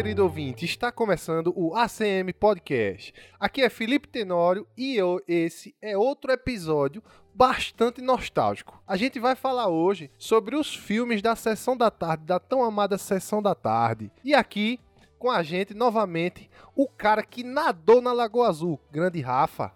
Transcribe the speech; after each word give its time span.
querido 0.00 0.22
ouvinte, 0.22 0.64
está 0.64 0.90
começando 0.90 1.52
o 1.54 1.76
ACM 1.76 2.32
Podcast. 2.32 3.12
Aqui 3.38 3.60
é 3.60 3.68
Felipe 3.68 4.08
Tenório 4.08 4.66
e 4.74 4.96
eu, 4.96 5.22
esse 5.28 5.74
é 5.82 5.94
outro 5.94 6.32
episódio 6.32 7.02
bastante 7.34 8.00
nostálgico. 8.00 8.82
A 8.86 8.96
gente 8.96 9.20
vai 9.20 9.36
falar 9.36 9.68
hoje 9.68 10.10
sobre 10.16 10.56
os 10.56 10.74
filmes 10.74 11.20
da 11.20 11.36
Sessão 11.36 11.76
da 11.76 11.90
Tarde, 11.90 12.24
da 12.24 12.38
tão 12.38 12.64
amada 12.64 12.96
Sessão 12.96 13.42
da 13.42 13.54
Tarde. 13.54 14.10
E 14.24 14.34
aqui, 14.34 14.80
com 15.18 15.30
a 15.30 15.42
gente, 15.42 15.74
novamente, 15.74 16.48
o 16.74 16.88
cara 16.88 17.22
que 17.22 17.44
nadou 17.44 18.00
na 18.00 18.14
Lagoa 18.14 18.48
Azul, 18.48 18.80
grande 18.90 19.20
Rafa. 19.20 19.70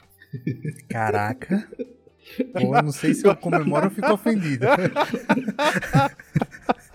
Caraca. 0.89 1.69
Pô, 2.55 2.83
não 2.83 2.93
sei 2.93 3.13
se 3.13 3.27
eu 3.27 3.37
comemoro 3.37 3.85
ou 3.85 3.91
fico 3.91 4.11
ofendido. 4.11 4.65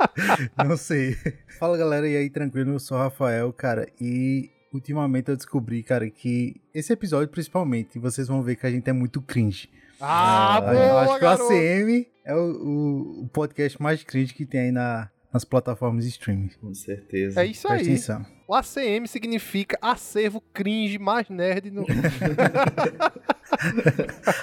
não 0.66 0.78
sei. 0.78 1.16
Fala 1.60 1.78
galera, 1.78 2.08
e 2.08 2.16
aí, 2.16 2.30
tranquilo? 2.30 2.72
Eu 2.74 2.80
sou 2.80 2.98
o 2.98 3.02
Rafael, 3.02 3.52
cara, 3.54 3.88
e 4.00 4.50
ultimamente 4.74 5.30
eu 5.30 5.36
descobri, 5.36 5.82
cara, 5.84 6.10
que 6.10 6.62
esse 6.74 6.94
episódio, 6.94 7.28
principalmente, 7.30 7.98
vocês 8.00 8.28
vão 8.28 8.42
ver 8.42 8.56
que 8.56 8.66
a 8.66 8.72
gente 8.72 8.90
é 8.90 8.94
muito 8.94 9.22
cringe. 9.22 9.70
Ah, 10.02 10.62
boa, 10.62 10.74
eu 10.74 10.98
acho 11.00 11.14
que 11.16 11.20
garoto. 11.22 11.44
o 11.44 11.56
ACM 11.56 12.08
é 12.24 12.34
o, 12.36 12.40
o- 12.40 13.24
o 13.24 13.28
podcast 13.30 13.82
mais 13.82 14.02
cringe 14.04 14.34
que 14.34 14.46
tem 14.46 14.62
aí 14.62 14.72
na- 14.72 15.10
nas 15.32 15.46
plataformas 15.46 16.04
de 16.06 16.10
streaming. 16.12 16.50
Com 16.60 16.74
certeza. 16.74 17.42
É 17.42 17.46
isso 17.46 17.68
Presta 17.68 17.86
aí. 17.86 17.94
atenção. 17.94 18.26
O 18.48 18.54
ACM 18.56 19.06
significa 19.08 19.78
acervo 19.80 20.42
cringe 20.54 20.98
mais 20.98 21.30
nerd 21.30 21.70
no. 21.70 21.86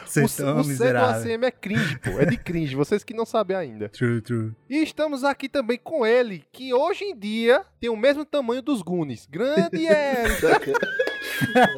Vocês 0.06 0.38
o 0.38 0.60
o 0.60 0.64
C 0.64 0.92
do. 0.92 0.98
ACM 0.98 1.44
é 1.44 1.50
cringe, 1.50 1.98
pô. 1.98 2.10
É 2.20 2.26
de 2.26 2.36
cringe, 2.36 2.76
vocês 2.76 3.02
que 3.02 3.14
não 3.14 3.24
sabem 3.24 3.56
ainda. 3.56 3.88
True, 3.88 4.20
true. 4.20 4.52
E 4.68 4.82
estamos 4.82 5.24
aqui 5.24 5.48
também 5.48 5.78
com 5.82 6.06
ele, 6.06 6.44
que 6.52 6.72
hoje 6.72 7.04
em 7.04 7.16
dia 7.18 7.64
tem 7.80 7.90
o 7.90 7.96
mesmo 7.96 8.24
tamanho 8.24 8.62
dos 8.62 8.82
Goonies. 8.82 9.26
Grande 9.26 9.86
Eric. 9.86 10.72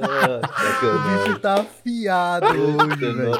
Ah, 0.00 0.40
O 0.82 1.24
bicho 1.26 1.38
tá 1.40 1.54
afiado 1.60 2.46
hoje, 2.46 2.96
velho. 3.14 3.32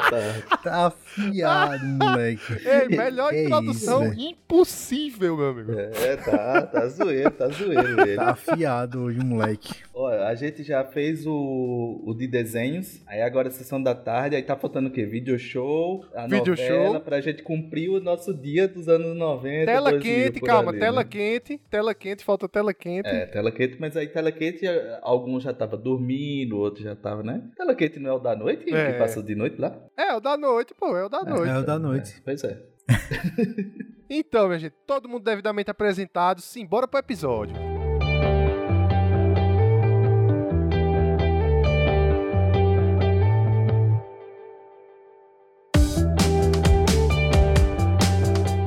Tá 0.63 0.87
afiado, 0.87 1.85
moleque. 1.87 2.53
Ei, 2.67 2.97
melhor 2.97 3.31
Que 3.31 3.45
introdução 3.45 4.05
isso, 4.13 4.21
impossível, 4.21 5.37
meu 5.37 5.49
amigo. 5.51 5.73
É, 5.73 6.17
tá, 6.17 6.63
tá 6.63 6.89
zoeiro, 6.89 7.31
tá 7.31 7.49
zoeiro 7.49 8.01
ele. 8.01 8.17
Tá 8.17 8.31
afiado 8.31 9.03
hoje, 9.03 9.19
moleque. 9.21 9.73
Olha, 9.95 10.27
a 10.27 10.35
gente 10.35 10.63
já 10.63 10.85
fez 10.85 11.27
o, 11.27 12.03
o 12.05 12.15
de 12.15 12.27
desenhos, 12.27 13.01
aí 13.07 13.21
agora 13.21 13.49
é 13.49 13.51
sessão 13.51 13.83
da 13.83 13.95
tarde, 13.95 14.37
aí 14.37 14.43
tá 14.43 14.57
faltando 14.57 14.89
o 14.89 14.93
quê? 14.93 15.05
Video 15.05 15.37
show, 15.39 16.05
a 16.15 16.27
Video 16.27 16.53
novela, 16.55 16.91
show. 16.93 17.01
pra 17.01 17.21
gente 17.21 17.43
cumprir 17.43 17.91
o 17.91 18.01
nosso 18.01 18.33
dia 18.33 18.69
dos 18.69 18.89
anos 18.89 19.17
90, 19.17 19.67
Tela 19.67 19.91
2000, 19.91 20.01
quente, 20.25 20.41
calma, 20.41 20.71
ali, 20.71 20.79
tela 20.79 21.03
né? 21.03 21.09
quente, 21.11 21.61
tela 21.71 21.95
quente, 21.95 22.25
falta 22.25 22.49
tela 22.49 22.73
quente. 22.73 23.09
É, 23.09 23.27
tela 23.27 23.51
quente, 23.51 23.77
mas 23.81 23.97
aí 23.97 24.07
tela 24.07 24.31
quente, 24.31 24.65
alguns 25.03 25.43
já 25.43 25.53
tava 25.53 25.77
dormindo, 25.77 26.08
outros 26.53 26.85
já 26.85 26.95
tava, 26.97 27.23
né? 27.23 27.43
Tela 27.57 27.75
quente 27.75 27.99
não 27.99 28.11
é 28.11 28.13
o 28.15 28.19
da 28.19 28.35
noite, 28.37 28.73
É. 28.73 28.93
que 28.93 28.99
passou 28.99 29.23
de 29.23 29.35
noite 29.35 29.61
lá? 29.61 29.77
É, 29.97 30.15
o 30.15 30.21
da 30.21 30.37
noite, 30.37 30.75
pô, 30.75 30.97
é 30.97 31.05
o 31.05 31.09
da 31.09 31.23
noite. 31.23 31.51
É 31.51 31.59
o 31.59 31.63
da 31.65 31.79
noite. 31.79 32.15
É, 32.17 32.21
pois 32.25 32.45
é. 32.45 32.63
Então, 34.11 34.47
minha 34.47 34.59
gente, 34.59 34.75
todo 34.87 35.07
mundo 35.07 35.23
devidamente 35.23 35.71
apresentado, 35.71 36.41
simbora 36.41 36.89
pro 36.89 36.99
episódio. 36.99 37.55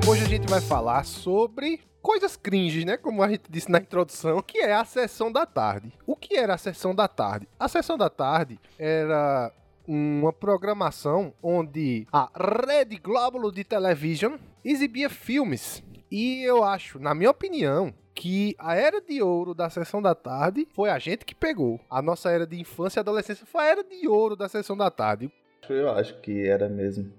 Hoje 0.07 0.23
a 0.23 0.27
gente 0.27 0.47
vai 0.49 0.59
falar 0.61 1.05
sobre 1.05 1.79
coisas 2.01 2.35
cringes, 2.35 2.85
né? 2.85 2.97
Como 2.97 3.21
a 3.23 3.29
gente 3.29 3.43
disse 3.49 3.71
na 3.71 3.79
introdução, 3.79 4.41
que 4.41 4.59
é 4.59 4.73
a 4.73 4.85
sessão 4.85 5.31
da 5.31 5.45
tarde. 5.45 5.91
O 6.05 6.15
que 6.15 6.35
era 6.35 6.53
a 6.53 6.57
sessão 6.57 6.93
da 6.93 7.07
tarde? 7.07 7.47
A 7.59 7.67
sessão 7.67 7.97
da 7.97 8.09
tarde 8.09 8.59
era 8.77 9.51
uma 9.87 10.31
programação 10.31 11.33
onde 11.41 12.07
a 12.11 12.29
Rede 12.65 12.97
Globo 12.97 13.51
de 13.51 13.63
Television 13.63 14.37
exibia 14.63 15.09
filmes. 15.09 15.83
E 16.09 16.43
eu 16.43 16.63
acho, 16.63 16.99
na 16.99 17.15
minha 17.15 17.29
opinião, 17.29 17.93
que 18.13 18.55
a 18.59 18.75
era 18.75 19.01
de 19.01 19.21
ouro 19.21 19.53
da 19.53 19.69
sessão 19.69 20.01
da 20.01 20.13
tarde 20.13 20.67
foi 20.73 20.89
a 20.89 20.99
gente 20.99 21.25
que 21.25 21.33
pegou. 21.33 21.79
A 21.89 22.01
nossa 22.01 22.29
era 22.29 22.45
de 22.45 22.59
infância 22.59 22.99
e 22.99 23.01
adolescência 23.01 23.45
foi 23.45 23.61
a 23.61 23.67
era 23.67 23.83
de 23.83 24.07
ouro 24.07 24.35
da 24.35 24.49
sessão 24.49 24.75
da 24.75 24.91
tarde. 24.91 25.31
Eu 25.69 25.89
acho 25.89 26.19
que 26.21 26.45
era 26.47 26.67
mesmo. 26.67 27.11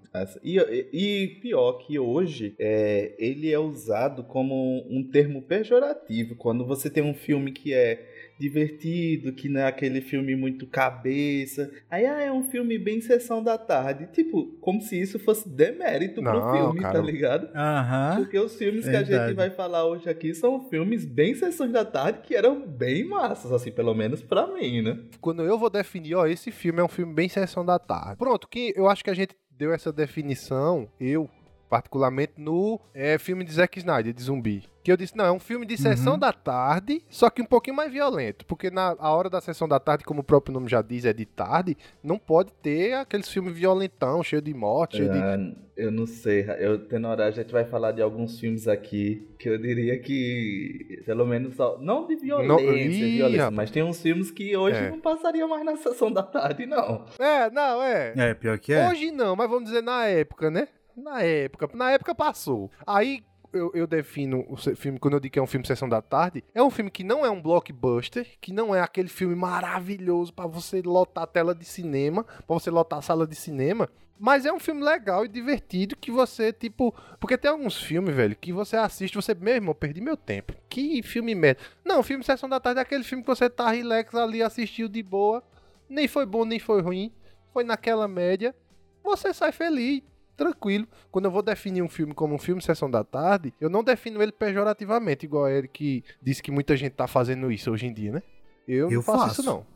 e- 0.58 0.88
e 0.92 1.28
pior 1.40 1.74
que 1.74 1.98
hoje, 1.98 2.54
é, 2.58 3.14
ele 3.18 3.50
é 3.50 3.58
usado 3.58 4.24
como 4.24 4.84
um 4.90 5.02
termo 5.10 5.40
pejorativo. 5.42 6.34
Quando 6.36 6.66
você 6.66 6.90
tem 6.90 7.02
um 7.02 7.14
filme 7.14 7.52
que 7.52 7.72
é 7.72 8.11
divertido, 8.42 9.32
que 9.32 9.48
não 9.48 9.60
é 9.60 9.66
aquele 9.66 10.00
filme 10.00 10.34
muito 10.34 10.66
cabeça. 10.66 11.70
Aí, 11.90 12.04
ah, 12.06 12.20
é 12.20 12.32
um 12.32 12.42
filme 12.44 12.78
bem 12.78 13.00
sessão 13.00 13.42
da 13.42 13.56
tarde. 13.56 14.08
Tipo, 14.12 14.46
como 14.60 14.80
se 14.80 15.00
isso 15.00 15.18
fosse 15.18 15.48
demérito 15.48 16.20
Não, 16.20 16.32
pro 16.32 16.52
filme, 16.52 16.80
cara. 16.80 16.94
tá 16.94 17.00
ligado? 17.04 17.48
Aham. 17.54 18.16
Porque 18.18 18.38
os 18.38 18.54
filmes 18.56 18.84
que 18.84 18.90
a 18.90 19.02
Verdade. 19.02 19.28
gente 19.28 19.36
vai 19.36 19.50
falar 19.50 19.86
hoje 19.86 20.08
aqui 20.08 20.34
são 20.34 20.68
filmes 20.68 21.04
bem 21.04 21.34
sessões 21.34 21.72
da 21.72 21.84
tarde 21.84 22.20
que 22.22 22.34
eram 22.34 22.66
bem 22.66 23.04
massas, 23.04 23.52
assim, 23.52 23.70
pelo 23.70 23.94
menos 23.94 24.22
pra 24.22 24.46
mim, 24.46 24.82
né? 24.82 24.98
quando 25.20 25.42
eu 25.42 25.56
vou 25.58 25.70
definir, 25.70 26.14
ó, 26.14 26.26
esse 26.26 26.50
filme 26.50 26.80
é 26.80 26.84
um 26.84 26.88
filme 26.88 27.14
bem 27.14 27.28
sessão 27.28 27.64
da 27.64 27.78
tarde. 27.78 28.16
Pronto, 28.16 28.48
que 28.48 28.72
eu 28.76 28.88
acho 28.88 29.04
que 29.04 29.10
a 29.10 29.14
gente 29.14 29.36
deu 29.50 29.72
essa 29.72 29.92
definição, 29.92 30.88
eu, 31.00 31.28
particularmente, 31.72 32.34
no 32.36 32.78
é, 32.92 33.16
filme 33.16 33.42
de 33.44 33.50
Zack 33.52 33.78
Snyder, 33.78 34.12
de 34.12 34.22
zumbi. 34.22 34.62
Que 34.84 34.92
eu 34.92 34.96
disse, 34.96 35.16
não, 35.16 35.24
é 35.24 35.32
um 35.32 35.38
filme 35.40 35.64
de 35.64 35.78
sessão 35.78 36.14
Uhum. 36.14 36.18
da 36.18 36.32
tarde, 36.32 37.02
só 37.08 37.30
que 37.30 37.40
um 37.40 37.46
pouquinho 37.46 37.74
mais 37.76 37.90
violento. 37.90 38.44
Porque 38.44 38.70
na 38.70 38.94
a 38.98 39.10
hora 39.10 39.30
da 39.30 39.40
sessão 39.40 39.66
da 39.66 39.80
tarde, 39.80 40.04
como 40.04 40.20
o 40.20 40.24
próprio 40.24 40.52
nome 40.52 40.68
já 40.68 40.82
diz, 40.82 41.06
é 41.06 41.14
de 41.14 41.24
tarde, 41.24 41.74
não 42.02 42.18
pode 42.18 42.52
ter 42.60 42.92
aqueles 42.92 43.26
filmes 43.28 43.54
violentão, 43.54 44.22
cheio 44.22 44.42
de 44.42 44.52
morte, 44.52 44.98
cheio 44.98 45.10
de... 45.10 45.18
Ah, 45.18 45.38
eu 45.74 45.90
não 45.90 46.04
sei, 46.06 46.44
eu 46.58 46.78
tendo 46.86 47.08
hora 47.08 47.26
a 47.26 47.30
gente 47.30 47.50
vai 47.50 47.64
falar 47.64 47.92
de 47.92 48.02
alguns 48.02 48.38
filmes 48.38 48.68
aqui 48.68 49.26
que 49.38 49.48
eu 49.48 49.56
diria 49.56 49.98
que, 49.98 51.00
pelo 51.06 51.24
menos, 51.24 51.54
não 51.80 52.06
de 52.06 52.16
violência, 52.16 52.48
Não- 52.66 52.76
Ih, 52.76 53.16
violência 53.16 53.50
mas 53.50 53.70
tem 53.70 53.82
uns 53.82 54.02
filmes 54.02 54.30
que 54.30 54.54
hoje 54.56 54.76
É. 54.76 54.90
não 54.90 55.00
passariam 55.00 55.48
mais 55.48 55.64
na 55.64 55.76
sessão 55.76 56.12
da 56.12 56.22
tarde, 56.22 56.66
não. 56.66 57.06
É, 57.18 57.48
não, 57.50 57.82
é. 57.82 58.12
É, 58.16 58.34
pior 58.34 58.58
que 58.58 58.72
é. 58.74 58.88
Hoje 58.90 59.10
não, 59.10 59.34
mas 59.34 59.48
vamos 59.48 59.64
dizer 59.64 59.82
na 59.82 60.04
época, 60.06 60.50
né? 60.50 60.68
Na 60.96 61.22
época. 61.22 61.68
Na 61.74 61.90
época 61.90 62.14
passou. 62.14 62.70
Aí 62.86 63.24
eu, 63.52 63.70
eu 63.74 63.86
defino 63.86 64.44
o 64.48 64.56
filme, 64.56 64.98
quando 64.98 65.14
eu 65.14 65.20
digo 65.20 65.32
que 65.32 65.38
é 65.38 65.42
um 65.42 65.46
filme 65.46 65.66
Sessão 65.66 65.88
da 65.88 66.00
Tarde, 66.00 66.42
é 66.54 66.62
um 66.62 66.70
filme 66.70 66.90
que 66.90 67.04
não 67.04 67.24
é 67.24 67.30
um 67.30 67.40
blockbuster, 67.40 68.26
que 68.40 68.52
não 68.52 68.74
é 68.74 68.80
aquele 68.80 69.08
filme 69.08 69.34
maravilhoso 69.34 70.32
pra 70.32 70.46
você 70.46 70.80
lotar 70.82 71.24
a 71.24 71.26
tela 71.26 71.54
de 71.54 71.64
cinema, 71.64 72.24
pra 72.24 72.44
você 72.48 72.70
lotar 72.70 72.98
a 72.98 73.02
sala 73.02 73.26
de 73.26 73.34
cinema. 73.34 73.88
Mas 74.18 74.46
é 74.46 74.52
um 74.52 74.60
filme 74.60 74.84
legal 74.84 75.24
e 75.24 75.28
divertido 75.28 75.96
que 75.96 76.10
você, 76.10 76.52
tipo. 76.52 76.94
Porque 77.18 77.36
tem 77.36 77.50
alguns 77.50 77.82
filmes, 77.82 78.14
velho, 78.14 78.36
que 78.36 78.52
você 78.52 78.76
assiste, 78.76 79.16
você, 79.16 79.34
meu 79.34 79.54
irmão, 79.54 79.74
perdi 79.74 80.00
meu 80.00 80.16
tempo. 80.16 80.54
Que 80.68 81.02
filme 81.02 81.34
merda. 81.34 81.60
Não, 81.84 82.04
filme 82.04 82.22
Sessão 82.22 82.48
da 82.48 82.60
Tarde 82.60 82.78
é 82.78 82.82
aquele 82.82 83.02
filme 83.02 83.24
que 83.24 83.28
você 83.28 83.50
tá 83.50 83.68
relax 83.70 84.14
ali, 84.14 84.40
assistiu 84.40 84.88
de 84.88 85.02
boa. 85.02 85.42
Nem 85.88 86.06
foi 86.06 86.24
bom, 86.24 86.44
nem 86.44 86.60
foi 86.60 86.80
ruim. 86.80 87.12
Foi 87.52 87.64
naquela 87.64 88.06
média. 88.06 88.54
Você 89.02 89.34
sai 89.34 89.50
feliz, 89.50 90.02
tranquilo. 90.36 90.86
Quando 91.10 91.26
eu 91.26 91.30
vou 91.30 91.42
definir 91.42 91.82
um 91.82 91.88
filme 91.88 92.14
como 92.14 92.34
um 92.34 92.38
filme 92.38 92.62
Sessão 92.62 92.90
da 92.90 93.04
Tarde, 93.04 93.52
eu 93.60 93.68
não 93.70 93.82
defino 93.84 94.22
ele 94.22 94.32
pejorativamente, 94.32 95.26
igual 95.26 95.48
ele 95.48 95.68
que 95.68 96.04
disse 96.20 96.42
que 96.42 96.50
muita 96.50 96.76
gente 96.76 96.92
tá 96.92 97.06
fazendo 97.06 97.50
isso 97.50 97.70
hoje 97.70 97.86
em 97.86 97.92
dia, 97.92 98.12
né? 98.12 98.22
Eu, 98.66 98.86
não 98.86 98.92
Eu 98.92 99.02
faço, 99.02 99.18
faço. 99.18 99.40
isso, 99.40 99.42
não. 99.50 99.66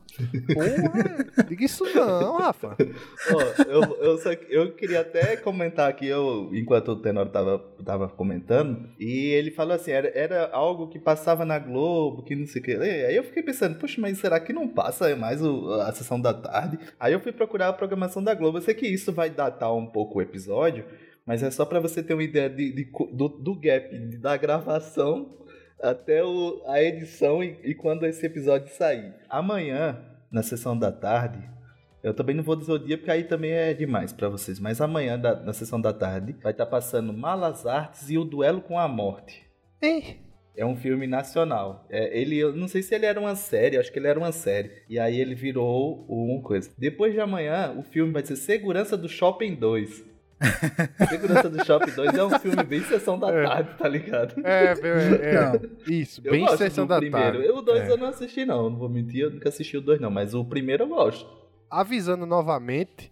Porra, 0.53 1.43
diga 1.47 1.65
isso 1.65 1.83
não, 1.93 2.37
Rafa. 2.37 2.75
Eu, 3.67 3.81
eu, 4.01 4.17
só- 4.17 4.31
eu 4.49 4.71
queria 4.73 5.01
até 5.01 5.35
comentar 5.37 5.89
aqui, 5.89 6.07
eu, 6.07 6.49
enquanto 6.53 6.89
o 6.89 6.95
Tenor 6.95 7.27
tava, 7.29 7.59
tava 7.83 8.07
comentando, 8.09 8.89
e 8.99 9.29
ele 9.31 9.51
falou 9.51 9.73
assim, 9.75 9.91
era, 9.91 10.07
era 10.17 10.49
algo 10.51 10.87
que 10.87 10.99
passava 10.99 11.45
na 11.45 11.59
Globo, 11.59 12.23
que 12.23 12.35
não 12.35 12.47
sei 12.47 12.61
o 12.61 12.65
que. 12.65 12.71
Aí 12.73 13.15
eu 13.15 13.23
fiquei 13.23 13.43
pensando, 13.43 13.77
poxa, 13.77 13.99
mas 14.01 14.17
será 14.17 14.39
que 14.39 14.53
não 14.53 14.67
passa 14.67 15.15
mais 15.15 15.41
o- 15.41 15.71
a 15.81 15.91
sessão 15.91 16.19
da 16.19 16.33
tarde? 16.33 16.79
Aí 16.99 17.13
eu 17.13 17.19
fui 17.19 17.31
procurar 17.31 17.67
a 17.69 17.73
programação 17.73 18.23
da 18.23 18.33
Globo. 18.33 18.57
Eu 18.57 18.61
sei 18.61 18.73
que 18.73 18.87
isso 18.87 19.11
vai 19.11 19.29
datar 19.29 19.73
um 19.75 19.85
pouco 19.85 20.19
o 20.19 20.21
episódio, 20.21 20.85
mas 21.25 21.43
é 21.43 21.51
só 21.51 21.65
pra 21.65 21.79
você 21.79 22.01
ter 22.01 22.13
uma 22.13 22.23
ideia 22.23 22.49
de, 22.49 22.71
de 22.71 22.91
do, 23.13 23.27
do 23.27 23.53
gap 23.55 23.95
da 24.17 24.37
gravação 24.37 25.29
até 25.81 26.23
o- 26.23 26.61
a 26.65 26.81
edição 26.81 27.43
e, 27.43 27.57
e 27.63 27.73
quando 27.75 28.05
esse 28.05 28.25
episódio 28.25 28.73
sair. 28.73 29.13
Amanhã, 29.29 29.97
na 30.31 30.41
sessão 30.43 30.77
da 30.77 30.91
tarde, 30.91 31.39
eu 32.03 32.13
também 32.13 32.35
não 32.35 32.43
vou 32.43 32.55
dizer 32.55 32.71
o 32.71 32.79
dia, 32.79 32.97
porque 32.97 33.11
aí 33.11 33.23
também 33.23 33.51
é 33.51 33.73
demais 33.73 34.13
pra 34.13 34.29
vocês. 34.29 34.59
Mas 34.59 34.79
amanhã, 34.81 35.17
da- 35.19 35.35
na 35.39 35.53
sessão 35.53 35.79
da 35.79 35.93
tarde, 35.93 36.35
vai 36.41 36.51
estar 36.51 36.65
passando 36.65 37.13
Malas 37.13 37.65
Artes 37.65 38.09
e 38.09 38.17
o 38.17 38.23
Duelo 38.23 38.61
com 38.61 38.77
a 38.79 38.87
Morte. 38.87 39.45
É 40.55 40.65
um 40.65 40.75
filme 40.75 41.05
nacional. 41.05 41.85
É, 41.87 42.19
ele, 42.19 42.35
eu 42.37 42.55
não 42.55 42.67
sei 42.67 42.81
se 42.81 42.95
ele 42.95 43.05
era 43.05 43.19
uma 43.19 43.35
série, 43.35 43.77
acho 43.77 43.91
que 43.93 43.99
ele 43.99 44.07
era 44.07 44.17
uma 44.17 44.31
série. 44.31 44.71
E 44.89 44.97
aí 44.97 45.19
ele 45.21 45.35
virou 45.35 46.03
uma 46.09 46.41
coisa. 46.41 46.71
Depois 46.75 47.13
de 47.13 47.19
amanhã, 47.19 47.75
o 47.77 47.83
filme 47.83 48.11
vai 48.11 48.25
ser 48.25 48.35
Segurança 48.35 48.97
do 48.97 49.07
Shopping 49.07 49.53
2. 49.53 50.03
Segurança 51.09 51.49
do 51.49 51.65
Shopping 51.65 51.91
2 51.91 52.13
é 52.15 52.23
um 52.23 52.29
filme 52.39 52.63
bem 52.63 52.81
sessão 52.83 53.17
da 53.17 53.31
É. 53.31 53.43
tarde, 53.43 53.69
tá 53.77 53.87
ligado? 53.87 54.35
É, 54.45 54.65
é, 54.65 55.31
é, 55.31 55.33
Não. 55.41 55.61
isso, 55.87 56.21
Eu 56.23 56.31
bem 56.31 56.41
gosto 56.41 56.57
sessão 56.57 56.85
do 56.85 56.89
da 56.89 56.97
primeiro. 56.99 57.33
tarde. 57.33 57.45
Eu, 57.47 57.57
o 57.57 57.61
2 57.61 57.81
É. 57.83 57.91
eu 57.91 57.97
não 57.97 58.07
assisti, 58.07 58.45
não. 58.45 58.69
Não 58.69 58.77
vou 58.77 58.89
mentir, 58.89 59.21
eu 59.21 59.31
nunca 59.31 59.49
assisti 59.49 59.77
o 59.77 59.81
2, 59.81 59.99
não. 59.99 60.11
Mas 60.11 60.33
o 60.33 60.43
primeiro 60.45 60.83
eu 60.83 60.87
gosto. 60.89 61.27
Avisando 61.69 62.25
novamente, 62.25 63.11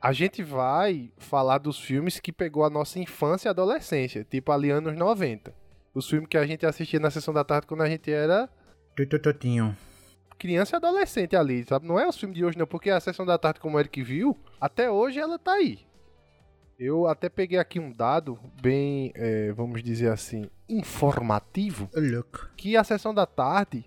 a 0.00 0.12
gente 0.12 0.42
vai 0.42 1.10
falar 1.18 1.58
dos 1.58 1.78
filmes 1.78 2.18
que 2.20 2.32
pegou 2.32 2.64
a 2.64 2.70
nossa 2.70 2.98
infância 2.98 3.48
e 3.48 3.50
adolescência, 3.50 4.24
tipo 4.28 4.50
ali 4.50 4.70
anos 4.70 4.96
90. 4.96 5.52
Os 5.94 6.08
filmes 6.08 6.28
que 6.28 6.36
a 6.36 6.46
gente 6.46 6.64
assistia 6.66 7.00
na 7.00 7.10
sessão 7.10 7.32
da 7.32 7.44
tarde 7.44 7.66
quando 7.66 7.82
a 7.82 7.88
gente 7.88 8.10
era 8.10 8.48
Tototinho. 8.96 9.76
criança 10.38 10.74
e 10.74 10.78
adolescente 10.78 11.34
ali, 11.36 11.64
sabe? 11.64 11.86
Não 11.86 11.98
é 11.98 12.06
os 12.08 12.16
filmes 12.18 12.36
de 12.36 12.44
hoje 12.44 12.58
não, 12.58 12.66
porque 12.66 12.90
a 12.90 13.00
sessão 13.00 13.24
da 13.24 13.38
tarde, 13.38 13.60
como 13.60 13.76
o 13.76 13.80
Eric 13.80 14.02
viu, 14.02 14.36
até 14.60 14.90
hoje 14.90 15.18
ela 15.18 15.38
tá 15.38 15.52
aí. 15.52 15.78
Eu 16.78 17.06
até 17.06 17.30
peguei 17.30 17.58
aqui 17.58 17.80
um 17.80 17.90
dado 17.90 18.38
bem, 18.60 19.10
é, 19.14 19.50
vamos 19.52 19.82
dizer 19.82 20.10
assim, 20.10 20.50
informativo, 20.68 21.88
louco. 21.94 22.50
que 22.54 22.76
a 22.76 22.84
sessão 22.84 23.14
da 23.14 23.24
tarde 23.24 23.84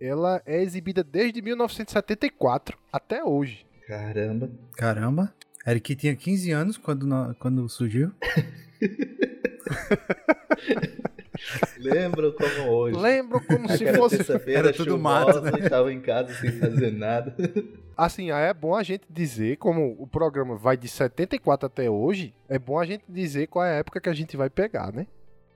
ela 0.00 0.42
é 0.44 0.60
exibida 0.60 1.04
desde 1.04 1.40
1974 1.40 2.76
até 2.92 3.22
hoje. 3.22 3.64
Caramba. 3.86 4.50
Caramba. 4.76 5.32
Eric 5.64 5.94
tinha 5.94 6.16
15 6.16 6.50
anos 6.50 6.76
quando, 6.76 7.36
quando 7.38 7.68
surgiu. 7.68 8.10
Lembro 11.78 12.32
como 12.32 12.68
hoje. 12.68 12.98
Lembro 12.98 13.40
como 13.46 13.68
se 13.68 13.84
Aquela 13.86 13.98
fosse. 13.98 14.16
Era 14.52 14.72
tudo 14.72 14.96
chuvosa, 14.96 15.40
mato, 15.40 15.40
né? 15.40 15.52
estava 15.64 15.92
em 15.92 16.00
casa 16.00 16.34
sem 16.34 16.50
fazer 16.52 16.92
nada. 16.92 17.36
Assim, 17.96 18.30
é 18.30 18.52
bom 18.52 18.74
a 18.74 18.82
gente 18.82 19.04
dizer, 19.08 19.56
como 19.56 19.96
o 19.98 20.06
programa 20.06 20.56
vai 20.56 20.76
de 20.76 20.88
74 20.88 21.66
até 21.66 21.90
hoje, 21.90 22.34
é 22.48 22.58
bom 22.58 22.78
a 22.78 22.84
gente 22.84 23.04
dizer 23.08 23.46
qual 23.46 23.64
é 23.64 23.72
a 23.72 23.78
época 23.78 24.00
que 24.00 24.08
a 24.08 24.14
gente 24.14 24.36
vai 24.36 24.48
pegar, 24.48 24.92
né? 24.92 25.06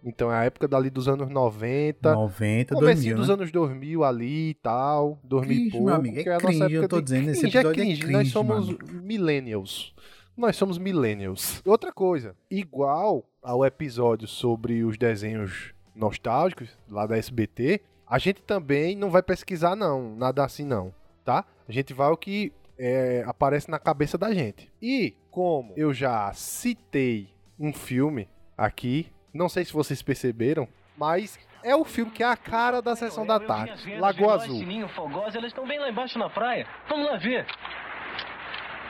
Então 0.05 0.31
é 0.31 0.37
a 0.37 0.45
época 0.45 0.69
dali 0.69 0.89
dos 0.89 1.09
anos 1.09 1.29
90, 1.29 2.15
90, 2.15 2.75
comecinho 2.77 3.17
2000, 3.17 3.17
dos 3.17 3.29
né? 3.29 3.35
anos 3.35 3.51
2000 3.51 4.05
ali 4.05 4.51
e 4.51 4.55
tal, 4.55 5.19
2000 5.25 5.53
e 5.53 5.57
Cringe, 5.57 5.71
pouco, 5.71 5.87
meu 5.87 5.95
amigo, 5.95 6.19
é 6.21 6.23
que 6.23 6.29
a 6.29 6.35
nossa 6.35 6.47
cringe, 6.47 6.61
eu 6.61 6.83
época 6.83 6.89
tô 6.89 6.97
de 7.01 7.05
dizendo, 7.05 7.31
esse 7.31 7.45
é 7.45 7.49
episódio 7.49 7.71
é 7.71 7.75
cringe, 7.75 8.03
nós 8.03 8.13
cringe, 8.13 8.31
somos 8.31 8.69
meu 8.69 9.03
millennials. 9.03 9.95
Nós 10.37 10.55
somos 10.55 10.79
millennials. 10.79 11.63
Outra 11.65 11.93
coisa, 11.93 12.37
igual 12.51 13.25
ao 13.43 13.65
episódio 13.65 14.29
sobre 14.29 14.85
os 14.85 14.97
desenhos 14.97 15.73
nostálgicos 15.95 16.69
lá 16.89 17.07
da 17.07 17.17
SBT, 17.17 17.81
a 18.07 18.19
gente 18.19 18.43
também 18.43 18.95
não 18.95 19.11
vai 19.11 19.23
pesquisar 19.23 19.75
não, 19.75 20.15
nada 20.15 20.45
assim 20.45 20.65
não, 20.65 20.95
tá? 21.27 21.45
A 21.69 21.73
gente 21.73 21.93
vai 21.93 22.09
o 22.09 22.17
que 22.17 22.53
é, 22.79 23.25
aparece 23.27 23.69
na 23.69 23.79
cabeça 23.81 24.17
da 24.17 24.33
gente. 24.33 24.73
E 24.81 25.15
como 25.31 25.75
eu 25.77 25.93
já 25.93 26.33
citei 26.33 27.35
um 27.59 27.73
filme 27.73 28.29
aqui, 28.57 29.13
não 29.35 29.49
sei 29.49 29.65
se 29.65 29.73
vocês 29.73 30.01
perceberam, 30.03 30.69
mas 30.97 31.39
é 31.65 31.75
o 31.75 31.85
filme 31.85 32.13
que 32.13 32.23
é 32.23 32.27
a 32.27 32.37
cara 32.37 32.81
da 32.81 32.95
sessão 32.95 33.27
da 33.27 33.41
tarde, 33.41 33.97
Lagoa 33.97 34.35
Azul. 34.35 34.57
Sininho, 34.57 34.89
Fogosa, 34.91 35.37
elas 35.37 35.51
estão 35.51 35.67
bem 35.67 35.81
lá 35.81 35.91
embaixo 35.91 36.17
na 36.19 36.31
praia. 36.31 36.67
Vamos 36.89 37.07
lá 37.07 37.17
ver. 37.17 37.45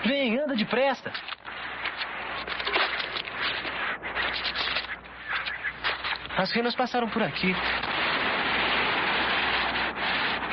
Vem, 0.04 0.38
anda 0.38 0.54
depressa. 0.54 1.10
As 6.36 6.52
renas 6.52 6.76
passaram 6.76 7.08
por 7.08 7.22
aqui. 7.22 7.54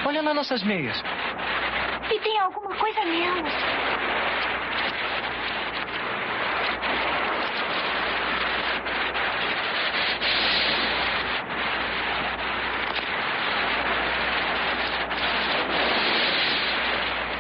Olha 0.05 0.21
lá 0.21 0.33
nossas 0.33 0.63
meias. 0.63 0.97
E 2.11 2.19
tem 2.19 2.39
alguma 2.39 2.75
coisa 2.75 3.05
nelas. 3.05 3.53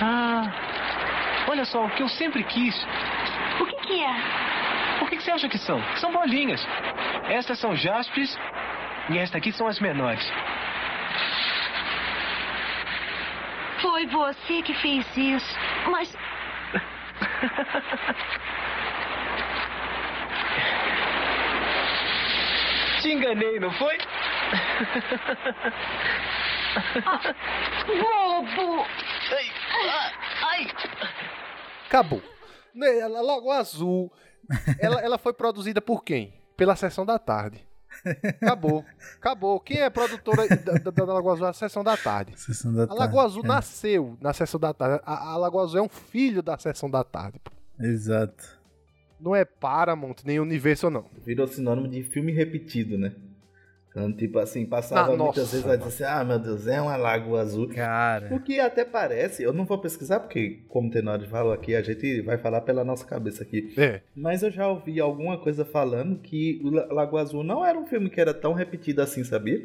Ah, 0.01 0.51
olha 1.47 1.65
só, 1.65 1.85
o 1.85 1.89
que 1.91 2.03
eu 2.03 2.09
sempre 2.09 2.43
quis. 2.43 2.75
O 3.59 3.65
que, 3.65 3.75
que 3.75 4.03
é? 4.03 4.13
O 5.01 5.07
que 5.07 5.17
que 5.17 5.23
você 5.23 5.31
acha 5.31 5.47
que 5.47 5.57
são? 5.57 5.81
São 5.95 6.11
bolinhas. 6.11 6.65
Estas 7.29 7.59
são 7.59 7.75
jaspes 7.75 8.37
e 9.09 9.17
esta 9.17 9.37
aqui 9.37 9.51
são 9.51 9.67
as 9.67 9.79
menores. 9.79 10.29
Foi 13.83 14.07
você 14.07 14.61
que 14.63 14.73
fez 14.75 15.05
isso. 15.17 15.55
Mas 15.91 16.15
Te 23.01 23.11
enganei, 23.11 23.59
não 23.59 23.69
foi? 23.73 23.97
bobo! 27.85 28.85
Ai, 29.29 29.51
ah, 29.89 30.11
ai. 30.43 30.67
Acabou. 31.87 32.21
Né, 32.73 33.01
a 33.01 33.07
Lagoa 33.07 33.57
Azul, 33.57 34.09
ela, 34.79 35.01
ela 35.01 35.17
foi 35.17 35.33
produzida 35.33 35.81
por 35.81 36.05
quem? 36.05 36.33
Pela 36.55 36.77
Sessão 36.77 37.05
da 37.05 37.19
Tarde. 37.19 37.67
Acabou. 38.41 38.85
Acabou. 39.17 39.59
Quem 39.59 39.79
é 39.79 39.89
produtora 39.89 40.47
da, 40.47 40.73
da, 40.73 40.91
da 40.91 41.13
Lagoa 41.13 41.33
Azul? 41.33 41.47
A 41.47 41.53
Sessão 41.53 41.83
da 41.83 41.95
Tarde. 41.97 42.39
Sessão 42.39 42.73
da 42.73 42.83
A. 42.83 42.93
Lagoa 42.93 43.23
Azul 43.23 43.43
é. 43.43 43.47
nasceu 43.47 44.17
na 44.21 44.33
Sessão 44.33 44.59
da 44.59 44.73
Tarde. 44.73 45.01
A, 45.05 45.31
a 45.31 45.37
Lagoa 45.37 45.63
Azul 45.63 45.79
é 45.79 45.81
um 45.81 45.89
filho 45.89 46.41
da 46.41 46.57
Sessão 46.57 46.89
da 46.89 47.03
Tarde. 47.03 47.39
pô. 47.43 47.51
Exato. 47.79 48.61
Não 49.19 49.35
é 49.35 49.45
Paramount, 49.45 50.15
nem 50.25 50.39
Universal, 50.39 50.89
não. 50.89 51.05
Virou 51.25 51.47
sinônimo 51.47 51.87
de 51.87 52.03
filme 52.03 52.31
repetido, 52.33 52.97
né? 52.97 53.13
Então, 53.95 54.11
tipo 54.11 54.39
assim, 54.39 54.65
passava 54.65 55.13
Ah, 55.13 55.15
muitas 55.17 55.37
nossa, 55.37 55.51
vezes 55.51 55.61
vai 55.63 55.77
dizer 55.77 55.89
assim, 55.89 56.03
ah, 56.03 56.23
meu 56.25 56.39
Deus, 56.39 56.65
é 56.65 56.81
uma 56.81 56.95
lagoa 56.95 57.41
azul. 57.41 57.67
Cara. 57.69 58.33
O 58.33 58.39
que 58.39 58.59
até 58.59 58.83
parece, 58.83 59.43
eu 59.43 59.53
não 59.53 59.65
vou 59.65 59.77
pesquisar, 59.77 60.19
porque, 60.19 60.61
como 60.67 60.87
o 60.87 60.91
Tenório 60.91 61.27
falou 61.27 61.53
aqui, 61.53 61.75
a 61.75 61.81
gente 61.83 62.21
vai 62.21 62.39
falar 62.39 62.61
pela 62.61 62.83
nossa 62.83 63.05
cabeça 63.05 63.43
aqui. 63.43 63.71
É. 63.77 64.01
Mas 64.15 64.41
eu 64.41 64.49
já 64.49 64.67
ouvi 64.67 64.99
alguma 64.99 65.37
coisa 65.37 65.63
falando 65.63 66.17
que 66.19 66.59
o 66.63 66.71
La- 66.71 66.87
Lagoa 66.91 67.21
Azul 67.21 67.43
não 67.43 67.63
era 67.63 67.77
um 67.77 67.85
filme 67.85 68.09
que 68.09 68.19
era 68.19 68.33
tão 68.33 68.53
repetido 68.53 68.99
assim, 68.99 69.23
sabia? 69.23 69.61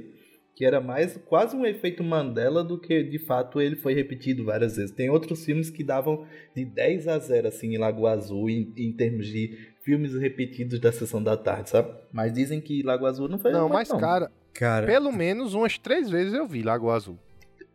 Que 0.54 0.64
era 0.66 0.78
mais 0.80 1.16
quase 1.24 1.56
um 1.56 1.64
efeito 1.64 2.02
Mandela 2.04 2.62
do 2.62 2.78
que 2.78 3.02
de 3.04 3.18
fato 3.20 3.60
ele 3.62 3.76
foi 3.76 3.94
repetido 3.94 4.44
várias 4.44 4.76
vezes. 4.76 4.90
Tem 4.90 5.08
outros 5.08 5.42
filmes 5.44 5.70
que 5.70 5.82
davam 5.84 6.26
de 6.54 6.64
10 6.66 7.08
a 7.08 7.18
0 7.18 7.48
assim 7.48 7.74
em 7.74 7.78
Lagoa 7.78 8.10
Azul 8.10 8.50
em, 8.50 8.74
em 8.76 8.92
termos 8.92 9.26
de 9.28 9.56
filmes 9.88 10.12
repetidos 10.12 10.78
da 10.78 10.92
sessão 10.92 11.22
da 11.22 11.34
tarde, 11.34 11.70
sabe? 11.70 11.90
Mas 12.12 12.30
dizem 12.30 12.60
que 12.60 12.82
Lagoa 12.82 13.08
Azul 13.08 13.26
não 13.26 13.38
foi 13.38 13.50
Não, 13.52 13.70
mas, 13.70 13.88
cara, 13.90 14.30
Cara. 14.52 14.86
pelo 14.86 15.10
menos 15.10 15.54
umas 15.54 15.78
três 15.78 16.10
vezes 16.10 16.34
eu 16.34 16.46
vi 16.46 16.62
Lagoa 16.62 16.94
Azul. 16.94 17.18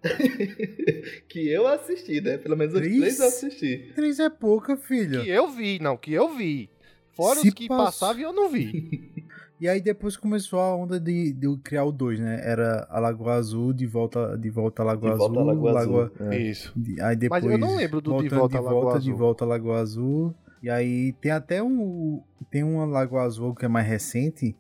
que 1.28 1.50
eu 1.50 1.66
assisti, 1.68 2.22
né? 2.22 2.38
Pelo 2.38 2.56
menos 2.56 2.76
as 2.76 2.82
Três? 2.82 3.00
três 3.00 3.20
eu 3.20 3.26
assisti. 3.28 3.92
Três 3.96 4.20
é 4.20 4.30
pouca, 4.30 4.78
filho. 4.78 5.24
Que 5.24 5.30
eu 5.30 5.50
vi, 5.50 5.80
não, 5.82 5.98
que 5.98 6.14
eu 6.14 6.36
vi. 6.36 6.70
Fora 7.14 7.40
Se 7.40 7.48
os 7.48 7.54
que 7.56 7.68
pass- 7.68 7.86
passavam 8.00 8.22
eu 8.22 8.32
não 8.34 8.50
vi. 8.50 9.12
E 9.62 9.68
aí 9.70 9.80
depois 9.80 10.18
começou 10.18 10.60
a 10.60 10.76
onda 10.76 11.00
de, 11.00 11.32
de 11.32 11.56
criar 11.64 11.86
o 11.86 11.92
2, 11.92 12.20
né? 12.20 12.42
Era 12.44 12.86
a 12.90 13.00
Lagoa 13.00 13.36
Azul, 13.36 13.72
de 13.72 13.86
volta, 13.88 14.38
de 14.38 14.50
volta 14.50 14.82
a 14.82 14.86
Lagoa 14.86 15.12
De 15.12 15.18
volta 15.18 15.32
Azul. 15.40 15.42
à 15.42 15.54
Lagoa 15.54 15.72
Lagoa- 15.72 16.12
Azul. 16.18 16.32
É. 16.34 16.38
Isso. 16.42 16.74
de- 16.76 17.00
aí 17.00 17.16
depois. 17.16 17.46
eu 17.46 17.58
não 17.58 17.78
lembro 17.78 18.02
do 18.02 18.12
De 18.22 18.28
voltando 18.28 18.40
Volta 18.40 18.58
à 18.58 18.62
Lagoa 18.62 18.82
volta, 18.82 19.00
De 19.00 19.08
Azul. 19.10 19.18
volta 19.18 19.46
à 19.46 19.48
Lagoa 19.48 19.80
Azul. 19.80 20.36
E 20.64 20.70
aí 20.70 21.12
tem 21.22 21.32
até 21.32 21.62
um. 21.62 22.24
Tem 22.50 22.64
uma 22.64 22.86
Lagoa 22.86 23.24
Azul 23.24 23.54
que 23.54 23.66
é 23.66 23.68
mais 23.68 23.86
recente, 23.86 24.56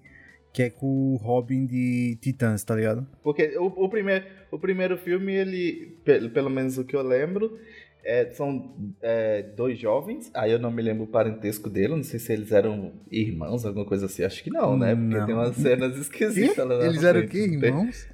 que 0.51 0.61
é 0.63 0.69
com 0.69 1.13
o 1.13 1.15
Robin 1.15 1.65
de 1.65 2.17
Titãs, 2.21 2.61
tá 2.63 2.75
ligado? 2.75 3.07
Porque 3.23 3.57
o, 3.57 3.67
o, 3.67 3.87
primeiro, 3.89 4.25
o 4.51 4.59
primeiro 4.59 4.97
filme, 4.97 5.33
ele, 5.33 5.97
pe- 6.03 6.27
pelo 6.29 6.49
menos 6.49 6.77
o 6.77 6.83
que 6.83 6.93
eu 6.95 7.01
lembro, 7.01 7.57
é, 8.03 8.29
são 8.31 8.75
é, 9.01 9.43
dois 9.55 9.79
jovens. 9.79 10.29
Aí 10.33 10.51
eu 10.51 10.59
não 10.59 10.69
me 10.71 10.81
lembro 10.81 11.05
o 11.05 11.07
parentesco 11.07 11.69
dele. 11.69 11.95
Não 11.95 12.03
sei 12.03 12.19
se 12.19 12.33
eles 12.33 12.51
eram 12.51 12.91
irmãos, 13.09 13.65
alguma 13.65 13.85
coisa 13.85 14.07
assim. 14.07 14.23
Acho 14.25 14.43
que 14.43 14.49
não, 14.49 14.77
né? 14.77 14.93
Porque 14.93 15.15
Não. 15.17 15.25
tem 15.25 15.35
umas 15.35 15.55
cenas 15.55 15.97
esquisitas 15.97 16.67
lá 16.67 16.85
Eles 16.85 17.01
eram 17.03 17.21
o 17.21 17.27
frente, 17.29 17.49
quê, 17.49 17.57
tem? 17.59 17.69
irmãos? 17.69 18.07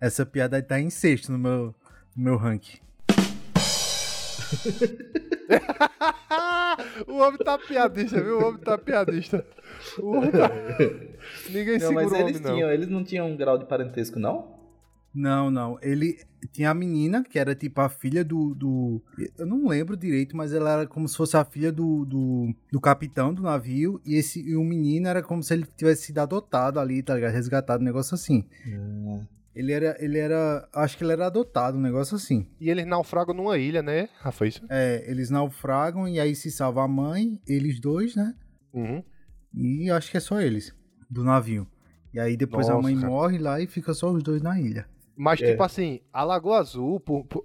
Essa 0.00 0.24
piada 0.24 0.62
tá 0.62 0.78
em 0.80 0.90
sexto 0.90 1.32
no 1.32 1.38
meu, 1.38 1.74
no 2.16 2.22
meu 2.24 2.36
ranking. 2.36 2.78
o 7.06 7.16
homem 7.18 7.38
tá 7.38 7.58
piadista, 7.58 8.20
viu? 8.20 8.38
O 8.38 8.48
homem 8.48 8.60
tá 8.60 8.78
piadista. 8.78 9.46
O 9.98 10.12
homem 10.12 10.30
tá... 10.30 10.50
Ninguém 11.50 11.78
Não, 11.78 11.88
segura 11.88 12.04
mas 12.04 12.12
o 12.12 12.14
homem, 12.14 12.28
eles, 12.28 12.40
não. 12.40 12.54
tinham, 12.54 12.70
eles 12.70 12.88
não 12.88 13.04
tinham 13.04 13.30
um 13.30 13.36
grau 13.36 13.58
de 13.58 13.66
parentesco, 13.66 14.18
não? 14.18 14.62
Não, 15.14 15.50
não. 15.50 15.78
Ele 15.82 16.18
tinha 16.52 16.70
a 16.70 16.74
menina, 16.74 17.22
que 17.22 17.38
era 17.38 17.54
tipo 17.54 17.80
a 17.80 17.88
filha 17.88 18.24
do. 18.24 18.54
do 18.54 19.02
eu 19.38 19.44
não 19.44 19.68
lembro 19.68 19.96
direito, 19.96 20.34
mas 20.36 20.54
ela 20.54 20.72
era 20.72 20.86
como 20.86 21.06
se 21.06 21.16
fosse 21.16 21.36
a 21.36 21.44
filha 21.44 21.70
do, 21.70 22.04
do, 22.06 22.54
do 22.70 22.80
capitão 22.80 23.34
do 23.34 23.42
navio. 23.42 24.00
E, 24.06 24.14
esse, 24.14 24.40
e 24.40 24.56
o 24.56 24.64
menino 24.64 25.08
era 25.08 25.22
como 25.22 25.42
se 25.42 25.52
ele 25.52 25.66
tivesse 25.76 26.06
sido 26.06 26.18
adotado 26.18 26.80
ali, 26.80 27.02
tá 27.02 27.14
ligado? 27.14 27.32
Resgatado, 27.32 27.82
um 27.82 27.84
negócio 27.84 28.14
assim. 28.14 28.46
Ele 29.54 29.72
era. 29.72 29.96
Ele 30.02 30.18
era. 30.18 30.68
Acho 30.74 30.96
que 30.96 31.04
ele 31.04 31.12
era 31.12 31.26
adotado, 31.26 31.76
um 31.76 31.80
negócio 31.80 32.16
assim. 32.16 32.46
E 32.60 32.70
eles 32.70 32.86
naufragam 32.86 33.34
numa 33.34 33.58
ilha, 33.58 33.82
né, 33.82 34.08
Rafa? 34.20 34.46
Isso? 34.46 34.64
É, 34.70 35.04
eles 35.10 35.28
naufragam 35.30 36.08
e 36.08 36.18
aí 36.18 36.34
se 36.34 36.50
salva 36.50 36.82
a 36.84 36.88
mãe, 36.88 37.38
eles 37.46 37.78
dois, 37.80 38.16
né? 38.16 38.34
Uhum. 38.72 39.02
E 39.54 39.90
acho 39.90 40.10
que 40.10 40.16
é 40.16 40.20
só 40.20 40.40
eles, 40.40 40.74
do 41.10 41.22
navio. 41.22 41.66
E 42.14 42.18
aí 42.20 42.36
depois 42.36 42.68
a 42.68 42.74
Nossa, 42.74 42.82
mãe 42.82 42.94
cara. 42.96 43.06
morre 43.06 43.38
lá 43.38 43.60
e 43.60 43.66
fica 43.66 43.92
só 43.92 44.10
os 44.10 44.22
dois 44.22 44.40
na 44.42 44.58
ilha. 44.58 44.86
Mas, 45.16 45.40
É. 45.42 45.50
tipo 45.50 45.62
assim, 45.62 46.00
a 46.12 46.24
Lagoa 46.24 46.58
Azul, 46.58 46.98
por- 47.00 47.24
por- 47.26 47.44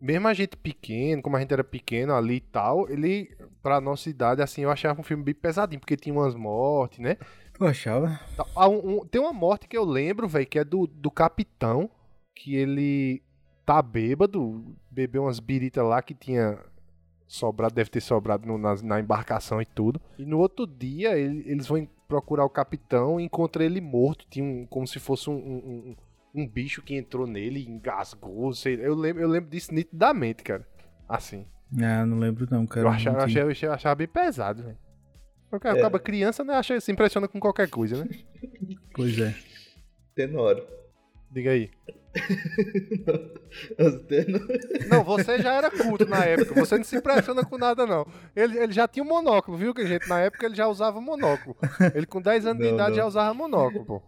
mesmo 0.00 0.26
a 0.28 0.34
gente 0.34 0.56
pequeno, 0.56 1.22
como 1.22 1.36
a 1.36 1.40
gente 1.40 1.52
era 1.52 1.62
pequeno 1.64 2.12
ali 2.14 2.36
e 2.36 2.40
tal, 2.40 2.90
ele, 2.90 3.28
pra 3.62 3.80
nossa 3.80 4.10
idade, 4.10 4.42
assim, 4.42 4.62
eu 4.62 4.70
achava 4.70 5.00
um 5.00 5.04
filme 5.04 5.22
bem 5.22 5.34
pesadinho, 5.34 5.80
porque 5.80 5.96
tinha 5.96 6.12
umas 6.14 6.34
mortes, 6.34 6.98
né? 6.98 7.16
Tu 7.54 7.64
achava? 7.64 8.20
Tá, 8.36 8.44
tem 9.10 9.20
uma 9.20 9.32
morte 9.32 9.68
que 9.68 9.76
eu 9.76 9.84
lembro, 9.84 10.26
velho, 10.28 10.46
que 10.46 10.58
é 10.58 10.64
do, 10.64 10.86
do 10.86 11.10
capitão, 11.10 11.88
que 12.34 12.54
ele 12.56 13.22
tá 13.64 13.80
bêbado, 13.80 14.64
bebeu 14.90 15.22
umas 15.22 15.38
biritas 15.40 15.84
lá 15.84 16.02
que 16.02 16.14
tinha 16.14 16.58
sobrado, 17.26 17.74
deve 17.74 17.90
ter 17.90 18.00
sobrado 18.00 18.46
no- 18.46 18.58
na, 18.58 18.74
na 18.82 19.00
embarcação 19.00 19.62
e 19.62 19.64
tudo. 19.64 20.00
E 20.18 20.24
no 20.24 20.38
outro 20.38 20.66
dia 20.66 21.16
ele- 21.16 21.44
eles 21.46 21.66
vão 21.66 21.88
procurar 22.08 22.44
o 22.44 22.50
capitão 22.50 23.18
e 23.18 23.24
encontram 23.24 23.64
ele 23.64 23.80
morto, 23.80 24.26
tinha 24.28 24.44
um, 24.44 24.66
como 24.66 24.86
se 24.86 24.98
fosse 24.98 25.30
um, 25.30 25.34
um, 25.34 25.96
um- 26.34 26.46
bicho 26.48 26.82
que 26.82 26.94
entrou 26.96 27.26
nele 27.26 27.60
e 27.60 27.68
engasgou, 27.70 28.52
sei, 28.52 28.74
eu 28.84 28.94
lembro, 28.94 29.22
eu 29.22 29.28
lembro 29.28 29.48
disso 29.50 29.72
nitidamente, 29.72 30.42
cara. 30.42 30.66
Assim. 31.08 31.46
Ah, 31.80 32.04
não 32.04 32.18
lembro 32.18 32.46
não, 32.50 32.66
cara. 32.66 32.86
Eu 32.86 32.90
achava, 32.90 33.24
achava, 33.24 33.50
achava, 33.52 33.74
achava 33.74 33.94
bem 33.94 34.08
pesado, 34.08 34.62
velho. 34.64 34.78
Porque 35.58 35.68
É. 35.68 35.80
acaba 35.80 35.98
criança, 35.98 36.44
né? 36.44 36.54
Acha, 36.54 36.80
se 36.80 36.92
impressiona 36.92 37.26
com 37.28 37.40
qualquer 37.40 37.68
coisa, 37.68 38.04
né? 38.04 38.08
Pois 38.94 39.18
é. 39.18 39.34
Tenor. 40.14 40.64
Diga 41.32 41.50
aí. 41.50 41.68
Não, 44.88 45.04
você 45.04 45.38
já 45.42 45.54
era 45.54 45.70
culto 45.70 46.06
na 46.06 46.24
época. 46.24 46.54
Você 46.60 46.76
não 46.76 46.84
se 46.84 46.96
impressiona 46.96 47.44
com 47.44 47.58
nada, 47.58 47.86
não. 47.86 48.06
Ele, 48.34 48.58
ele 48.58 48.72
já 48.72 48.86
tinha 48.86 49.04
um 49.04 49.08
monóculo, 49.08 49.56
viu? 49.56 49.74
Que 49.74 49.86
gente, 49.86 50.08
na 50.08 50.20
época 50.20 50.46
ele 50.46 50.54
já 50.54 50.68
usava 50.68 51.00
monóculo. 51.00 51.56
Ele 51.94 52.06
com 52.06 52.20
10 52.20 52.46
anos 52.46 52.58
de 52.62 52.68
Não, 52.68 52.74
idade 52.74 52.90
não. 52.90 52.96
já 52.96 53.06
usava 53.06 53.34
monóculo, 53.34 53.84
pô. 53.84 54.02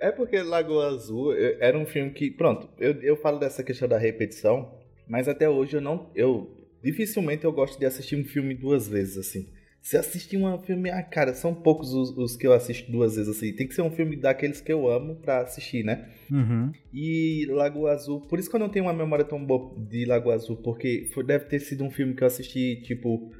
É 0.00 0.10
porque 0.12 0.40
Lagoa 0.42 0.88
Azul 0.88 1.32
era 1.60 1.76
um 1.76 1.86
filme 1.86 2.10
que, 2.12 2.30
pronto, 2.30 2.68
eu, 2.78 2.92
eu 3.02 3.16
falo 3.16 3.38
dessa 3.38 3.62
questão 3.64 3.88
da 3.88 3.98
repetição, 3.98 4.72
mas 5.08 5.28
até 5.28 5.48
hoje 5.48 5.76
eu 5.76 5.80
não, 5.80 6.10
eu 6.14 6.56
dificilmente 6.82 7.44
eu 7.44 7.52
gosto 7.52 7.78
de 7.78 7.86
assistir 7.86 8.14
um 8.16 8.24
filme 8.24 8.54
duas 8.54 8.88
vezes 8.88 9.18
assim. 9.18 9.48
Se 9.80 9.96
assistir 9.96 10.36
um 10.36 10.58
filme, 10.58 10.90
ah, 10.90 11.02
cara, 11.02 11.32
são 11.32 11.54
poucos 11.54 11.94
os, 11.94 12.10
os 12.16 12.36
que 12.36 12.46
eu 12.46 12.52
assisto 12.52 12.90
duas 12.92 13.16
vezes 13.16 13.34
assim. 13.34 13.52
Tem 13.54 13.66
que 13.66 13.74
ser 13.74 13.82
um 13.82 13.90
filme 13.90 14.16
daqueles 14.16 14.60
que 14.60 14.72
eu 14.72 14.88
amo 14.90 15.16
pra 15.16 15.40
assistir, 15.40 15.82
né? 15.84 16.10
Uhum. 16.30 16.70
E 16.92 17.46
Lagoa 17.48 17.92
Azul, 17.92 18.20
por 18.22 18.38
isso 18.38 18.50
que 18.50 18.56
eu 18.56 18.60
não 18.60 18.68
tenho 18.68 18.84
uma 18.84 18.92
memória 18.92 19.24
tão 19.24 19.42
boa 19.44 19.74
de 19.88 20.04
Lagoa 20.04 20.34
Azul, 20.34 20.56
porque 20.58 21.08
foi- 21.14 21.24
deve 21.24 21.46
ter 21.46 21.60
sido 21.60 21.84
um 21.84 21.90
filme 21.90 22.14
que 22.14 22.22
eu 22.22 22.26
assisti, 22.26 22.82
tipo, 22.82 23.30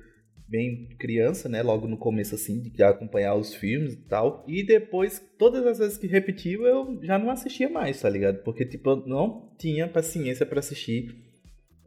bem 0.49 0.89
criança, 0.99 1.49
né? 1.51 1.63
Logo 1.63 1.87
no 1.87 1.99
começo, 1.99 2.35
assim, 2.35 2.61
de 2.63 2.83
acompanhar 2.83 3.35
os 3.35 3.55
filmes 3.55 3.93
e 3.93 3.97
tal. 4.09 4.43
E 4.49 4.63
depois, 4.65 5.23
todas 5.39 5.67
as 5.67 5.79
vezes 5.79 5.99
que 5.99 6.07
repetiu, 6.07 6.65
eu 6.67 6.99
já 7.03 7.19
não 7.19 7.31
assistia 7.31 7.69
mais, 7.69 8.01
tá 8.01 8.09
ligado? 8.09 8.43
Porque, 8.43 8.65
tipo, 8.65 8.89
eu 8.89 9.07
não 9.07 9.53
tinha 9.59 9.87
paciência 9.87 10.47
pra 10.47 10.61
assistir. 10.61 11.15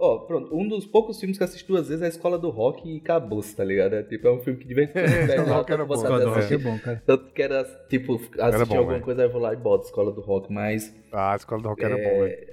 Ó, 0.04 0.18
pronto, 0.26 0.56
um 0.56 0.68
dos 0.68 0.88
poucos 0.88 1.20
filmes 1.20 1.38
que 1.38 1.44
eu 1.44 1.46
assisti 1.46 1.68
duas 1.68 1.88
vezes 1.88 2.02
é 2.02 2.08
a 2.08 2.10
Escola 2.10 2.36
do 2.40 2.50
Rock 2.50 2.90
e 2.90 2.98
acabou 2.98 3.40
tá 3.56 3.64
ligado? 3.64 3.94
É, 3.94 4.02
tipo, 4.02 4.28
é 4.28 4.32
um 4.34 4.40
filme 4.40 4.58
que 4.60 4.68
de 4.68 4.74
vez 4.74 4.90
em 4.90 4.94
quando 4.94 5.06
É, 5.06 5.28
pega 5.28 5.44
Escola 5.44 5.46
do 5.46 5.54
Rock 5.54 5.72
era 5.72 5.86
bom. 5.86 5.94
Escola 5.94 6.20
do 6.20 6.54
é 6.54 6.58
bom, 6.58 6.80
cara. 6.80 7.04
Tanto 7.06 7.32
que 7.32 7.42
era, 7.44 7.64
tipo, 7.88 8.16
assistir 8.16 8.68
bom, 8.68 8.78
alguma 8.78 8.94
velho. 8.94 9.06
coisa, 9.06 9.22
aí 9.22 9.28
eu 9.28 9.32
vou 9.32 9.40
lá 9.40 9.54
e 9.54 9.58
boto 9.58 9.86
Escola 9.86 10.12
do 10.12 10.22
Rock, 10.22 10.52
mas 10.52 10.92
Ah, 11.12 11.34
a 11.34 11.36
escola 11.36 11.62
do 11.62 11.70
rock 11.70 11.84
era 11.86 11.96
É, 12.00 12.04
bom, 12.04 12.20
velho. 12.24 12.48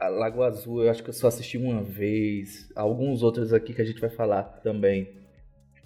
a 0.00 0.08
Lagoa 0.08 0.46
Azul 0.46 0.82
eu 0.84 0.90
acho 0.90 1.02
que 1.02 1.10
eu 1.10 1.14
só 1.14 1.28
assisti 1.28 1.58
uma 1.58 1.82
vez. 1.82 2.70
Alguns 2.74 3.22
outros 3.22 3.52
aqui 3.52 3.74
que 3.74 3.82
a 3.82 3.84
gente 3.84 4.00
vai 4.00 4.08
falar 4.10 4.44
também. 4.62 5.14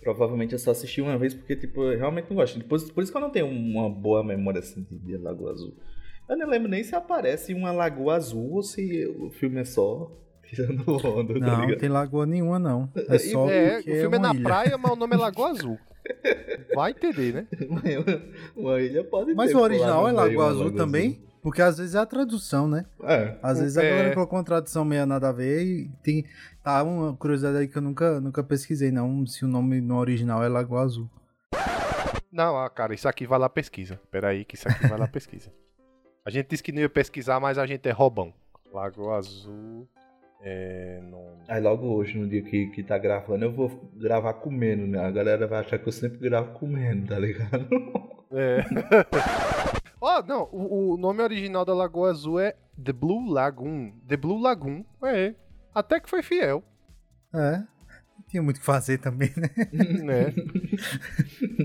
Provavelmente 0.02 0.52
eu 0.52 0.58
só 0.58 0.70
assisti 0.72 1.00
uma 1.00 1.16
vez 1.18 1.32
porque, 1.34 1.56
tipo, 1.56 1.82
eu 1.84 1.98
realmente 1.98 2.28
não 2.28 2.36
gosto. 2.36 2.58
Por, 2.64 2.80
por 2.92 3.02
isso 3.02 3.10
que 3.12 3.16
eu 3.18 3.22
não 3.22 3.30
tenho 3.30 3.46
uma 3.48 3.88
boa 3.90 4.22
memória 4.22 4.58
assim 4.60 4.82
de, 4.88 4.98
de 4.98 5.16
Lagoa 5.16 5.52
Azul. 5.52 5.74
Eu 6.28 6.36
não 6.36 6.48
lembro 6.48 6.68
nem 6.68 6.82
se 6.84 6.94
aparece 6.94 7.52
uma 7.54 7.72
Lagoa 7.72 8.14
Azul 8.14 8.52
ou 8.54 8.62
se 8.62 9.04
o 9.18 9.30
filme 9.30 9.60
é 9.60 9.64
só 9.64 10.10
tirando 10.54 10.88
onda, 10.88 11.34
tá 11.34 11.40
Não, 11.40 11.52
não 11.56 11.60
ligado? 11.62 11.78
tem 11.80 11.88
lagoa 11.88 12.26
nenhuma, 12.26 12.58
não. 12.58 12.88
É 13.08 13.18
só 13.18 13.48
É, 13.50 13.72
o 13.72 13.74
porque 13.76 14.00
filme 14.00 14.16
é, 14.16 14.20
na 14.20 14.30
ilha. 14.34 14.42
praia, 14.42 14.78
mas 14.78 14.92
o 14.92 14.96
nome 14.96 15.14
é 15.14 15.18
Lagoa 15.18 15.50
Azul. 15.52 15.78
Vai 16.74 16.90
entender, 16.90 17.32
né? 17.34 17.46
uma 18.56 18.80
ilha 18.80 19.04
pode 19.04 19.34
Mas 19.34 19.50
ter, 19.50 19.56
o 19.56 19.60
original 19.60 20.08
é 20.08 20.12
Lagoa 20.12 20.44
uma 20.44 20.50
Azul 20.50 20.64
Lagoa 20.64 20.76
também? 20.78 21.22
Porque 21.42 21.60
às 21.60 21.78
vezes 21.78 21.94
é 21.94 21.98
a 21.98 22.06
tradução, 22.06 22.68
né? 22.68 22.86
É. 23.02 23.36
Às 23.42 23.58
vezes 23.60 23.76
a 23.76 23.82
É. 23.82 23.90
galera 23.90 24.14
colocou 24.14 24.38
uma 24.38 24.44
tradução 24.44 24.84
meio 24.84 25.04
nada 25.06 25.28
a 25.28 25.32
ver 25.32 25.62
e 25.64 25.88
tem. 26.02 26.24
Tá 26.62 26.82
uma 26.84 27.16
curiosidade 27.16 27.58
aí 27.58 27.66
que 27.68 27.76
eu 27.76 27.82
nunca, 27.82 28.20
nunca 28.20 28.44
pesquisei, 28.44 28.92
não, 28.92 29.26
se 29.26 29.44
o 29.44 29.48
nome 29.48 29.80
no 29.80 29.96
original 29.96 30.42
é 30.44 30.48
Lagoa 30.48 30.82
Azul. 30.82 31.10
Não, 32.30 32.56
ah, 32.56 32.70
cara, 32.70 32.94
isso 32.94 33.08
aqui 33.08 33.26
vai 33.26 33.38
lá 33.38 33.48
pesquisa. 33.48 34.00
Pera 34.10 34.28
aí 34.28 34.44
que 34.44 34.54
isso 34.54 34.68
aqui 34.68 34.86
vai 34.86 34.98
lá 34.98 35.06
pesquisa. 35.08 35.50
A 36.24 36.30
gente 36.30 36.46
disse 36.50 36.62
que 36.62 36.70
não 36.70 36.80
ia 36.80 36.88
pesquisar, 36.88 37.40
mas 37.40 37.58
a 37.58 37.66
gente 37.66 37.88
é 37.88 37.90
roubão. 37.90 38.32
Lagoa 38.72 39.16
Azul 39.16 39.88
é 40.42 41.00
nome. 41.02 41.42
Aí 41.48 41.60
logo 41.60 41.86
hoje, 41.86 42.18
no 42.18 42.28
dia 42.28 42.42
que, 42.42 42.66
que 42.68 42.82
tá 42.82 42.98
gravando, 42.98 43.44
eu 43.44 43.52
vou 43.52 43.90
gravar 43.94 44.34
comendo, 44.34 44.86
né? 44.86 44.98
A 44.98 45.10
galera 45.10 45.46
vai 45.46 45.60
achar 45.60 45.78
que 45.78 45.88
eu 45.88 45.92
sempre 45.92 46.18
gravo 46.18 46.52
comendo, 46.52 47.08
tá 47.08 47.18
ligado? 47.18 47.68
É. 48.32 48.64
Ó, 50.00 50.22
não, 50.22 50.48
o, 50.50 50.94
o 50.94 50.96
nome 50.96 51.22
original 51.22 51.64
da 51.64 51.74
Lagoa 51.74 52.10
Azul 52.10 52.40
é 52.40 52.56
The 52.82 52.92
Blue 52.92 53.30
Lagoon. 53.30 53.92
The 54.08 54.16
Blue 54.16 54.40
Lagoon, 54.40 54.84
é. 55.04 55.34
Até 55.74 56.00
que 56.00 56.10
foi 56.10 56.22
fiel, 56.22 56.62
É. 57.34 57.62
Tinha 58.32 58.42
muito 58.42 58.56
o 58.56 58.60
que 58.60 58.64
fazer 58.64 58.96
também, 58.96 59.30
né? 59.36 59.50
né? 60.02 60.32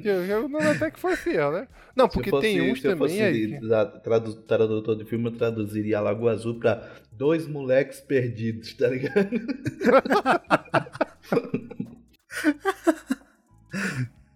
eu, 0.03 0.25
eu, 0.25 0.49
não, 0.49 0.59
até 0.59 0.91
que 0.91 0.99
foi 0.99 1.15
fiel, 1.15 1.53
né? 1.53 1.65
Não, 1.95 2.09
porque 2.09 2.29
se 2.29 2.35
eu 2.35 2.41
fosse, 2.41 2.51
tem 2.53 2.71
uns 2.73 2.81
se 2.81 2.87
eu 2.87 2.91
também 2.91 3.07
fosse 3.07 3.21
aí. 3.21 3.47
de- 3.57 3.69
da- 3.69 3.85
tradu- 3.85 4.35
tradutor 4.41 4.97
de 4.97 5.05
filme, 5.05 5.27
eu 5.27 5.31
traduziria 5.31 5.97
a 5.97 6.01
Lagoa 6.01 6.33
Azul 6.33 6.59
pra 6.59 6.85
dois 7.13 7.47
moleques 7.47 8.01
perdidos, 8.01 8.73
tá 8.73 8.89
ligado? 8.89 9.29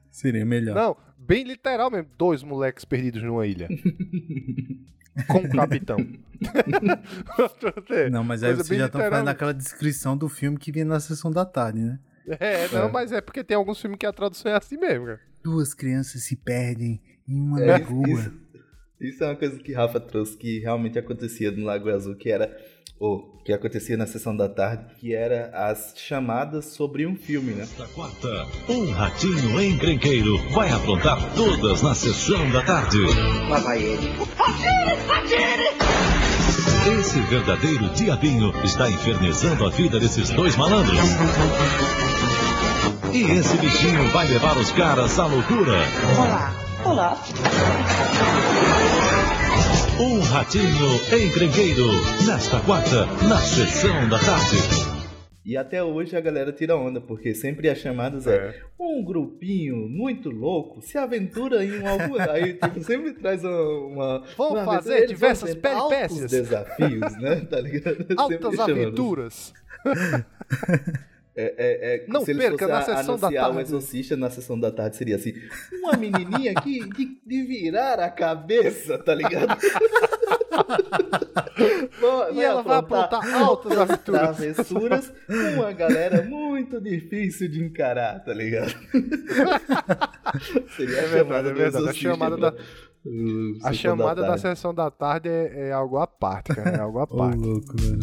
Seria 0.10 0.46
melhor. 0.46 0.76
Não, 0.76 0.98
bem 1.18 1.44
literal 1.44 1.90
mesmo. 1.92 2.10
Dois 2.18 2.44
moleques 2.44 2.86
perdidos 2.86 3.22
numa 3.24 3.46
ilha. 3.46 3.68
Com 5.28 5.40
o 5.40 5.50
capitão. 5.50 5.98
Não, 8.12 8.24
mas 8.24 8.44
aí 8.44 8.52
Coisa 8.54 8.64
vocês 8.64 8.80
já 8.80 8.86
estão 8.86 9.00
literal. 9.00 9.12
falando 9.12 9.26
daquela 9.26 9.54
descrição 9.54 10.16
do 10.18 10.28
filme 10.30 10.58
que 10.58 10.72
vinha 10.72 10.86
na 10.86 11.00
sessão 11.00 11.32
da 11.32 11.46
tarde, 11.46 11.80
né? 11.80 12.00
É, 12.40 12.68
não, 12.70 12.90
mas 12.92 13.12
é 13.12 13.22
porque 13.22 13.44
tem 13.44 13.56
alguns 13.58 13.80
filmes 13.80 13.98
que 14.00 14.06
a 14.06 14.14
tradução 14.14 14.52
é 14.52 14.56
assim 14.56 14.78
mesmo, 14.78 15.06
cara. 15.06 15.20
Duas 15.44 15.74
crianças 15.74 16.24
se 16.24 16.36
perdem 16.36 17.02
em 17.28 17.40
uma 17.40 17.62
É, 17.62 17.72
lagoa. 17.72 18.08
isso, 18.10 18.34
isso 19.00 19.24
é 19.24 19.28
uma 19.28 19.36
coisa 19.36 19.58
que 19.60 19.74
Rafa 19.74 20.00
trouxe 20.00 20.38
que 20.38 20.60
realmente 20.60 20.98
acontecia 21.00 21.52
no 21.52 21.66
Lago 21.66 21.90
Azul, 21.90 22.16
que 22.16 22.30
era. 22.30 22.56
Ou 23.00 23.42
que 23.44 23.52
acontecia 23.52 23.98
na 23.98 24.06
sessão 24.06 24.38
da 24.38 24.48
tarde, 24.48 24.94
que 25.00 25.16
era 25.16 25.50
as 25.56 25.96
chamadas 25.98 26.66
sobre 26.66 27.08
um 27.08 27.16
filme, 27.16 27.52
né? 27.52 27.62
Nesta 27.62 27.88
quarta, 27.88 28.28
um 28.70 28.92
ratinho 28.92 29.60
encrenqueiro 29.60 30.38
vai 30.52 30.70
aprontar 30.70 31.18
todas 31.34 31.82
na 31.82 31.96
sessão 31.96 32.48
da 32.52 32.64
tarde. 32.64 33.00
Lá 33.50 33.60
vai 33.60 33.82
ele. 33.82 34.08
Esse 36.88 37.20
verdadeiro 37.22 37.90
diabinho 37.90 38.52
está 38.64 38.90
infernizando 38.90 39.66
a 39.66 39.70
vida 39.70 40.00
desses 40.00 40.32
dois 40.32 40.56
malandros. 40.56 41.00
E 43.14 43.22
esse 43.24 43.56
bichinho 43.58 44.10
vai 44.10 44.28
levar 44.28 44.58
os 44.58 44.72
caras 44.72 45.20
à 45.20 45.28
loucura. 45.28 45.78
Olá. 46.18 46.54
Olá. 46.84 47.18
Um 50.00 50.22
ratinho 50.22 51.00
encrenqueiro. 51.14 51.88
Nesta 52.26 52.60
quarta, 52.62 53.06
na 53.28 53.38
sessão 53.38 54.10
da 54.10 54.18
tarde. 54.18 54.91
E 55.44 55.58
até 55.58 55.84
hoje 55.84 56.16
a 56.16 56.22
galera 56.22 56.52
tira 56.52 56.76
onda, 56.78 57.02
porque 57.02 57.34
sempre 57.34 57.68
as 57.68 57.80
chamadas 57.80 58.28
é, 58.28 58.36
É. 58.36 58.62
um 58.80 59.04
grupinho 59.04 59.76
muito 59.90 60.30
louco 60.30 60.82
se 60.84 60.98
aventura 61.00 61.66
em 61.66 61.80
um 61.80 61.88
algo. 61.88 62.16
Aí 62.30 62.54
tipo, 62.54 62.84
sempre 62.84 63.14
traz 63.14 63.44
uma. 63.44 64.20
uma 64.20 64.26
Vão 64.38 64.52
uma 64.52 64.66
fazer 64.66 64.92
aventura, 64.92 65.08
diversas 65.08 65.56
peripécias. 65.56 66.30
desafios, 66.32 67.18
né? 67.22 67.42
Tá 67.50 67.60
ligado? 67.60 68.06
Altas 68.18 68.60
aventuras. 68.60 69.54
É, 71.42 71.56
é, 71.58 71.96
é, 71.96 72.06
Não 72.08 72.24
se 72.26 72.34
perca 72.36 72.68
na 72.68 72.78
a- 72.80 72.82
sessão 72.84 73.18
da 73.18 73.32
tarde. 73.32 73.60
Exorcista 73.62 74.16
na 74.18 74.30
sessão 74.30 74.60
da 74.60 74.72
tarde 74.72 74.96
seria 74.98 75.16
assim: 75.16 75.34
uma 75.84 75.94
menininha 75.98 76.54
que 76.56 76.88
de, 76.90 77.18
de 77.26 77.44
virar 77.44 78.00
a 78.00 78.10
cabeça, 78.10 78.98
tá 78.98 79.16
ligado? 79.16 79.58
Vai- 82.02 82.34
E 82.34 82.42
ela 82.44 82.62
vai 82.62 82.78
aprontar 82.78 83.36
altas 83.42 83.78
aventuras. 83.78 85.12
com 85.28 85.34
uma 85.62 85.72
galera 85.72 86.24
muito 86.24 86.80
difícil 86.82 87.48
de 87.50 87.64
encarar, 87.64 88.20
tá 88.24 88.34
ligado? 88.34 88.74
seria 90.76 90.98
É 91.00 91.08
verdade, 91.08 91.50
é 91.50 91.54
verdade. 91.54 91.90
A 91.90 91.94
chamada 91.94 92.38
da, 92.38 92.54
Uh, 93.04 93.58
a 93.64 93.74
chamada 93.74 94.22
da 94.22 94.28
tarde. 94.28 94.42
sessão 94.44 94.76
da 94.76 94.92
tarde 94.92 95.28
é, 95.28 95.70
é 95.70 95.72
algo 95.72 95.98
à 95.98 96.06
parte, 96.06 96.54
cara. 96.54 96.70
É 96.78 96.80
algo 96.82 97.00
à 97.00 97.04
Ô, 97.10 97.18
parte. 97.18 97.36
louco, 97.40 97.74
velho. 97.76 98.00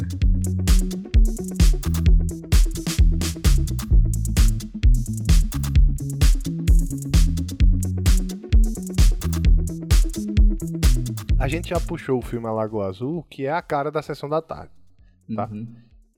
A 11.38 11.46
gente 11.46 11.68
já 11.68 11.80
puxou 11.80 12.18
o 12.18 12.22
filme 12.22 12.46
A 12.46 12.52
Lagoa 12.52 12.88
Azul, 12.88 13.24
que 13.30 13.46
é 13.46 13.52
a 13.52 13.62
cara 13.62 13.90
da 13.90 14.02
sessão 14.02 14.28
da 14.28 14.42
tarde. 14.42 14.72
Tá. 15.34 15.48
Uhum. 15.50 15.66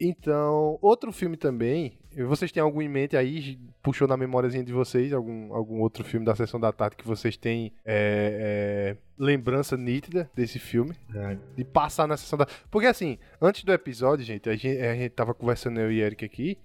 Então, 0.01 0.79
outro 0.81 1.13
filme 1.13 1.37
também. 1.37 1.99
Vocês 2.27 2.51
têm 2.51 2.63
algum 2.63 2.81
em 2.81 2.89
mente 2.89 3.17
aí? 3.17 3.59
Puxou 3.83 4.09
na 4.09 4.17
memóriazinha 4.17 4.65
de 4.65 4.73
vocês 4.73 5.13
algum, 5.13 5.55
algum 5.55 5.81
outro 5.81 6.03
filme 6.03 6.25
da 6.25 6.35
sessão 6.35 6.59
da 6.59 6.73
tarde 6.73 6.97
que 6.97 7.07
vocês 7.07 7.37
têm 7.37 7.73
é, 7.85 8.97
é, 8.97 9.23
lembrança 9.23 9.77
nítida 9.77 10.29
desse 10.35 10.59
filme? 10.59 10.97
Ah, 11.15 11.37
De 11.55 11.65
passar 11.65 12.09
na 12.09 12.17
sessão 12.17 12.39
da. 12.39 12.47
Porque 12.71 12.87
assim, 12.87 13.19
antes 13.41 13.63
do 13.63 13.73
episódio, 13.73 14.25
gente, 14.25 14.49
a 14.49 14.57
gente, 14.57 14.81
a 14.81 14.95
gente 14.95 15.11
tava 15.11 15.35
conversando 15.35 15.79
eu 15.79 15.93
e 15.93 16.01
Eric 16.01 16.25
aqui. 16.25 16.59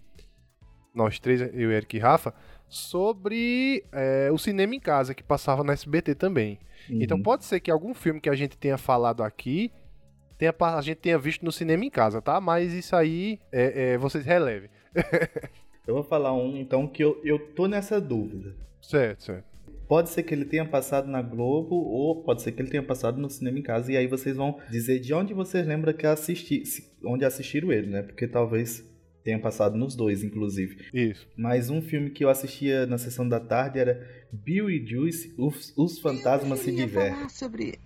Nós 0.94 1.20
três, 1.20 1.42
eu, 1.42 1.72
Eric 1.74 1.98
e 1.98 2.00
Rafa, 2.00 2.34
sobre 2.70 3.84
é, 3.92 4.30
o 4.32 4.38
cinema 4.38 4.74
em 4.74 4.80
casa 4.80 5.14
que 5.14 5.22
passava 5.22 5.62
na 5.62 5.74
SBT 5.74 6.16
também. 6.16 6.58
Então 6.90 7.18
uhum. 7.18 7.24
pode 7.24 7.46
ser 7.46 7.60
que 7.60 7.72
algum 7.72 7.94
filme 7.94 8.20
que 8.20 8.30
a 8.30 8.36
gente 8.36 8.58
tenha 8.58 8.78
falado 8.78 9.24
aqui 9.24 9.72
tenha, 10.38 10.54
a 10.60 10.82
gente 10.82 10.98
tenha 10.98 11.18
visto 11.18 11.44
no 11.44 11.52
cinema 11.52 11.86
em 11.86 11.90
casa, 11.90 12.22
tá? 12.22 12.40
Mas 12.40 12.74
isso 12.74 12.96
aí 12.96 13.40
é, 13.52 13.94
é, 13.94 13.98
vocês 13.98 14.26
relevem. 14.26 14.70
Eu 15.88 15.94
vou 15.94 16.04
falar 16.04 16.34
um, 16.34 16.58
então, 16.58 16.88
que 16.88 17.04
eu, 17.04 17.22
eu 17.24 17.38
tô 17.38 17.68
nessa 17.68 18.02
dúvida. 18.02 18.56
Certo, 18.82 19.24
certo. 19.24 19.46
Pode 19.88 20.10
ser 20.10 20.24
que 20.24 20.34
ele 20.34 20.46
tenha 20.46 20.66
passado 20.66 21.08
na 21.08 21.22
Globo 21.22 21.76
ou 21.76 22.24
pode 22.24 22.42
ser 22.42 22.54
que 22.54 22.62
ele 22.62 22.72
tenha 22.72 22.82
passado 22.82 23.22
no 23.22 23.30
cinema 23.30 23.60
em 23.60 23.62
casa. 23.62 23.92
E 23.92 23.98
aí 23.98 24.08
vocês 24.08 24.36
vão 24.36 24.60
dizer 24.68 25.00
de 25.00 25.14
onde 25.14 25.32
vocês 25.32 25.66
lembram 25.68 25.94
que 25.94 26.08
assisti, 26.08 26.64
onde 27.04 27.24
assistiram 27.24 27.72
ele, 27.72 27.88
né? 27.88 28.02
Porque 28.02 28.28
talvez 28.28 28.84
tenha 29.26 29.40
passado 29.40 29.76
nos 29.76 29.96
dois, 29.96 30.24
inclusive. 30.24 30.86
Isso. 30.94 31.28
Mas 31.36 31.72
um 31.72 31.82
filme 31.82 32.12
que 32.12 32.24
eu 32.24 32.30
assistia 32.30 32.86
na 32.86 33.00
sessão 33.00 33.28
da 33.28 33.40
tarde 33.40 33.80
era 33.80 34.08
Bill 34.32 34.70
e 34.70 34.86
Juice, 34.86 35.34
Os, 35.36 35.74
Os 35.76 35.98
Fantasmas 35.98 36.60
Se 36.60 36.72
Divertem. 36.72 37.28
sobre 37.28 37.80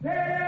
Graça 0.00 0.43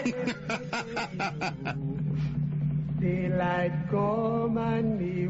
Daylight 3.00 3.72
come 3.90 4.58
and 4.58 4.98
me. 4.98 5.28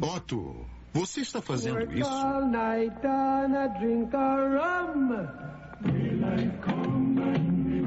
Otto, 0.00 0.66
você 0.92 1.20
está 1.22 1.40
fazendo 1.42 1.78
Work 1.80 1.94
isso? 1.98 2.08
all 2.08 2.46
night 2.46 3.04
and 3.04 3.56
I 3.56 3.66
drink 3.78 4.14
a 4.14 4.36
rum. 4.36 5.28
Daylight 5.82 6.62
come 6.62 7.18
and 7.18 7.66
me. 7.66 7.82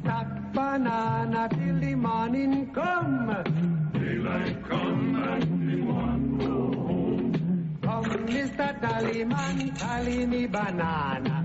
Stack 0.00 0.52
banana 0.52 1.48
till 1.50 1.80
the 1.80 1.94
morning 1.94 2.70
come. 2.72 3.42
Daylight 3.92 4.62
come 4.68 5.22
and 5.22 5.66
me 5.66 5.80
want 5.82 6.38
go 6.38 6.72
home. 6.82 7.32
Come, 7.82 8.04
Mr. 8.26 8.80
Tallyman, 8.80 9.74
tally 9.78 10.26
me 10.26 10.46
banana. 10.46 11.44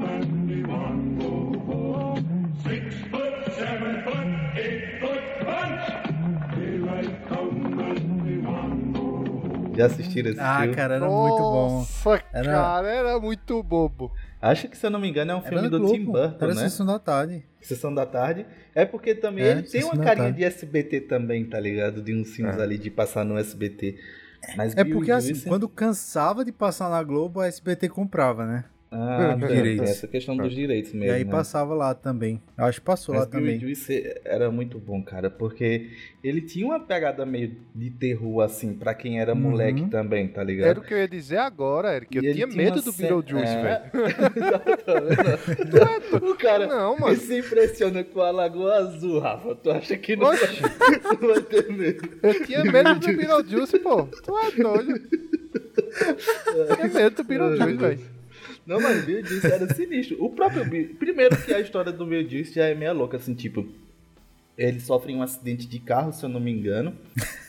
Já 9.81 9.93
assistiram 9.93 10.31
esse 10.31 10.39
Ah, 10.39 10.59
filme? 10.61 10.75
cara, 10.75 10.95
era 10.95 11.09
muito 11.09 11.37
bom. 11.37 11.77
Nossa, 11.79 12.23
Era- 12.33 12.51
cara, 12.51 12.87
era 12.87 13.19
muito 13.19 13.63
bobo. 13.63 14.11
Acho 14.41 14.67
que, 14.67 14.77
se 14.77 14.85
eu 14.85 14.89
não 14.89 14.99
me 14.99 15.07
engano, 15.09 15.31
é 15.31 15.35
um 15.35 15.39
Era 15.39 15.49
filme 15.49 15.69
do 15.69 15.79
Globo, 15.79 15.93
Tim 15.93 16.05
Burton, 16.05 16.37
Era 16.45 16.53
né? 16.55 16.61
Sessão 16.61 16.85
da 16.85 16.99
Tarde. 16.99 17.45
Sessão 17.61 17.93
da 17.93 18.05
Tarde. 18.05 18.45
É 18.73 18.85
porque 18.85 19.13
também 19.13 19.43
É, 19.43 19.51
ele 19.51 19.61
tem 19.61 19.81
Sessão 19.81 19.89
uma 19.93 20.03
carinha 20.03 20.25
Tarde. 20.25 20.37
de 20.39 20.43
SBT 20.45 21.01
também, 21.01 21.45
tá 21.45 21.59
ligado? 21.59 22.01
De 22.01 22.15
uns 22.15 22.29
filmes 22.35 22.57
É. 22.57 22.61
ali 22.61 22.77
de 22.77 22.89
passar 22.89 23.23
no 23.23 23.37
SBT. 23.37 23.97
Mas 24.57 24.75
É 24.75 24.83
Bill 24.83 24.95
porque 24.95 25.11
assim, 25.11 25.39
quando 25.41 25.69
cansava 25.69 26.43
de 26.43 26.51
passar 26.51 26.89
na 26.89 27.03
Globo, 27.03 27.39
a 27.39 27.47
SBT 27.47 27.87
comprava, 27.89 28.45
né? 28.47 28.65
Ah, 28.93 29.35
Direitos. 29.39 29.89
essa 29.89 30.05
questão 30.05 30.35
dos 30.35 30.53
direitos 30.53 30.91
mesmo. 30.91 31.05
e 31.05 31.09
aí 31.15 31.23
né? 31.23 31.31
passava 31.31 31.73
lá 31.73 31.93
também. 31.95 32.41
Eu 32.57 32.65
acho 32.65 32.81
que 32.81 32.85
passou 32.85 33.15
Mas 33.15 33.23
lá 33.23 33.29
também. 33.29 33.57
Juice 33.57 34.19
era 34.25 34.51
muito 34.51 34.77
bom, 34.77 35.01
cara, 35.01 35.29
porque 35.29 35.91
ele 36.21 36.41
tinha 36.41 36.65
uma 36.65 36.77
pegada 36.79 37.25
meio 37.25 37.55
de 37.73 37.89
terror, 37.89 38.41
assim, 38.41 38.73
pra 38.73 38.93
quem 38.93 39.19
era 39.21 39.33
Uhum. 39.33 39.39
moleque 39.39 39.87
também, 39.89 40.27
tá 40.27 40.43
ligado? 40.43 40.67
Era 40.71 40.79
o 40.79 40.83
que 40.83 40.93
eu 40.93 40.97
ia 40.97 41.07
dizer 41.07 41.37
agora, 41.37 41.95
Eric. 41.95 42.17
Eu 42.17 42.21
E 42.23 42.33
tinha 42.33 42.47
tinha 42.47 42.57
medo 42.63 42.81
do 42.81 42.91
ce- 42.91 43.01
Beetlejuice, 43.01 43.45
É. 43.55 43.61
velho. 43.63 43.91
o 46.31 46.35
cara 46.35 46.67
Não, 46.67 46.97
mano. 46.97 47.15
se 47.15 47.39
impressiona 47.39 48.03
com 48.03 48.21
a 48.21 48.31
Lagoa 48.31 48.75
Azul, 48.75 49.19
Rafa. 49.19 49.55
Tu 49.55 49.71
acha 49.71 49.97
que 49.97 50.15
não, 50.17 50.27
vai, 50.27 50.35
Oxi. 50.35 50.61
não 51.21 51.29
vai 51.29 51.41
ter 51.41 51.71
medo? 51.71 52.09
Eu 52.23 52.45
tinha 52.45 52.63
medo 52.65 52.95
do 52.95 53.07
Beetlejuice, 53.07 53.79
pô. 53.79 54.03
Tu 54.03 54.37
é 54.37 54.51
doido. 54.51 55.01
Eu 56.55 56.75
tinha 56.75 56.87
medo 56.89 57.15
do 57.15 57.23
Beetlejuice, 57.23 57.77
velho. 57.77 58.20
Não, 58.65 58.79
mas 58.79 59.03
o 59.03 59.05
Bill 59.05 59.25
Juice 59.25 59.47
era 59.47 59.73
sinistro. 59.73 60.23
O 60.23 60.29
próprio 60.29 60.63
Bill... 60.65 60.95
Primeiro 60.99 61.35
que 61.41 61.53
a 61.53 61.59
história 61.59 61.91
do 61.91 62.05
Bill 62.05 62.29
Juice 62.29 62.53
já 62.53 62.65
é 62.65 62.75
meio 62.75 62.93
louca, 62.93 63.17
assim, 63.17 63.33
tipo... 63.33 63.67
Eles 64.57 64.83
sofrem 64.83 65.15
um 65.15 65.23
acidente 65.23 65.65
de 65.67 65.79
carro, 65.79 66.11
se 66.11 66.23
eu 66.23 66.29
não 66.29 66.39
me 66.39 66.51
engano. 66.51 66.95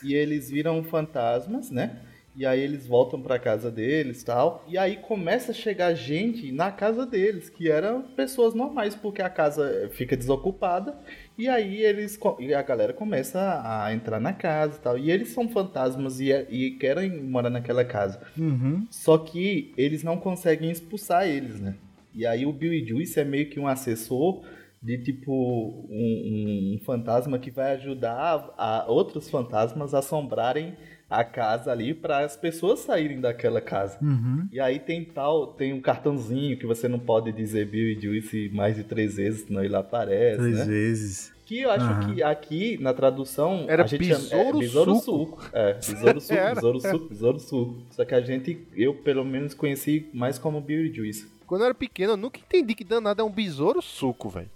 e 0.01 0.15
eles 0.15 0.49
viram 0.49 0.83
fantasmas, 0.83 1.69
né? 1.69 1.99
E 2.35 2.45
aí 2.47 2.59
eles 2.61 2.87
voltam 2.87 3.21
pra 3.21 3.37
casa 3.37 3.69
deles 3.69 4.21
e 4.21 4.25
tal. 4.25 4.65
E 4.67 4.75
aí 4.77 4.97
começa 4.97 5.51
a 5.51 5.53
chegar 5.55 5.93
gente 5.93 6.51
na 6.51 6.71
casa 6.71 7.05
deles, 7.05 7.47
que 7.47 7.69
eram 7.69 8.01
pessoas 8.01 8.55
normais, 8.55 8.95
porque 8.95 9.21
a 9.21 9.29
casa 9.29 9.89
fica 9.93 10.17
desocupada. 10.17 10.97
E 11.37 11.47
aí 11.47 11.81
eles 11.83 12.17
e 12.39 12.53
a 12.53 12.61
galera 12.63 12.91
começa 12.91 13.61
a 13.63 13.93
entrar 13.93 14.19
na 14.19 14.33
casa 14.33 14.77
e 14.77 14.81
tal. 14.81 14.97
E 14.97 15.11
eles 15.11 15.29
são 15.29 15.47
fantasmas 15.47 16.19
e, 16.19 16.31
e 16.49 16.71
querem 16.71 17.21
morar 17.21 17.51
naquela 17.51 17.85
casa. 17.85 18.19
Uhum. 18.37 18.87
Só 18.89 19.17
que 19.19 19.71
eles 19.77 20.03
não 20.03 20.17
conseguem 20.17 20.71
expulsar 20.71 21.27
eles, 21.27 21.59
né? 21.59 21.75
E 22.15 22.25
aí 22.25 22.45
o 22.47 22.51
Bill 22.53 22.73
e 22.73 22.83
Juice 22.85 23.19
é 23.19 23.23
meio 23.23 23.47
que 23.49 23.59
um 23.59 23.67
assessor 23.67 24.43
de 24.81 24.97
tipo 24.97 25.31
um, 25.31 25.85
um- 25.91 26.75
um 26.75 26.79
fantasma 26.83 27.39
que 27.39 27.49
vai 27.49 27.73
ajudar 27.73 28.53
a, 28.57 28.81
a 28.81 28.91
outros 28.91 29.29
fantasmas 29.29 29.93
a 29.93 29.99
assombrarem 29.99 30.73
a 31.19 31.23
casa 31.23 31.71
ali 31.71 31.93
para 31.93 32.19
as 32.19 32.35
pessoas 32.35 32.79
saírem 32.79 33.19
daquela 33.21 33.61
casa. 33.61 33.97
Uhum. 34.01 34.47
E 34.51 34.59
aí 34.59 34.79
tem 34.79 35.03
tal, 35.03 35.47
tem 35.47 35.73
um 35.73 35.81
cartãozinho 35.81 36.57
que 36.57 36.65
você 36.65 36.87
não 36.87 36.99
pode 36.99 37.31
dizer 37.31 37.65
Bill 37.67 37.91
e 37.97 38.01
Juice 38.01 38.49
mais 38.53 38.75
de 38.75 38.83
três 38.83 39.15
vezes, 39.17 39.45
senão 39.45 39.63
ele 39.63 39.75
aparece, 39.75 40.39
Três 40.39 40.57
né? 40.59 40.65
vezes. 40.65 41.33
Que 41.45 41.59
eu 41.61 41.69
acho 41.71 41.85
Aham. 41.85 42.13
que 42.15 42.23
aqui, 42.23 42.77
na 42.81 42.93
tradução, 42.93 43.65
Era 43.67 43.83
a 43.83 43.87
gente 43.87 44.05
chama, 44.05 44.19
besouro 44.23 44.57
é, 44.57 44.59
besouro 44.61 44.95
suco. 44.95 45.41
suco. 45.41 45.49
É, 45.53 45.73
besouro 45.73 46.21
suco, 46.21 46.33
Era. 46.39 46.55
besouro 46.55 46.79
suco, 46.79 47.09
besouro 47.09 47.39
suco. 47.39 47.81
Só 47.91 48.05
que 48.05 48.15
a 48.15 48.21
gente, 48.21 48.65
eu 48.75 48.93
pelo 48.93 49.25
menos 49.25 49.53
conheci 49.53 50.07
mais 50.13 50.39
como 50.39 50.61
Bill 50.61 50.85
e 50.85 50.93
Juice. 50.93 51.27
Quando 51.45 51.61
eu 51.61 51.65
era 51.65 51.75
pequeno, 51.75 52.13
eu 52.13 52.17
nunca 52.17 52.39
entendi 52.39 52.73
que 52.73 52.83
danado 52.85 53.21
é 53.21 53.25
um 53.25 53.29
besouro 53.29 53.81
suco, 53.81 54.29
velho. 54.29 54.49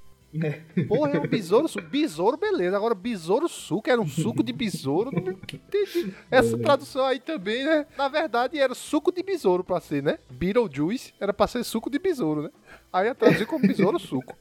Porra, 0.88 1.12
é 1.14 1.20
um 1.20 1.28
besouro 1.28 1.68
suco. 1.68 1.88
Besouro, 1.88 2.38
beleza. 2.38 2.76
Agora, 2.76 2.94
besouro 2.94 3.48
suco, 3.48 3.90
era 3.90 4.00
um 4.00 4.08
suco 4.08 4.44
de 4.44 4.52
besouro. 4.54 5.10
Não 5.12 5.32
entendi. 5.32 6.14
Essa 6.30 6.58
tradução 6.58 7.06
aí 7.06 7.20
também, 7.20 7.64
né? 7.66 7.86
Na 7.98 8.08
verdade, 8.08 8.60
era 8.60 8.76
suco 8.76 9.12
de 9.12 9.24
besouro 9.24 9.64
pra 9.64 9.80
ser, 9.80 10.04
né? 10.04 10.20
Beetlejuice 10.30 11.14
era 11.20 11.34
pra 11.34 11.48
ser 11.48 11.64
suco 11.64 11.90
de 11.90 11.98
besouro, 11.98 12.44
né? 12.44 12.50
Aí 12.92 13.08
ia 13.08 13.16
traduzir 13.16 13.46
como 13.46 13.66
besouro 13.68 13.98
suco. 14.00 14.36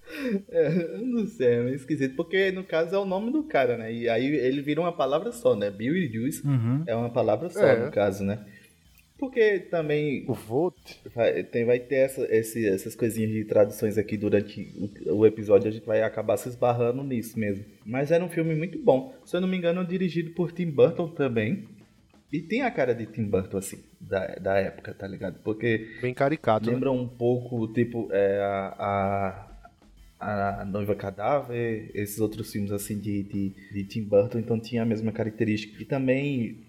É, 0.49 0.99
não 0.99 1.27
sei, 1.27 1.47
é 1.55 1.63
meio 1.63 1.77
esquisito, 1.77 2.15
porque 2.17 2.51
no 2.53 2.65
caso 2.65 2.95
é 2.95 2.99
o 2.99 3.05
nome 3.05 3.31
do 3.33 3.43
cara, 3.45 3.77
né? 3.77 3.93
E 3.93 4.09
aí 4.09 4.25
ele 4.27 4.63
vira 4.63 4.81
uma 4.81 4.93
palavra 4.93 5.33
só, 5.33 5.55
né? 5.57 5.71
Bill 5.71 5.97
e 5.97 6.13
Juice 6.13 6.47
Uhum. 6.47 6.83
é 6.87 6.95
uma 6.95 7.11
palavra 7.11 7.49
só, 7.49 7.61
É. 7.65 7.85
no 7.87 7.91
caso, 7.91 8.25
né? 8.25 8.45
Porque 9.19 9.61
também 9.61 10.25
O 10.29 10.35
vote. 10.35 11.01
vai, 11.15 11.43
tem, 11.43 11.65
vai 11.65 11.79
ter 11.79 11.97
essa, 11.97 12.23
esse- 12.35 12.67
essas 12.69 12.95
coisinhas 12.95 13.31
de 13.33 13.45
traduções 13.45 13.97
aqui 13.97 14.17
durante 14.17 14.73
o, 15.07 15.21
o 15.21 15.27
episódio, 15.27 15.69
a 15.69 15.73
gente 15.73 15.87
vai 15.87 16.03
acabar 16.03 16.37
se 16.37 16.49
esbarrando 16.51 17.03
nisso 17.03 17.39
mesmo. 17.39 17.65
Mas 17.85 18.11
era 18.11 18.23
um 18.25 18.29
filme 18.29 18.55
muito 18.55 18.79
bom. 18.79 19.15
Se 19.25 19.35
eu 19.37 19.41
não 19.41 19.49
me 19.49 19.57
engano, 19.57 19.87
dirigido 19.87 20.33
por 20.33 20.53
Tim 20.53 20.71
Burton 20.71 21.09
também. 21.09 21.65
E 22.33 22.41
tem 22.41 22.61
a 22.63 22.71
cara 22.71 22.95
de 22.95 23.07
Tim 23.07 23.25
Burton, 23.25 23.57
assim, 23.57 23.79
da, 24.01 24.27
da 24.35 24.59
época, 24.59 24.93
tá 24.93 25.07
ligado? 25.07 25.39
Porque 25.45 25.89
Bem 26.03 26.13
caricato. 26.13 26.67
né? 26.67 26.73
lembra 26.75 26.91
um 26.93 27.07
pouco, 27.09 27.69
tipo, 27.73 28.09
é, 28.13 28.39
a, 28.41 29.47
a, 30.21 30.61
a 30.61 30.65
Noiva 30.65 30.95
Cadáver, 30.95 31.91
esses 31.95 32.19
outros 32.21 32.51
filmes 32.53 32.73
assim 32.73 32.99
de, 32.99 33.23
de, 33.23 33.53
de 33.73 33.85
Tim 33.85 34.03
Burton, 34.03 34.41
então 34.41 34.59
tinha 34.59 34.83
a 34.83 34.85
mesma 34.87 35.13
característica. 35.13 35.81
E 35.81 35.87
também 35.87 36.66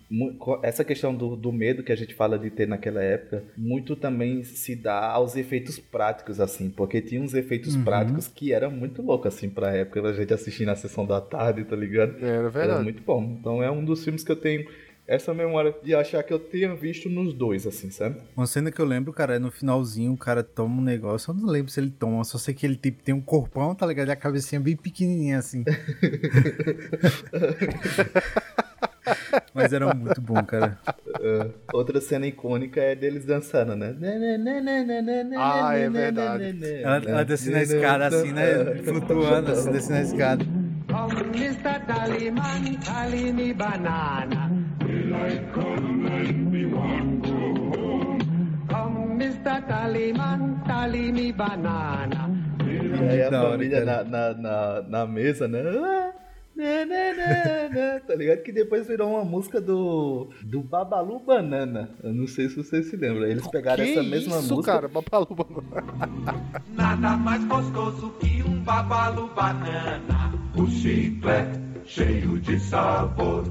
essa 0.64 0.84
questão 0.86 1.14
do, 1.14 1.36
do 1.36 1.52
medo 1.52 1.84
que 1.84 1.92
a 1.92 1.96
gente 1.96 2.14
fala 2.14 2.40
de 2.40 2.50
ter 2.50 2.68
naquela 2.68 3.04
época, 3.04 3.44
muito 3.58 3.96
também 3.96 4.44
se 4.44 4.76
dá 4.76 5.00
aos 5.12 5.36
efeitos 5.36 5.78
práticos, 5.80 6.40
assim, 6.40 6.70
porque 6.70 7.02
tinha 7.02 7.22
uns 7.22 7.34
efeitos 7.34 7.76
Uhum. 7.76 7.84
práticos 7.84 8.28
que 8.28 8.54
eram 8.54 8.72
muito 8.72 9.02
loucos, 9.02 9.36
assim, 9.36 9.50
pra 9.50 9.76
época, 9.76 10.02
a 10.08 10.14
gente 10.14 10.34
assistir 10.34 10.66
na 10.66 10.76
sessão 10.76 11.06
da 11.06 11.20
tarde, 11.20 11.64
tá 11.66 11.76
ligado? 11.76 12.16
Era 12.20 12.28
Era 12.38 12.50
verdade. 12.50 12.84
muito 12.84 13.04
bom. 13.04 13.38
Então 13.40 13.62
é 13.62 13.70
um 13.70 13.84
dos 13.84 14.04
filmes 14.04 14.24
que 14.24 14.32
eu 14.32 14.36
tenho 14.38 14.66
essa 15.06 15.34
memória 15.34 15.74
de 15.84 15.96
achar 15.96 16.22
que 16.24 16.34
eu 16.34 16.40
tenha 16.40 16.74
visto 16.76 17.10
nos 17.10 17.34
dois, 17.34 17.66
assim, 17.66 17.90
sabe? 17.90 18.18
Uma 18.36 18.46
cena 18.46 18.70
que 18.72 18.80
eu 18.82 18.86
lembro, 18.86 19.14
cara, 19.14 19.36
é 19.36 19.40
no 19.40 19.50
finalzinho, 19.52 20.12
o 20.14 20.18
cara 20.18 20.44
toma 20.44 20.82
um 20.82 20.84
negócio, 20.84 21.32
eu 21.32 21.36
não 21.36 21.46
lembro 21.48 21.72
se 21.72 21.80
ele 21.80 21.90
toma, 21.92 22.24
só 22.26 22.38
sei 22.38 22.54
que 22.54 22.66
ele 22.66 22.76
tipo, 22.76 23.02
tem 23.04 23.16
um 23.16 23.22
corpão, 23.22 23.74
tá 23.74 23.86
ligado? 23.86 24.10
E 24.10 24.12
a 24.12 24.16
cabecinha 24.18 24.60
bem 24.60 24.76
pequenininha 24.76 25.38
assim. 25.40 25.64
Mas 29.54 29.74
era 29.74 29.94
muito 29.94 30.22
bom, 30.22 30.44
cara. 30.44 30.78
É, 31.20 31.48
outra 31.74 32.00
cena 32.02 32.26
icônica 32.28 32.80
é 32.80 32.96
deles 32.96 33.26
dançando, 33.26 33.76
né? 33.76 33.96
Ah, 35.38 35.76
é 35.76 35.90
verdade. 35.90 36.82
Ela, 36.84 37.02
ela 37.06 37.26
descendo 37.26 37.58
a 37.58 37.62
escada 37.64 38.08
assim, 38.08 38.32
né? 38.32 38.76
Flutuando, 38.84 39.52
assim, 39.52 39.72
descendo 39.72 40.00
a 40.00 40.02
escada. 40.02 40.46
Banana. 51.32 52.30
E 52.60 53.10
aí 53.10 53.22
a 53.24 53.32
família 53.32 53.86
na, 53.86 54.04
na, 54.04 54.34
na, 54.34 54.82
na 54.82 55.06
mesa, 55.08 55.48
né? 55.48 55.62
Né, 56.58 56.86
né, 56.86 57.14
né, 57.14 57.70
né, 57.70 58.00
Tá 58.00 58.16
ligado? 58.16 58.42
Que 58.42 58.52
depois 58.52 58.88
virou 58.88 59.12
uma 59.12 59.24
música 59.24 59.62
do, 59.62 60.30
do 60.44 60.62
Babalu 60.64 61.20
Banana. 61.20 61.92
Eu 62.04 62.12
não 62.12 62.26
sei 62.26 62.50
se 62.50 62.56
vocês 62.56 62.90
se 62.90 62.96
lembram. 62.96 63.28
Eles 63.28 63.48
pegaram 63.48 63.84
que 63.84 63.92
essa 63.92 64.02
mesma 64.02 64.40
isso, 64.40 64.56
música. 64.56 64.74
cara? 64.74 64.88
Babalu, 64.88 65.28
Banana. 65.36 66.34
Nada 66.74 67.16
mais 67.16 67.46
gostoso 67.46 68.10
que 68.20 68.42
um 68.42 68.60
babalu 68.64 69.30
banana. 69.36 70.34
O 70.56 70.66
chiclete 70.66 71.60
cheio 71.86 72.40
de 72.40 72.60
sabor. 72.60 73.44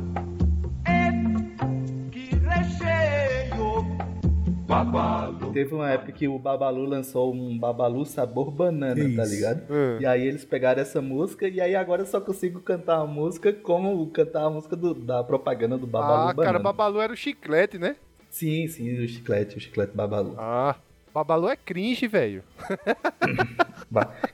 Babalu. 4.66 5.52
Teve 5.52 5.74
uma 5.74 5.88
época 5.90 6.10
que 6.12 6.26
o 6.26 6.38
Babalu 6.38 6.84
lançou 6.84 7.32
um 7.32 7.56
Babalu 7.56 8.04
sabor 8.04 8.50
banana, 8.50 8.94
Que 8.96 9.14
tá 9.14 9.22
isso? 9.22 9.34
ligado? 9.34 9.62
É. 9.72 9.98
E 10.00 10.06
aí 10.06 10.26
eles 10.26 10.44
pegaram 10.44 10.82
essa 10.82 11.00
música 11.00 11.46
e 11.48 11.60
aí 11.60 11.76
agora 11.76 12.02
eu 12.02 12.06
só 12.06 12.20
consigo 12.20 12.60
cantar 12.60 12.96
a 13.00 13.06
música 13.06 13.52
como 13.52 14.04
cantar 14.08 14.44
a 14.44 14.50
música 14.50 14.74
do- 14.74 14.92
da 14.94 15.22
propaganda 15.22 15.78
do 15.78 15.86
Babalu 15.86 16.12
Ah, 16.30 16.34
banana. 16.34 16.42
cara, 16.44 16.58
Babalu 16.58 17.00
era 17.00 17.12
o 17.12 17.16
chiclete, 17.16 17.78
né? 17.78 17.94
Sim, 18.28 18.66
sim, 18.66 18.92
o 19.02 19.08
chiclete, 19.08 19.56
o 19.56 19.60
chiclete 19.60 19.96
Babalu. 19.96 20.34
Ah, 20.36 20.74
Babalu 21.16 21.48
é 21.48 21.56
cringe, 21.56 22.06
velho. 22.06 22.44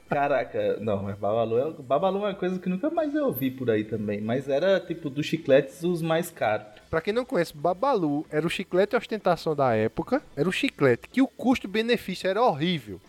Caraca, 0.09 0.79
não, 0.81 1.01
mas 1.01 1.17
Babalu 1.17 1.59
é, 1.59 1.71
Babalu 1.81 2.17
é 2.17 2.21
uma 2.23 2.35
coisa 2.35 2.59
que 2.59 2.69
nunca 2.69 2.91
mais 2.91 3.15
eu 3.15 3.27
ouvi 3.27 3.53
por 3.53 3.71
aí 3.71 3.85
também. 3.85 4.21
Mas 4.21 4.49
era 4.49 4.81
tipo 4.81 5.09
dos 5.09 5.25
chicletes 5.25 5.85
os 5.85 6.03
mais 6.03 6.29
caros. 6.29 6.67
Pra 6.91 7.01
quem 7.01 7.13
não 7.13 7.25
conhece, 7.25 7.57
Babalu 7.57 8.27
era 8.29 8.45
o 8.45 8.51
chiclete 8.51 8.97
ostentação 8.97 9.55
da 9.55 9.73
época. 9.77 10.21
Era 10.37 10.49
o 10.49 10.53
chiclete 10.53 11.09
que 11.09 11.23
o 11.23 11.29
custo-benefício 11.29 12.29
era 12.29 12.43
horrível. 12.43 13.01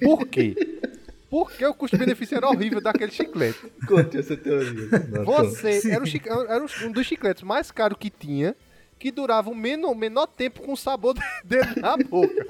Por 0.00 0.24
quê? 0.28 0.54
Porque 1.28 1.66
o 1.66 1.74
custo-benefício 1.74 2.36
era 2.36 2.46
horrível 2.46 2.80
daquele 2.80 3.10
chiclete. 3.10 3.58
Conte 3.88 4.18
essa 4.18 4.36
teoria. 4.36 4.88
Você 5.26 5.90
era, 5.90 6.04
o 6.04 6.42
era 6.48 6.64
um 6.84 6.92
dos 6.92 7.04
chicletes 7.04 7.42
mais 7.42 7.72
caros 7.72 7.98
que 7.98 8.08
tinha, 8.08 8.54
que 8.98 9.10
durava 9.10 9.50
o 9.50 9.54
menor, 9.54 9.94
menor 9.94 10.26
tempo 10.26 10.62
com 10.62 10.72
o 10.72 10.76
sabor 10.76 11.14
dele 11.44 11.80
na 11.80 11.96
boca. 11.96 12.46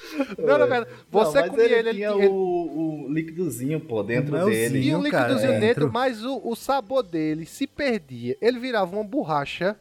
Não, 0.38 0.58
na 0.58 0.66
verdade, 0.66 0.90
você 1.10 1.40
não, 1.40 1.48
comia 1.48 1.64
ele, 1.64 1.74
ele, 1.74 1.88
ele 1.88 1.98
tinha 1.98 2.12
tinha- 2.12 2.30
o, 2.30 3.04
o 3.06 3.12
líquidozinho, 3.12 3.80
pô, 3.80 4.02
dentro 4.02 4.32
Melzinho. 4.32 4.52
dele. 4.54 4.78
E 4.88 4.94
um 4.94 5.02
cara, 5.10 5.28
líquidozinho 5.28 5.52
é. 5.52 5.60
dentro, 5.60 5.84
Dentro. 5.84 5.92
mas 5.92 6.22
o, 6.24 6.40
o 6.44 6.54
sabor 6.54 7.02
dele 7.02 7.46
se 7.46 7.66
perdia. 7.66 8.36
Ele 8.40 8.58
virava 8.58 8.94
uma 8.94 9.04
borracha 9.04 9.74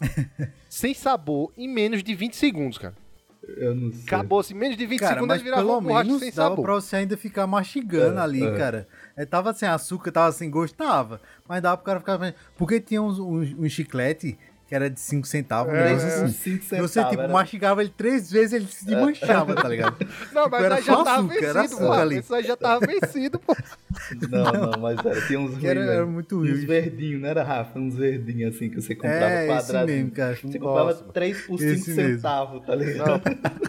sem 0.68 0.92
sabor 0.94 1.52
em 1.56 1.68
menos 1.68 2.02
de 2.02 2.14
20 2.14 2.34
segundos, 2.34 2.78
cara. 2.78 2.94
Eu 3.46 3.76
não 3.76 3.92
sei. 3.92 4.02
Acabou-se 4.06 4.52
em 4.52 4.56
menos 4.56 4.76
de 4.76 4.84
20 4.86 4.98
Cara, 4.98 5.14
segundos, 5.14 5.28
mas 5.28 5.36
ele 5.40 5.44
virava 5.44 5.62
pelo 5.62 5.74
uma 5.78 5.80
borracha 5.80 6.04
menos 6.06 6.20
sem 6.20 6.32
dava 6.32 6.48
sabor. 6.50 6.64
pra 6.64 6.74
você 6.74 6.96
ainda 6.96 7.16
ficar 7.16 7.46
mastigando 7.46 8.18
É, 8.18 8.22
ali, 8.22 8.44
é. 8.44 8.56
cara. 8.56 8.88
É, 9.16 9.24
tava 9.24 9.54
sem 9.54 9.68
açúcar, 9.68 10.10
tava 10.10 10.32
sem 10.32 10.50
gosto, 10.50 10.74
tava. 10.74 11.20
Mas 11.48 11.62
dava 11.62 11.76
pro 11.76 11.86
cara 11.86 12.00
ficar... 12.00 12.34
Porque 12.58 12.80
tinha 12.80 13.00
uns, 13.00 13.20
uns, 13.20 13.52
uns 13.56 13.70
chiclete 13.70 14.36
que 14.68 14.74
era 14.74 14.90
de 14.90 14.98
5 14.98 15.26
centavos, 15.28 15.72
É, 15.72 15.92
assim. 15.92 16.28
cinco 16.28 16.64
E 16.64 16.80
você, 16.80 16.88
centavos, 16.88 17.10
tipo, 17.10 17.22
era- 17.22 17.32
mastigava 17.32 17.80
ele 17.82 17.92
três 17.96 18.30
vezes, 18.30 18.52
ele 18.52 18.66
se 18.66 18.84
desmanchava, 18.84 19.54
tá 19.54 19.68
ligado? 19.68 19.96
Não, 20.32 20.48
mas 20.48 20.64
Era 20.64 20.74
aí 20.76 20.82
já 20.82 20.96
tava 20.96 21.14
açúcar, 21.20 21.34
era 21.44 21.62
vencido, 21.62 21.74
açúcar 21.76 21.86
pô. 21.86 21.92
ali. 21.92 22.18
Isso 22.18 22.34
aí 22.34 22.42
já 22.44 22.56
tava 22.56 22.86
vencido, 22.86 23.38
pô. 23.38 23.56
Não, 24.30 24.52
não, 24.52 24.80
mas 24.80 25.04
era, 25.04 25.20
tinha 25.22 25.40
uns 25.40 25.56
Que 25.58 25.66
era- 25.66 25.80
era 25.80 26.04
né? 26.06 26.12
muito 26.12 26.36
Uns 26.36 26.48
ruim. 26.48 26.66
verdinhos, 26.66 27.20
não 27.22 27.28
era, 27.28 27.42
Rafa? 27.42 27.78
Uns 27.78 27.96
verdinhos 27.96 28.54
assim 28.54 28.68
que 28.68 28.80
você 28.80 28.94
comprava 28.94 29.24
É, 29.32 29.46
esse 29.56 29.66
quadradinho. 29.66 29.98
mesmo, 29.98 30.10
cara. 30.12 30.34
Você 30.36 30.58
comprava 30.58 30.90
Nossa, 30.90 31.04
3 31.12 31.40
por 31.46 31.58
5 31.58 31.72
Esse 31.72 31.90
mesmo. 31.94 32.16
centavos, 32.16 32.64
tá 32.66 32.74
ligado? 32.74 33.08
Não, 33.08 33.20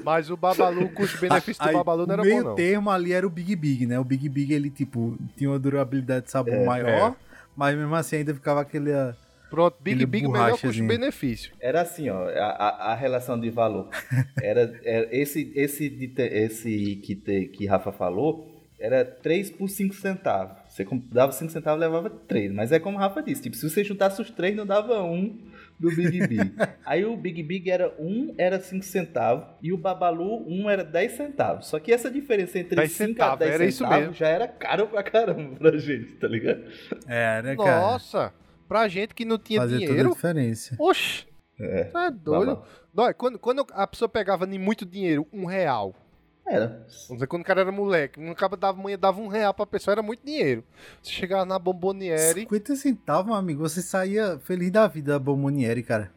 mas 0.04 0.30
o 0.30 0.38
Babalu, 0.38 0.84
o 0.86 0.90
custo-benefício 0.90 1.64
do 1.64 1.70
Aí, 1.70 1.74
Babalu 1.76 2.06
não 2.06 2.14
era 2.14 2.22
o 2.22 2.26
meio 2.26 2.44
bom, 2.44 2.50
não. 2.50 2.56
termo 2.56 2.90
ali 2.92 3.14
era 3.14 3.26
o 3.26 3.30
Big 3.30 3.56
Big, 3.56 3.86
né? 3.88 3.98
O 4.00 4.04
Big 4.04 4.28
Big, 4.30 4.54
ele, 4.54 4.70
tipo, 4.70 5.18
tinha 5.36 5.50
uma 5.50 5.58
durabilidade 5.60 6.26
de 6.26 6.32
sabor 6.32 6.54
É, 6.54 6.66
maior, 6.66 7.12
é. 7.12 7.16
mas 7.56 7.76
mesmo 7.76 7.96
assim 7.96 8.18
ainda 8.18 8.34
ficava 8.34 8.62
aquele... 8.62 8.94
ah, 8.94 9.16
Pronto, 9.50 9.78
Big 9.82 10.06
Big, 10.06 10.28
melhor 10.28 10.60
custo-benefício. 10.60 11.54
Era 11.60 11.82
assim, 11.82 12.10
ó, 12.10 12.28
a, 12.28 12.46
a, 12.50 12.92
a 12.92 12.96
relação 12.96 13.40
de 13.40 13.50
valor. 13.50 13.90
Era, 14.42 14.80
era 14.84 15.08
esse 15.16 15.52
esse 15.56 15.86
esse 16.18 16.96
que 16.98 17.16
te- 17.16 17.48
que 17.48 17.66
Rafa 17.66 17.92
falou, 17.92 18.66
era 18.80 19.04
3 19.04 19.50
por 19.52 19.68
5 19.68 19.96
centavos. 19.96 20.58
Você 20.70 20.86
dava 21.12 21.32
5 21.32 21.52
centavos, 21.52 21.80
levava 21.80 22.10
3, 22.10 22.52
mas 22.54 22.72
é 22.72 22.80
como 22.80 22.98
o 22.98 23.00
Rafa 23.00 23.22
disse, 23.24 23.42
tipo, 23.44 23.56
se 23.56 23.68
você 23.70 23.84
juntasse 23.84 24.22
os 24.22 24.30
três, 24.30 24.56
não 24.56 24.66
dava 24.66 25.02
um 25.02 25.40
do 25.80 25.90
Big 25.90 26.28
Big. 26.28 26.54
Aí 26.86 27.04
o 27.06 27.16
Big 27.18 27.42
Big 27.44 27.70
era 27.70 27.94
1 28.00 28.36
era 28.38 28.60
5 28.60 28.84
centavos 28.86 29.46
e 29.62 29.74
o 29.74 29.78
Babalu 29.78 30.46
1 30.48 30.70
era 30.70 30.84
10 30.84 31.12
centavos. 31.14 31.68
Só 31.68 31.80
que 31.80 31.92
essa 31.92 32.10
diferença 32.10 32.60
entre 32.60 32.76
10 32.76 32.92
5 32.92 33.04
a 33.04 33.08
centavos, 33.08 33.40
10 33.40 33.52
era 33.54 33.66
isso 33.66 33.78
centavos 33.84 34.18
já 34.18 34.28
era 34.28 34.48
caro 34.48 34.88
pra 34.88 35.04
caramba 35.04 35.56
pra 35.58 35.78
gente, 35.78 36.14
tá 36.16 36.28
ligado? 36.28 36.64
Era, 37.08 37.56
cara. 37.56 37.80
Nossa, 37.80 38.34
pra 38.68 38.88
gente 38.88 39.14
que 39.16 39.26
não 39.26 39.38
tinha 39.38 39.62
Fazia 39.62 39.78
toda 39.78 39.86
a 39.86 39.88
dinheiro, 39.90 40.10
diferença. 40.14 40.76
oxe, 40.80 41.26
É, 41.60 41.86
tá 41.86 42.10
doido. 42.10 42.62
Não, 42.94 43.14
quando, 43.14 43.40
quando 43.40 43.66
a 43.72 43.88
pessoa 43.88 44.10
pegava 44.10 44.46
nem 44.46 44.60
muito 44.60 44.86
dinheiro, 44.86 45.28
um 45.32 45.46
real, 45.46 45.94
Era. 46.48 46.68
Vamos 46.68 47.16
dizer, 47.18 47.28
quando 47.28 47.42
o 47.42 47.46
cara 47.46 47.62
era 47.62 47.72
moleque, 47.72 48.20
um 48.20 48.34
cara 48.34 48.56
dava, 48.56 48.82
manhã 48.82 48.98
dava 48.98 49.20
um 49.20 49.28
real 49.28 49.54
pra 49.54 49.66
pessoa, 49.66 49.94
era 49.94 50.02
muito 50.02 50.26
dinheiro. 50.26 50.64
Você 51.02 51.12
chegava 51.12 51.46
na 51.46 51.60
Bomboniere, 51.60 52.42
50 52.42 52.76
centavos, 52.76 53.26
meu 53.26 53.36
amigo, 53.36 53.62
você 53.62 53.82
saía 53.82 54.40
feliz 54.40 54.72
da 54.72 54.88
vida 54.88 55.14
da 55.14 55.20
Bomboniere, 55.20 55.84
cara. 55.84 56.12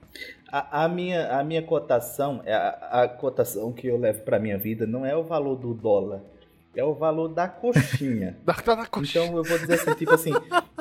A, 0.53 0.85
a 0.85 0.89
minha, 0.89 1.39
a 1.39 1.45
minha 1.45 1.63
cotação, 1.63 2.43
é 2.45 2.53
a, 2.55 3.03
a 3.03 3.09
cotação 3.09 3.73
que 3.73 3.87
eu 3.87 3.97
levo 3.99 4.23
pra 4.23 4.39
minha 4.39 4.59
vida 4.59 4.87
não 4.87 5.05
é 5.07 5.17
o 5.17 5.23
valor 5.23 5.57
do 5.57 5.73
dólar, 5.75 6.21
é 6.81 6.85
o 6.85 6.95
valor 6.95 7.29
da 7.29 7.47
coxinha. 7.47 8.37
da, 8.45 8.53
da 8.53 8.87
coxinha. 8.87 9.25
Então 9.25 9.37
eu 9.37 9.45
vou 9.45 9.59
dizer 9.59 9.75
assim, 9.75 9.95
tipo 9.95 10.15
assim, 10.15 10.33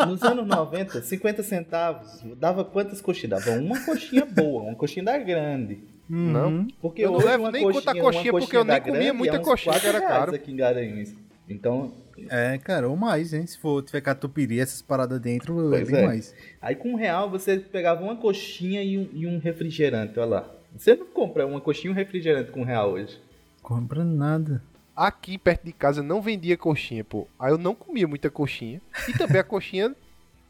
nos 0.08 0.24
anos 0.24 0.48
90, 0.48 1.02
50 1.02 1.44
centavos, 1.44 2.24
dava 2.38 2.64
quantas 2.64 3.02
coxinhas? 3.02 3.44
Dava 3.44 3.60
uma 3.60 3.80
coxinha 3.82 4.26
boa, 4.26 4.64
uma 4.64 4.76
coxinha 4.76 5.06
da 5.06 5.18
grande. 5.18 5.80
Não. 6.10 6.68
Porque 6.82 7.04
Eu 7.04 7.12
não 7.12 7.20
levo 7.20 7.52
nem 7.52 7.64
conta 7.64 7.94
coxinha, 7.94 8.04
coxinha, 8.04 8.34
uma 8.34 8.40
porque 8.40 8.58
eu 8.58 8.64
nem 8.64 8.82
comia 8.82 8.94
grande 8.94 9.12
muita 9.12 9.36
é 9.36 9.40
coxinha, 9.40 9.76
era 9.76 10.02
caro. 10.02 10.34
aqui 10.34 10.52
em 10.52 10.56
Garanhuns. 10.56 11.14
Então, 11.48 11.92
É, 12.30 12.58
cara, 12.58 12.88
ou 12.88 12.96
mais, 12.96 13.34
hein? 13.34 13.46
Se 13.46 13.58
for 13.58 13.82
tiver 13.84 14.02
catupiry, 14.02 14.60
essas 14.60 14.82
paradas 14.82 15.20
dentro, 15.20 15.74
é 15.74 15.84
bem 15.84 16.00
é. 16.00 16.06
mais. 16.06 16.34
aí 16.62 16.76
com 16.76 16.94
um 16.94 16.96
real 16.96 17.30
você 17.30 17.58
pegava 17.58 18.04
uma 18.04 18.16
coxinha 18.16 18.84
e 18.84 18.98
um, 18.98 19.10
e 19.14 19.28
um 19.28 19.40
refrigerante, 19.40 20.20
olha 20.20 20.30
lá. 20.30 20.56
Você 20.78 20.96
não 20.96 21.08
compra 21.08 21.46
uma 21.46 21.60
coxinha 21.60 21.90
e 21.90 21.94
um 21.94 21.96
refrigerante 21.96 22.52
com 22.52 22.62
um 22.62 22.66
real 22.66 22.92
hoje. 22.92 23.20
Compra 23.62 24.04
nada. 24.04 24.62
Aqui 25.02 25.38
perto 25.38 25.64
de 25.64 25.72
casa 25.72 26.04
não 26.04 26.22
vendia 26.22 26.58
coxinha, 26.58 27.06
pô. 27.06 27.26
Aí 27.40 27.52
eu 27.54 27.58
não 27.58 27.74
comia 27.74 28.06
muita 28.06 28.30
coxinha. 28.30 28.82
E 29.08 29.14
também 29.14 29.40
a 29.40 29.44
coxinha 29.46 29.96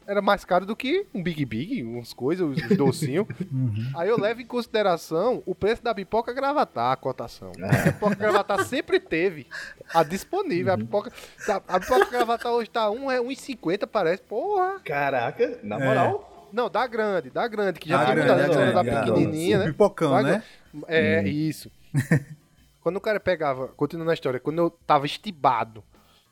era 0.08 0.20
mais 0.20 0.44
cara 0.44 0.66
do 0.66 0.74
que 0.74 1.06
um 1.14 1.22
Big 1.22 1.44
Big, 1.44 1.84
umas 1.84 2.12
coisas, 2.12 2.44
os 2.44 2.76
docinhos. 2.76 3.28
Aí 3.94 4.08
eu 4.08 4.18
levo 4.18 4.40
em 4.40 4.46
consideração 4.46 5.40
o 5.46 5.54
preço 5.54 5.84
da 5.84 5.94
pipoca 5.94 6.32
gravatar, 6.32 6.90
a 6.90 6.96
cotação. 6.96 7.52
A 7.62 7.92
pipoca 7.92 8.16
gravatar 8.16 8.64
sempre 8.64 8.98
teve 8.98 9.46
a 9.94 10.02
disponível. 10.02 10.72
A 10.72 10.78
pipoca, 10.78 11.12
tá, 11.46 11.62
a 11.68 11.78
pipoca 11.78 12.06
gravatar 12.10 12.50
hoje 12.50 12.68
tá 12.70 12.90
um, 12.90 13.08
é 13.08 13.20
1,50 13.20 13.86
parece. 13.86 14.22
Porra! 14.24 14.80
Caraca, 14.84 15.60
na 15.62 15.76
É. 15.80 15.86
moral. 15.86 16.48
Não, 16.52 16.68
da 16.68 16.84
grande, 16.88 17.30
da 17.30 17.46
grande, 17.46 17.78
que 17.78 17.88
já 17.88 17.98
Da 17.98 18.04
tinha 18.06 18.14
grande, 18.16 18.48
mudado 18.56 18.72
da 18.72 18.84
pequenininha, 19.06 19.58
né? 19.58 19.66
pipocão, 19.66 20.10
Da 20.10 20.22
né? 20.24 20.42
É, 20.88 21.22
isso. 21.28 21.70
Quando 22.82 22.96
o 22.96 23.00
cara 23.00 23.20
pegava, 23.20 23.68
continuando 23.68 24.10
a 24.10 24.14
história, 24.14 24.40
quando 24.40 24.58
eu 24.58 24.70
tava 24.70 25.06
estibado, 25.06 25.84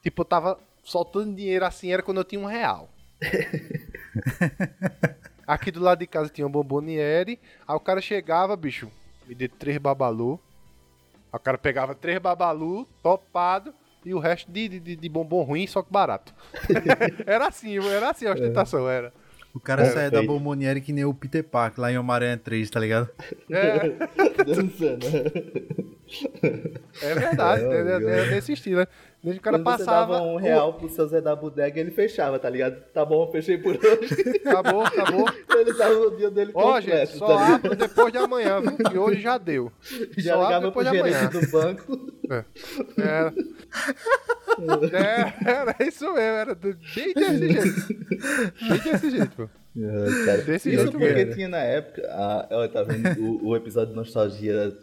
tipo, 0.03 0.23
eu 0.23 0.25
tava 0.25 0.59
soltando 0.83 1.35
dinheiro 1.35 1.65
assim 1.65 1.93
era 1.93 2.03
quando 2.03 2.19
eu 2.19 2.25
tinha 2.25 2.41
um 2.41 2.47
real. 2.47 2.89
Aqui 5.47 5.71
do 5.71 5.81
lado 5.81 5.99
de 5.99 6.07
casa 6.07 6.29
tinha 6.29 6.47
um 6.47 6.51
bomboniere. 6.51 7.39
Aí 7.67 7.77
o 7.77 7.81
cara 7.81 8.01
chegava, 8.01 8.57
bicho, 8.57 8.91
me 9.27 9.35
deu 9.35 9.49
três 9.49 9.79
babalu. 9.79 10.39
Aí 11.33 11.39
o 11.39 11.41
cara 11.41 11.59
pegava 11.59 11.95
três 11.95 12.19
babalu, 12.19 12.87
topado, 13.03 13.75
e 14.05 14.15
o 14.15 14.19
resto 14.19 14.51
de, 14.51 14.69
de, 14.69 14.97
de 14.97 15.09
bombom 15.09 15.43
ruim, 15.43 15.67
só 15.67 15.83
que 15.83 15.93
barato. 15.93 16.35
era 17.27 17.49
assim, 17.49 17.79
era 17.79 18.11
assim 18.11 18.27
a 18.27 18.33
ostentação, 18.33 18.89
era. 18.89 19.13
O 19.55 19.61
cara 19.61 19.83
É, 19.83 19.91
saia 19.91 20.11
da 20.11 20.23
bomboniere 20.23 20.81
que 20.81 20.93
nem 20.93 21.05
o 21.05 21.15
Peter 21.15 21.43
Parker 21.43 21.81
lá 21.81 21.91
em 21.91 21.99
Homem-Aranha 21.99 22.37
3, 22.37 22.69
tá 22.71 22.79
ligado? 22.79 23.09
É, 23.51 23.89
Dançando. 24.45 25.07
É 27.03 27.15
verdade, 27.15 27.65
É, 27.65 27.67
é, 27.69 28.19
é, 28.21 28.27
é 28.27 28.31
desse 28.31 28.53
estilo, 28.53 28.81
né? 28.81 28.87
Desde 29.23 29.41
que 29.41 29.49
o 29.49 29.51
cara 29.51 29.59
Quando 29.59 29.77
você 29.79 29.85
passava. 29.85 30.13
dava 30.15 30.25
um 30.27 30.37
real 30.37 30.75
pro 30.75 30.89
seu 30.89 31.07
Zé 31.09 31.21
da 31.21 31.35
Bodega, 31.35 31.81
ele 31.81 31.91
fechava, 31.91 32.39
tá 32.39 32.49
ligado? 32.49 32.77
Tá 32.95 33.05
bom, 33.05 33.25
eu 33.25 33.33
fechei 33.33 33.59
por 33.59 33.75
hoje. 33.77 34.41
Acabou, 34.47 34.83
acabou. 34.83 35.27
ele 35.59 35.75
tava 35.75 35.95
o 35.95 36.17
dia 36.17 36.31
dele 36.31 36.53
Ó, 36.55 36.75
completo, 36.77 37.07
gente, 37.11 37.19
só 37.19 37.27
tá 37.27 37.55
abre 37.57 37.75
depois 37.75 38.13
de 38.13 38.19
amanhã, 38.19 38.61
viu? 38.61 38.77
Que 38.77 38.97
hoje 38.97 39.21
já 39.21 39.37
deu. 39.37 39.73
Já 40.17 40.35
só 40.35 40.43
abre 40.43 40.55
ligava 40.55 40.73
pro 40.73 40.85
depois 40.85 41.13
de 41.13 41.19
amanhã. 41.19 41.31
do 41.31 41.51
banco. 41.51 42.13
Era. 42.97 43.35
É, 44.93 45.51
era 45.51 45.77
isso 45.87 46.05
mesmo, 46.13 46.21
era 46.21 46.55
do- 46.55 46.77
bem 46.95 47.13
desse 47.15 47.39
jeito. 47.39 47.95
Bem 48.69 48.79
desse 48.93 49.11
jeito, 49.11 49.31
pô. 49.37 49.43
Ah, 49.45 50.25
cara. 50.27 50.39
Desse 50.43 50.69
Isso 50.71 50.83
jeito 50.83 50.99
porque 50.99 51.15
mesmo. 51.15 51.35
tinha 51.35 51.49
na 51.49 51.59
época. 51.59 52.03
Ah, 52.11 52.49
ó, 52.51 52.67
tá 52.69 52.83
vendo? 52.83 53.21
O, 53.23 53.49
o 53.51 53.57
episódio 53.57 53.91
de 53.91 53.97
nostalgia 53.97 54.77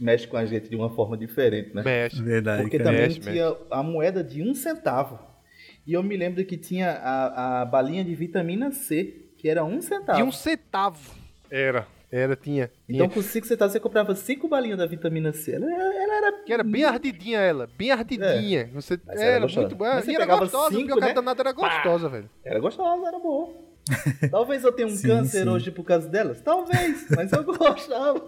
mexe 0.00 0.26
com 0.26 0.36
a 0.36 0.44
gente 0.44 0.68
de 0.68 0.76
uma 0.76 0.90
forma 0.90 1.16
diferente, 1.16 1.74
né? 1.74 1.82
Mexe. 1.84 2.22
Verdade, 2.22 2.62
Porque 2.62 2.78
também 2.78 3.02
Mexe, 3.02 3.20
tinha 3.20 3.54
a 3.70 3.82
moeda 3.82 4.24
de 4.24 4.42
um 4.42 4.54
centavo. 4.54 5.18
E 5.86 5.92
eu 5.92 6.02
me 6.02 6.16
lembro 6.16 6.44
que 6.44 6.56
tinha 6.56 6.90
a, 6.92 7.62
a 7.62 7.64
balinha 7.64 8.04
de 8.04 8.14
vitamina 8.14 8.70
C, 8.72 9.30
que 9.36 9.48
era 9.48 9.64
um 9.64 9.80
centavo. 9.80 10.18
De 10.18 10.24
um 10.24 10.32
centavo. 10.32 11.14
Era. 11.50 11.86
Era, 12.12 12.34
tinha. 12.34 12.70
Então 12.88 13.06
tinha. 13.06 13.08
com 13.08 13.22
cinco 13.22 13.46
centavos 13.46 13.72
você 13.72 13.78
comprava 13.78 14.14
cinco 14.16 14.48
balinhas 14.48 14.78
da 14.78 14.86
vitamina 14.86 15.32
C. 15.32 15.52
Ela, 15.52 15.66
ela 15.70 16.16
era. 16.16 16.32
Que 16.44 16.52
era 16.52 16.64
bem 16.64 16.82
ardidinha 16.82 17.38
ela, 17.38 17.68
bem 17.78 17.92
ardidinha. 17.92 18.68
Você, 18.74 18.98
Mas 19.06 19.20
era 19.20 19.36
era 19.36 19.46
muito 19.46 19.76
boa. 19.76 19.94
Mas 19.94 20.04
você 20.04 20.10
E 20.10 20.14
era 20.16 20.26
gostosa, 20.26 20.70
cinco, 20.70 20.88
porque 20.88 21.04
o 21.04 21.06
né? 21.06 21.12
danado 21.14 21.40
era 21.40 21.52
gostosa, 21.52 22.08
velho. 22.08 22.28
Era 22.44 22.58
gostosa, 22.58 23.06
era 23.06 23.18
boa. 23.18 23.54
Talvez 24.30 24.64
eu 24.64 24.72
tenha 24.72 24.88
um 24.88 24.96
Sim, 24.96 25.06
câncer 25.06 25.44
sim. 25.44 25.48
hoje 25.48 25.70
por 25.70 25.84
causa 25.84 26.08
delas. 26.08 26.40
Talvez, 26.40 27.06
mas 27.14 27.32
eu 27.32 27.44
gostava. 27.46 28.20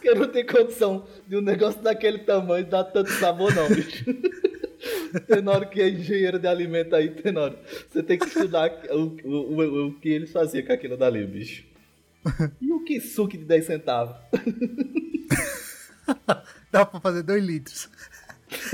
Que 0.00 0.08
eu 0.08 0.16
não 0.16 0.28
tenho 0.28 0.46
condição 0.46 1.06
de 1.26 1.36
um 1.36 1.40
negócio 1.40 1.80
daquele 1.80 2.18
tamanho 2.18 2.66
dar 2.66 2.84
tanto 2.84 3.10
sabor, 3.12 3.54
não, 3.54 3.68
bicho. 3.68 4.04
Tenório 5.26 5.68
que 5.68 5.80
é 5.80 5.88
engenheiro 5.88 6.38
de 6.38 6.46
alimento 6.46 6.94
aí, 6.94 7.10
Tenório. 7.10 7.58
Você 7.90 8.02
tem 8.02 8.18
que 8.18 8.26
estudar 8.26 8.70
o, 8.90 9.16
o, 9.24 9.30
o, 9.30 9.86
o 9.88 9.94
que 9.94 10.08
eles 10.08 10.30
faziam 10.30 10.64
com 10.64 10.72
aquilo 10.72 10.96
dali, 10.96 11.26
bicho. 11.26 11.64
E 12.60 12.72
o 12.72 12.84
que 12.84 13.00
suco 13.00 13.36
de 13.36 13.44
10 13.44 13.64
centavos? 13.64 14.16
Dá 16.70 16.84
pra 16.84 17.00
fazer 17.00 17.22
dois 17.22 17.42
litros. 17.42 17.88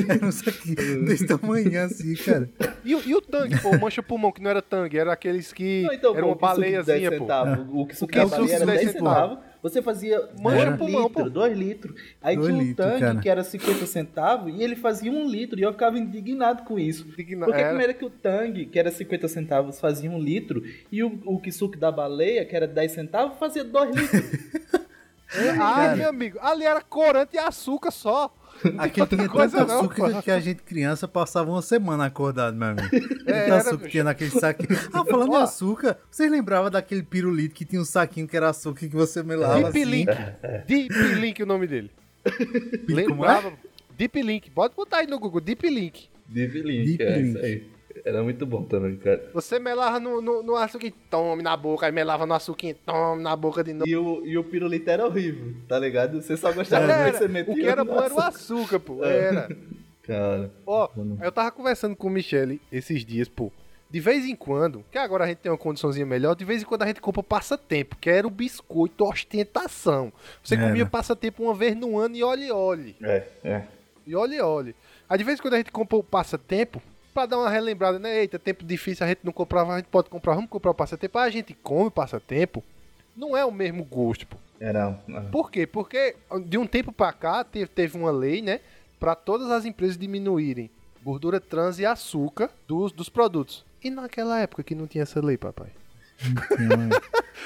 Era 0.09 0.27
um 0.27 0.33
saquinho 0.33 1.05
desse 1.05 1.27
tamanho 1.27 1.85
assim, 1.85 2.15
cara. 2.15 2.49
E, 2.85 2.95
o- 2.95 3.03
e 3.05 3.15
o 3.15 3.21
tangue, 3.21 3.61
pô, 3.61 3.71
o 3.71 3.81
mancha 3.81 4.03
pulmão, 4.03 4.31
que 4.33 4.43
não 4.43 4.51
era 4.51 4.63
tangue, 4.63 4.99
era 4.99 5.13
aqueles 5.13 5.53
que. 5.53 5.83
Não, 5.83 5.93
então, 5.93 6.15
era 6.17 6.25
uma 6.27 6.35
o 6.35 6.37
que 6.39 6.47
suco 6.47 6.57
de 6.57 6.71
10 6.71 6.85
baleiazinha, 6.85 7.11
pô. 7.13 7.19
centavos, 7.19 7.67
O 7.73 7.87
que 7.87 7.95
suco 7.97 8.13
da 8.15 8.23
suco 8.23 8.35
de 8.35 8.39
baleia 8.41 8.57
era 8.57 8.67
10 8.67 8.79
10 8.81 8.93
centavos. 8.93 9.39
Você 9.63 9.81
fazia 9.81 10.21
Mancha 10.39 10.71
um 10.71 10.77
pulmão, 10.77 11.03
litro, 11.07 11.25
pô. 11.25 11.31
2 11.31 11.57
litros. 11.57 11.99
Aí 12.21 12.37
Dois 12.37 12.49
tinha 12.49 12.59
um 12.59 12.63
litros, 12.67 12.87
tanque 12.87 13.01
cara. 13.01 13.19
que 13.21 13.29
era 13.31 13.43
50 13.43 13.87
centavos 13.87 14.55
e 14.55 14.63
ele 14.63 14.77
fazia 14.77 15.11
um 15.11 15.27
litro. 15.27 15.59
E 15.59 15.63
eu 15.63 15.73
ficava 15.73 15.99
indignado 15.99 16.65
com 16.65 16.79
isso. 16.79 17.07
Indigna- 17.09 17.47
Porque 17.47 17.61
era. 17.63 17.71
como 17.71 17.81
era 17.81 17.95
que 17.95 18.05
o 18.05 18.11
tangue, 18.11 18.67
que 18.67 18.79
era 18.79 18.91
50 18.91 19.27
centavos, 19.27 19.81
fazia 19.81 20.11
um 20.11 20.19
litro 20.21 20.63
e 20.93 21.03
o, 21.03 21.19
o 21.25 21.41
kisuke 21.41 21.79
da 21.79 21.91
baleia, 21.91 22.45
que 22.45 22.55
era 22.55 22.67
10 22.69 22.93
centavos, 22.93 23.39
fazia 23.39 23.65
2 23.65 23.95
litros. 23.97 24.23
Ah, 25.61 25.97
meu 25.97 26.11
amigo, 26.11 26.39
ali 26.41 26.65
era 26.65 26.81
corante 26.81 27.35
e 27.35 27.39
açúcar 27.39 27.91
só. 27.91 28.33
Aqui 28.79 29.07
tinha 29.07 29.29
tanto 29.29 29.57
não, 29.57 29.79
açúcar 29.79 30.11
pô. 30.11 30.23
que 30.23 30.31
a 30.31 30.41
gente 30.41 30.63
criança 30.63 31.07
passava 31.07 31.51
uma 31.51 31.63
semana 31.63 32.07
acordado, 32.07 32.57
meu 32.57 32.69
amigo. 32.69 32.89
Tanto 32.91 33.31
era, 33.31 33.57
açúcar 33.57 33.77
bicho. 33.77 33.91
tinha 33.91 34.05
naquele 34.05 34.31
saquinho. 34.31 34.79
Ah, 34.93 35.05
falando 35.05 35.33
em 35.33 35.37
açúcar, 35.37 35.99
vocês 36.11 36.31
lembravam 36.31 36.71
daquele 36.71 37.03
pirulito 37.03 37.55
que 37.55 37.65
tinha 37.65 37.81
um 37.81 37.85
saquinho 37.85 38.27
que 38.27 38.37
era 38.37 38.51
açúcar 38.51 38.89
que 38.89 38.95
você 38.95 39.23
melava 39.23 39.55
Deep 39.55 39.69
assim? 39.69 39.85
Link. 39.85 40.11
Deep 40.67 41.15
Link 41.21 41.43
o 41.43 41.47
nome 41.47 41.67
dele. 41.67 41.91
Como 42.25 43.01
é? 43.01 43.05
Lembrava? 43.07 43.53
Deep 43.97 44.23
Link. 44.23 44.51
Pode 44.51 44.75
botar 44.75 44.99
aí 44.99 45.07
no 45.07 45.19
Google, 45.19 45.41
Deep 45.41 45.69
Link. 45.69 46.09
Deep 46.27 46.63
Link, 46.63 46.97
Deep 46.97 47.03
é 47.03 47.19
Link. 47.19 47.29
isso 47.29 47.39
aí. 47.39 47.74
Era 48.05 48.23
muito 48.23 48.45
bom 48.45 48.63
também, 48.65 48.97
cara. 48.97 49.31
Você 49.33 49.59
melava 49.59 49.99
no, 49.99 50.21
no, 50.21 50.43
no 50.43 50.57
açúcar, 50.57 50.93
tome 51.09 51.43
na 51.43 51.57
boca, 51.57 51.87
aí 51.87 51.93
melava 51.93 52.27
no 52.27 52.35
açúcar, 52.35 52.75
tome 52.85 53.23
na 53.23 53.35
boca 53.35 53.65
de 53.65 53.73
novo. 53.73 53.89
E 53.89 53.97
o, 53.97 54.27
e 54.27 54.37
o 54.37 54.45
pirulito 54.45 54.91
era 54.91 55.07
horrível, 55.07 55.55
tá 55.67 55.79
ligado? 55.79 56.21
Você 56.21 56.37
só 56.37 56.53
gostava 56.53 56.87
de 56.87 57.17
você 57.17 57.29
metia 57.29 57.53
o 57.53 57.57
que 57.57 57.67
era 57.67 57.83
no 57.83 57.91
bom 57.91 58.03
era 58.03 58.15
o 58.15 58.21
açúcar. 58.21 58.79
pô. 58.79 59.03
É. 59.05 59.17
Era. 59.29 59.49
Cara, 60.03 60.51
Ó, 60.67 60.91
eu 61.23 61.33
tava 61.33 61.51
conversando 61.51 61.97
com 61.97 62.09
o 62.09 62.11
Michele 62.11 62.61
esses 62.71 63.07
dias, 63.07 63.27
pô. 63.27 63.51
De 63.91 64.01
vez 64.01 64.27
em 64.27 64.37
quando, 64.37 64.85
que 64.91 64.99
agora 64.99 65.25
a 65.25 65.27
gente 65.27 65.39
tem 65.39 65.51
uma 65.51 65.57
condiçãozinha 65.57 66.05
melhor, 66.05 66.35
de 66.35 66.45
vez 66.45 66.61
em 66.61 66.67
quando 66.67 66.83
a 66.83 66.87
gente 66.87 67.01
compra 67.01 67.23
passatempo, 67.23 67.97
que 67.97 68.11
era 68.11 68.27
o 68.27 68.31
biscoito 68.31 69.03
ostentação. 69.05 70.13
Você 70.43 70.57
Era. 70.57 70.67
comia 70.67 70.85
passatempo 70.85 71.43
uma 71.43 71.55
vez 71.55 71.75
no 71.75 71.99
ano 71.99 72.17
e 72.17 72.23
olhe, 72.23 72.51
olhe. 72.53 72.97
é, 73.03 73.27
é. 73.43 73.63
E 74.07 74.15
olhe, 74.15 74.39
olhe. 74.41 74.75
Aí 75.09 75.17
de 75.17 75.25
vez 75.25 75.39
em 75.39 75.43
quando 75.43 75.55
a 75.55 75.57
gente 75.59 75.73
compra 75.73 75.97
o 75.97 76.03
passatempo, 76.03 76.83
pra 77.15 77.27
dar 77.27 77.39
uma 77.39 77.49
relembrada, 77.49 77.99
né? 77.99 78.19
Eita, 78.21 78.39
tempo 78.39 78.65
difícil, 78.65 79.07
a 79.07 79.09
gente 79.09 79.21
não 79.25 79.33
comprava, 79.33 79.73
a 79.73 79.77
gente 79.79 79.87
pode 79.89 80.11
comprar, 80.11 80.35
vamos 80.35 80.51
comprar 80.51 80.73
o 80.73 80.75
passatempo. 80.75 81.17
A 81.19 81.31
gente 81.31 81.55
come 81.55 81.87
o 81.87 81.91
passatempo, 81.91 82.63
não 83.17 83.37
é 83.37 83.45
o 83.45 83.53
mesmo 83.53 83.85
gosto, 83.85 84.27
pô. 84.27 84.37
Era. 84.61 84.99
ah, 85.15 85.21
Por 85.33 85.51
quê? 85.51 85.67
Porque 85.67 86.17
de 86.47 86.59
um 86.59 86.67
tempo 86.67 86.93
pra 86.93 87.13
cá 87.13 87.45
teve, 87.45 87.67
teve 87.67 87.97
uma 87.97 88.11
lei, 88.11 88.43
né? 88.43 88.61
Pra 88.99 89.15
todas 89.15 89.51
as 89.51 89.65
empresas 89.65 89.97
diminuírem 89.97 90.71
gordura 91.03 91.39
trans 91.39 91.79
e 91.79 91.85
açúcar 91.85 92.51
dos, 92.67 92.91
dos 92.91 93.09
produtos. 93.11 93.65
E 93.83 93.91
naquela 93.91 94.41
época 94.41 94.63
que 94.63 94.75
não 94.75 94.87
tinha 94.87 95.03
essa 95.03 95.21
lei, 95.25 95.37
papai. 95.37 95.69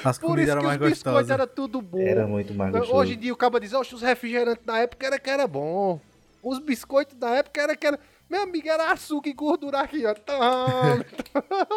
As 0.03 0.17
Por 0.17 0.27
comidas 0.27 0.43
isso 0.47 0.51
eram 0.51 0.61
que 0.61 0.67
os 0.67 0.77
mais 0.77 0.79
biscoitos 0.79 1.03
gostosas. 1.03 1.29
era 1.31 1.45
tudo 1.47 1.81
bom. 1.81 1.99
Era 1.99 2.25
muito 2.25 2.53
mais 2.53 2.71
gostoso. 2.71 2.93
Hoje 2.95 3.13
em 3.15 3.19
dia 3.19 3.33
o 3.33 3.35
cabo 3.35 3.59
diz, 3.59 3.73
oxe, 3.73 3.93
os 3.93 4.01
refrigerantes 4.01 4.63
na 4.65 4.79
época 4.79 5.05
era 5.05 5.19
que 5.19 5.29
era 5.29 5.45
bom. 5.47 5.99
Os 6.41 6.59
biscoitos 6.59 7.15
da 7.15 7.31
época 7.31 7.61
era 7.61 7.75
que 7.75 7.85
era... 7.85 7.99
Meu 8.29 8.43
amigo, 8.43 8.69
era 8.69 8.91
açúcar 8.91 9.29
e 9.29 9.33
gordura 9.33 9.79
aqui, 9.79 10.05
ó. 10.05 10.13
Toma. 10.13 11.03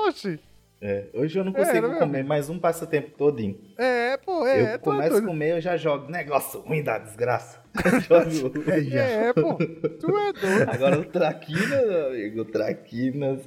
Oxi. 0.06 0.38
É, 0.84 1.06
hoje 1.14 1.38
eu 1.38 1.44
não 1.44 1.52
Era, 1.54 1.64
consigo 1.64 1.88
meu 1.90 1.98
comer 2.00 2.24
mais 2.24 2.50
um 2.50 2.58
passatempo 2.58 3.16
todinho. 3.16 3.56
É, 3.78 4.16
pô, 4.16 4.44
é. 4.44 4.62
eu 4.62 4.64
tu 4.64 4.70
é 4.72 4.78
começo 4.78 5.16
a 5.18 5.22
comer, 5.22 5.50
eu 5.52 5.60
já 5.60 5.76
jogo. 5.76 6.10
Negócio 6.10 6.58
ruim 6.58 6.82
da 6.82 6.98
desgraça. 6.98 7.62
Jogo. 8.02 8.52
É, 8.92 9.32
pô. 9.32 9.54
Tu 9.54 10.18
é 10.18 10.32
doido. 10.32 10.68
Agora 10.68 10.98
o 10.98 11.04
Traquina, 11.04 11.82
meu 11.86 12.06
amigo, 12.08 12.40
o 12.40 12.44
Traquina. 12.44 13.38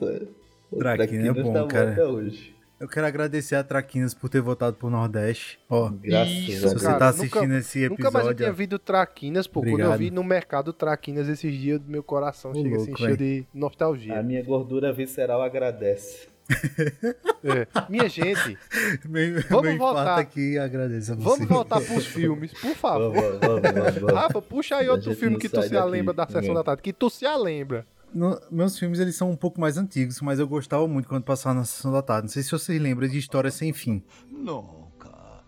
O 0.71 0.77
Traquina 0.79 1.27
é 1.27 1.33
bom, 1.33 1.51
tá 1.51 1.67
cara. 1.67 1.91
até 1.91 2.05
hoje. 2.05 2.54
Eu 2.77 2.89
quero 2.89 3.07
agradecer 3.07 3.55
a 3.55 3.63
Traquinas 3.63 4.13
por 4.13 4.27
ter 4.29 4.41
votado 4.41 4.75
pro 4.75 4.89
Nordeste. 4.89 5.57
Ó, 5.69 5.89
Graças 5.89 6.33
Isso, 6.33 6.51
a 6.51 6.55
se 6.55 6.59
Deus. 6.61 6.73
você 6.73 6.85
cara, 6.85 6.99
tá 6.99 7.07
assistindo 7.09 7.41
nunca- 7.43 7.57
esse 7.57 7.89
Nunca 7.89 8.11
mais 8.11 8.25
eu 8.27 8.33
tinha 8.33 8.47
episódio, 8.49 8.53
visto 8.57 8.79
Traquinas, 8.79 9.47
pô. 9.47 9.61
Quando 9.61 9.67
eu 9.69 9.73
Obrigado. 9.75 9.97
vi 9.99 10.11
no 10.11 10.23
mercado 10.23 10.73
Traquinas 10.73 11.29
esses 11.29 11.53
dias, 11.55 11.79
meu 11.87 12.03
coração 12.03 12.51
Ô, 12.51 12.55
chega 12.55 12.75
assim, 12.75 12.85
louco, 12.87 12.97
cheio 12.97 13.17
véi. 13.17 13.41
de 13.41 13.47
nostalgia. 13.53 14.19
A 14.19 14.23
minha 14.23 14.43
gordura 14.43 14.91
visceral 14.91 15.41
agradece. 15.41 16.27
É. 17.45 17.67
Minha 17.89 18.09
gente, 18.09 18.57
meu, 19.07 19.39
Vamos 19.49 19.65
meu 19.69 19.77
voltar. 19.77 20.17
aqui 20.17 20.57
agradece 20.57 21.11
a 21.11 21.15
você. 21.15 21.23
vamos 21.23 21.47
voltar 21.47 21.79
pros 21.79 22.07
filmes, 22.07 22.51
por 22.53 22.75
favor. 22.75 23.13
Vamos, 23.13 23.39
vamos, 23.39 23.61
vamos, 23.61 23.95
vamos. 24.01 24.13
Rafa, 24.13 24.41
puxa 24.41 24.77
aí 24.77 24.87
A 24.87 24.91
outro 24.93 25.13
filme 25.15 25.37
que 25.37 25.47
tu 25.47 25.61
se 25.61 25.79
lembra 25.85 26.11
da 26.13 26.27
sessão 26.27 26.55
da 26.55 26.63
tarde. 26.63 26.81
Que 26.81 26.91
tu 26.91 27.07
se 27.07 27.23
lembra. 27.37 27.85
No- 28.15 28.39
meus 28.49 28.79
filmes 28.79 28.99
eles 28.99 29.15
são 29.15 29.29
um 29.29 29.35
pouco 29.35 29.59
mais 29.59 29.77
antigos, 29.77 30.21
mas 30.21 30.39
eu 30.39 30.47
gostava 30.47 30.87
muito 30.87 31.07
quando 31.09 31.23
passava 31.25 31.53
na 31.53 31.65
sessão 31.65 31.91
da 31.91 32.01
tarde. 32.01 32.23
Não 32.27 32.29
sei 32.33 32.41
se 32.43 32.51
vocês 32.51 32.81
lembram 32.81 33.07
de 33.09 33.17
História 33.17 33.51
Sem 33.51 33.73
Fim. 33.73 34.01
Nunca. 34.31 35.43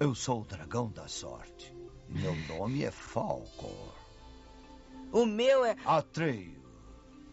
Eu 0.00 0.14
sou 0.14 0.40
o 0.40 0.44
dragão 0.44 0.90
da 0.90 1.06
sorte. 1.06 1.72
Meu 2.08 2.34
nome 2.48 2.82
é 2.82 2.90
Falcor. 2.90 3.94
O 5.12 5.24
meu 5.24 5.64
é. 5.64 5.76
Atreio. 5.84 6.60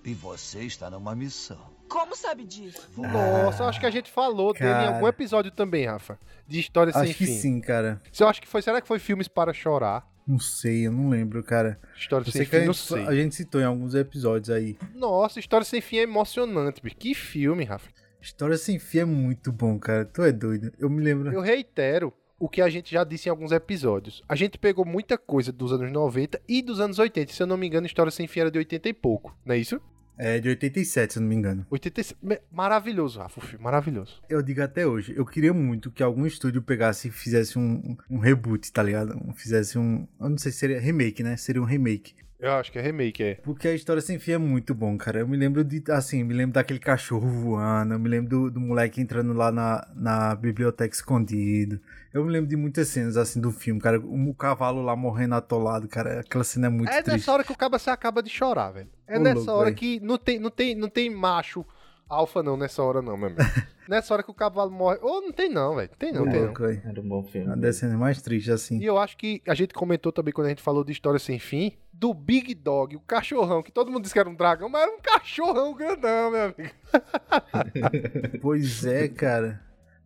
E 0.05 0.13
você 0.13 0.61
está 0.63 0.89
numa 0.89 1.15
missão. 1.15 1.75
Como 1.89 2.15
sabe 2.15 2.43
disso? 2.45 2.87
Nossa, 2.95 3.63
eu 3.63 3.67
acho 3.67 3.79
que 3.79 3.85
a 3.85 3.89
gente 3.91 4.11
falou 4.11 4.53
dele 4.53 4.65
em 4.65 4.73
cara. 4.73 4.95
algum 4.95 5.07
episódio 5.07 5.51
também, 5.51 5.85
Rafa. 5.85 6.19
De 6.47 6.59
História 6.59 6.93
Sem 6.93 7.01
Acho 7.01 7.13
que 7.15 7.25
Fim. 7.25 7.37
sim, 7.39 7.59
cara. 7.61 8.01
Você 8.11 8.23
acha 8.23 8.39
que 8.41 8.47
foi, 8.47 8.61
será 8.61 8.81
que 8.81 8.87
foi 8.87 8.99
filmes 8.99 9.27
para 9.27 9.51
chorar? 9.53 10.07
Não 10.27 10.39
sei, 10.39 10.87
eu 10.87 10.91
não 10.91 11.09
lembro, 11.09 11.41
cara. 11.41 11.79
História 11.95 12.27
Eu 12.27 12.31
Sem 12.31 12.41
a 12.41 12.45
Fim, 12.45 12.57
não 12.65 12.73
gente, 12.73 12.87
sei. 12.87 13.05
a 13.05 13.15
gente 13.15 13.35
citou 13.35 13.61
em 13.61 13.63
alguns 13.63 13.95
episódios 13.95 14.49
aí. 14.49 14.77
Nossa, 14.93 15.39
História 15.39 15.63
Sem 15.65 15.79
Fim 15.79 15.97
é 15.97 16.01
emocionante, 16.01 16.81
bicho. 16.81 16.97
Que 16.97 17.13
filme, 17.15 17.63
Rafa. 17.63 17.89
História 18.21 18.57
Sem 18.57 18.77
Fim 18.77 18.99
é 18.99 19.05
muito 19.05 19.51
bom, 19.51 19.79
cara. 19.79 20.03
Tu 20.03 20.21
é 20.23 20.31
doido. 20.31 20.73
Eu 20.77 20.89
me 20.89 21.01
lembro. 21.01 21.31
Eu 21.31 21.39
reitero, 21.39 22.13
o 22.39 22.49
que 22.49 22.61
a 22.61 22.69
gente 22.69 22.91
já 22.91 23.03
disse 23.03 23.29
em 23.29 23.31
alguns 23.31 23.51
episódios. 23.51 24.21
A 24.27 24.35
gente 24.35 24.57
pegou 24.57 24.85
muita 24.85 25.17
coisa 25.17 25.51
dos 25.51 25.71
anos 25.71 25.91
90 25.91 26.41
e 26.47 26.61
dos 26.61 26.79
anos 26.79 26.99
80. 26.99 27.31
Se 27.31 27.41
eu 27.41 27.47
não 27.47 27.57
me 27.57 27.65
engano, 27.67 27.87
História 27.87 28.11
Sem 28.11 28.27
Fim 28.27 28.41
era 28.41 28.51
de 28.51 28.57
80 28.57 28.89
e 28.89 28.93
pouco, 28.93 29.35
não 29.45 29.55
é 29.55 29.57
isso? 29.57 29.81
É 30.17 30.39
de 30.39 30.49
87, 30.49 31.13
se 31.13 31.19
eu 31.19 31.21
não 31.21 31.29
me 31.29 31.35
engano. 31.35 31.65
87. 31.69 32.17
Me- 32.21 32.39
Maravilhoso, 32.51 33.19
Rafa, 33.19 33.39
o 33.39 33.43
filme, 33.43 33.63
maravilhoso. 33.63 34.21
Eu 34.27 34.41
digo 34.41 34.61
até 34.63 34.85
hoje, 34.87 35.13
eu 35.15 35.25
queria 35.25 35.53
muito 35.53 35.91
que 35.91 36.01
algum 36.01 36.25
estúdio 36.25 36.61
pegasse 36.61 37.07
e 37.07 37.11
fizesse 37.11 37.59
um, 37.59 37.95
um 38.09 38.17
reboot, 38.17 38.71
tá 38.71 38.81
ligado? 38.81 39.15
Fizesse 39.35 39.77
um. 39.77 40.07
Eu 40.19 40.29
não 40.29 40.37
sei 40.37 40.51
se 40.51 40.57
seria 40.57 40.79
remake, 40.79 41.21
né? 41.21 41.37
Seria 41.37 41.61
um 41.61 41.65
remake. 41.65 42.15
Eu 42.39 42.51
acho 42.53 42.71
que 42.71 42.77
é 42.77 42.81
remake, 42.81 43.23
é. 43.23 43.35
Porque 43.35 43.67
a 43.67 43.73
história 43.73 44.01
sem 44.01 44.19
fim 44.19 44.33
é 44.33 44.37
muito 44.37 44.75
bom, 44.75 44.95
cara. 44.95 45.19
Eu 45.19 45.27
me 45.27 45.35
lembro 45.35 45.63
de, 45.63 45.83
assim, 45.91 46.23
me 46.23 46.35
lembro 46.35 46.53
daquele 46.53 46.79
cachorro 46.79 47.27
voando, 47.27 47.95
eu 47.95 47.99
me 47.99 48.07
lembro 48.07 48.29
do, 48.29 48.51
do 48.51 48.59
moleque 48.59 49.01
entrando 49.01 49.33
lá 49.33 49.51
na, 49.51 49.87
na 49.95 50.35
biblioteca 50.35 50.93
escondido. 50.93 51.79
Eu 52.13 52.23
me 52.23 52.31
lembro 52.31 52.47
de 52.47 52.55
muitas 52.55 52.89
cenas, 52.89 53.17
assim, 53.17 53.41
do 53.41 53.51
filme, 53.51 53.81
cara. 53.81 53.99
O, 53.99 54.29
o 54.29 54.33
cavalo 54.35 54.83
lá 54.83 54.95
morrendo 54.95 55.33
atolado, 55.33 55.87
cara. 55.87 56.19
Aquela 56.19 56.43
cena 56.43 56.67
é 56.67 56.69
muito 56.69 56.89
é 56.89 57.01
triste. 57.01 57.17
nessa 57.17 57.33
hora 57.33 57.43
que 57.43 57.51
o 57.51 57.57
cabo 57.57 57.77
se 57.79 57.89
acaba 57.89 58.21
de 58.21 58.29
chorar, 58.29 58.71
velho. 58.71 58.89
É 59.07 59.17
Ô, 59.17 59.21
nessa 59.21 59.37
louco, 59.39 59.51
hora 59.53 59.65
velho. 59.65 59.75
que 59.77 59.99
não 59.99 60.17
tem, 60.17 60.39
não, 60.39 60.51
tem, 60.51 60.75
não 60.75 60.89
tem 60.89 61.09
macho 61.09 61.65
alfa 62.09 62.41
não 62.43 62.57
nessa 62.57 62.81
hora 62.83 63.01
não, 63.01 63.17
meu 63.17 63.27
amigo. 63.27 63.41
nessa 63.87 64.13
hora 64.13 64.23
que 64.23 64.31
o 64.31 64.33
cavalo 64.33 64.71
morre. 64.71 64.97
Ou 65.01 65.21
não 65.21 65.31
tem 65.31 65.49
não, 65.49 65.75
velho. 65.75 65.89
Tem 65.97 66.11
não, 66.11 66.23
Ô, 66.23 66.29
tem 66.29 66.41
não. 66.41 66.89
Era 66.89 67.01
um 67.01 67.07
bom 67.07 67.23
filme. 67.23 67.47
Uma 67.47 67.57
das 67.57 67.75
cenas 67.77 67.97
mais 67.97 68.21
tristes, 68.21 68.53
assim. 68.53 68.79
E 68.79 68.85
eu 68.85 68.97
acho 68.97 69.17
que 69.17 69.41
a 69.47 69.53
gente 69.53 69.73
comentou 69.73 70.11
também 70.11 70.33
quando 70.33 70.47
a 70.47 70.49
gente 70.49 70.61
falou 70.61 70.83
de 70.83 70.91
História 70.91 71.19
Sem 71.19 71.39
Fim, 71.39 71.73
do 71.91 72.13
Big 72.13 72.53
Dog, 72.53 72.95
o 72.95 72.99
cachorrão, 72.99 73.63
que 73.63 73.71
todo 73.71 73.91
mundo 73.91 74.03
disse 74.03 74.13
que 74.13 74.19
era 74.19 74.29
um 74.29 74.35
dragão, 74.35 74.69
mas 74.69 74.83
era 74.83 74.91
um 74.91 75.01
cachorrão 75.01 75.73
grandão, 75.73 76.31
meu 76.31 76.43
amigo. 76.43 76.75
Pois 78.41 78.85
é, 78.85 79.07
cara. 79.07 79.61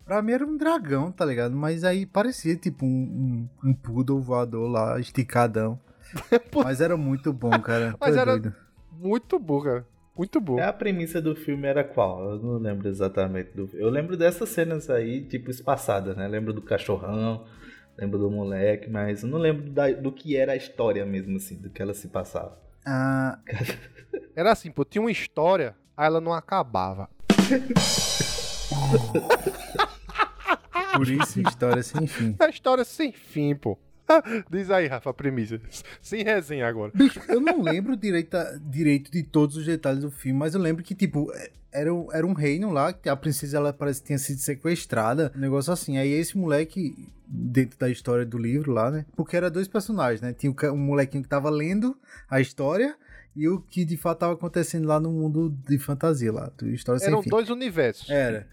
Pra 0.05 0.21
mim 0.21 0.31
era 0.33 0.45
um 0.45 0.57
dragão, 0.57 1.11
tá 1.11 1.23
ligado? 1.25 1.55
Mas 1.55 1.83
aí 1.83 2.05
parecia 2.05 2.55
tipo 2.55 2.85
um, 2.85 3.47
um, 3.63 3.69
um 3.69 3.73
poodle 3.73 4.19
voador 4.21 4.69
lá, 4.69 4.99
esticadão. 4.99 5.79
Mas 6.63 6.81
era 6.81 6.97
muito 6.97 7.31
bom, 7.31 7.51
cara. 7.61 7.95
Mas 7.99 8.15
é 8.15 8.19
era- 8.19 8.31
doido. 8.37 8.55
Muito 8.91 9.39
bom, 9.39 9.61
cara. 9.61 9.87
Muito 10.17 10.39
bom. 10.41 10.59
É, 10.59 10.63
A 10.65 10.73
premissa 10.73 11.21
do 11.21 11.35
filme 11.35 11.67
era 11.67 11.83
qual? 11.83 12.31
Eu 12.31 12.39
não 12.39 12.57
lembro 12.57 12.87
exatamente 12.87 13.51
do 13.55 13.69
Eu 13.73 13.89
lembro 13.89 14.15
dessas 14.17 14.49
cenas 14.49 14.89
aí, 14.89 15.23
tipo, 15.23 15.49
espaçadas, 15.49 16.15
né? 16.17 16.27
Lembro 16.27 16.53
do 16.53 16.61
cachorrão, 16.61 17.45
lembro 17.97 18.19
do 18.19 18.29
moleque, 18.29 18.89
mas 18.89 19.23
eu 19.23 19.29
não 19.29 19.37
lembro 19.39 19.69
da- 19.71 19.91
do 19.91 20.11
que 20.11 20.35
era 20.35 20.51
a 20.51 20.55
história 20.55 21.05
mesmo, 21.05 21.37
assim, 21.37 21.55
do 21.55 21.69
que 21.69 21.81
ela 21.81 21.93
se 21.93 22.07
passava. 22.09 22.57
Ah, 22.85 23.39
Era 24.35 24.51
assim, 24.51 24.69
pô, 24.71 24.83
tinha 24.83 25.01
uma 25.01 25.11
história, 25.11 25.75
aí 25.95 26.07
ela 26.07 26.19
não 26.21 26.33
acabava. 26.33 27.09
por 30.95 31.07
isso 31.07 31.39
história 31.41 31.83
sem 31.83 32.05
fim. 32.07 32.35
É 32.39 32.49
história 32.49 32.83
sem 32.83 33.11
fim, 33.11 33.55
pô. 33.55 33.77
Diz 34.49 34.69
aí, 34.71 34.87
Rafa, 34.87 35.09
a 35.09 35.13
premissa. 35.13 35.59
Sem 36.01 36.23
resenha 36.23 36.67
agora. 36.67 36.91
Bicho, 36.93 37.19
eu 37.27 37.39
não 37.39 37.61
lembro 37.61 37.95
direito, 37.95 38.37
direito 38.61 39.11
de 39.11 39.23
todos 39.23 39.55
os 39.57 39.65
detalhes 39.65 40.01
do 40.01 40.11
filme, 40.11 40.37
mas 40.39 40.53
eu 40.53 40.61
lembro 40.61 40.83
que, 40.83 40.93
tipo, 40.95 41.31
era, 41.71 41.93
um- 41.93 42.11
era 42.11 42.25
um 42.25 42.33
reino 42.33 42.71
lá, 42.71 42.91
que 42.93 43.07
a 43.09 43.15
princesa, 43.15 43.57
ela 43.57 43.71
parece 43.73 44.01
que 44.01 44.07
tinha 44.07 44.17
sido 44.19 44.39
sequestrada, 44.39 45.31
um 45.35 45.39
negócio 45.39 45.71
assim. 45.71 45.97
Aí 45.97 46.11
esse 46.11 46.37
moleque, 46.37 47.07
dentro 47.27 47.77
da 47.79 47.89
história 47.89 48.25
do 48.25 48.37
livro 48.37 48.71
lá, 48.71 48.91
né? 48.91 49.05
Porque 49.15 49.37
era 49.37 49.49
dois 49.49 49.67
personagens, 49.67 50.21
né? 50.21 50.33
Tinha 50.33 50.53
um 50.71 50.77
molequinho 50.77 51.23
que 51.23 51.29
tava 51.29 51.49
lendo 51.49 51.97
a 52.29 52.41
história 52.41 52.95
e 53.35 53.47
o 53.47 53.59
que 53.61 53.85
de 53.85 53.95
fato 53.97 54.19
tava 54.19 54.33
acontecendo 54.33 54.87
lá 54.87 54.99
no 54.99 55.11
mundo 55.11 55.49
de 55.67 55.77
fantasia 55.79 56.31
lá, 56.31 56.51
do 56.57 56.69
História 56.69 56.99
Sem 56.99 57.07
Eram 57.09 57.23
Fim. 57.23 57.29
dois 57.29 57.49
universos. 57.49 58.09
Era. 58.09 58.47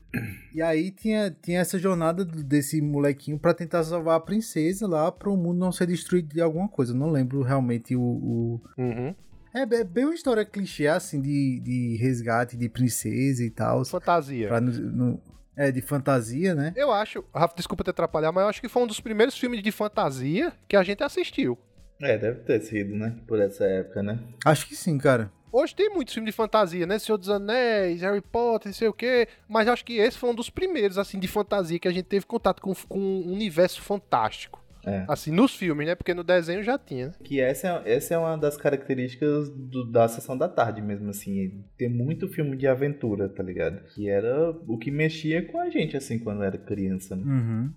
E 0.55 0.63
aí 0.63 0.91
tinha, 0.91 1.37
tinha 1.43 1.61
essa 1.61 1.79
jornada 1.79 2.25
desse 2.25 2.81
molequinho 2.81 3.39
pra 3.39 3.53
tentar 3.53 3.83
salvar 3.85 4.17
a 4.17 4.21
princesa 4.21 4.87
lá 4.87 5.11
para 5.13 5.29
o 5.31 5.37
mundo 5.37 5.59
não 5.59 5.73
ser 5.73 5.87
destruído 5.87 6.33
de 6.35 6.41
alguma 6.41 6.69
coisa. 6.69 6.95
Não 6.95 7.11
lembro 7.11 7.43
realmente 7.43 7.95
o. 7.97 8.01
o- 8.01 8.61
Uhum. 8.79 9.15
É, 9.55 9.63
é 9.63 9.85
bem 9.85 10.05
uma 10.05 10.15
história 10.15 10.45
clichê, 10.45 10.87
assim, 10.87 11.21
de, 11.21 11.59
de 11.61 11.97
resgate 11.97 12.57
de 12.57 12.69
princesa 12.69 13.43
e 13.43 13.51
tal. 13.51 13.85
Fantasia. 13.85 14.47
Pra 14.49 14.61
no- 14.61 14.73
no- 14.73 15.21
é, 15.57 15.73
de 15.73 15.81
fantasia, 15.81 16.55
né? 16.55 16.73
Eu 16.77 16.93
acho, 16.93 17.25
Rafa, 17.35 17.57
desculpa 17.57 17.83
te 17.83 17.91
atrapalhar, 17.91 18.31
mas 18.31 18.43
eu 18.43 18.49
acho 18.49 18.61
que 18.61 18.69
foi 18.69 18.83
um 18.83 18.87
dos 18.87 19.01
primeiros 19.01 19.37
filmes 19.37 19.61
de 19.61 19.73
fantasia 19.73 20.53
que 20.69 20.77
a 20.77 20.83
gente 20.85 21.03
assistiu. 21.03 21.59
É, 22.01 22.17
deve 22.17 22.41
ter 22.41 22.61
sido, 22.61 22.95
né? 22.95 23.17
Por 23.27 23.41
essa 23.41 23.65
época, 23.65 24.03
né? 24.03 24.19
Acho 24.45 24.67
que 24.69 24.77
sim, 24.77 24.97
cara. 24.99 25.31
Hoje 25.51 25.75
tem 25.75 25.89
muitos 25.91 26.13
filmes 26.15 26.31
de 26.33 26.37
fantasia, 26.37 26.87
né? 26.87 26.99
Senhor 26.99 27.17
dos 27.19 27.31
Anéis, 27.31 28.03
Harry 28.03 28.21
Potter, 28.21 28.69
não 28.69 28.75
sei 28.75 28.87
o 28.89 28.93
quê. 28.93 29.27
Mas 29.49 29.67
acho 29.67 29.85
que 29.85 29.95
esse 29.97 30.17
foi 30.19 30.31
um 30.31 30.35
dos 30.35 30.51
primeiros, 30.51 30.99
assim, 30.99 31.19
de 31.19 31.27
fantasia 31.27 31.79
que 31.79 31.89
a 31.89 31.93
gente 31.93 32.05
teve 32.05 32.27
contato 32.27 32.61
com, 32.61 32.73
com 32.89 32.99
um 33.01 33.33
universo 33.33 33.81
fantástico. 33.83 34.63
É. 34.87 35.05
Assim, 35.09 35.33
nos 35.33 35.55
filmes, 35.57 35.87
né? 35.87 35.95
Porque 35.95 36.15
no 36.15 36.23
desenho 36.23 36.63
já 36.63 36.79
tinha, 36.79 37.09
né? 37.09 37.13
Que 37.25 37.41
essa, 37.41 37.83
é- 37.85 37.95
essa 37.95 38.15
é 38.15 38.19
uma 38.19 38.37
das 38.39 38.57
características 38.57 39.49
do- 39.51 39.91
da 39.91 40.07
sessão 40.07 40.37
da 40.39 40.49
tarde 40.49 40.81
mesmo, 40.81 41.11
assim. 41.11 41.65
Ter 41.77 41.89
muito 41.89 42.29
filme 42.29 42.57
de 42.57 42.67
aventura, 42.67 43.29
tá 43.29 43.43
ligado? 43.43 43.81
Que 43.95 44.09
era 44.09 44.51
o 44.51 44.79
que 44.79 44.91
mexia 44.91 45.45
com 45.45 45.59
a 45.61 45.69
gente, 45.69 45.97
assim, 45.97 46.19
quando 46.19 46.43
era 46.45 46.57
criança, 46.57 47.17
né? 47.17 47.23
Uhum. 47.25 47.73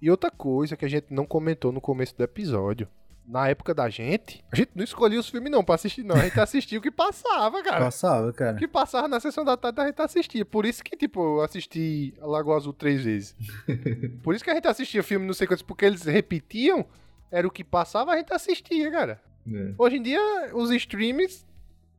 E 0.00 0.10
outra 0.10 0.30
coisa 0.30 0.76
que 0.76 0.84
a 0.84 0.88
gente 0.88 1.06
não 1.10 1.26
comentou 1.26 1.72
no 1.72 1.80
começo 1.80 2.16
do 2.16 2.22
episódio. 2.22 2.86
Na 3.26 3.48
época 3.48 3.72
da 3.74 3.88
gente, 3.88 4.44
a 4.52 4.56
gente 4.56 4.72
não 4.74 4.84
escolhia 4.84 5.18
os 5.18 5.28
filmes 5.30 5.50
não 5.50 5.64
pra 5.64 5.76
assistir, 5.76 6.02
não. 6.02 6.14
A 6.14 6.24
gente 6.24 6.38
assistia 6.38 6.78
o 6.78 6.82
que 6.82 6.90
passava, 6.90 7.62
cara. 7.62 7.84
Passava, 7.86 8.28
O 8.28 8.32
cara. 8.34 8.56
que 8.58 8.68
passava 8.68 9.08
na 9.08 9.18
sessão 9.18 9.44
da 9.44 9.56
tarde 9.56 9.80
a 9.80 9.86
gente 9.86 10.02
assistia. 10.02 10.44
Por 10.44 10.66
isso 10.66 10.84
que, 10.84 10.94
tipo, 10.94 11.38
eu 11.38 11.40
assisti 11.42 12.12
Lagoa 12.20 12.56
Azul 12.56 12.74
três 12.74 13.02
vezes. 13.02 13.34
Por 14.22 14.34
isso 14.34 14.44
que 14.44 14.50
a 14.50 14.54
gente 14.54 14.68
assistia 14.68 15.02
filme 15.02 15.26
não 15.26 15.32
sei 15.32 15.46
quantos, 15.46 15.62
porque 15.62 15.86
eles 15.86 16.02
repetiam, 16.02 16.84
era 17.30 17.48
o 17.48 17.50
que 17.50 17.64
passava, 17.64 18.12
a 18.12 18.18
gente 18.18 18.32
assistia, 18.32 18.90
cara. 18.90 19.20
É. 19.50 19.72
Hoje 19.78 19.96
em 19.96 20.02
dia, 20.02 20.20
os 20.52 20.70
streams, 20.70 21.46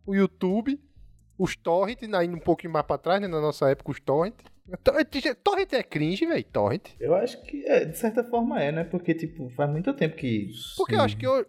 o 0.05 0.13
YouTube, 0.13 0.79
os 1.37 1.55
torrent, 1.55 2.01
indo 2.03 2.17
um 2.35 2.39
pouquinho 2.39 2.71
mais 2.73 2.85
pra 2.85 2.97
trás, 2.97 3.21
né, 3.21 3.27
na 3.27 3.41
nossa 3.41 3.69
época, 3.69 3.91
os 3.91 3.99
torrent. 3.99 4.33
Torrent, 5.43 5.73
é 5.73 5.83
cringe, 5.83 6.25
velho, 6.25 6.43
torrent. 6.45 6.87
Eu 6.99 7.13
acho 7.15 7.41
que, 7.43 7.63
é, 7.67 7.85
de 7.85 7.97
certa 7.97 8.23
forma, 8.23 8.61
é, 8.61 8.71
né? 8.71 8.83
Porque, 8.83 9.13
tipo, 9.13 9.49
faz 9.49 9.69
muito 9.69 9.93
tempo 9.93 10.15
que 10.15 10.49
Porque 10.75 10.95
eu 10.95 11.01
acho 11.01 11.15
que 11.17 11.27
eu, 11.27 11.45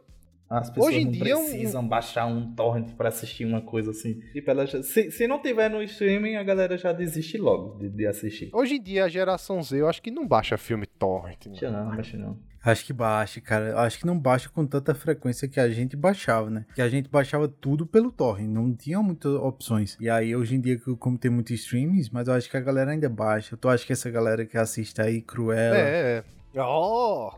as 0.50 0.68
pessoas 0.68 0.88
Hoje 0.88 1.00
em 1.00 1.04
não 1.06 1.12
dia, 1.12 1.36
um- 1.36 1.40
precisam 1.44 1.88
baixar 1.88 2.26
um 2.26 2.54
torrent 2.54 2.92
pra 2.94 3.08
assistir 3.08 3.46
uma 3.46 3.62
coisa 3.62 3.90
assim. 3.90 4.20
Tipo, 4.32 4.50
ela 4.50 4.66
já- 4.66 4.82
se, 4.82 5.10
se 5.10 5.26
não 5.26 5.40
tiver 5.40 5.70
no 5.70 5.82
streaming, 5.82 6.36
a 6.36 6.42
galera 6.42 6.76
já 6.76 6.92
desiste 6.92 7.38
logo 7.38 7.78
de, 7.78 7.88
de 7.88 8.06
assistir. 8.06 8.50
hoje 8.52 8.74
em 8.76 8.82
dia 8.82 9.04
a 9.06 9.08
geração 9.08 9.62
Z, 9.62 9.80
eu 9.80 9.88
acho 9.88 10.02
que 10.02 10.10
não 10.10 10.26
baixa 10.28 10.58
filme 10.58 10.86
torrent. 10.86 11.46
Não. 11.46 11.52
Deixa 11.52 11.70
não, 11.70 11.94
deixa 11.96 12.16
não. 12.18 12.38
Acho 12.66 12.84
que 12.84 12.92
baixa, 12.92 13.40
cara. 13.40 13.78
Acho 13.80 13.98
que 14.00 14.06
não 14.06 14.18
baixa 14.18 14.48
com 14.48 14.66
tanta 14.66 14.94
frequência 14.94 15.46
que 15.48 15.60
a 15.60 15.68
gente 15.70 15.96
baixava, 15.96 16.50
né? 16.50 16.66
Que 16.74 16.82
a 16.82 16.88
gente 16.88 17.08
baixava 17.08 17.46
tudo 17.46 17.86
pelo 17.86 18.10
torrent, 18.10 18.48
não 18.48 18.74
tinha 18.74 19.00
muitas 19.00 19.32
opções. 19.34 19.96
E 20.00 20.10
aí, 20.10 20.34
hoje 20.34 20.56
em 20.56 20.60
dia, 20.60 20.76
como 20.98 21.16
tem 21.16 21.30
muitos 21.30 21.52
streams, 21.52 22.10
mas 22.12 22.26
eu 22.28 22.34
acho 22.34 22.50
que 22.50 22.56
a 22.56 22.60
galera 22.60 22.90
ainda 22.90 23.08
baixa. 23.08 23.56
Tu 23.56 23.68
acha 23.68 23.86
que 23.86 23.92
essa 23.92 24.10
galera 24.10 24.44
que 24.44 24.58
assiste 24.58 25.00
aí, 25.00 25.22
Cruella... 25.22 25.76
É, 25.78 26.24
é. 26.54 26.60
Oh! 26.60 27.30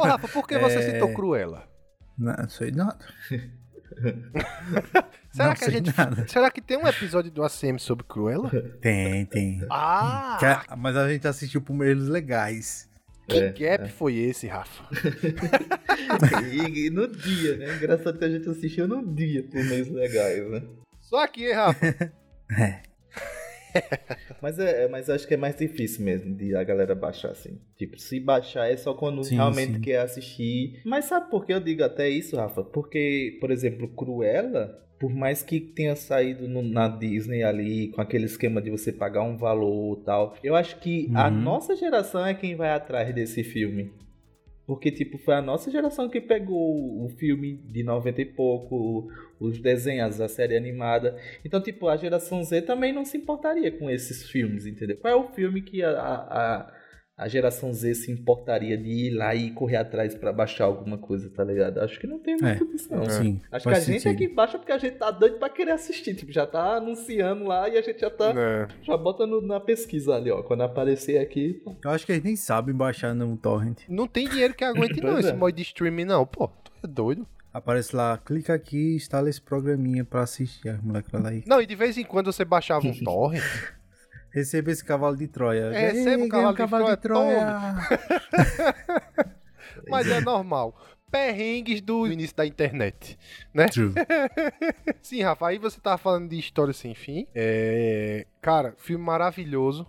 Ô, 0.00 0.02
Rafa, 0.04 0.26
por 0.28 0.46
que 0.48 0.58
você 0.58 0.78
É. 0.78 0.92
citou 0.92 1.12
Cruella? 1.14 1.68
Não 2.18 2.48
sei 2.48 2.72
nada. 2.72 2.98
Será 5.32 5.48
Não 5.48 5.54
que 5.54 5.64
a 5.64 5.70
gente. 5.70 5.96
nada. 5.96 6.26
Será 6.26 6.50
que 6.50 6.60
tem 6.60 6.76
um 6.78 6.86
episódio 6.86 7.30
do 7.30 7.42
ACM 7.44 7.78
sobre 7.78 8.04
Cruella? 8.06 8.50
Tem, 8.80 9.24
tem. 9.26 9.64
Ah! 9.70 10.64
Mas 10.76 10.96
a 10.96 11.08
gente 11.08 11.26
assistiu 11.28 11.60
por 11.60 11.74
meios 11.74 12.08
legais. 12.08 12.87
Que 13.28 13.36
É, 13.38 13.52
gap 13.52 13.88
foi 13.90 14.16
esse, 14.16 14.46
Rafa? 14.46 14.84
e, 16.50 16.86
e 16.86 16.90
no 16.90 17.06
dia, 17.06 17.56
né? 17.58 17.74
Engraçado 17.76 18.18
que 18.18 18.24
a 18.24 18.30
gente 18.30 18.48
assistiu 18.48 18.88
no 18.88 19.14
dia 19.14 19.42
por 19.42 19.62
meios 19.64 19.88
legais, 19.88 20.48
né? 20.50 20.62
Só 21.00 21.22
aqui, 21.22 21.46
hein, 21.46 21.52
Rafa? 21.54 22.12
Mas 24.40 24.58
é, 24.58 24.84
é- 24.84 24.88
mas 24.88 25.08
eu 25.08 25.14
acho 25.14 25.26
que 25.28 25.34
é 25.34 25.36
mais 25.36 25.56
difícil 25.56 26.02
mesmo 26.04 26.34
de 26.34 26.54
a 26.56 26.64
galera 26.64 26.94
baixar 26.94 27.30
assim. 27.30 27.60
Tipo, 27.76 27.98
se 27.98 28.18
baixar 28.18 28.66
é 28.70 28.76
só 28.76 28.94
quando 28.94 29.22
Sim, 29.22 29.34
realmente 29.36 29.74
sim. 29.74 29.80
quer 29.80 29.98
assistir. 30.00 30.80
Mas 30.84 31.04
sabe 31.04 31.30
por 31.30 31.44
que 31.44 31.52
eu 31.52 31.60
digo 31.60 31.84
até 31.84 32.08
isso, 32.08 32.34
Rafa? 32.36 32.64
Porque, 32.64 33.36
por 33.40 33.50
exemplo, 33.50 33.88
Cruella, 33.88 34.82
por 34.98 35.14
mais 35.14 35.42
que 35.42 35.60
tenha 35.60 35.94
saído 35.94 36.48
no- 36.48 36.62
na 36.62 36.88
Disney 36.88 37.42
ali, 37.42 37.88
com 37.88 38.00
aquele 38.00 38.24
esquema 38.24 38.60
de 38.60 38.70
você 38.70 38.92
pagar 38.92 39.22
um 39.22 39.36
valor 39.36 39.98
e 40.00 40.04
tal, 40.04 40.36
eu 40.42 40.54
acho 40.56 40.78
que 40.80 41.10
a 41.14 41.28
Uhum. 41.28 41.40
nossa 41.40 41.76
geração 41.76 42.26
é 42.26 42.34
quem 42.34 42.56
vai 42.56 42.70
atrás 42.70 43.14
desse 43.14 43.44
filme. 43.44 43.92
Porque, 44.66 44.90
tipo, 44.90 45.16
foi 45.16 45.34
a 45.34 45.40
nossa 45.40 45.70
geração 45.70 46.10
que 46.10 46.20
pegou 46.20 47.02
o 47.02 47.08
filme 47.16 47.54
de 47.72 47.82
90 47.82 48.20
e 48.20 48.26
pouco, 48.26 49.08
os 49.40 49.58
desenhos, 49.58 50.20
a 50.20 50.28
série 50.28 50.56
animada. 50.58 51.16
Então, 51.42 51.58
tipo, 51.62 51.88
a 51.88 51.96
geração 51.96 52.42
Z 52.44 52.62
também 52.62 52.92
não 52.92 53.02
se 53.04 53.16
importaria 53.16 53.70
com 53.72 53.88
esses 53.88 54.28
filmes, 54.28 54.66
entendeu? 54.66 54.98
Qual 54.98 55.10
é 55.10 55.16
o 55.16 55.28
filme 55.32 55.62
que 55.62 55.82
a, 55.82 55.90
a, 55.92 56.14
a 56.60 56.72
geração 57.26 57.72
Z 57.74 57.94
se 57.96 58.12
importaria 58.12 58.78
de 58.78 58.88
ir 58.88 59.10
lá 59.10 59.34
e 59.34 59.50
correr 59.50 59.76
atrás 59.76 60.14
pra 60.14 60.32
baixar 60.32 60.66
alguma 60.66 60.96
coisa, 60.96 61.28
tá 61.30 61.42
ligado? 61.42 61.78
Acho 61.80 61.98
que 61.98 62.06
não 62.06 62.20
tem 62.20 62.34
muito 62.40 62.46
É, 62.64 62.66
disso, 62.66 62.88
não. 62.94 63.10
sim, 63.10 63.40
Acho 63.50 63.66
que 63.68 63.74
a 63.74 63.80
gente 63.80 64.00
sentido. 64.02 64.12
aqui 64.24 64.28
baixa 64.28 64.56
porque 64.58 64.70
a 64.70 64.78
gente 64.78 64.96
tá 64.96 65.10
doido 65.10 65.38
pra 65.38 65.48
querer 65.48 65.72
assistir. 65.72 66.14
Tipo, 66.14 66.30
já 66.30 66.46
tá 66.46 66.76
anunciando 66.76 67.44
lá 67.44 67.68
e 67.68 67.76
a 67.76 67.82
gente 67.82 67.98
já 68.00 68.10
tá. 68.10 68.32
É. 68.36 68.68
Já 68.84 68.96
bota 68.96 69.26
no- 69.26 69.40
na 69.40 69.58
pesquisa 69.58 70.14
ali, 70.14 70.30
ó. 70.30 70.42
Quando 70.44 70.60
aparecer 70.62 71.18
aqui. 71.18 71.60
Eu 71.84 71.90
acho 71.90 72.06
que 72.06 72.12
eles 72.12 72.22
nem 72.22 72.36
sabem 72.36 72.72
baixar 72.74 73.12
no 73.14 73.36
torrent. 73.36 73.78
Não 73.88 74.06
tem 74.06 74.28
dinheiro 74.28 74.54
que 74.54 74.62
aguente, 74.62 75.00
não, 75.00 75.14
Pois 75.14 75.24
esse 75.24 75.34
é. 75.34 75.36
modo 75.36 75.52
de 75.52 75.62
streaming, 75.62 76.04
não. 76.04 76.24
Pô, 76.24 76.46
tu 76.46 76.70
é 76.84 76.86
doido. 76.86 77.26
Aparece 77.52 77.96
lá, 77.96 78.16
clica 78.18 78.54
aqui 78.54 78.92
e 78.92 78.96
instala 78.96 79.28
esse 79.28 79.40
programinha 79.40 80.04
pra 80.04 80.20
assistir. 80.22 80.68
As 80.68 80.80
moleque 80.82 81.10
vai 81.10 81.20
lá 81.22 81.32
e 81.34 81.42
Não, 81.46 81.60
e 81.60 81.66
de 81.66 81.74
vez 81.74 81.96
em 81.98 82.04
quando 82.04 82.30
você 82.32 82.44
baixava 82.44 82.86
um 82.86 82.92
torrent. 83.02 83.42
Receba 84.38 84.70
esse 84.70 84.84
cavalo 84.84 85.16
de 85.16 85.28
Troia. 85.28 85.70
É, 85.72 85.90
receba 85.90 86.10
Ei, 86.10 86.24
um 86.24 86.28
ganhei 86.28 86.54
cavalo 86.54 86.96
de 86.96 86.96
Mas 89.88 90.08
é 90.08 90.20
normal. 90.20 90.76
Perrengues 91.10 91.80
do 91.80 92.06
início 92.06 92.36
da 92.36 92.46
internet, 92.46 93.18
né? 93.54 93.66
True. 93.68 93.94
Sim, 95.00 95.22
Rafa, 95.22 95.48
aí 95.48 95.58
você 95.58 95.80
tava 95.80 95.96
falando 95.96 96.28
de 96.28 96.38
História 96.38 96.74
Sem 96.74 96.94
Fim. 96.94 97.26
É... 97.34 98.26
Cara, 98.42 98.74
filme 98.76 99.04
maravilhoso. 99.04 99.86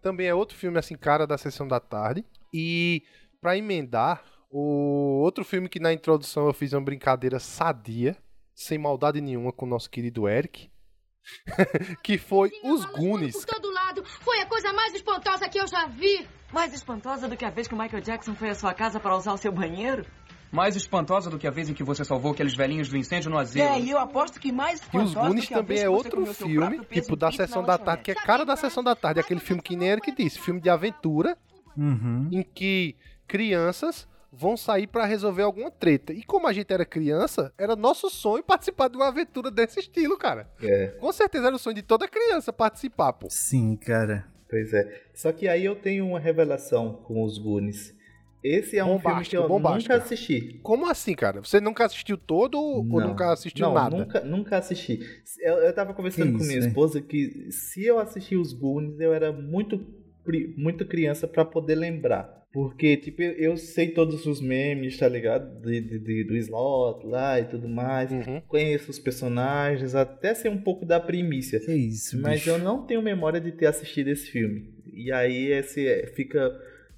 Também 0.00 0.26
é 0.26 0.34
outro 0.34 0.56
filme, 0.56 0.78
assim, 0.78 0.96
cara 0.96 1.26
da 1.26 1.36
Sessão 1.36 1.66
da 1.66 1.80
Tarde. 1.80 2.24
E, 2.54 3.02
pra 3.40 3.56
emendar, 3.56 4.22
o 4.50 5.20
outro 5.22 5.44
filme 5.44 5.68
que 5.68 5.80
na 5.80 5.92
introdução 5.92 6.46
eu 6.46 6.52
fiz 6.52 6.72
uma 6.72 6.80
brincadeira 6.80 7.38
sadia, 7.38 8.16
sem 8.54 8.78
maldade 8.78 9.20
nenhuma, 9.20 9.52
com 9.52 9.66
o 9.66 9.68
nosso 9.68 9.90
querido 9.90 10.28
Eric. 10.28 10.70
que 12.02 12.18
foi 12.18 12.50
Os 12.64 12.84
Goonies. 12.86 13.36
Por 13.44 13.54
todo 13.54 13.72
lado. 13.72 14.04
Foi 14.20 14.40
a 14.40 14.46
coisa 14.46 14.72
mais 14.72 14.94
espantosa 14.94 15.48
que 15.48 15.58
eu 15.58 15.66
já 15.66 15.86
vi. 15.86 16.26
Mais 16.52 16.72
espantosa 16.74 17.28
do 17.28 17.36
que 17.36 17.44
a 17.44 17.50
vez 17.50 17.66
que 17.66 17.74
o 17.74 17.78
Michael 17.78 18.02
Jackson 18.02 18.34
foi 18.34 18.50
à 18.50 18.54
sua 18.54 18.74
casa 18.74 19.00
para 19.00 19.16
usar 19.16 19.32
o 19.32 19.38
seu 19.38 19.50
banheiro? 19.52 20.04
Mais 20.50 20.76
espantosa 20.76 21.30
do 21.30 21.38
que 21.38 21.46
a 21.46 21.50
vez 21.50 21.70
em 21.70 21.74
que 21.74 21.82
você 21.82 22.04
salvou 22.04 22.32
aqueles 22.32 22.54
velhinhos 22.54 22.88
do 22.90 22.96
incêndio 22.98 23.30
no 23.30 23.38
asilo. 23.38 23.64
É, 23.64 23.80
e 23.80 23.88
eu 23.90 23.98
aposto 23.98 24.38
que 24.38 24.52
mais 24.52 24.80
E 24.80 24.82
espantosa 24.82 25.06
Os 25.20 25.26
Goonies 25.26 25.48
que 25.48 25.54
também 25.54 25.78
é 25.78 25.82
que 25.82 25.88
outro 25.88 26.26
filme, 26.26 26.84
tipo, 26.90 27.16
da 27.16 27.32
Sessão 27.32 27.62
da 27.64 27.78
Tarde, 27.78 28.02
que 28.02 28.10
é 28.10 28.14
cara 28.14 28.44
da 28.44 28.54
Sessão 28.54 28.84
da 28.84 28.94
Tarde. 28.94 29.18
Aquele 29.20 29.40
filme 29.40 29.62
que 29.62 29.74
nem 29.74 29.88
Eric 29.88 30.14
disse. 30.14 30.38
Filme 30.38 30.60
de 30.60 30.68
aventura, 30.68 31.38
Uhum. 31.74 32.28
em 32.30 32.42
que 32.42 32.94
crianças 33.26 34.06
vão 34.32 34.56
sair 34.56 34.86
pra 34.86 35.04
resolver 35.04 35.42
alguma 35.42 35.70
treta. 35.70 36.12
E 36.12 36.22
como 36.22 36.46
a 36.48 36.52
gente 36.52 36.72
era 36.72 36.86
criança, 36.86 37.52
era 37.58 37.76
nosso 37.76 38.08
sonho 38.08 38.42
participar 38.42 38.88
de 38.88 38.96
uma 38.96 39.08
aventura 39.08 39.50
desse 39.50 39.78
estilo, 39.78 40.16
cara. 40.16 40.50
É. 40.62 40.88
Com 40.98 41.12
certeza 41.12 41.48
era 41.48 41.56
o 41.56 41.58
sonho 41.58 41.76
de 41.76 41.82
toda 41.82 42.08
criança 42.08 42.52
participar, 42.52 43.12
pô. 43.12 43.28
Sim, 43.30 43.76
cara. 43.76 44.26
Pois 44.48 44.72
é. 44.72 45.02
Só 45.14 45.32
que 45.32 45.46
aí 45.48 45.64
eu 45.64 45.76
tenho 45.76 46.06
uma 46.06 46.18
revelação 46.18 46.94
com 47.04 47.22
os 47.22 47.36
Goonies. 47.38 47.94
Esse 48.42 48.76
é 48.76 48.84
um 48.84 48.98
filme 48.98 49.24
que 49.24 49.36
eu 49.36 49.46
bombástica. 49.46 49.94
nunca 49.94 50.04
assisti. 50.04 50.58
Como 50.64 50.90
assim, 50.90 51.14
cara? 51.14 51.40
Você 51.44 51.60
nunca 51.60 51.84
assistiu 51.84 52.18
todo 52.18 52.58
ou 52.58 52.82
Não. 52.84 53.08
nunca 53.10 53.32
assistiu 53.32 53.66
não, 53.66 53.74
nada? 53.74 53.96
Nunca, 53.96 54.20
nunca 54.22 54.58
assisti. 54.58 54.98
Eu, 55.38 55.54
eu 55.58 55.72
tava 55.72 55.94
conversando 55.94 56.26
Que 56.26 56.32
com 56.32 56.38
isso, 56.38 56.48
minha 56.48 56.60
né? 56.60 56.66
esposa 56.66 57.00
que 57.00 57.52
se 57.52 57.84
eu 57.86 58.00
assistir 58.00 58.36
os 58.36 58.52
Goonies, 58.52 58.98
eu 58.98 59.14
era 59.14 59.30
muito, 59.32 59.86
muito 60.56 60.86
criança 60.86 61.26
pra 61.28 61.44
poder 61.44 61.74
lembrar. 61.74 62.40
Porque, 62.52 62.98
tipo, 62.98 63.22
eu, 63.22 63.56
sei 63.56 63.88
todos 63.92 64.26
os 64.26 64.38
memes, 64.40 64.98
tá 64.98 65.08
ligado? 65.08 65.58
De, 65.62 65.80
de- 65.80 65.98
de- 65.98 66.24
do 66.24 66.36
slot 66.36 67.06
lá 67.06 67.40
e 67.40 67.46
tudo 67.46 67.66
mais. 67.66 68.10
Uhum. 68.12 68.42
Conheço 68.46 68.90
os 68.90 68.98
personagens, 68.98 69.94
até 69.94 70.34
sei 70.34 70.50
um 70.50 70.60
pouco 70.60 70.84
da 70.84 71.00
primícia. 71.00 71.58
Que 71.60 71.72
isso, 71.72 72.20
Mas 72.20 72.40
bicho. 72.40 72.50
eu 72.50 72.58
não 72.58 72.84
tenho 72.86 73.00
memória 73.00 73.40
de 73.40 73.52
ter 73.52 73.66
assistido 73.66 74.08
esse 74.08 74.26
filme. 74.30 74.68
E 74.92 75.10
aí 75.10 75.46
esse 75.50 75.86
é- 75.88 76.08
fica 76.14 76.52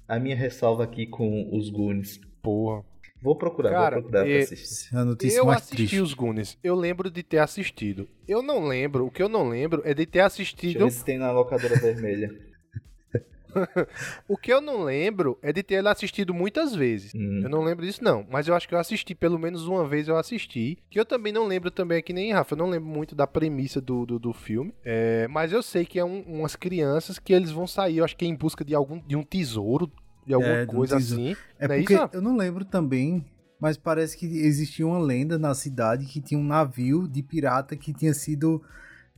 a 0.05 0.19
minha 0.19 0.35
ressalva 0.35 0.83
aqui 0.83 1.05
com 1.07 1.49
os 1.55 1.69
Goonies. 1.69 2.19
Porra. 2.43 2.83
Vou 3.21 3.37
procurar, 3.37 3.69
Cara, 3.71 3.95
vou 3.95 4.03
procurar 4.09 4.27
é- 4.29 4.33
pra 4.35 4.43
assistir. 4.43 4.95
A 4.95 5.05
notícia 5.05 5.37
Eu 5.39 5.45
mais 5.45 5.59
assisti 5.59 5.75
triste. 5.77 5.99
os 6.01 6.13
Goonies. 6.13 6.57
Eu 6.61 6.75
lembro 6.75 7.09
de 7.09 7.23
ter 7.23 7.37
assistido. 7.39 8.07
Eu 8.27 8.43
não 8.43 8.67
lembro, 8.67 9.05
o 9.05 9.09
que 9.09 9.23
eu 9.23 9.29
não 9.29 9.47
lembro 9.47 9.81
é 9.85 9.93
de 9.93 10.05
ter 10.05 10.19
Deixa 10.19 10.19
eu 10.19 10.25
assistido. 10.27 10.85
ver 10.85 10.91
se 10.91 11.05
tem 11.05 11.17
na 11.17 11.31
locadora 11.31 11.75
vermelha. 11.79 12.29
O 14.27 14.37
que 14.37 14.51
eu 14.51 14.59
não 14.61 14.83
lembro 14.83 15.37
é 15.41 15.51
de 15.53 15.63
ter 15.63 15.85
assistido 15.87 16.33
muitas 16.33 16.75
vezes. 16.75 17.13
Hum. 17.15 17.41
Eu 17.43 17.49
não 17.49 17.63
lembro 17.63 17.85
disso, 17.85 18.03
não. 18.03 18.25
Mas 18.29 18.47
eu 18.47 18.55
acho 18.55 18.67
que 18.67 18.75
eu 18.75 18.79
assisti, 18.79 19.13
pelo 19.15 19.37
menos 19.39 19.67
uma 19.67 19.87
vez 19.87 20.07
eu 20.07 20.17
assisti. 20.17 20.77
Que 20.89 20.99
eu 20.99 21.05
também 21.05 21.31
não 21.33 21.47
lembro 21.47 21.71
também, 21.71 21.97
é 21.97 22.01
que 22.01 22.13
nem 22.13 22.33
Rafa, 22.33 22.53
eu 22.53 22.57
não 22.57 22.69
lembro 22.69 22.89
muito 22.89 23.15
da 23.15 23.25
premissa 23.27 23.79
do, 23.81 24.05
do, 24.05 24.19
do 24.19 24.33
filme. 24.33 24.73
É, 24.83 25.27
mas 25.29 25.51
eu 25.51 25.61
sei 25.63 25.85
que 25.85 25.99
é 25.99 26.05
um- 26.05 26.21
umas 26.21 26.55
crianças 26.55 27.19
que 27.19 27.33
eles 27.33 27.51
vão 27.51 27.67
sair, 27.67 27.97
eu 27.97 28.05
acho 28.05 28.15
que 28.15 28.25
é 28.25 28.27
em 28.27 28.35
busca 28.35 28.63
de 28.65 28.73
algum 28.75 28.99
de 28.99 29.15
um 29.15 29.23
tesouro, 29.23 29.91
de 30.25 30.33
alguma 30.33 30.59
É, 30.59 30.65
coisa 30.65 30.97
assim. 30.97 31.35
É 31.59 31.67
não 31.67 31.75
porque 31.77 31.93
isso, 31.93 32.09
eu 32.13 32.21
não 32.21 32.35
lembro 32.35 32.65
também, 32.65 33.23
mas 33.59 33.77
parece 33.77 34.17
que 34.17 34.25
existia 34.25 34.85
uma 34.85 34.99
lenda 34.99 35.37
na 35.37 35.53
cidade 35.53 36.05
que 36.05 36.19
tinha 36.19 36.39
um 36.39 36.43
navio 36.43 37.07
de 37.07 37.21
pirata 37.23 37.75
que 37.75 37.93
tinha 37.93 38.13
sido. 38.13 38.61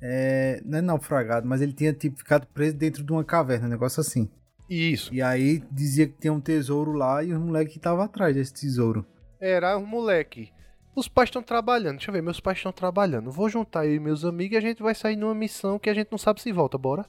É, 0.02 0.62
não 0.64 0.78
é 0.78 0.82
naufragado, 0.82 1.48
mas 1.48 1.62
ele 1.62 1.74
tinha 1.74 1.94
tipo, 1.94 2.18
ficado 2.18 2.46
preso 2.48 2.76
dentro 2.76 3.04
de 3.04 3.12
uma 3.12 3.24
caverna, 3.24 3.68
um 3.68 3.70
negócio 3.70 4.00
assim. 4.02 4.30
Isso. 4.70 5.14
E 5.14 5.22
aí 5.22 5.64
dizia 5.72 6.08
que 6.08 6.14
tinha 6.20 6.34
um 6.34 6.42
tesouro 6.42 6.92
lá 6.94 7.24
e 7.24 7.34
os 7.34 7.40
moleques 7.40 7.76
estavam 7.76 8.04
atrás 8.04 8.36
desse 8.36 8.54
tesouro. 8.54 9.06
Era 9.40 9.78
um 9.78 9.86
moleque. 9.86 10.52
Os 10.96 11.08
pais 11.08 11.30
estão 11.30 11.44
trabalhando. 11.44 11.98
Deixa 11.98 12.10
eu 12.10 12.14
ver, 12.14 12.22
meus 12.22 12.40
pais 12.40 12.58
estão 12.58 12.72
trabalhando. 12.72 13.32
Vou 13.32 13.48
juntar 13.48 13.86
eu 13.86 13.94
e 13.96 14.00
meus 14.00 14.26
amigos 14.26 14.56
e 14.56 14.58
a 14.58 14.62
gente 14.62 14.82
vai 14.82 14.96
sair 14.96 15.16
numa 15.16 15.36
missão 15.36 15.78
que 15.80 15.90
a 15.90 15.94
gente 15.94 16.10
não 16.12 16.18
sabe 16.18 16.42
se 16.42 16.52
volta. 16.52 16.78
Bora? 16.78 17.06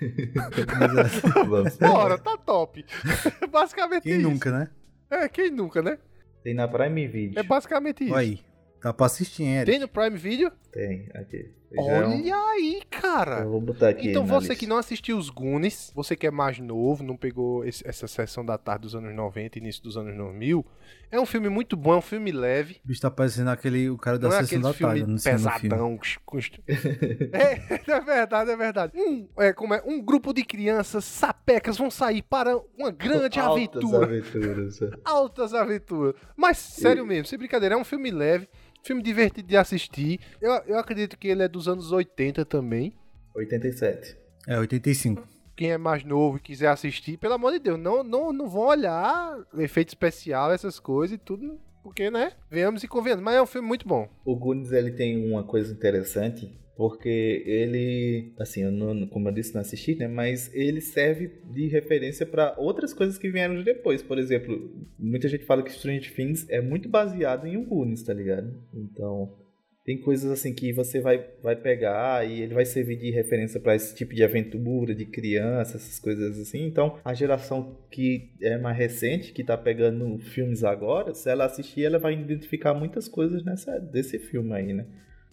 Bora, 1.80 2.18
tá 2.18 2.36
top. 2.36 2.84
basicamente 3.50 4.02
Quem 4.02 4.18
isso. 4.18 4.28
nunca, 4.28 4.50
né? 4.50 4.68
É, 5.10 5.28
quem 5.28 5.50
nunca, 5.50 5.82
né? 5.82 5.98
Tem 6.42 6.54
na 6.54 6.66
Prime 6.66 7.06
Video. 7.06 7.38
É 7.38 7.42
basicamente 7.42 8.04
isso. 8.04 8.12
Olha 8.12 8.22
aí. 8.22 8.40
Dá 8.82 8.92
pra 8.92 9.06
assistir, 9.06 9.44
hein, 9.44 9.56
Eric? 9.58 9.70
Tem 9.70 9.78
no 9.80 9.88
Prime 9.88 10.16
Video? 10.16 10.50
Tem, 10.72 11.08
aqui. 11.14 11.50
Já 11.74 11.82
é 11.82 12.06
um- 12.06 12.20
Olha 12.22 12.36
aí, 12.36 12.82
cara. 12.90 13.40
Eu 13.40 13.50
vou 13.50 13.60
botar 13.60 13.90
aqui 13.90 14.08
Então 14.10 14.24
você 14.26 14.48
lista. 14.48 14.56
que 14.56 14.66
não 14.66 14.76
assistiu 14.78 15.16
os 15.18 15.28
Goonies, 15.30 15.90
você 15.94 16.14
que 16.16 16.26
é 16.26 16.30
mais 16.30 16.58
novo, 16.58 17.02
não 17.02 17.16
pegou 17.16 17.64
esse- 17.64 17.86
essa 17.86 18.06
sessão 18.06 18.44
da 18.44 18.56
tarde 18.58 18.82
dos 18.82 18.94
anos 18.94 19.14
90 19.14 19.58
início 19.58 19.82
dos 19.82 19.96
anos 19.98 20.16
2000, 20.16 20.64
é 21.10 21.18
um 21.20 21.24
filme 21.26 21.48
muito 21.50 21.76
bom, 21.76 21.92
é 21.94 21.96
um 21.96 22.02
filme 22.02 22.30
leve. 22.32 22.80
O 22.84 22.88
bicho 22.88 23.00
tá 23.02 23.10
parecendo 23.10 23.50
aquele, 23.50 23.88
o 23.90 23.96
cara 23.98 24.18
da 24.18 24.28
não 24.28 24.36
é 24.36 24.40
sessão 24.40 24.46
aquele 24.58 24.62
da 24.62 24.72
filme 24.74 25.00
tarde. 25.00 25.22
filme. 25.22 25.36
pesadão. 25.38 25.98
est- 26.38 26.58
é, 27.32 27.90
é 27.90 28.00
verdade, 28.00 28.50
é 28.50 28.56
verdade. 28.56 28.92
Um, 28.96 29.28
é, 29.38 29.52
como 29.52 29.74
é, 29.74 29.82
um 29.84 30.00
grupo 30.02 30.32
de 30.32 30.44
crianças 30.44 31.04
sapecas 31.04 31.76
vão 31.76 31.90
sair 31.90 32.22
para 32.22 32.56
uma 32.78 32.90
grande 32.90 33.38
Altas 33.38 33.56
aventura. 33.74 34.04
aventuras. 34.06 34.82
é. 34.82 34.90
Altas 35.04 35.54
aventuras. 35.54 36.14
Mas, 36.36 36.58
sério 36.58 37.06
mesmo, 37.06 37.26
sem 37.26 37.38
brincadeira, 37.38 37.74
é 37.74 37.78
um 37.78 37.84
filme 37.84 38.10
leve, 38.10 38.48
filme 38.82 39.02
divertido 39.02 39.48
de 39.48 39.56
assistir. 39.56 40.20
Eu, 40.40 40.52
eu 40.66 40.78
acredito 40.78 41.16
que 41.16 41.28
ele 41.28 41.42
é 41.42 41.48
dos 41.48 41.68
anos 41.68 41.92
80 41.92 42.44
também. 42.44 42.92
87. 43.34 44.16
É, 44.46 44.58
85. 44.58 45.26
Quem 45.54 45.70
é 45.70 45.78
mais 45.78 46.02
novo 46.02 46.38
e 46.38 46.40
quiser 46.40 46.68
assistir, 46.68 47.16
pelo 47.18 47.34
amor 47.34 47.52
de 47.52 47.58
Deus, 47.58 47.78
não, 47.78 48.02
não, 48.02 48.32
não 48.32 48.48
vão 48.48 48.66
olhar 48.66 49.38
efeito 49.58 49.90
especial, 49.90 50.50
essas 50.50 50.80
coisas 50.80 51.14
e 51.14 51.18
tudo, 51.18 51.60
porque, 51.82 52.10
né? 52.10 52.32
Venhamos 52.50 52.82
e 52.82 52.88
convenhamos. 52.88 53.24
Mas 53.24 53.36
é 53.36 53.42
um 53.42 53.46
filme 53.46 53.68
muito 53.68 53.86
bom. 53.86 54.08
O 54.24 54.34
Goonies 54.34 54.72
ele 54.72 54.92
tem 54.92 55.30
uma 55.30 55.44
coisa 55.44 55.72
interessante, 55.72 56.52
porque 56.76 57.42
ele, 57.46 58.32
assim, 58.38 58.62
eu 58.62 58.72
não, 58.72 59.06
como 59.06 59.28
eu 59.28 59.32
disse, 59.32 59.54
não 59.54 59.60
assisti, 59.60 59.94
né? 59.94 60.08
Mas 60.08 60.52
ele 60.54 60.80
serve 60.80 61.30
de 61.52 61.68
referência 61.68 62.24
para 62.24 62.54
outras 62.58 62.94
coisas 62.94 63.18
que 63.18 63.30
vieram 63.30 63.56
de 63.56 63.64
depois. 63.64 64.02
Por 64.02 64.18
exemplo, 64.18 64.70
muita 64.98 65.28
gente 65.28 65.44
fala 65.44 65.62
que 65.62 65.72
Stranger 65.72 66.14
Things 66.14 66.48
é 66.48 66.60
muito 66.60 66.88
baseado 66.88 67.46
em 67.46 67.56
um 67.56 67.64
Goonies, 67.64 68.02
tá 68.02 68.14
ligado? 68.14 68.54
Então, 68.74 69.36
tem 69.84 70.00
coisas 70.00 70.30
assim 70.30 70.54
que 70.54 70.72
você 70.72 71.00
vai, 71.00 71.26
vai 71.42 71.56
pegar 71.56 72.26
e 72.26 72.40
ele 72.40 72.54
vai 72.54 72.64
servir 72.64 72.96
de 72.96 73.10
referência 73.10 73.60
para 73.60 73.74
esse 73.74 73.94
tipo 73.94 74.14
de 74.14 74.22
aventura, 74.22 74.94
de 74.94 75.04
criança, 75.04 75.76
essas 75.76 75.98
coisas 75.98 76.38
assim. 76.38 76.64
Então, 76.66 76.98
a 77.04 77.12
geração 77.12 77.78
que 77.90 78.30
é 78.40 78.56
mais 78.56 78.78
recente, 78.78 79.32
que 79.32 79.42
tá 79.44 79.58
pegando 79.58 80.18
filmes 80.18 80.62
agora, 80.64 81.12
se 81.14 81.28
ela 81.28 81.44
assistir, 81.44 81.84
ela 81.84 81.98
vai 81.98 82.14
identificar 82.14 82.72
muitas 82.72 83.08
coisas 83.08 83.44
nessa, 83.44 83.78
desse 83.78 84.18
filme 84.18 84.54
aí, 84.54 84.72
né? 84.72 84.86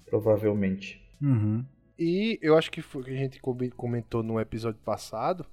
Provavelmente. 0.05 1.08
Uhum. 1.21 1.65
E 1.97 2.39
eu 2.41 2.57
acho 2.57 2.71
que 2.71 2.81
foi 2.81 3.01
o 3.01 3.05
que 3.05 3.11
a 3.11 3.15
gente 3.17 3.39
comen- 3.41 3.69
comentou 3.71 4.23
no 4.23 4.39
episódio 4.39 4.79
passado. 4.81 5.45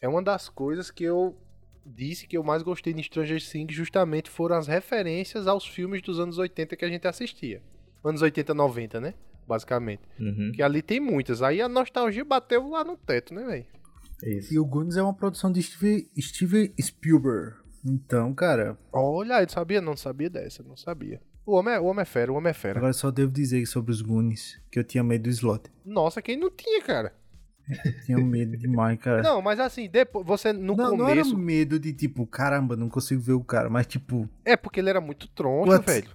É 0.00 0.08
uma 0.08 0.22
das 0.22 0.48
coisas 0.48 0.90
que 0.90 1.04
eu 1.04 1.36
disse 1.84 2.26
que 2.26 2.36
eu 2.36 2.42
mais 2.44 2.62
gostei 2.62 2.92
de 2.92 3.02
Stranger 3.02 3.40
Things 3.42 3.74
justamente 3.74 4.28
foram 4.28 4.56
as 4.56 4.66
referências 4.66 5.46
aos 5.46 5.66
filmes 5.66 6.02
dos 6.02 6.20
anos 6.20 6.36
80 6.38 6.76
que 6.76 6.84
a 6.84 6.88
gente 6.88 7.08
assistia. 7.08 7.62
Anos 8.04 8.20
80, 8.22 8.52
90, 8.52 9.00
né? 9.00 9.14
Basicamente. 9.46 10.02
Uhum. 10.20 10.52
Que 10.54 10.62
ali 10.62 10.82
tem 10.82 11.00
muitas. 11.00 11.40
Aí 11.42 11.60
a 11.62 11.68
nostalgia 11.68 12.24
bateu 12.24 12.68
lá 12.68 12.84
no 12.84 12.96
teto, 12.96 13.32
né, 13.32 13.44
velho? 13.44 13.66
Isso. 14.22 14.52
E 14.52 14.58
o 14.58 14.64
Goonies 14.66 14.96
é 14.96 15.02
uma 15.02 15.14
produção 15.14 15.50
de 15.50 15.62
Steve, 15.62 16.10
Steve 16.20 16.74
Spielberg. 16.80 17.56
Então, 17.86 18.34
cara, 18.34 18.76
Olha, 18.92 19.40
eu 19.42 19.48
sabia, 19.48 19.80
não 19.80 19.96
sabia 19.96 20.28
dessa, 20.28 20.62
não 20.62 20.76
sabia. 20.76 21.20
O 21.48 21.54
homem 21.54 21.72
é, 21.72 21.80
o 21.80 21.84
homem 21.86 22.02
é 22.02 22.04
fera, 22.04 22.30
o 22.30 22.34
homem 22.34 22.50
é 22.50 22.52
fera. 22.52 22.78
agora 22.78 22.92
só 22.92 23.10
devo 23.10 23.32
dizer 23.32 23.64
sobre 23.64 23.90
os 23.90 24.02
Goonies 24.02 24.60
que 24.70 24.78
eu 24.78 24.84
tinha 24.84 25.02
medo 25.02 25.22
do 25.22 25.30
slot. 25.30 25.70
Nossa, 25.82 26.20
quem 26.20 26.36
não 26.36 26.50
tinha, 26.50 26.82
cara? 26.82 27.14
Tinha 28.04 28.18
medo 28.18 28.54
demais, 28.56 28.98
cara. 28.98 29.22
Não, 29.22 29.40
mas 29.40 29.58
assim, 29.58 29.88
depois, 29.88 30.26
você 30.26 30.52
no 30.52 30.76
não, 30.76 30.94
não 30.94 31.08
era 31.08 31.22
começo. 31.22 31.38
medo 31.38 31.78
de 31.78 31.94
tipo, 31.94 32.26
caramba, 32.26 32.76
não 32.76 32.90
consigo 32.90 33.20
ver 33.22 33.32
o 33.32 33.42
cara, 33.42 33.70
mas 33.70 33.86
tipo. 33.86 34.28
É 34.44 34.56
porque 34.58 34.78
ele 34.80 34.90
era 34.90 35.00
muito 35.00 35.26
troncho, 35.28 35.70
What? 35.70 35.86
velho. 35.86 36.10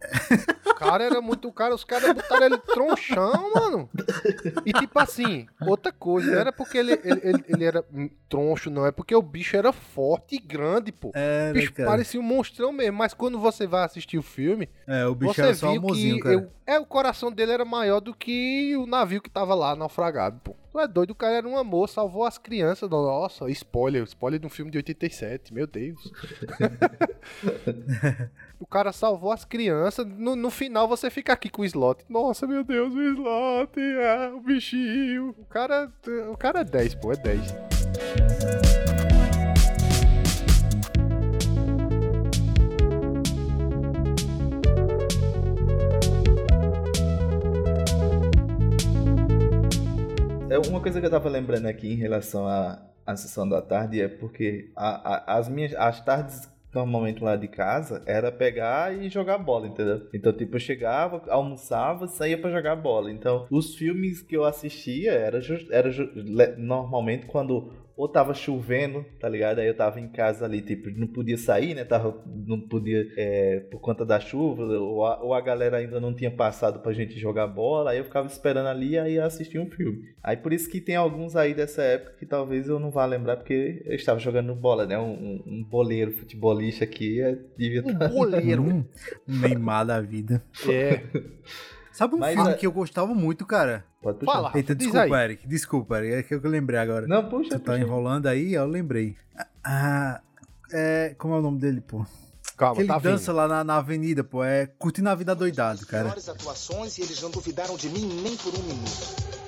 O 0.78 0.90
cara 0.90 1.02
era 1.02 1.20
muito. 1.20 1.50
Cara, 1.52 1.74
os 1.74 1.82
caras 1.82 2.14
botaram 2.14 2.46
ele 2.46 2.58
tronchão, 2.58 3.52
mano. 3.52 3.90
E 4.64 4.72
tipo 4.72 4.96
assim, 5.00 5.48
outra 5.60 5.90
coisa, 5.90 6.30
não 6.30 6.38
era 6.38 6.52
porque 6.52 6.78
ele, 6.78 6.92
ele, 7.02 7.20
ele, 7.24 7.44
ele 7.48 7.64
era 7.64 7.84
troncho, 8.28 8.70
não. 8.70 8.86
É 8.86 8.92
porque 8.92 9.12
o 9.12 9.20
bicho 9.20 9.56
era 9.56 9.72
forte 9.72 10.36
e 10.36 10.38
grande, 10.38 10.92
pô. 10.92 11.10
Era, 11.14 11.50
o 11.50 11.54
bicho 11.54 11.72
cara. 11.72 11.90
parecia 11.90 12.20
um 12.20 12.22
monstrão 12.22 12.70
mesmo. 12.72 12.96
Mas 12.96 13.12
quando 13.12 13.40
você 13.40 13.66
vai 13.66 13.84
assistir 13.84 14.18
o 14.18 14.22
filme, 14.22 14.68
É, 14.86 15.04
o 15.04 15.16
bicho 15.16 15.34
você 15.34 15.42
viu 15.72 15.82
que 15.82 16.20
eu- 16.28 16.52
é, 16.64 16.78
o 16.78 16.86
coração 16.86 17.32
dele 17.32 17.50
era 17.52 17.64
maior 17.64 17.98
do 17.98 18.14
que 18.14 18.76
o 18.76 18.86
navio 18.86 19.20
que 19.20 19.30
tava 19.30 19.56
lá 19.56 19.74
naufragado, 19.74 20.38
pô. 20.44 20.54
Tu 20.70 20.78
é 20.78 20.86
doido, 20.86 21.10
o 21.10 21.14
cara 21.14 21.38
era 21.38 21.48
um 21.48 21.56
amor, 21.56 21.88
salvou 21.88 22.24
as 22.24 22.36
crianças. 22.38 22.88
Nossa, 22.90 23.50
spoiler, 23.50 24.04
spoiler 24.04 24.38
de 24.38 24.46
um 24.46 24.50
filme 24.50 24.70
de 24.70 24.76
87, 24.76 25.52
meu 25.52 25.66
Deus. 25.66 26.12
o 28.60 28.66
cara 28.66 28.92
salvou 28.92 29.32
as 29.32 29.44
crianças. 29.44 30.06
No, 30.06 30.36
no 30.36 30.50
final 30.68 30.86
você 30.86 31.08
fica 31.10 31.32
aqui 31.32 31.48
com 31.48 31.62
o 31.62 31.64
slot. 31.64 32.04
Nossa, 32.08 32.46
meu 32.46 32.62
Deus, 32.62 32.92
o 32.94 33.00
slot, 33.02 33.80
ah, 33.80 34.34
o 34.36 34.40
bichinho. 34.40 35.34
O 35.38 35.44
cara, 35.46 35.90
o 36.30 36.36
cara 36.36 36.60
é 36.60 36.64
10, 36.64 36.94
pô, 36.96 37.10
é 37.12 37.16
10. 37.16 37.54
É 50.50 50.58
uma 50.58 50.80
coisa 50.80 50.98
que 51.00 51.06
eu 51.06 51.10
tava 51.10 51.28
lembrando 51.28 51.66
aqui 51.66 51.92
em 51.92 51.96
relação 51.96 52.46
à, 52.46 52.80
à 53.06 53.16
sessão 53.16 53.48
da 53.48 53.60
tarde 53.60 54.00
é 54.00 54.08
porque 54.08 54.70
a- 54.74 55.14
a- 55.34 55.38
as 55.38 55.48
minhas 55.48 55.74
as 55.74 56.00
tardes 56.02 56.48
normalmente 56.74 57.22
lá 57.22 57.36
de 57.36 57.48
casa 57.48 58.02
era 58.06 58.30
pegar 58.30 58.94
e 58.94 59.08
jogar 59.08 59.38
bola, 59.38 59.66
entendeu? 59.66 60.06
Então, 60.12 60.32
tipo, 60.32 60.56
eu 60.56 60.60
chegava, 60.60 61.22
almoçava, 61.28 62.06
saía 62.06 62.38
pra 62.38 62.50
jogar 62.50 62.76
bola. 62.76 63.10
Então, 63.10 63.46
os 63.50 63.74
filmes 63.74 64.22
que 64.22 64.36
eu 64.36 64.44
assistia 64.44 65.12
era, 65.12 65.40
era 65.70 65.90
normalmente 66.56 67.26
quando 67.26 67.72
ou 67.98 68.08
tava 68.08 68.32
chovendo, 68.32 69.04
tá 69.18 69.28
ligado? 69.28 69.58
Aí 69.58 69.66
eu 69.66 69.76
tava 69.76 69.98
em 69.98 70.06
casa 70.08 70.44
ali, 70.44 70.62
tipo, 70.62 70.88
não 70.90 71.08
podia 71.08 71.36
sair, 71.36 71.74
né? 71.74 71.84
Tava, 71.84 72.22
não 72.46 72.60
podia, 72.60 73.04
é, 73.16 73.58
por 73.72 73.80
conta 73.80 74.06
da 74.06 74.20
chuva, 74.20 74.62
ou 74.62 75.04
a, 75.04 75.20
ou 75.20 75.34
a 75.34 75.40
galera 75.40 75.78
ainda 75.78 75.98
não 76.00 76.14
tinha 76.14 76.30
passado 76.30 76.78
pra 76.78 76.92
gente 76.92 77.18
jogar 77.18 77.48
bola, 77.48 77.90
aí 77.90 77.98
eu 77.98 78.04
ficava 78.04 78.28
esperando 78.28 78.68
ali 78.68 78.90
e 78.90 78.98
aí 79.00 79.14
eu 79.16 79.24
assistia 79.24 79.60
um 79.60 79.68
filme. 79.68 80.04
Aí 80.22 80.36
por 80.36 80.52
isso 80.52 80.70
que 80.70 80.80
tem 80.80 80.94
alguns 80.94 81.34
aí 81.34 81.52
dessa 81.54 81.82
época 81.82 82.12
que 82.20 82.24
talvez 82.24 82.68
eu 82.68 82.78
não 82.78 82.92
vá 82.92 83.04
lembrar, 83.04 83.36
porque 83.36 83.82
eu 83.84 83.96
estava 83.96 84.20
jogando 84.20 84.54
bola, 84.54 84.86
né? 84.86 84.96
Um, 84.96 85.10
um- 85.12 85.42
um 85.46 85.64
boleiro 85.64 86.12
futebolista 86.12 86.84
aqui, 86.84 87.20
é, 87.20 87.36
devia 87.56 87.82
Um 87.84 87.90
estar... 87.90 88.08
boleiro. 88.10 88.86
Neymar 89.26 89.84
da 89.84 90.00
vida. 90.00 90.40
É. 90.70 91.02
Sabe 91.98 92.14
um 92.14 92.18
Mas 92.18 92.34
filme 92.36 92.50
a- 92.52 92.54
que 92.54 92.64
eu 92.64 92.70
gostava 92.70 93.12
muito, 93.12 93.44
cara? 93.44 93.84
Pode 94.00 94.18
puxar. 94.20 94.32
Fala, 94.32 94.52
Eita, 94.54 94.72
desculpa. 94.72 95.20
Eric. 95.24 95.48
Desculpa, 95.48 95.98
Eric. 95.98 96.14
É 96.14 96.22
que 96.22 96.46
eu 96.46 96.48
lembrei 96.48 96.78
agora. 96.78 97.08
Não, 97.08 97.28
puxa, 97.28 97.58
Tu 97.58 97.58
tá 97.58 97.72
puxa. 97.72 97.84
enrolando 97.84 98.26
aí, 98.28 98.54
eu 98.54 98.64
lembrei. 98.68 99.16
Ah, 99.64 100.20
é, 100.72 101.16
como 101.18 101.34
é 101.34 101.38
o 101.38 101.42
nome 101.42 101.58
dele, 101.58 101.80
pô? 101.80 102.06
Calma, 102.56 102.76
que 102.76 102.82
ele 102.82 102.86
tá 102.88 103.00
dança 103.00 103.32
vindo. 103.32 103.36
lá 103.38 103.48
na, 103.48 103.64
na 103.64 103.76
avenida, 103.78 104.22
pô. 104.22 104.44
É 104.44 104.66
Curtindo 104.78 105.08
a 105.10 105.14
Vida 105.16 105.34
Doidado, 105.34 105.84
cara. 105.86 106.04
Melhores 106.04 106.28
atuações 106.28 106.98
e 106.98 107.02
eles 107.02 107.20
não 107.20 107.30
duvidaram 107.30 107.76
de 107.76 107.88
mim 107.88 108.06
nem 108.22 108.36
por 108.36 108.54
um 108.54 108.62
minuto. 108.62 109.38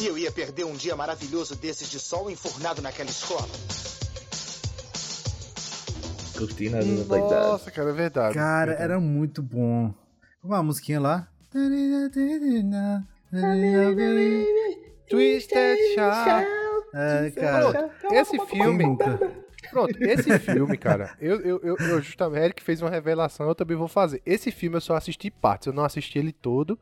E 0.00 0.06
eu 0.06 0.18
ia 0.18 0.30
perder 0.30 0.64
um 0.64 0.74
dia 0.74 0.94
maravilhoso 0.94 1.56
desses 1.56 1.88
de 1.88 1.98
sol 1.98 2.30
enfurnado 2.30 2.82
naquela 2.82 3.08
escola. 3.10 3.48
Curtindo 6.36 6.76
a 6.76 6.80
vida 6.80 7.04
doidada. 7.04 7.48
Nossa, 7.48 7.70
cara, 7.70 7.90
é 7.90 7.92
verdade. 7.92 8.34
Cara, 8.34 8.66
Verdade. 8.66 8.82
era 8.82 9.00
muito 9.00 9.42
bom. 9.42 9.94
Como 10.40 10.54
é 10.54 10.58
a 10.58 10.62
musiquinha 10.62 11.00
lá? 11.00 11.28
Twisted 15.08 15.78
Shout. 15.94 16.46
É, 16.94 17.30
cara. 17.30 17.90
Esse 18.12 18.38
filme. 18.46 18.84
Pronto, 19.70 19.96
esse 20.00 20.38
filme, 20.38 20.76
cara, 20.76 21.16
eu, 21.20 21.40
eu, 21.40 21.60
eu, 21.62 21.76
eu 21.76 22.00
justamente, 22.00 22.44
Eric 22.44 22.62
fez 22.62 22.80
uma 22.80 22.90
revelação, 22.90 23.48
eu 23.48 23.54
também 23.54 23.76
vou 23.76 23.88
fazer. 23.88 24.22
Esse 24.24 24.52
filme 24.52 24.76
eu 24.76 24.80
só 24.80 24.94
assisti 24.94 25.30
partes, 25.30 25.66
eu 25.66 25.72
não 25.72 25.84
assisti 25.84 26.18
ele 26.18 26.32
todo. 26.32 26.78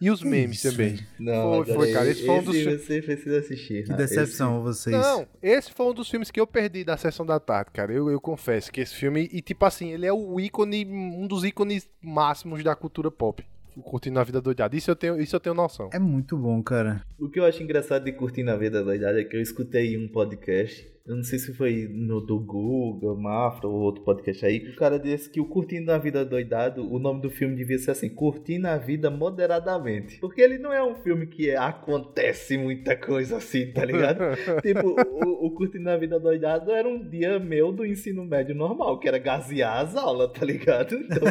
E 0.00 0.10
os 0.10 0.22
memes 0.22 0.62
isso, 0.62 0.70
também. 0.70 0.98
Não, 1.18 1.64
foi, 1.64 1.74
foi, 1.74 1.92
cara. 1.92 2.08
Esse 2.08 2.24
foi 2.26 2.34
um 2.34 2.42
dos 2.42 2.54
esse 2.54 2.64
filmes. 2.64 2.84
você 2.84 3.02
precisa 3.02 3.38
assistir. 3.38 3.84
Que 3.84 3.92
ah, 3.92 3.96
decepção 3.96 4.62
vocês. 4.62 4.94
Não, 4.94 5.26
esse 5.42 5.72
foi 5.72 5.86
um 5.86 5.94
dos 5.94 6.10
filmes 6.10 6.30
que 6.30 6.38
eu 6.38 6.46
perdi 6.46 6.84
da 6.84 6.96
sessão 6.96 7.24
da 7.24 7.40
tarde, 7.40 7.70
cara. 7.72 7.92
Eu, 7.92 8.10
eu 8.10 8.20
confesso 8.20 8.70
que 8.70 8.80
esse 8.80 8.94
filme, 8.94 9.28
e 9.32 9.40
tipo 9.40 9.64
assim, 9.64 9.92
ele 9.92 10.04
é 10.04 10.12
o 10.12 10.38
ícone, 10.38 10.84
um 10.84 11.26
dos 11.26 11.44
ícones 11.44 11.88
máximos 12.02 12.62
da 12.62 12.74
cultura 12.74 13.10
pop. 13.10 13.44
Curtindo 13.82 14.18
a 14.18 14.24
vida 14.24 14.40
doidada. 14.40 14.74
Isso 14.74 14.90
eu 14.90 14.96
tenho, 14.96 15.20
isso 15.20 15.36
eu 15.36 15.40
tenho 15.40 15.54
noção. 15.54 15.90
É 15.92 15.98
muito 15.98 16.36
bom, 16.36 16.62
cara. 16.62 17.02
O 17.18 17.28
que 17.28 17.38
eu 17.38 17.44
acho 17.44 17.62
engraçado 17.62 18.04
de 18.04 18.12
Curtindo 18.12 18.50
a 18.50 18.56
Vida 18.56 18.82
Doidada 18.82 19.20
é 19.20 19.24
que 19.24 19.36
eu 19.36 19.40
escutei 19.40 19.98
um 19.98 20.08
podcast, 20.08 20.86
eu 21.06 21.16
não 21.16 21.22
sei 21.22 21.38
se 21.38 21.54
foi 21.54 21.88
no 21.90 22.20
do 22.20 22.38
Google, 22.38 23.16
Mafra 23.16 23.68
ou 23.68 23.74
outro 23.80 24.02
podcast 24.02 24.44
aí, 24.44 24.68
o 24.70 24.76
cara 24.76 24.98
disse 24.98 25.30
que 25.30 25.40
o 25.40 25.44
Curtindo 25.46 25.92
a 25.92 25.98
Vida 25.98 26.24
Doidado, 26.24 26.82
o 26.92 26.98
nome 26.98 27.20
do 27.22 27.30
filme 27.30 27.54
devia 27.56 27.78
ser 27.78 27.92
assim, 27.92 28.08
Curtindo 28.08 28.66
a 28.68 28.76
Vida 28.76 29.10
Moderadamente. 29.10 30.18
Porque 30.18 30.40
ele 30.40 30.58
não 30.58 30.72
é 30.72 30.82
um 30.82 30.94
filme 30.96 31.26
que 31.26 31.50
é- 31.50 31.56
acontece 31.56 32.58
muita 32.58 32.96
coisa 32.96 33.36
assim, 33.36 33.70
tá 33.72 33.84
ligado? 33.84 34.18
tipo, 34.62 34.96
o, 35.10 35.46
o 35.46 35.50
Curtindo 35.52 35.88
a 35.90 35.96
Vida 35.96 36.18
Doidado 36.18 36.70
era 36.72 36.88
um 36.88 37.02
dia 37.08 37.38
meu 37.38 37.70
do 37.72 37.84
ensino 37.86 38.24
médio 38.24 38.54
normal, 38.54 38.98
que 38.98 39.06
era 39.08 39.18
gasear 39.18 39.78
as 39.78 39.96
aulas, 39.96 40.30
tá 40.32 40.44
ligado? 40.44 40.94
Então, 40.96 41.22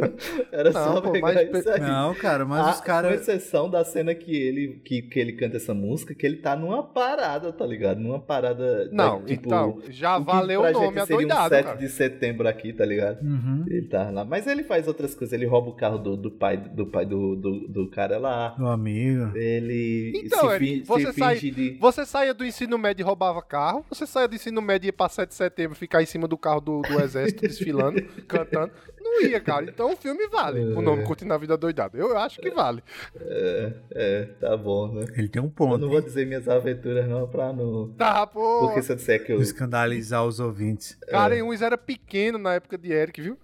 era 0.50 0.70
Não, 0.70 0.94
só 0.94 1.00
pô, 1.00 1.12
pegar 1.12 1.34
mas 1.34 1.58
isso 1.58 1.70
aí. 1.70 1.80
Não, 1.80 2.14
cara, 2.14 2.44
mas 2.44 2.66
Ah, 2.66 2.70
os 2.70 2.80
caras. 2.80 3.10
Com 3.10 3.16
exceção 3.16 3.68
da 3.70 3.84
cena 3.84 4.14
que 4.14 4.34
ele, 4.34 4.80
que, 4.84 5.02
que 5.02 5.18
ele 5.20 5.32
canta 5.34 5.56
essa 5.56 5.74
música, 5.74 6.14
que 6.14 6.26
ele 6.26 6.36
tá 6.36 6.56
numa 6.56 6.82
parada, 6.82 7.52
tá 7.52 7.66
ligado? 7.66 8.00
Numa 8.00 8.18
parada. 8.20 8.88
Não, 8.92 9.17
né, 9.20 9.26
tipo, 9.26 9.46
então, 9.46 9.80
já 9.90 10.18
valeu 10.18 10.60
pra 10.62 10.70
o 10.70 10.72
nome 10.72 10.86
gente 10.98 11.06
seria 11.06 11.16
um 11.16 11.30
adoidado, 11.30 11.48
7 11.54 11.64
cara. 11.66 11.76
de 11.78 11.88
setembro 11.88 12.48
aqui, 12.48 12.72
tá 12.72 12.84
ligado? 12.84 13.22
Uhum. 13.22 13.64
Ele 13.68 13.86
tá 13.86 14.10
lá. 14.10 14.24
Mas 14.24 14.46
ele 14.46 14.62
faz 14.64 14.86
outras 14.88 15.14
coisas. 15.14 15.32
Ele 15.32 15.46
rouba 15.46 15.70
o 15.70 15.74
carro 15.74 15.98
do, 15.98 16.16
do 16.16 16.30
pai, 16.30 16.56
do, 16.56 16.86
pai 16.86 17.04
do, 17.06 17.36
do, 17.36 17.68
do 17.68 17.90
cara 17.90 18.18
lá. 18.18 18.54
Meu 18.58 18.68
amigo. 18.68 19.36
Ele 19.36 20.12
Então, 20.24 20.50
se, 20.50 20.58
fi- 20.58 20.82
você, 20.84 21.12
se 21.12 21.18
sai, 21.18 21.38
de. 21.38 21.76
você 21.80 22.04
saía 22.06 22.34
do 22.34 22.44
ensino 22.44 22.76
médio 22.78 23.02
e 23.02 23.06
roubava 23.06 23.42
carro, 23.42 23.84
você 23.88 24.06
saía 24.06 24.28
do 24.28 24.34
ensino 24.34 24.60
médio 24.62 24.86
e 24.86 24.88
ia 24.88 24.92
pra 24.92 25.08
7 25.08 25.28
de 25.28 25.34
setembro 25.34 25.76
ficar 25.76 26.02
em 26.02 26.06
cima 26.06 26.26
do 26.28 26.36
carro 26.38 26.60
do, 26.60 26.82
do 26.82 27.00
exército 27.00 27.42
desfilando, 27.42 28.02
cantando. 28.26 28.72
Não 29.10 29.22
ia, 29.28 29.40
cara. 29.40 29.64
Então 29.64 29.92
o 29.92 29.96
filme 29.96 30.26
vale. 30.28 30.60
O 30.74 30.82
nome 30.82 31.04
Curtindo 31.04 31.32
a 31.34 31.38
Vida 31.38 31.56
Doidada. 31.56 31.96
Eu 31.98 32.16
acho 32.18 32.40
que 32.40 32.50
vale. 32.50 32.82
É, 33.20 33.72
é, 33.92 34.22
tá 34.40 34.56
bom, 34.56 34.92
né? 34.92 35.06
Ele 35.16 35.28
tem 35.28 35.40
um 35.42 35.46
Eu 35.46 35.50
ponto. 35.50 35.78
não 35.78 35.88
vou 35.88 36.00
dizer 36.00 36.26
minhas 36.26 36.48
aventuras, 36.48 37.08
não, 37.08 37.26
pra 37.28 37.52
não. 37.52 37.88
Tá, 37.96 38.26
pô. 38.26 38.60
Porque 38.66 38.82
se 38.82 38.92
eu 38.92 38.96
disser 38.96 39.24
que 39.24 39.32
eu. 39.32 39.40
Escandalizar 39.40 40.24
os 40.24 40.38
ouvintes. 40.40 40.96
Cara, 41.08 41.34
É. 41.34 41.38
em 41.38 41.42
uns 41.42 41.62
era 41.62 41.78
pequeno 41.78 42.38
na 42.38 42.54
época 42.54 42.76
de 42.78 42.92
Eric, 42.92 43.20
viu? 43.20 43.38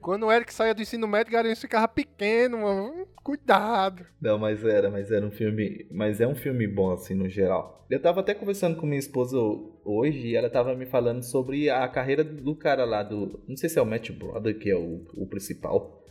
Quando 0.00 0.26
o 0.26 0.32
Eric 0.32 0.52
saía 0.52 0.74
do 0.74 0.82
ensino 0.82 1.06
médio, 1.06 1.32
Garanhuns 1.32 1.60
ficava 1.60 1.88
pequeno, 1.88 2.58
mano. 2.58 3.06
Cuidado. 3.22 4.06
Não, 4.20 4.38
mas 4.38 4.64
era, 4.64 4.90
mas 4.90 5.10
era 5.10 5.26
um 5.26 5.30
filme. 5.30 5.86
Mas 5.90 6.20
é 6.20 6.26
um 6.26 6.34
filme 6.34 6.66
bom, 6.66 6.92
assim, 6.92 7.14
no 7.14 7.28
geral. 7.28 7.86
Eu 7.90 8.00
tava 8.00 8.20
até 8.20 8.34
conversando 8.34 8.76
com 8.76 8.86
minha 8.86 8.98
esposa 8.98 9.38
hoje 9.84 10.28
e 10.28 10.36
ela 10.36 10.50
tava 10.50 10.74
me 10.74 10.86
falando 10.86 11.22
sobre 11.22 11.70
a 11.70 11.86
carreira 11.88 12.22
do 12.22 12.54
cara 12.54 12.84
lá 12.84 13.02
do. 13.02 13.42
Não 13.48 13.56
sei 13.56 13.68
se 13.68 13.78
é 13.78 13.82
o 13.82 13.86
Matt 13.86 14.10
Brother, 14.10 14.58
que 14.58 14.70
é 14.70 14.76
o, 14.76 15.06
o 15.14 15.26
principal. 15.26 16.04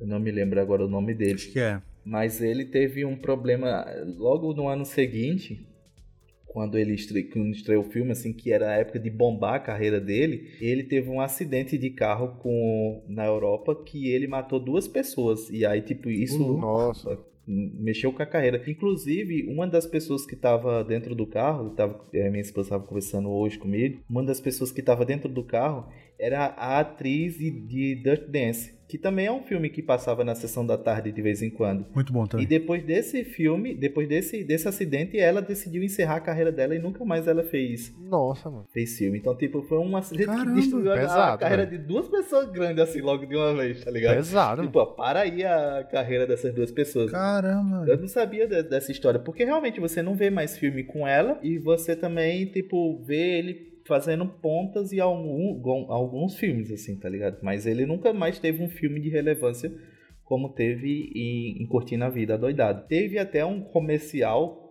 Eu 0.00 0.06
não 0.06 0.18
me 0.18 0.30
lembro 0.30 0.60
agora 0.60 0.84
o 0.84 0.88
nome 0.88 1.14
dele. 1.14 1.34
Acho 1.34 1.52
que 1.52 1.60
é. 1.60 1.80
Mas 2.04 2.42
ele 2.42 2.64
teve 2.64 3.04
um 3.04 3.16
problema 3.16 3.86
logo 4.18 4.52
no 4.52 4.68
ano 4.68 4.84
seguinte, 4.84 5.68
quando 6.52 6.78
ele 6.78 6.94
estre... 6.94 7.24
quando 7.24 7.50
estreou 7.50 7.82
o 7.82 7.90
filme, 7.90 8.12
assim, 8.12 8.32
que 8.32 8.52
era 8.52 8.70
a 8.70 8.76
época 8.76 8.98
de 8.98 9.10
bombar 9.10 9.54
a 9.54 9.60
carreira 9.60 10.00
dele. 10.00 10.50
Ele 10.60 10.84
teve 10.84 11.08
um 11.08 11.20
acidente 11.20 11.78
de 11.78 11.90
carro 11.90 12.36
com 12.40 13.02
na 13.08 13.24
Europa 13.24 13.74
que 13.74 14.08
ele 14.08 14.26
matou 14.26 14.60
duas 14.60 14.86
pessoas. 14.86 15.48
E 15.50 15.64
aí, 15.64 15.80
tipo, 15.80 16.10
isso 16.10 16.38
Nossa. 16.38 17.18
mexeu 17.46 18.12
com 18.12 18.22
a 18.22 18.26
carreira. 18.26 18.62
Inclusive, 18.66 19.46
uma 19.48 19.66
das 19.66 19.86
pessoas 19.86 20.26
que 20.26 20.34
estava 20.34 20.84
dentro 20.84 21.14
do 21.14 21.26
carro, 21.26 21.70
tava, 21.70 22.04
eh, 22.12 22.28
minha 22.28 22.42
esposa 22.42 22.66
estava 22.66 22.84
conversando 22.84 23.30
hoje 23.30 23.58
comigo, 23.58 24.00
uma 24.08 24.22
das 24.22 24.40
pessoas 24.40 24.70
que 24.70 24.80
estava 24.80 25.04
dentro 25.04 25.28
do 25.28 25.42
carro 25.42 25.88
era 26.22 26.54
a 26.56 26.78
atriz 26.80 27.36
de, 27.38 27.94
Dirt 27.96 28.28
Dance, 28.28 28.72
que 28.88 28.96
também 28.98 29.26
é 29.26 29.32
um 29.32 29.42
filme 29.42 29.70
que 29.70 29.82
passava 29.82 30.22
na 30.22 30.34
sessão 30.34 30.64
da 30.66 30.76
tarde 30.76 31.10
de 31.10 31.22
vez 31.22 31.42
em 31.42 31.48
quando. 31.50 31.86
Muito 31.94 32.12
bom 32.12 32.24
E 32.24 32.28
também. 32.28 32.46
depois 32.46 32.84
desse 32.84 33.24
filme, 33.24 33.74
depois 33.74 34.06
desse, 34.06 34.44
desse 34.44 34.68
acidente, 34.68 35.18
ela 35.18 35.40
decidiu 35.40 35.82
encerrar 35.82 36.16
a 36.16 36.20
carreira 36.20 36.52
dela 36.52 36.74
e 36.74 36.78
nunca 36.78 37.02
mais 37.04 37.26
ela 37.26 37.42
fez, 37.42 37.92
Nossa, 37.98 38.50
mano. 38.50 38.66
fez 38.70 38.96
filme. 38.98 39.18
Então, 39.18 39.34
tipo, 39.34 39.62
foi 39.62 39.78
um 39.78 39.96
acidente 39.96 40.26
Caramba, 40.26 40.50
que 40.52 40.60
destruiu 40.60 40.90
a- 40.92 40.94
a, 40.94 40.98
pesado, 40.98 41.38
carreira 41.40 41.64
velho. 41.66 41.78
de 41.78 41.86
duas 41.86 42.06
pessoas 42.08 42.50
grandes, 42.52 42.82
assim, 42.84 43.00
logo 43.00 43.24
de 43.26 43.34
uma 43.34 43.54
vez, 43.54 43.82
tá 43.82 43.90
ligado? 43.90 44.16
Pesado. 44.16 44.62
Tipo, 44.62 44.78
ó, 44.78 44.86
para 44.86 45.20
aí 45.20 45.42
a 45.42 45.88
carreira 45.90 46.26
dessas 46.26 46.54
duas 46.54 46.70
pessoas. 46.70 47.10
Caramba. 47.10 47.86
Eu 47.88 47.96
não 47.98 48.06
sabia 48.08 48.46
de- 48.46 48.62
dessa 48.62 48.92
história, 48.92 49.18
porque 49.18 49.42
realmente 49.44 49.80
você 49.80 50.02
não 50.02 50.14
vê 50.14 50.28
mais 50.28 50.56
filme 50.58 50.84
com 50.84 51.08
ela 51.08 51.38
e 51.42 51.58
você 51.58 51.96
também, 51.96 52.44
tipo, 52.46 53.02
vê 53.02 53.38
ele 53.38 53.71
fazendo 53.84 54.26
pontas 54.26 54.92
em 54.92 55.00
algum- 55.00 55.90
alguns 55.90 56.36
filmes, 56.36 56.70
assim, 56.70 56.96
tá 56.96 57.08
ligado? 57.08 57.38
Mas 57.42 57.66
ele 57.66 57.84
nunca 57.86 58.12
mais 58.12 58.38
teve 58.38 58.62
um 58.62 58.68
filme 58.68 59.00
de 59.00 59.08
relevância 59.08 59.72
como 60.24 60.48
teve 60.48 61.10
em, 61.14 61.62
em 61.62 61.66
Curtindo 61.66 62.04
a 62.04 62.08
Vida 62.08 62.38
Doidado. 62.38 62.86
Teve 62.88 63.18
até 63.18 63.44
um 63.44 63.60
comercial 63.60 64.61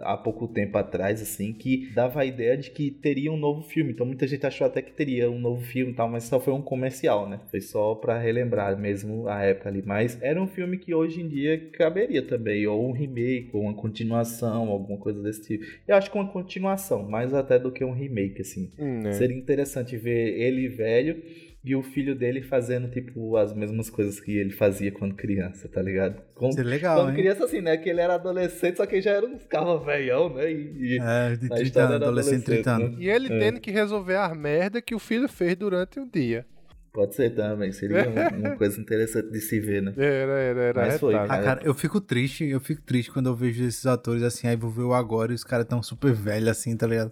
há 0.00 0.16
pouco 0.16 0.48
tempo 0.48 0.76
atrás, 0.76 1.22
assim, 1.22 1.52
que 1.52 1.90
dava 1.94 2.20
a 2.20 2.24
ideia 2.24 2.56
de 2.56 2.70
que 2.70 2.90
teria 2.90 3.32
um 3.32 3.36
novo 3.36 3.62
filme. 3.62 3.92
Então 3.92 4.06
muita 4.06 4.26
gente 4.26 4.44
achou 4.46 4.66
até 4.66 4.82
que 4.82 4.92
teria 4.92 5.30
um 5.30 5.38
novo 5.38 5.62
filme 5.62 5.92
e 5.92 5.94
tal, 5.94 6.08
mas 6.08 6.24
só 6.24 6.40
foi 6.40 6.52
um 6.52 6.62
comercial, 6.62 7.28
né? 7.28 7.40
Foi 7.50 7.60
só 7.60 7.94
pra 7.94 8.18
relembrar 8.18 8.78
mesmo 8.78 9.28
a 9.28 9.42
época 9.42 9.68
ali. 9.68 9.82
Mas 9.84 10.20
era 10.22 10.40
um 10.42 10.46
filme 10.46 10.78
que 10.78 10.94
hoje 10.94 11.20
em 11.20 11.28
dia 11.28 11.70
caberia 11.72 12.22
também, 12.22 12.66
ou 12.66 12.88
um 12.88 12.92
remake, 12.92 13.50
ou 13.52 13.62
uma 13.62 13.74
continuação, 13.74 14.68
alguma 14.68 14.98
coisa 14.98 15.22
desse 15.22 15.42
tipo. 15.42 15.64
Eu 15.86 15.96
acho 15.96 16.10
que 16.10 16.18
uma 16.18 16.28
continuação, 16.28 17.08
mais 17.08 17.32
até 17.32 17.58
do 17.58 17.70
que 17.70 17.84
um 17.84 17.92
remake, 17.92 18.40
assim. 18.40 18.70
Hum, 18.78 19.06
é. 19.06 19.12
Seria 19.12 19.36
interessante 19.36 19.96
ver 19.96 20.40
ele 20.40 20.68
velho 20.68 21.22
e 21.64 21.74
o 21.74 21.82
filho 21.82 22.14
dele 22.14 22.42
fazendo, 22.42 22.88
tipo, 22.90 23.36
as 23.38 23.54
mesmas 23.54 23.88
coisas 23.88 24.20
que 24.20 24.36
ele 24.36 24.50
fazia 24.52 24.92
quando 24.92 25.14
criança, 25.14 25.66
tá 25.68 25.80
ligado? 25.80 26.20
Com- 26.34 26.52
Seria 26.52 26.68
legal, 26.70 26.98
quando 26.98 27.10
hein? 27.10 27.14
criança, 27.16 27.44
assim, 27.46 27.60
né? 27.62 27.76
Que 27.78 27.88
ele 27.88 28.00
era 28.02 28.14
adolescente, 28.16 28.76
só 28.76 28.84
que 28.86 29.00
já 29.00 29.12
era 29.12 29.24
uns 29.24 29.44
carros 29.46 29.84
velhão, 29.84 30.34
né? 30.34 30.52
E, 30.52 30.96
e 30.96 30.98
É, 31.00 31.34
de 31.36 31.48
na 31.48 31.54
30 31.56 31.62
história 31.62 31.88
anos, 31.96 32.02
adolescente, 32.08 32.44
30 32.44 32.78
né? 32.78 32.84
anos. 32.84 33.00
E 33.00 33.08
ele 33.08 33.32
É. 33.32 33.38
tendo 33.38 33.60
que 33.60 33.70
resolver 33.70 34.16
as 34.16 34.36
merda 34.36 34.82
que 34.82 34.94
o 34.94 34.98
filho 34.98 35.26
fez 35.28 35.56
durante 35.56 35.98
o 35.98 36.06
dia. 36.06 36.44
Pode 36.92 37.14
ser 37.16 37.30
também, 37.34 37.72
seria 37.72 37.96
um- 38.10 38.40
uma 38.40 38.56
coisa 38.56 38.78
interessante 38.80 39.30
de 39.30 39.40
se 39.40 39.58
ver, 39.58 39.82
né? 39.82 39.94
Era, 39.96 40.32
era, 40.38 40.60
era. 40.60 40.80
Mas 40.86 41.00
foi, 41.00 41.14
retado. 41.14 41.32
Ah, 41.32 41.36
cara. 41.42 41.56
cara, 41.56 41.66
eu 41.66 41.74
fico 41.74 42.00
triste, 42.00 42.44
eu 42.44 42.60
fico 42.60 42.82
triste 42.82 43.10
quando 43.10 43.30
eu 43.30 43.34
vejo 43.34 43.64
esses 43.64 43.86
atores 43.86 44.22
assim, 44.22 44.46
aí 44.46 44.54
vou 44.54 44.70
ver 44.70 44.82
o 44.82 44.92
agora 44.92 45.32
e 45.32 45.34
os 45.34 45.42
caras 45.42 45.66
tão 45.66 45.82
super 45.82 46.12
velhos 46.12 46.48
assim, 46.50 46.76
tá 46.76 46.86
ligado? 46.86 47.10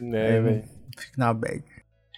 É, 0.00 0.38
eu 0.38 0.42
velho. 0.42 0.64
Fico 0.98 1.18
na 1.18 1.32
bad. 1.32 1.62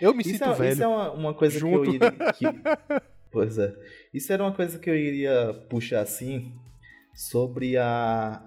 Eu 0.05 0.15
me 0.15 0.21
Isso 0.23 0.31
sinto 0.33 0.45
é, 0.51 0.55
velho. 0.55 0.73
isso 0.73 0.83
é 0.83 0.87
uma, 0.87 1.13
uma 1.13 1.35
coisa 1.35 1.59
Junto. 1.59 1.83
que 1.83 1.89
eu 1.89 1.95
iria. 1.95 2.11
que- 2.33 3.01
pois 3.33 3.59
é. 3.59 3.75
Isso 4.13 4.33
era 4.33 4.43
uma 4.43 4.53
coisa 4.53 4.79
que 4.79 4.89
eu 4.91 4.95
iria 4.97 5.55
puxar 5.69 6.01
assim 6.01 6.53
sobre 7.15 7.77
a, 7.77 8.43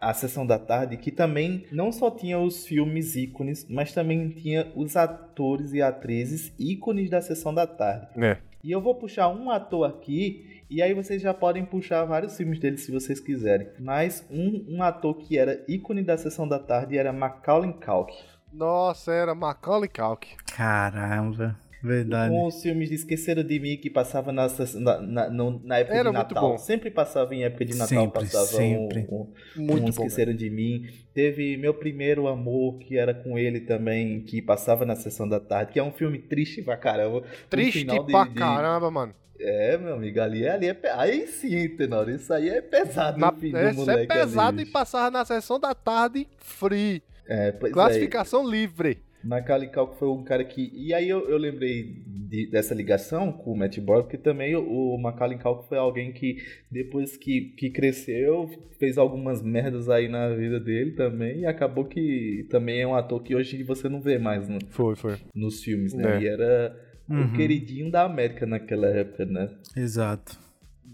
a 0.00 0.12
sessão 0.14 0.46
da 0.46 0.58
tarde, 0.58 0.96
que 0.96 1.10
também 1.10 1.66
não 1.72 1.90
só 1.90 2.10
tinha 2.10 2.38
os 2.38 2.66
filmes 2.66 3.16
ícones, 3.16 3.66
mas 3.68 3.92
também 3.92 4.28
tinha 4.30 4.70
os 4.76 4.96
atores 4.96 5.72
e 5.72 5.80
atrizes 5.82 6.52
ícones 6.58 7.08
da 7.10 7.20
sessão 7.20 7.54
da 7.54 7.66
tarde. 7.66 8.08
É. 8.22 8.38
E 8.62 8.70
eu 8.72 8.80
vou 8.80 8.94
puxar 8.94 9.28
um 9.28 9.50
ator 9.50 9.88
aqui, 9.88 10.62
e 10.68 10.82
aí 10.82 10.92
vocês 10.92 11.22
já 11.22 11.32
podem 11.32 11.64
puxar 11.64 12.04
vários 12.04 12.36
filmes 12.36 12.58
dele 12.58 12.76
se 12.76 12.90
vocês 12.90 13.20
quiserem. 13.20 13.68
Mas 13.78 14.26
um, 14.30 14.64
um 14.68 14.82
ator 14.82 15.16
que 15.16 15.38
era 15.38 15.64
ícone 15.68 16.02
da 16.02 16.16
sessão 16.18 16.46
da 16.46 16.58
tarde 16.58 16.98
era 16.98 17.12
Macaulay 17.12 17.72
Culkin. 17.72 18.24
Nossa, 18.52 19.12
era 19.12 19.34
Macaulay 19.34 19.88
Culkin. 19.88 20.34
Caramba, 20.56 21.56
verdade. 21.82 22.30
Com 22.34 22.46
os 22.46 22.62
filmes 22.62 22.88
de 22.88 22.94
Esqueceram 22.96 23.42
de 23.44 23.60
Mim 23.60 23.76
que 23.76 23.88
passava 23.90 24.32
na, 24.32 24.48
na, 24.74 25.00
na, 25.00 25.30
no- 25.30 25.60
na 25.64 25.78
época 25.78 25.94
Era 25.96 26.10
de 26.10 26.16
muito 26.16 26.34
Natal. 26.34 26.50
bom. 26.50 26.58
Sempre 26.58 26.90
passava 26.90 27.34
em 27.34 27.44
época 27.44 27.64
de 27.64 27.72
Natal, 27.74 27.88
Sempre, 27.88 28.20
passava 28.20 28.46
sempre. 28.46 29.06
um, 29.10 29.14
um, 29.56 29.62
Muito 29.64 29.72
um 29.76 29.80
bom. 29.82 29.88
Esqueceram 29.90 30.34
de 30.34 30.50
Mim. 30.50 30.86
Teve 31.14 31.56
Meu 31.56 31.74
Primeiro 31.74 32.26
Amor, 32.26 32.78
que 32.78 32.96
era 32.98 33.12
com 33.14 33.38
ele 33.38 33.60
também, 33.60 34.20
que 34.22 34.40
passava 34.42 34.84
na 34.86 34.96
sessão 34.96 35.28
da 35.28 35.38
tarde, 35.40 35.72
que 35.72 35.78
é 35.78 35.82
um 35.82 35.92
filme 35.92 36.18
triste 36.18 36.62
pra 36.62 36.76
caramba. 36.76 37.20
No 37.20 37.26
Triste 37.50 37.80
final 37.80 38.04
de- 38.04 38.12
pra 38.12 38.24
de- 38.24 38.34
caramba, 38.34 38.90
mano. 38.90 39.14
É, 39.40 39.78
meu 39.78 39.94
amigo, 39.94 40.20
ali, 40.20 40.48
ali 40.48 40.66
é. 40.66 40.74
pe- 40.74 40.88
Aí 40.88 41.28
sim, 41.28 41.68
Tenor, 41.76 42.08
isso 42.08 42.32
aí 42.32 42.48
é 42.48 42.60
pesado. 42.60 43.20
Na, 43.20 43.30
no 43.30 43.38
fim 43.38 43.52
do 43.52 43.56
essa 43.56 43.68
é 43.70 43.72
moleque 43.72 44.00
ali, 44.12 44.20
pesado 44.20 44.60
e 44.60 44.66
passava 44.66 45.10
na 45.12 45.24
sessão 45.24 45.60
da 45.60 45.72
tarde 45.76 46.26
free. 46.38 47.00
É, 47.28 47.52
pois 47.52 47.70
é. 47.70 47.74
Classificação 47.74 48.48
livre. 48.48 48.98
Macaulay 49.22 49.68
Culkin 49.68 49.96
foi 49.98 50.08
um 50.08 50.22
cara 50.22 50.44
que... 50.44 50.70
E 50.72 50.94
aí 50.94 51.08
eu, 51.08 51.28
eu 51.28 51.36
lembrei 51.36 52.02
de- 52.06 52.46
dessa 52.50 52.72
ligação 52.72 53.32
com 53.32 53.52
o 53.52 53.56
Matt 53.56 53.76
Borg, 53.80 54.04
porque 54.04 54.16
também 54.16 54.54
o, 54.54 54.62
o 54.94 54.96
Macaulay 54.96 55.36
Culkin 55.38 55.66
foi 55.68 55.76
alguém 55.76 56.12
que, 56.12 56.36
depois 56.70 57.16
que, 57.16 57.52
que 57.56 57.68
cresceu, 57.68 58.48
fez 58.78 58.96
algumas 58.96 59.42
merdas 59.42 59.88
aí 59.90 60.08
na 60.08 60.28
vida 60.34 60.60
dele 60.60 60.92
também, 60.92 61.40
e 61.40 61.46
acabou 61.46 61.84
que 61.84 62.46
também 62.48 62.80
é 62.80 62.86
um 62.86 62.94
ator 62.94 63.20
que 63.22 63.34
hoje 63.34 63.60
você 63.64 63.88
não 63.88 64.00
vê 64.00 64.18
mais 64.18 64.48
no- 64.48 64.60
Foi, 64.68 64.94
foi. 64.94 65.16
nos 65.34 65.64
filmes, 65.64 65.92
né? 65.94 66.16
É. 66.16 66.22
E 66.22 66.26
era 66.28 66.84
Uhum. 67.10 67.24
o 67.24 67.32
queridinho 67.32 67.90
da 67.90 68.02
América 68.04 68.44
naquela 68.46 68.86
época, 68.86 69.24
né? 69.26 69.48
Exato. 69.76 70.38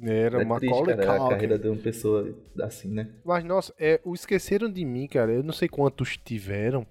Era 0.06 0.42
é 0.42 0.44
Macaulay 0.44 0.94
triste, 0.94 1.06
cara, 1.06 1.12
a 1.14 1.18
Culkin. 1.18 1.34
carreira 1.34 1.58
de 1.58 1.68
uma 1.68 1.76
pessoa 1.78 2.34
assim, 2.62 2.88
né? 2.88 3.08
Mas, 3.24 3.44
nossa, 3.44 3.72
é, 3.78 4.00
o 4.04 4.14
Esqueceram 4.14 4.70
de 4.70 4.84
Mim, 4.84 5.06
cara, 5.06 5.32
eu 5.32 5.42
não 5.42 5.52
sei 5.52 5.68
quantos 5.68 6.16
tiveram, 6.16 6.86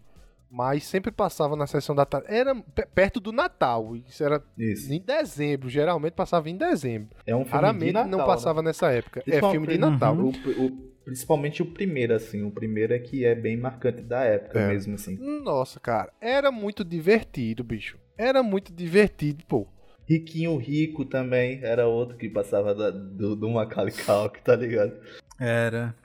mas 0.50 0.84
sempre 0.84 1.12
passava 1.12 1.56
na 1.56 1.66
sessão 1.68 1.96
da 1.96 2.06
tarde. 2.06 2.28
Era 2.30 2.54
pe- 2.56 2.86
perto 2.94 3.20
do 3.20 3.32
Natal. 3.32 3.96
Isso 3.96 4.24
era 4.24 4.42
Isso. 4.58 4.92
em 4.94 5.00
dezembro, 5.00 5.70
geralmente 5.70 6.14
passava 6.14 6.50
em 6.50 6.56
dezembro. 6.58 7.10
É 7.26 7.36
um 7.36 7.40
filme 7.40 7.52
Raramente 7.52 7.86
de 7.88 7.92
Natal, 7.94 8.10
não 8.10 8.18
né? 8.20 8.26
passava 8.26 8.62
nessa 8.62 8.92
época. 8.92 9.24
É 9.28 9.40
filme 9.52 9.68
de 9.68 9.78
Natal. 9.78 10.16
O- 10.18 10.30
o- 10.30 10.94
principalmente 11.04 11.62
o 11.62 11.66
primeiro, 11.66 12.14
assim. 12.14 12.44
O 12.44 12.52
primeiro 12.52 12.94
é 12.94 13.00
que 13.00 13.26
é 13.26 13.36
bem 13.36 13.58
marcante 13.58 14.02
da 14.02 14.22
época 14.24 14.60
É. 14.60 14.68
mesmo, 14.70 14.96
assim. 14.96 15.18
Nossa, 15.44 15.80
cara, 15.80 16.12
era 16.22 16.52
muito 16.52 16.84
divertido, 16.84 17.64
bicho. 17.64 17.98
Era 18.18 18.42
muito 18.44 18.72
divertido, 18.72 19.44
pô. 19.48 19.68
Riquinho 20.08 20.58
Rico 20.58 21.06
também 21.06 21.60
era 21.64 21.88
outro 21.88 22.18
que 22.18 22.30
passava 22.30 22.76
da- 22.76 22.92
do, 22.92 23.36
do 23.36 23.50
Macaulay 23.50 23.94
Culkin, 23.94 24.42
tá 24.44 24.56
ligado? 24.56 24.94
Era. 25.40 25.96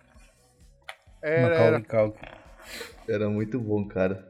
Era, 1.22 1.48
Macaulay. 1.48 1.82
Culkin. 1.82 2.26
Era 3.08 3.28
muito 3.28 3.58
bom, 3.58 3.86
cara. 3.86 4.28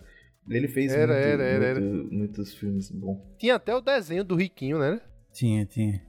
Ele 0.48 0.66
fez 0.68 0.92
Era, 0.92 1.12
muito- 1.12 1.26
era, 1.26 1.42
era, 1.44 1.80
muito- 1.80 2.14
muitos 2.14 2.54
filmes 2.54 2.90
bons. 2.90 3.20
Tinha 3.38 3.56
até 3.56 3.74
o 3.74 3.80
desenho 3.82 4.24
do 4.24 4.34
Riquinho, 4.34 4.78
né? 4.78 5.00
Tinha, 5.32 5.66
tinha. 5.66 6.00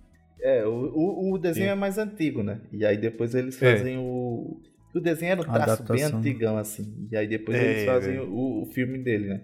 É, 0.41 0.65
o, 0.65 0.71
o, 0.71 1.33
o 1.33 1.37
desenho 1.37 1.65
Sim. 1.65 1.71
é 1.71 1.75
mais 1.75 1.97
antigo, 1.97 2.41
né? 2.41 2.61
E 2.71 2.85
aí 2.85 2.95
depois 2.97 3.35
eles 3.35 3.61
É. 3.61 3.75
fazem 3.77 3.97
o. 3.97 4.61
O 4.95 4.99
desenho 4.99 5.33
era 5.33 5.41
um 5.41 5.43
traço 5.43 5.83
bem 5.83 6.01
antigão, 6.03 6.57
assim. 6.57 7.07
E 7.11 7.17
aí 7.17 7.27
depois 7.27 7.57
É, 7.57 7.63
eles 7.71 7.85
fazem 7.85 8.13
velho. 8.17 8.31
o, 8.33 8.63
o 8.63 8.65
filme 8.67 8.97
dele, 8.99 9.27
né? 9.27 9.41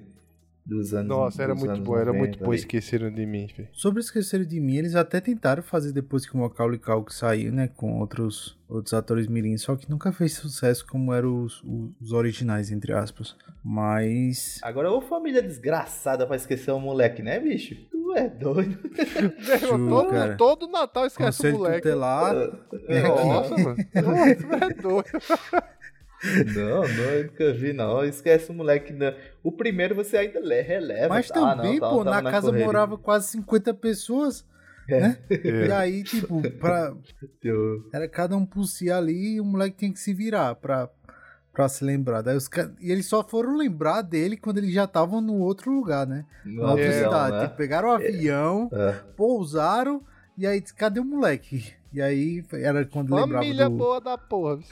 Dos 0.66 0.96
anos 0.96 1.08
Nossa, 1.08 1.44
era 1.44 1.54
muito 1.54 1.80
bom, 1.82 1.96
era 1.96 2.06
90 2.06 2.18
muito 2.18 2.44
bom. 2.44 2.52
Esqueceram 2.52 3.12
de 3.12 3.24
mim, 3.24 3.48
velho. 3.56 3.70
Sobre 3.72 4.00
Esquecer 4.00 4.44
de 4.46 4.60
Mim, 4.60 4.78
eles 4.78 4.96
até 4.96 5.22
tentaram 5.22 5.62
fazer 5.62 5.92
depois 5.92 6.26
que 6.26 6.34
o 6.34 6.40
Macaulay 6.40 6.80
Culkin 6.80 7.14
saiu, 7.14 7.52
né? 7.52 7.68
Com 7.68 8.00
outros, 8.00 8.58
outros 8.68 8.92
atores 8.96 9.28
mirins, 9.28 9.62
só 9.62 9.76
que 9.76 9.88
nunca 9.88 10.12
fez 10.12 10.34
sucesso 10.34 10.84
como 10.88 11.14
eram 11.14 11.44
os, 11.44 11.64
os 12.02 12.12
originais, 12.12 12.72
entre 12.72 12.94
aspas. 12.94 13.36
Mas... 13.64 14.60
Agora, 14.64 14.92
ô 14.92 15.02
família 15.02 15.42
desgraçada 15.42 16.26
pra 16.26 16.36
esquecer 16.36 16.72
o 16.72 16.80
moleque, 16.80 17.22
né, 17.22 17.40
bicho? 17.40 17.76
Tu 17.92 18.14
é 18.16 18.28
doido. 18.28 18.80
Meu, 19.62 19.90
todo, 19.90 20.10
cara. 20.10 20.36
todo 20.36 20.68
Natal 20.68 21.06
esquece 21.06 21.38
Conselho 21.38 21.56
o 21.56 21.60
moleque. 21.60 21.82
tutelar... 21.82 22.34
Nossa, 23.26 23.58
mano. 23.58 23.76
Nossa, 23.94 24.36
tu 24.36 24.54
é 24.54 24.74
doido. 24.82 25.12
Não, 26.56 26.82
não, 26.82 27.04
eu 27.12 27.24
nunca 27.26 27.54
vi, 27.54 27.74
não. 27.74 28.04
Esquece 28.04 28.50
o 28.52 28.54
moleque. 28.54 28.92
Não. 28.94 29.14
O 29.44 29.52
primeiro 29.52 29.94
você 29.96 30.18
ainda 30.18 30.40
le- 30.40 30.62
releva. 30.62 31.10
Mas 31.10 31.28
tá? 31.28 31.52
Ah, 31.52 31.56
também, 31.56 31.74
não, 31.74 31.80
tá- 31.80 31.90
pô, 31.90 32.04
tava 32.04 32.22
na 32.22 32.32
casa 32.32 32.48
correria. 32.48 32.66
morava 32.66 32.98
quase 32.98 33.28
50 33.30 33.74
pessoas, 33.74 34.46
né? 34.88 35.18
É. 35.30 35.36
E 35.68 35.72
aí, 35.72 36.04
tipo, 36.04 36.42
pra... 36.60 36.94
Era 37.94 38.08
cada 38.08 38.36
um 38.38 38.46
por 38.46 38.66
si 38.66 38.92
ali 38.92 39.36
e 39.36 39.42
o 39.42 39.46
moleque 39.46 39.78
tinha 39.78 39.92
que 39.94 40.00
se 40.00 40.14
virar 40.14 40.56
pra, 40.56 40.90
pra 41.54 41.68
se 41.68 41.84
lembrar. 41.84 42.22
Daí 42.22 42.36
os 42.38 42.50
E 42.80 42.92
eles 42.92 43.06
só 43.08 43.24
foram 43.24 43.56
lembrar 43.58 44.02
dele 44.02 44.38
quando 44.38 44.58
eles 44.60 44.74
já 44.74 44.84
estavam 44.86 45.22
no 45.22 45.36
outro 45.40 45.72
lugar, 45.72 46.06
né? 46.06 46.26
No 46.46 46.64
Na 46.64 46.72
outra 46.72 46.92
cidade. 46.92 47.36
né? 47.38 47.44
Tipo, 47.46 47.58
pegaram 47.58 47.90
o 47.90 47.92
avião, 47.92 48.70
É. 48.74 48.92
pousaram 49.16 50.04
e 50.38 50.46
aí 50.46 50.62
cadê 50.62 51.00
o 51.00 51.06
moleque? 51.06 51.74
E 51.96 52.02
aí 52.02 52.44
era 52.52 52.84
quando 52.84 53.16
lembrava 53.16 53.46
Família 53.46 53.70
do... 53.70 53.78
boa 53.78 54.02
da 54.02 54.18
porra. 54.18 54.60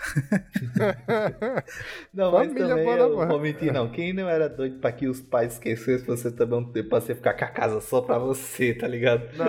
Não, 2.13 2.33
mas 2.33 2.49
Família 2.49 2.67
também 2.67 2.83
boa 2.83 2.97
da 2.97 3.03
eu 3.03 3.11
porra. 3.11 3.27
vou 3.27 3.39
mentir, 3.39 3.71
não. 3.71 3.89
Quem 3.89 4.11
não 4.11 4.27
era 4.27 4.49
doido 4.49 4.79
pra 4.79 4.91
que 4.91 5.07
os 5.07 5.21
pais 5.21 5.53
esquecessem 5.53 6.05
você 6.05 6.29
também 6.29 6.59
um 6.59 6.69
tempo 6.69 6.89
pra 6.89 6.99
você 6.99 7.15
ficar 7.15 7.33
com 7.33 7.45
a 7.45 7.47
casa 7.47 7.79
só 7.79 8.01
pra 8.01 8.17
você, 8.17 8.73
tá 8.73 8.89
ligado? 8.89 9.23
Não, 9.37 9.45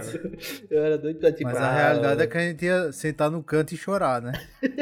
Exato. 0.00 0.66
Eu 0.68 0.84
era 0.84 0.98
doido 0.98 1.20
pra 1.20 1.30
tipo. 1.30 1.44
Mas 1.44 1.56
a 1.56 1.68
ah, 1.68 1.76
realidade 1.76 2.22
é 2.22 2.26
que 2.26 2.36
a 2.36 2.40
gente 2.40 2.64
ia 2.64 2.90
sentar 2.90 3.30
no 3.30 3.44
canto 3.44 3.72
e 3.72 3.76
chorar, 3.76 4.20
né? 4.20 4.32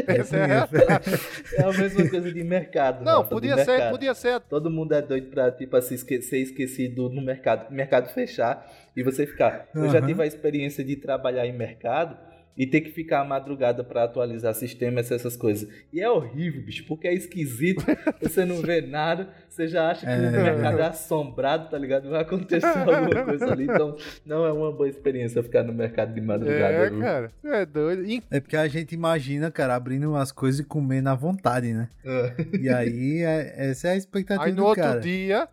Essa 0.06 0.38
é 0.40 0.40
a 0.40 0.64
Esse 0.64 0.76
realidade. 0.76 1.20
É 1.52 1.62
a 1.64 1.72
mesma 1.72 2.08
coisa 2.08 2.32
de 2.32 2.44
mercado. 2.44 3.04
Não, 3.04 3.18
Rafa, 3.18 3.28
podia 3.28 3.58
ser, 3.58 3.72
mercado. 3.72 3.90
podia 3.90 4.14
ser. 4.14 4.40
Todo 4.40 4.70
mundo 4.70 4.94
é 4.94 5.02
doido 5.02 5.28
pra 5.28 5.52
tipo, 5.52 5.76
assim, 5.76 5.96
esque- 5.96 6.22
ser 6.22 6.38
esquecido 6.38 7.10
no 7.10 7.20
mercado, 7.20 7.70
mercado 7.70 8.08
fechar 8.08 8.66
e 8.96 9.02
você 9.02 9.26
ficar. 9.26 9.68
Eu 9.74 9.88
já 9.90 9.98
Aham. 9.98 10.06
tive 10.06 10.22
a 10.22 10.26
experiência 10.26 10.82
de 10.82 10.96
trabalhar 10.96 11.46
em 11.46 11.52
mercado 11.56 12.16
e 12.58 12.66
ter 12.66 12.80
que 12.80 12.90
ficar 12.90 13.20
a 13.20 13.24
madrugada 13.24 13.84
pra 13.84 14.04
atualizar 14.04 14.54
sistemas, 14.54 15.12
essas 15.12 15.36
coisas. 15.36 15.68
E 15.92 16.00
é 16.00 16.08
horrível, 16.08 16.62
bicho, 16.62 16.86
porque 16.88 17.06
é 17.06 17.12
esquisito, 17.12 17.84
você 18.18 18.46
não 18.46 18.62
vê 18.62 18.80
nada, 18.80 19.28
você 19.46 19.68
já 19.68 19.90
acha 19.90 20.06
que 20.06 20.10
É. 20.10 20.16
o 20.16 20.32
mercado 20.42 20.78
é 20.78 20.86
assombrado, 20.86 21.68
tá 21.68 21.76
ligado? 21.76 22.08
Vai 22.08 22.22
acontecer 22.22 22.64
alguma 22.88 23.24
coisa 23.26 23.52
ali, 23.52 23.64
então 23.64 23.94
não 24.24 24.46
é 24.46 24.50
uma 24.52 24.72
boa 24.72 24.88
experiência 24.88 25.42
ficar 25.42 25.64
no 25.64 25.74
mercado 25.74 26.14
de 26.14 26.20
madrugada. 26.22 26.72
É, 26.72 26.88
viu? 26.88 27.00
cara. 27.00 27.30
É 27.44 27.66
doido. 27.66 28.04
E 28.06 28.22
É 28.30 28.40
porque 28.40 28.56
a 28.56 28.66
gente 28.68 28.94
imagina, 28.94 29.50
cara, 29.50 29.74
abrindo 29.74 30.08
umas 30.08 30.32
coisas 30.32 30.58
e 30.60 30.64
comendo 30.64 31.10
à 31.10 31.14
vontade, 31.14 31.74
né? 31.74 31.90
É. 32.02 32.32
E 32.58 32.70
aí, 32.70 33.18
é- 33.22 33.54
essa 33.70 33.88
é 33.88 33.90
a 33.90 33.96
expectativa 33.96 34.46
aí 34.46 34.52
no 34.52 34.64
outro 34.64 34.82
cara. 34.82 34.98
dia. 35.00 35.46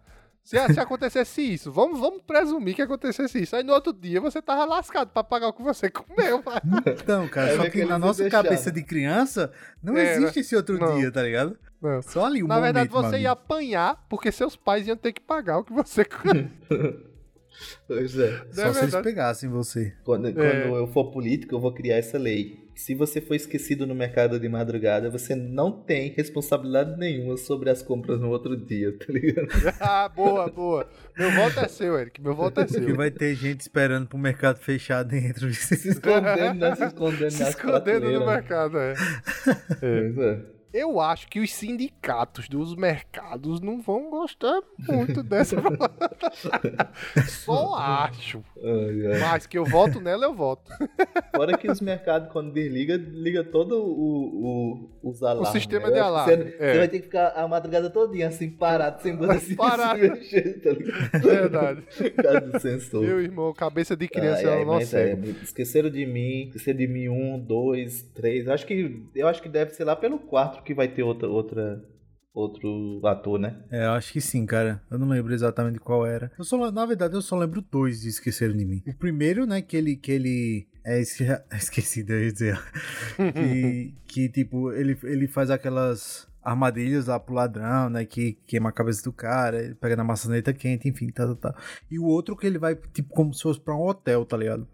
Se, 0.44 0.58
se 0.74 0.80
acontecesse 0.80 1.42
isso, 1.42 1.72
vamos, 1.72 1.98
vamos 2.00 2.22
presumir 2.24 2.76
que 2.76 2.82
acontecesse 2.82 3.42
isso. 3.42 3.56
Aí 3.56 3.64
no 3.64 3.72
outro 3.74 3.94
dia 3.94 4.20
você 4.20 4.42
tava 4.42 4.66
lascado 4.66 5.10
pra 5.10 5.24
pagar 5.24 5.48
o 5.48 5.54
que 5.54 5.64
você 5.64 5.90
comeu. 5.90 6.44
Então, 7.02 7.28
cara, 7.30 7.52
Aí 7.52 7.58
só 7.58 7.64
que 7.64 7.70
que 7.72 7.86
na 7.86 7.98
nossa 7.98 8.22
deixaram. 8.24 8.44
cabeça 8.44 8.70
de 8.72 8.84
criança, 8.84 9.52
não 9.82 9.98
É, 9.98 10.16
existe 10.16 10.42
esse 10.42 10.56
outro 10.56 10.78
não. 10.78 10.98
dia, 10.98 11.10
tá 11.12 11.24
ligado? 11.24 11.58
Não. 11.82 12.02
Só 12.02 12.26
ali 12.26 12.44
o 12.44 12.48
Na 12.48 12.56
momento, 12.56 12.74
verdade, 12.76 12.90
você 12.90 13.20
ia 13.20 13.32
apanhar 13.32 14.06
porque 14.10 14.32
seus 14.34 14.56
pais 14.56 14.86
iam 14.88 14.98
ter 14.98 15.14
que 15.14 15.22
pagar 15.22 15.60
o 15.60 15.64
que 15.64 15.72
você 15.74 16.04
comeu. 16.06 16.50
Pois 17.88 18.18
é. 18.18 18.38
Só 18.52 18.62
é 18.64 18.74
se 18.74 18.80
eles 18.80 18.80
verdade. 18.82 19.04
pegassem 19.04 19.50
você. 19.50 19.94
Quando, 20.04 20.28
É. 20.28 20.32
quando 20.34 20.76
eu 20.78 20.88
for 20.88 21.12
político, 21.12 21.56
eu 21.56 21.60
vou 21.60 21.74
criar 21.74 21.98
essa 21.98 22.18
lei. 22.18 22.63
Se 22.76 22.96
você 22.96 23.22
for 23.22 23.36
esquecido 23.36 23.86
no 23.86 23.94
mercado 23.94 24.40
de 24.40 24.50
madrugada, 24.50 25.10
você 25.10 25.36
não 25.36 25.72
tem 25.72 26.10
responsabilidade 26.10 26.98
nenhuma 26.98 27.38
sobre 27.38 27.70
as 27.70 27.82
compras 27.82 28.20
no 28.20 28.30
outro 28.30 28.58
dia, 28.58 28.98
tá 28.98 29.06
ligado? 29.10 29.48
ah, 29.80 30.10
boa, 30.10 30.50
boa. 30.50 30.90
Meu 31.18 31.32
voto 31.32 31.60
é 31.60 31.68
seu, 31.68 31.98
Eric. 31.98 32.22
Meu 32.22 32.36
voto 32.36 32.62
é 32.62 32.66
Porque 32.66 32.84
seu. 32.84 32.96
vai 32.96 33.12
ter 33.12 33.36
gente 33.36 33.62
esperando 33.62 34.08
pro 34.08 34.18
mercado 34.18 34.58
fechar 34.58 35.04
dentro. 35.04 35.54
Se 35.54 35.90
escondendo, 35.90 36.60
né? 36.60 36.76
Se 36.76 36.86
escondendo 36.86 37.32
Se 37.32 37.44
escondendo 37.44 38.12
no 38.12 38.26
mercado, 38.26 38.78
é. 38.78 38.94
Pois 39.80 40.18
é. 40.18 40.53
Eu 40.74 41.00
acho 41.00 41.28
que 41.28 41.40
os 41.40 41.54
sindicatos 41.54 42.50
dos 42.50 42.76
mercados 42.76 43.62
não 43.62 43.80
vão 43.80 44.10
gostar 44.10 44.60
muito 44.80 45.22
dessa. 45.24 45.56
Só 47.28 47.76
acho. 47.76 48.44
Ai, 48.58 49.14
ai. 49.14 49.20
Mas 49.20 49.46
que 49.46 49.58
eu 49.58 49.66
voto 49.66 50.00
nela, 50.02 50.26
eu 50.26 50.34
voto. 50.34 50.72
Fora 51.36 51.58
que 51.58 51.70
os 51.70 51.80
mercados, 51.82 52.30
quando 52.32 52.52
desliga, 52.52 52.96
liga 52.98 53.44
todo 53.44 53.84
o, 53.84 54.90
o, 55.04 55.10
os 55.12 55.22
alarmes. 55.22 55.52
sistema 55.52 55.88
né? 55.88 55.94
de 55.94 56.00
alarme, 56.00 56.36
Você, 56.36 56.56
é. 56.60 56.72
você 56.74 56.78
vai 56.80 56.88
ter 56.88 56.98
que 57.00 57.06
ficar 57.06 57.28
a 57.36 57.48
madrugada 57.48 57.90
todinha 57.90 58.28
assim, 58.28 58.50
parado, 58.50 59.02
sem 59.02 59.16
poder 59.16 59.40
se, 59.40 59.56
Parado. 59.56 60.00
se 60.00 60.10
mexer, 60.10 60.62
tá 60.62 60.72
ligado? 60.72 61.12
Verdade. 61.22 61.84
Do 62.52 62.60
sensor. 62.60 63.02
Meu 63.02 63.22
irmão, 63.22 63.54
cabeça 63.54 63.96
de 63.96 64.08
criança 64.08 64.50
Ai, 64.50 64.58
ai, 64.60 64.66
não 64.66 64.74
mas 64.74 64.94
é, 64.94 65.08
serve. 65.08 65.36
esqueceram 65.44 65.90
de 65.90 66.06
mim, 66.06 66.48
esqueceram 66.48 66.78
de 66.80 66.88
mim 66.88 67.10
um, 67.10 67.40
dois, 67.40 68.02
três. 68.14 68.48
Acho 68.48 68.66
que 68.66 69.06
eu 69.16 69.28
acho 69.28 69.42
que 69.42 69.50
deve 69.50 69.72
ser 69.72 69.84
lá 69.84 69.96
pelo 69.96 70.18
que 70.64 70.74
vai 70.74 70.88
ter 70.88 71.04
outra, 71.04 71.28
outra 71.28 71.82
outro 72.34 73.00
ator, 73.06 73.40
né? 73.40 73.64
É, 73.70 73.86
acho 73.86 74.12
que 74.12 74.20
sim, 74.20 74.46
cara. 74.46 74.82
Eu 74.90 74.98
não 74.98 75.08
lembro 75.08 75.34
exatamente 75.34 75.80
qual 75.80 76.06
era. 76.06 76.32
Eu 76.38 76.44
só, 76.44 76.72
na 76.72 76.86
verdade, 76.86 77.14
eu 77.14 77.22
só 77.22 77.38
lembro 77.38 77.62
dois 77.62 78.02
de 78.02 78.10
Esqueceram 78.10 78.58
de 78.58 78.66
Mim. 78.66 78.82
O 78.88 78.98
primeiro, 78.98 79.46
né, 79.46 79.62
que 79.62 79.78
ele... 79.78 79.96
Que 79.96 80.12
ele 80.12 80.68
é, 80.84 81.00
esque... 81.00 81.24
esqueci 81.54 82.04
de 82.04 82.32
dizer. 82.32 82.60
que, 83.16 83.94
que, 84.08 84.30
tipo, 84.30 84.72
ele, 84.72 84.98
ele 85.04 85.28
faz 85.28 85.50
aquelas 85.52 86.28
armadilhas 86.42 87.08
lá 87.08 87.18
pro 87.20 87.36
ladrão, 87.36 87.90
né, 87.90 88.04
que 88.04 88.34
queima 88.46 88.70
a 88.70 88.74
cabeça 88.74 89.02
do 89.04 89.14
cara, 89.14 89.64
ele 89.64 89.76
pega 89.76 89.96
na 89.96 90.04
maçaneta 90.04 90.54
quente, 90.54 90.90
enfim, 90.90 91.08
tá, 91.10 91.26
tá, 91.28 91.36
tá. 91.36 91.62
E 91.90 91.98
o 91.98 92.04
outro 92.04 92.36
que 92.36 92.46
ele 92.46 92.58
vai, 92.58 92.76
tipo, 92.76 93.14
como 93.14 93.34
se 93.34 93.44
fosse 93.44 93.62
pra 93.62 93.76
um 93.76 93.88
hotel, 93.88 94.26
tá 94.26 94.36
ligado? 94.36 94.68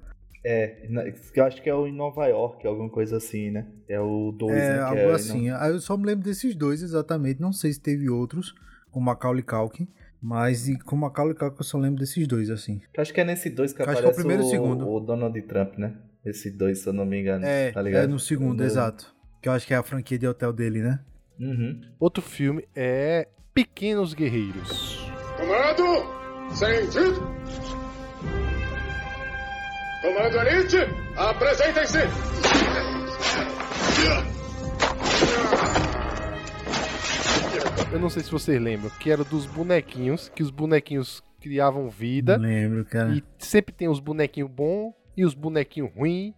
É, 0.43 0.87
que 1.33 1.39
eu 1.39 1.45
acho 1.45 1.61
que 1.61 1.69
é 1.69 1.75
o 1.75 1.85
em 1.85 1.91
Nova 1.93 2.25
York, 2.27 2.65
alguma 2.65 2.89
coisa 2.89 3.17
assim, 3.17 3.51
né? 3.51 3.67
É 3.87 3.99
o 3.99 4.31
2, 4.31 4.55
É, 4.55 4.73
né? 4.73 4.79
algo 4.79 4.97
é, 4.97 5.11
assim. 5.11 5.49
Aí 5.49 5.71
eu 5.71 5.79
só 5.79 5.97
me 5.97 6.05
lembro 6.05 6.23
desses 6.23 6.55
dois 6.55 6.81
exatamente. 6.81 7.41
Não 7.41 7.51
sei 7.51 7.73
se 7.73 7.81
teve 7.81 8.09
outros, 8.09 8.55
com 8.91 8.99
Macaulay 8.99 9.43
Culkin. 9.43 9.87
Mas 10.21 10.67
e 10.67 10.77
com 10.77 10.95
Macaulay 10.95 11.33
Culkin 11.33 11.57
eu 11.59 11.63
só 11.63 11.77
lembro 11.77 11.99
desses 11.99 12.27
dois, 12.27 12.49
assim. 12.49 12.81
Eu 12.93 13.01
acho 13.01 13.13
que 13.13 13.21
é 13.21 13.23
nesse 13.23 13.49
2 13.49 13.73
que 13.73 13.81
Eu 13.81 13.83
acho 13.83 13.99
aparece 13.99 14.01
que 14.01 14.09
é 14.09 14.11
o 14.11 14.15
primeiro 14.15 14.43
e 14.43 14.45
o 14.45 14.49
segundo. 14.49 14.89
o 14.89 14.99
Donald 14.99 15.41
Trump, 15.43 15.77
né? 15.77 15.93
Esse 16.25 16.51
2, 16.51 16.77
se 16.77 16.87
eu 16.87 16.93
não 16.93 17.05
me 17.05 17.21
engano. 17.21 17.45
É, 17.45 17.71
tá 17.71 17.81
ligado? 17.81 18.03
é 18.03 18.07
no 18.07 18.19
segundo, 18.19 18.63
exato. 18.63 19.13
Que 19.41 19.47
eu 19.47 19.53
acho 19.53 19.65
que 19.65 19.73
é 19.73 19.77
a 19.77 19.83
franquia 19.83 20.19
de 20.19 20.27
hotel 20.27 20.51
dele, 20.51 20.81
né? 20.81 20.99
Uhum. 21.39 21.79
Outro 21.97 22.21
filme 22.21 22.67
é 22.75 23.27
Pequenos 23.53 24.13
Guerreiros. 24.13 25.09
Comando! 25.37 26.19
Sentido! 26.53 27.29
Comando 30.02 30.38
Elite, 30.47 30.78
apresentem-se! 31.18 31.97
Eu 37.91 38.00
não 38.00 38.10
sei 38.10 38.24
se 38.24 38.32
vocês 38.32 38.62
lembram, 38.62 38.89
que 38.91 39.12
era 39.12 39.26
dos 39.26 39.45
bonequinhos, 39.45 40.30
que 40.30 40.41
os 40.41 40.52
bonequinhos 40.52 41.22
criavam 41.41 41.89
vida. 41.89 42.38
Não 42.38 42.45
lembro, 42.45 42.86
cara. 42.86 43.14
E 43.14 43.24
sempre 43.38 43.74
tem 43.74 43.89
os 43.89 44.00
bonequinhos 44.00 44.50
bons 44.50 44.93
e 45.18 45.26
os 45.26 45.34
bonequinhos 45.34 45.91
ruins. 45.93 46.34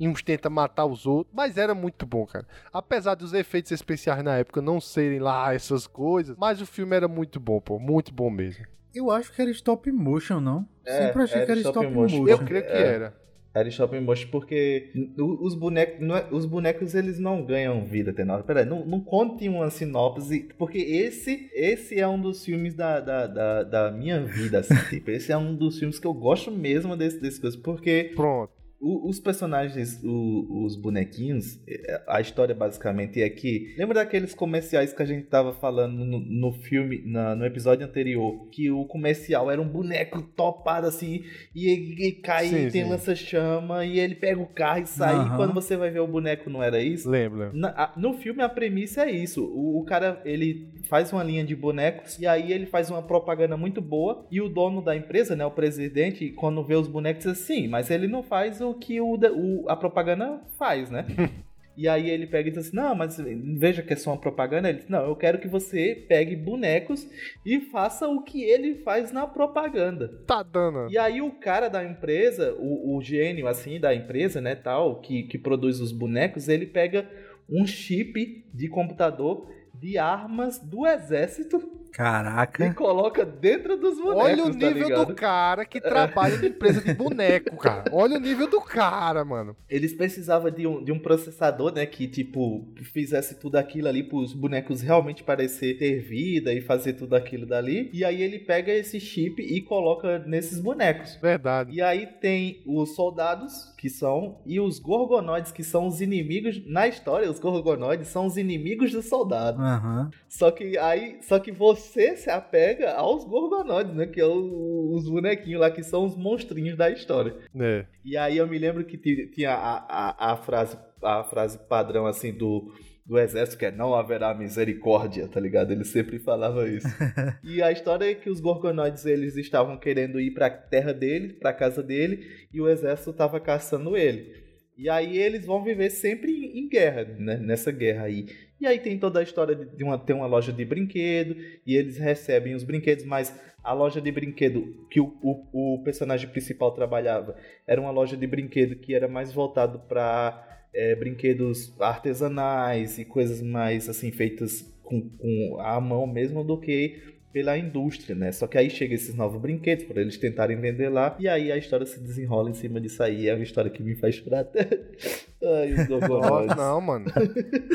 E 0.00 0.08
uns 0.08 0.22
tenta 0.22 0.48
matar 0.48 0.86
os 0.86 1.06
outros. 1.06 1.34
Mas 1.36 1.58
era 1.58 1.74
muito 1.74 2.06
bom, 2.06 2.24
cara. 2.26 2.46
Apesar 2.72 3.14
dos 3.16 3.34
efeitos 3.34 3.70
especiais 3.70 4.24
na 4.24 4.36
época 4.38 4.62
não 4.62 4.80
serem 4.80 5.18
lá 5.18 5.52
essas 5.52 5.86
coisas. 5.86 6.36
Mas 6.38 6.60
o 6.60 6.66
filme 6.66 6.96
era 6.96 7.06
muito 7.06 7.38
bom, 7.38 7.60
pô. 7.60 7.78
Muito 7.78 8.12
bom 8.14 8.30
mesmo. 8.30 8.64
Eu 8.94 9.10
acho 9.10 9.32
que 9.32 9.40
era 9.42 9.50
stop 9.50 9.90
motion, 9.90 10.40
não? 10.40 10.66
É, 10.86 11.06
Sempre 11.06 11.22
achei 11.22 11.36
era 11.38 11.46
que 11.46 11.52
era 11.52 11.60
stop 11.60 11.78
stop, 11.80 11.94
motion. 11.94 12.16
motion. 12.18 12.30
Eu 12.32 12.38
creio 12.38 12.64
que 12.64 12.72
É. 12.72 12.82
era. 12.94 13.24
Era 13.56 13.70
Shopping 13.70 14.00
Motion 14.00 14.28
porque 14.32 14.90
os 15.16 15.54
bonecos, 15.54 16.04
não 16.04 16.16
é- 16.16 16.26
os 16.32 16.44
bonecos 16.44 16.92
eles 16.92 17.20
não 17.20 17.44
ganham 17.46 17.84
vida 17.84 18.10
até 18.10 18.24
na 18.24 18.34
hora. 18.34 18.42
Peraí, 18.42 18.64
não, 18.64 18.84
não 18.84 18.98
conte 19.00 19.48
uma 19.48 19.70
sinopse, 19.70 20.48
porque 20.58 20.78
esse 20.78 21.48
esse 21.54 22.00
é 22.00 22.08
um 22.08 22.20
dos 22.20 22.44
filmes 22.44 22.74
da, 22.74 22.98
da, 22.98 23.28
da, 23.28 23.62
da 23.62 23.90
minha 23.92 24.20
vida, 24.24 24.58
assim, 24.58 24.74
tipo, 24.90 25.08
esse 25.12 25.30
é 25.30 25.36
um 25.38 25.54
dos 25.54 25.78
filmes 25.78 26.00
que 26.00 26.06
eu 26.06 26.12
gosto 26.12 26.50
mesmo 26.50 26.96
desse, 26.96 27.20
desse 27.20 27.40
coisa, 27.40 27.56
porque 27.58 28.10
Pronto. 28.16 28.50
O- 28.84 29.08
os 29.08 29.18
personagens, 29.20 30.00
o- 30.04 30.64
os 30.64 30.76
bonequinhos, 30.76 31.58
é, 31.66 32.02
a 32.06 32.20
história 32.20 32.54
basicamente 32.54 33.20
é 33.22 33.28
que. 33.30 33.74
Lembra 33.78 33.94
daqueles 33.94 34.34
comerciais 34.34 34.92
que 34.92 35.02
a 35.02 35.06
gente 35.06 35.26
tava 35.26 35.52
falando 35.52 36.04
no, 36.04 36.20
no 36.20 36.52
filme, 36.52 37.02
na- 37.06 37.34
no 37.34 37.44
episódio 37.46 37.86
anterior? 37.86 38.48
Que 38.50 38.70
o 38.70 38.84
comercial 38.84 39.50
era 39.50 39.60
um 39.60 39.68
boneco 39.68 40.20
topado 40.36 40.86
assim, 40.86 41.24
e 41.54 41.68
ele, 41.68 42.12
cai 42.12 42.46
Sim, 42.48 42.66
e 42.66 42.70
tem 42.70 42.88
lança-chama, 42.88 43.84
e 43.84 43.98
ele 43.98 44.14
pega 44.14 44.40
o 44.40 44.46
carro 44.46 44.82
e 44.82 44.86
sai. 44.86 45.14
Aham. 45.14 45.34
E 45.34 45.36
quando 45.36 45.54
você 45.54 45.76
vai 45.76 45.90
ver 45.90 46.00
o 46.00 46.06
boneco, 46.06 46.50
não 46.50 46.62
era 46.62 46.80
isso? 46.82 47.08
Lembro. 47.08 47.50
Na- 47.54 47.70
a- 47.70 47.92
no 47.96 48.14
filme 48.14 48.42
a 48.42 48.48
premissa 48.48 49.02
é 49.04 49.10
isso. 49.10 49.44
O, 49.44 49.80
o 49.80 49.84
cara 49.84 50.20
ele 50.24 50.68
faz 50.88 51.12
uma 51.12 51.22
linha 51.22 51.44
de 51.44 51.54
bonecos 51.56 52.18
e 52.18 52.26
aí 52.26 52.52
ele 52.52 52.66
faz 52.66 52.90
uma 52.90 53.02
propaganda 53.02 53.56
muito 53.56 53.80
boa 53.80 54.26
e 54.30 54.40
o 54.40 54.48
dono 54.48 54.82
da 54.82 54.94
empresa, 54.96 55.34
né, 55.34 55.44
o 55.46 55.50
presidente, 55.50 56.30
quando 56.30 56.62
vê 56.64 56.74
os 56.74 56.88
bonecos 56.88 57.24
diz 57.24 57.32
assim, 57.32 57.66
mas 57.68 57.90
ele 57.90 58.06
não 58.06 58.22
faz 58.22 58.60
o 58.60 58.73
que 58.74 59.00
o, 59.00 59.14
o- 59.16 59.64
a 59.68 59.76
propaganda 59.76 60.40
faz, 60.58 60.90
né? 60.90 61.06
E 61.76 61.88
aí 61.88 62.08
ele 62.08 62.28
pega 62.28 62.48
e 62.48 62.52
diz 62.52 62.68
assim, 62.68 62.76
não, 62.76 62.94
mas 62.94 63.16
veja 63.58 63.82
que 63.82 63.92
é 63.92 63.96
só 63.96 64.12
uma 64.12 64.20
propaganda. 64.20 64.68
Ele 64.68 64.78
diz, 64.78 64.88
não, 64.88 65.04
eu 65.08 65.16
quero 65.16 65.40
que 65.40 65.48
você 65.48 66.04
pegue 66.08 66.36
bonecos 66.36 67.04
e 67.44 67.58
faça 67.62 68.06
o 68.06 68.22
que 68.22 68.44
ele 68.44 68.76
faz 68.84 69.10
na 69.10 69.26
propaganda. 69.26 70.06
Tá 70.24 70.40
dando. 70.44 70.88
E 70.88 70.96
aí 70.96 71.20
o 71.20 71.32
cara 71.32 71.66
da 71.68 71.84
empresa, 71.84 72.54
o, 72.60 72.96
o 72.96 73.02
gênio 73.02 73.48
assim 73.48 73.80
da 73.80 73.92
empresa, 73.92 74.40
né, 74.40 74.54
tal, 74.54 75.00
que, 75.00 75.24
que 75.24 75.36
produz 75.36 75.80
os 75.80 75.90
bonecos, 75.90 76.46
ele 76.46 76.64
pega 76.66 77.10
um 77.50 77.66
chip 77.66 78.46
de 78.54 78.68
computador 78.68 79.50
de 79.74 79.98
armas 79.98 80.60
do 80.60 80.86
exército 80.86 81.60
Caraca. 81.94 82.66
e 82.66 82.74
coloca 82.74 83.24
dentro 83.24 83.76
dos 83.76 83.96
bonecos, 84.00 84.24
Olha 84.24 84.42
o 84.46 84.50
tá 84.50 84.66
nível 84.66 84.88
ligado? 84.88 85.06
do 85.06 85.14
cara 85.14 85.64
que 85.64 85.80
trabalha 85.80 86.34
em 86.34 86.48
empresa 86.48 86.80
de 86.80 86.92
boneco, 86.94 87.56
cara. 87.56 87.84
Olha 87.92 88.16
o 88.16 88.20
nível 88.20 88.48
do 88.50 88.60
cara, 88.60 89.24
mano. 89.24 89.56
Eles 89.70 89.92
precisavam 89.94 90.50
de 90.50 90.66
um, 90.66 90.82
de 90.82 90.90
um 90.90 90.98
processador, 90.98 91.72
né, 91.72 91.86
que, 91.86 92.08
tipo, 92.08 92.66
fizesse 92.92 93.36
tudo 93.38 93.56
aquilo 93.56 93.86
ali 93.88 94.02
pros 94.02 94.32
bonecos 94.32 94.80
realmente 94.82 95.22
parecer 95.22 95.78
ter 95.78 96.00
vida 96.00 96.52
e 96.52 96.60
fazer 96.60 96.94
tudo 96.94 97.14
aquilo 97.14 97.46
dali. 97.46 97.90
E 97.92 98.04
aí 98.04 98.22
ele 98.22 98.40
pega 98.40 98.72
esse 98.72 98.98
chip 98.98 99.40
e 99.40 99.60
coloca 99.62 100.18
nesses 100.18 100.58
bonecos. 100.58 101.16
Verdade. 101.22 101.70
E 101.72 101.80
aí 101.80 102.06
tem 102.06 102.60
os 102.66 102.94
soldados, 102.96 103.72
que 103.84 103.90
são, 103.90 104.40
e 104.46 104.58
os 104.58 104.78
gorgonoides, 104.78 105.52
que 105.52 105.62
são 105.62 105.86
os 105.86 106.00
inimigos. 106.00 106.58
Na 106.66 106.88
história, 106.88 107.30
os 107.30 107.38
gorgonoides 107.38 108.08
são 108.08 108.24
os 108.24 108.38
inimigos 108.38 108.90
dos 108.90 109.04
soldados. 109.10 109.60
Aham. 109.60 110.10
Só 110.26 110.50
que 110.50 110.78
aí, 110.78 111.18
só 111.20 111.38
que 111.38 111.52
você 111.52 112.16
se 112.16 112.30
apega 112.30 112.94
aos 112.94 113.26
gorgonoides, 113.26 113.94
né? 113.94 114.06
Que 114.06 114.22
é 114.22 114.24
o- 114.26 114.94
os 114.94 115.06
bonequinhos 115.06 115.60
lá, 115.60 115.70
que 115.70 115.82
são 115.82 116.06
os 116.06 116.16
monstrinhos 116.16 116.78
da 116.78 116.88
história. 116.90 117.36
É. 117.60 117.84
E 118.02 118.16
aí 118.16 118.38
eu 118.38 118.46
me 118.46 118.58
lembro 118.58 118.86
que 118.86 118.96
ti- 118.96 119.30
tinha 119.34 119.50
a, 119.52 119.76
a, 119.86 120.32
a 120.32 120.36
frase, 120.38 120.78
a 121.02 121.22
frase 121.24 121.58
padrão 121.68 122.06
assim 122.06 122.32
do, 122.32 122.72
do 123.04 123.18
exército, 123.18 123.58
que 123.58 123.66
é 123.66 123.70
não 123.70 123.94
haverá 123.94 124.34
misericórdia, 124.34 125.28
tá 125.28 125.38
ligado? 125.38 125.72
Ele 125.72 125.84
sempre 125.84 126.18
falava 126.18 126.68
isso. 126.68 126.88
e 127.44 127.62
a 127.62 127.70
história 127.70 128.10
é 128.10 128.14
que 128.14 128.30
os 128.30 128.40
gorgonoides 128.40 129.04
eles 129.04 129.36
estavam 129.36 129.76
querendo 129.76 130.18
ir 130.18 130.30
pra 130.30 130.48
terra 130.48 130.92
dele, 130.92 131.34
pra 131.34 131.52
casa 131.52 131.82
dele, 131.82 132.26
e 132.52 132.60
o 132.60 132.68
exército 132.68 133.12
tava 133.12 133.38
caçando 133.38 133.96
ele. 133.96 134.42
E 134.76 134.88
aí 134.88 135.18
eles 135.18 135.44
vão 135.44 135.62
viver 135.62 135.90
sempre 135.90 136.32
em, 136.32 136.68
guerra, 136.68 137.04
né? 137.18 137.36
Nessa 137.36 137.70
guerra 137.70 138.04
aí. 138.04 138.26
E 138.60 138.66
aí 138.66 138.78
tem 138.78 138.98
toda 138.98 139.20
a 139.20 139.22
história 139.22 139.54
de 139.54 139.66
de 139.66 139.84
uma, 139.84 139.98
ter 139.98 140.14
uma 140.14 140.26
loja 140.26 140.52
de 140.52 140.64
brinquedo, 140.64 141.36
e 141.66 141.76
eles 141.76 141.98
recebem 141.98 142.54
os 142.54 142.64
brinquedos, 142.64 143.04
mas 143.04 143.38
a 143.62 143.72
loja 143.72 144.00
de 144.00 144.10
brinquedo 144.10 144.86
que 144.90 145.00
o, 145.00 145.16
o, 145.22 145.74
o 145.76 145.82
personagem 145.84 146.28
principal 146.28 146.72
trabalhava 146.72 147.36
era 147.66 147.80
uma 147.80 147.90
loja 147.90 148.16
de 148.16 148.26
brinquedo 148.26 148.76
que 148.76 148.94
era 148.94 149.08
mais 149.08 149.32
voltado 149.32 149.78
para 149.88 150.63
brinquedos 150.98 151.74
artesanais 151.80 152.98
e 152.98 153.04
coisas 153.04 153.40
mais 153.40 153.88
assim 153.88 154.10
feitas 154.10 154.72
com, 154.82 155.08
com 155.08 155.56
a 155.60 155.80
mão 155.80 156.06
mesmo 156.06 156.44
do 156.44 156.58
que 156.58 157.14
pela 157.34 157.58
indústria, 157.58 158.14
né? 158.14 158.30
Só 158.30 158.46
que 158.46 158.56
aí 158.56 158.70
chega 158.70 158.94
esses 158.94 159.12
novos 159.12 159.40
brinquedos 159.40 159.84
para 159.86 160.00
eles 160.00 160.16
tentarem 160.16 160.56
vender 160.56 160.88
lá 160.88 161.16
e 161.18 161.26
aí 161.26 161.50
a 161.50 161.56
história 161.56 161.84
se 161.84 161.98
desenrola 161.98 162.48
em 162.48 162.54
cima 162.54 162.80
disso 162.80 163.02
aí. 163.02 163.28
É 163.28 163.34
uma 163.34 163.42
história 163.42 163.68
que 163.68 163.82
me 163.82 163.96
faz 163.96 164.14
chorar 164.14 164.40
até. 164.40 164.68
Ai, 165.42 165.72
os 165.72 165.88
Nossa, 165.88 166.54
não, 166.54 166.80
mano. 166.80 167.06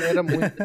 Era 0.10 0.24
muito. 0.24 0.56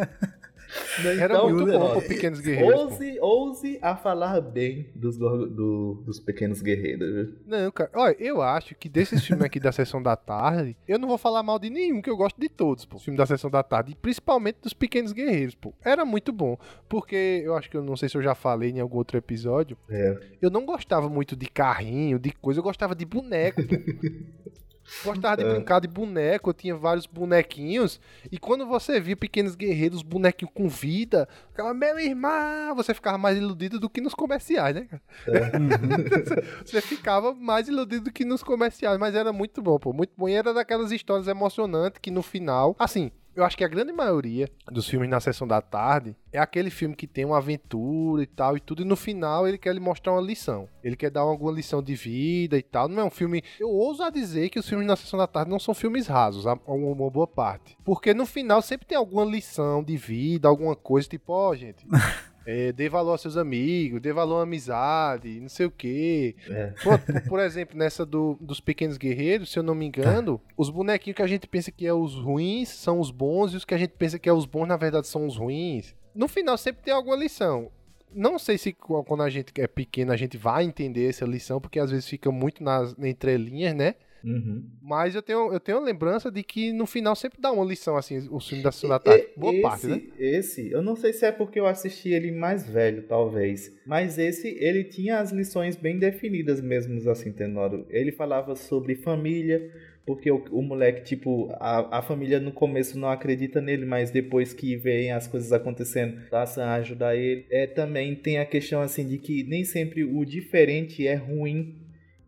Era 1.19 1.35
Então, 1.35 1.45
muito 1.49 1.59
bom 1.59 1.65
Leonardo, 1.65 1.99
pro 2.01 2.09
Pequenos 2.09 2.41
Guerreiros. 2.41 2.75
pô. 2.75 2.81
Ouse, 2.83 3.19
ouse 3.21 3.79
a 3.83 3.97
falar 3.97 4.41
bem 4.41 4.91
dos, 4.95 5.17
do- 5.19 6.03
dos 6.05 6.21
pequenos 6.21 6.61
guerreiros. 6.63 7.35
Não, 7.47 7.71
cara. 7.71 7.91
Olha, 7.95 8.17
eu 8.19 8.41
acho 8.43 8.75
que 8.75 8.89
desses 8.89 9.25
filmes 9.25 9.45
aqui 9.45 9.59
da 9.61 9.73
Sessão 9.73 10.03
da 10.03 10.17
Tarde, 10.17 10.77
eu 10.87 10.99
não 10.99 11.09
vou 11.09 11.19
falar 11.19 11.43
mal 11.43 11.59
de 11.59 11.71
nenhum, 11.71 12.01
que 12.01 12.11
eu 12.11 12.17
gosto 12.17 12.41
de 12.41 12.49
todos, 12.49 12.85
pô. 12.85 12.99
Filme 12.99 13.17
da 13.17 13.27
Sessão 13.27 13.51
da 13.51 13.63
Tarde, 13.63 13.93
e 13.93 13.95
principalmente 13.95 14.59
dos 14.63 14.73
Pequenos 14.73 15.13
Guerreiros, 15.13 15.55
pô. 15.55 15.73
Era 15.85 16.05
muito 16.05 16.33
bom. 16.33 16.57
Porque 16.89 17.43
eu 17.45 17.55
acho 17.57 17.71
que 17.71 17.77
eu 17.77 17.83
não 17.83 17.97
sei 17.97 18.09
se 18.09 18.17
eu 18.17 18.23
já 18.23 18.35
falei 18.35 18.71
em 18.71 18.81
algum 18.81 18.99
outro 18.99 19.17
episódio. 19.19 19.77
É. 19.91 20.19
Eu 20.41 20.51
não 20.51 20.65
gostava 20.65 21.09
muito 21.09 21.35
de 21.37 21.47
carrinho, 21.47 22.19
de 22.19 22.31
coisa, 22.33 22.61
eu 22.61 22.65
gostava 22.65 22.95
de 22.95 23.05
boneco. 23.05 23.61
Gostava 25.05 25.37
de 25.37 25.45
É. 25.45 25.53
brincar 25.55 25.81
de 25.81 25.89
boneco, 25.89 26.51
eu 26.51 26.55
tinha 26.55 26.77
vários 26.77 27.07
bonequinhos. 27.07 28.01
E 28.31 28.39
quando 28.39 28.67
você 28.67 29.01
via 29.01 29.17
pequenos 29.17 29.55
guerreiros, 29.55 30.03
bonequinhos 30.03 30.53
com 30.55 30.69
vida, 30.69 31.29
ficava, 31.51 31.73
meu 31.73 31.99
irmão, 31.99 32.75
você 32.75 32.93
ficava 32.93 33.17
mais 33.19 33.37
iludido 33.39 33.81
do 33.81 33.89
que 33.89 34.01
nos 34.01 34.15
comerciais, 34.15 34.75
né, 34.75 34.87
cara? 34.89 35.03
você 36.65 36.81
ficava 36.81 37.35
mais 37.35 37.69
iludido 37.69 38.05
do 38.05 38.13
que 38.13 38.25
nos 38.25 38.43
comerciais, 38.43 38.99
mas 38.99 39.15
era 39.15 39.33
muito 39.33 39.63
bom, 39.63 39.79
pô. 39.79 39.93
Muito 39.93 40.13
bom. 40.17 40.29
E 40.29 40.33
era 40.35 40.53
daquelas 40.53 40.93
histórias 40.93 41.29
emocionantes 41.29 41.99
que 42.01 42.11
no 42.11 42.23
final. 42.23 42.75
Assim, 42.79 43.11
eu 43.35 43.45
acho 43.45 43.57
que 43.57 43.65
a 43.65 43.69
grande 43.69 43.93
maioria 43.93 44.49
dos 44.71 44.89
filmes 44.89 45.09
na 45.09 45.21
sessão 45.21 45.47
da 45.47 45.61
tarde 45.61 46.15
é 46.33 46.39
aquele 46.39 46.71
filme 46.71 46.95
que 46.95 47.07
tem 47.07 47.25
uma 47.25 47.39
aventura 47.39 48.23
e 48.23 48.27
tal 48.27 48.57
e 48.57 48.61
tudo, 48.61 48.83
e 48.83 48.85
no 48.85 48.97
final 48.97 49.47
ele 49.47 49.59
quer 49.59 49.75
lhe 49.75 49.81
mostrar 49.81 50.13
uma 50.13 50.21
lição. 50.21 50.69
Ele 50.83 50.97
quer 50.97 51.11
dar 51.11 51.21
alguma 51.21 51.53
lição 51.53 51.83
de 51.83 51.95
vida 51.95 52.57
e 52.57 52.63
tal. 52.63 52.89
Não 52.89 53.03
é 53.03 53.05
um 53.05 53.11
filme. 53.11 53.43
Eu 53.59 53.71
ouso 53.71 54.03
a 54.03 54.11
dizer 54.11 54.51
que 54.51 54.59
os 54.59 54.69
filmes 54.69 54.87
na 54.87 54.97
sessão 54.97 55.19
da 55.19 55.27
tarde 55.27 55.51
não 55.51 55.59
são 55.59 55.75
filmes 55.75 56.07
rasos, 56.07 56.45
uma, 56.45 57.11
boa 57.11 57.27
parte. 57.27 57.77
Porque 57.85 58.13
no 58.13 58.27
final 58.27 58.61
sempre 58.63 58.87
tem 58.87 58.99
alguma 58.99 59.25
lição 59.25 59.83
de 59.83 59.97
vida, 59.97 60.49
alguma 60.49 60.77
coisa 60.77 61.09
tipo, 61.09 61.33
ó, 61.33 61.55
gente. 61.55 61.87
É, 62.47 62.73
dê 62.73 62.89
valor 62.89 63.13
aos 63.13 63.21
seus 63.23 63.37
amigos, 63.37 64.01
dê 64.01 64.13
valor 64.13 64.41
à 64.41 64.43
amizade, 64.43 65.41
não 65.41 65.49
sei 65.49 65.67
o 65.67 65.71
quê. 65.71 66.35
Pô, 66.83 66.99
por, 66.99 67.21
por 67.23 67.41
exemplo, 67.41 67.77
nessa 67.77 68.05
do- 68.05 68.37
dos 68.41 68.61
Pequenos 68.61 68.97
Guerreiros, 68.99 69.51
se 69.51 69.59
eu 69.59 69.63
não 69.63 69.75
me 69.75 69.87
engano, 69.87 70.41
os 70.57 70.69
bonequinhos 70.71 71.17
que 71.17 71.23
a 71.23 71.27
gente 71.27 71.47
pensa 71.47 71.71
que 71.73 71.87
é 71.87 71.93
os 71.95 72.15
ruins 72.15 72.69
são 72.69 73.01
os 73.01 73.11
bons 73.11 73.53
e 73.53 73.57
os 73.57 73.65
que 73.65 73.75
a 73.75 73.79
gente 73.79 73.93
pensa 73.93 74.19
que 74.19 74.29
é 74.29 74.33
os 74.33 74.45
bons, 74.47 74.67
na 74.67 74.77
verdade, 74.77 75.07
são 75.07 75.27
os 75.27 75.37
ruins. 75.37 75.95
No 76.15 76.29
final 76.29 76.57
sempre 76.59 76.83
tem 76.83 76.93
alguma 76.93 77.17
lição. 77.17 77.71
Não 78.17 78.39
sei 78.39 78.57
se 78.59 78.73
qu- 78.73 79.03
quando 79.03 79.23
a 79.25 79.31
gente 79.31 79.53
é 79.59 79.67
pequeno 79.67 80.13
a 80.13 80.17
gente 80.17 80.37
vai 80.37 80.65
entender 80.65 81.09
essa 81.09 81.25
lição, 81.25 81.61
porque 81.61 81.81
às 81.81 81.91
vezes 81.91 82.09
fica 82.09 82.31
muito 82.31 82.63
nas 82.63 82.95
entrelinhas, 82.99 83.75
né? 83.75 83.95
Uhum. 84.25 84.65
Mas 84.83 85.15
eu 85.15 85.23
tenho, 85.23 85.53
eu 85.53 85.61
tenho 85.61 85.79
a 85.79 85.81
lembrança 85.83 86.31
de 86.31 86.43
que 86.43 86.73
no 86.73 86.87
final 86.87 87.15
sempre 87.15 87.41
dá 87.41 87.53
uma 87.53 87.65
lição, 87.65 87.97
assim, 87.97 88.27
o 88.31 88.41
filme 88.41 88.63
da 88.63 88.73
Sessão 88.73 88.89
da 88.89 88.99
Tarde. 88.99 89.27
Boa 89.37 89.53
esse, 89.53 89.63
parte, 89.63 89.87
né? 89.87 90.03
Esse, 90.19 90.71
eu 90.71 90.83
não 90.83 90.97
sei 90.97 91.13
se 91.13 91.27
é 91.27 91.33
porque 91.33 91.61
eu 91.61 91.67
assisti 91.67 92.11
ele 92.11 92.33
mais 92.33 92.67
velho, 92.67 93.03
talvez. 93.03 93.73
Mas 93.87 94.19
esse, 94.19 94.49
ele 94.49 94.85
tinha 94.85 95.19
as 95.19 95.31
lições 95.31 95.77
bem 95.77 95.99
definidas 95.99 96.61
mesmo, 96.61 97.11
assim, 97.11 97.33
Tenório. 97.33 97.87
Ele 97.91 98.13
falava 98.13 98.57
sobre 98.57 98.95
família, 98.95 99.71
porque 100.07 100.31
o, 100.31 100.45
o 100.51 100.63
moleque, 100.63 101.03
tipo, 101.03 101.49
a, 101.55 101.99
a 101.99 102.03
família 102.03 102.39
no 102.39 102.53
começo 102.53 102.99
não 102.99 103.09
acredita 103.09 103.61
nele, 103.61 103.87
mas 103.87 104.11
depois 104.11 104.53
que 104.53 104.77
veem 104.77 105.13
as 105.13 105.27
coisas 105.27 105.53
acontecendo, 105.53 106.29
passa 106.31 106.65
a 106.65 106.75
ajudar 106.75 107.17
ele. 107.17 107.47
É, 107.51 107.67
também 107.67 108.15
tem 108.15 108.39
a 108.39 108.45
questão, 108.45 108.81
assim, 108.81 109.07
de 109.07 109.19
que 109.19 109.43
nem 109.45 109.65
sempre 109.65 110.05
o 110.05 110.25
diferente 110.25 111.07
é 111.07 111.15
ruim. 111.15 111.84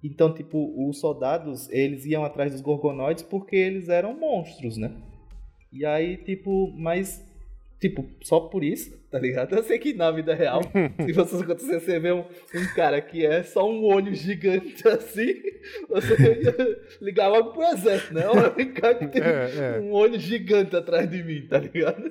Então, 0.07 0.33
tipo, 0.33 0.73
os 0.89 1.01
soldados, 1.01 1.69
eles 1.71 2.05
iam 2.07 2.25
atrás 2.25 2.53
dos 2.53 2.61
gorgonoides 2.61 3.23
porque 3.23 3.57
eles 3.57 3.89
eram 3.89 4.19
monstros, 4.19 4.77
né? 4.77 4.93
E 5.73 5.85
aí, 5.85 6.17
tipo, 6.19 6.73
mas. 6.77 7.25
Tipo, 7.79 8.07
só 8.23 8.41
por 8.41 8.65
isso, 8.65 8.97
tá 9.11 9.19
ligado? 9.19 9.55
Eu 9.55 9.63
sei 9.63 9.79
que 9.79 9.93
na 9.93 10.11
vida 10.11 10.35
real, 10.35 10.63
se 11.05 11.13
você 11.13 11.37
acontecer, 11.37 11.79
você 11.79 11.99
vê 12.01 12.11
um, 12.11 12.21
um 12.21 12.75
cara 12.75 13.03
que 13.03 13.25
é 13.27 13.43
só 13.43 13.69
um 13.71 13.85
olho 13.85 14.15
gigante 14.15 14.83
assim, 14.89 15.35
você 15.87 16.15
ia 16.43 16.57
ligar 17.03 17.29
logo 17.29 17.53
pro 17.53 17.63
exército, 17.65 18.15
né? 18.15 18.27
Olha, 18.29 18.51
cá 18.73 18.95
que 18.95 19.07
tem 19.09 19.21
É, 19.23 19.77
é. 19.77 19.81
um 19.81 19.93
olho 19.93 20.19
gigante 20.19 20.75
atrás 20.75 21.11
de 21.11 21.23
mim, 21.23 21.47
tá 21.47 21.59
ligado? 21.59 22.03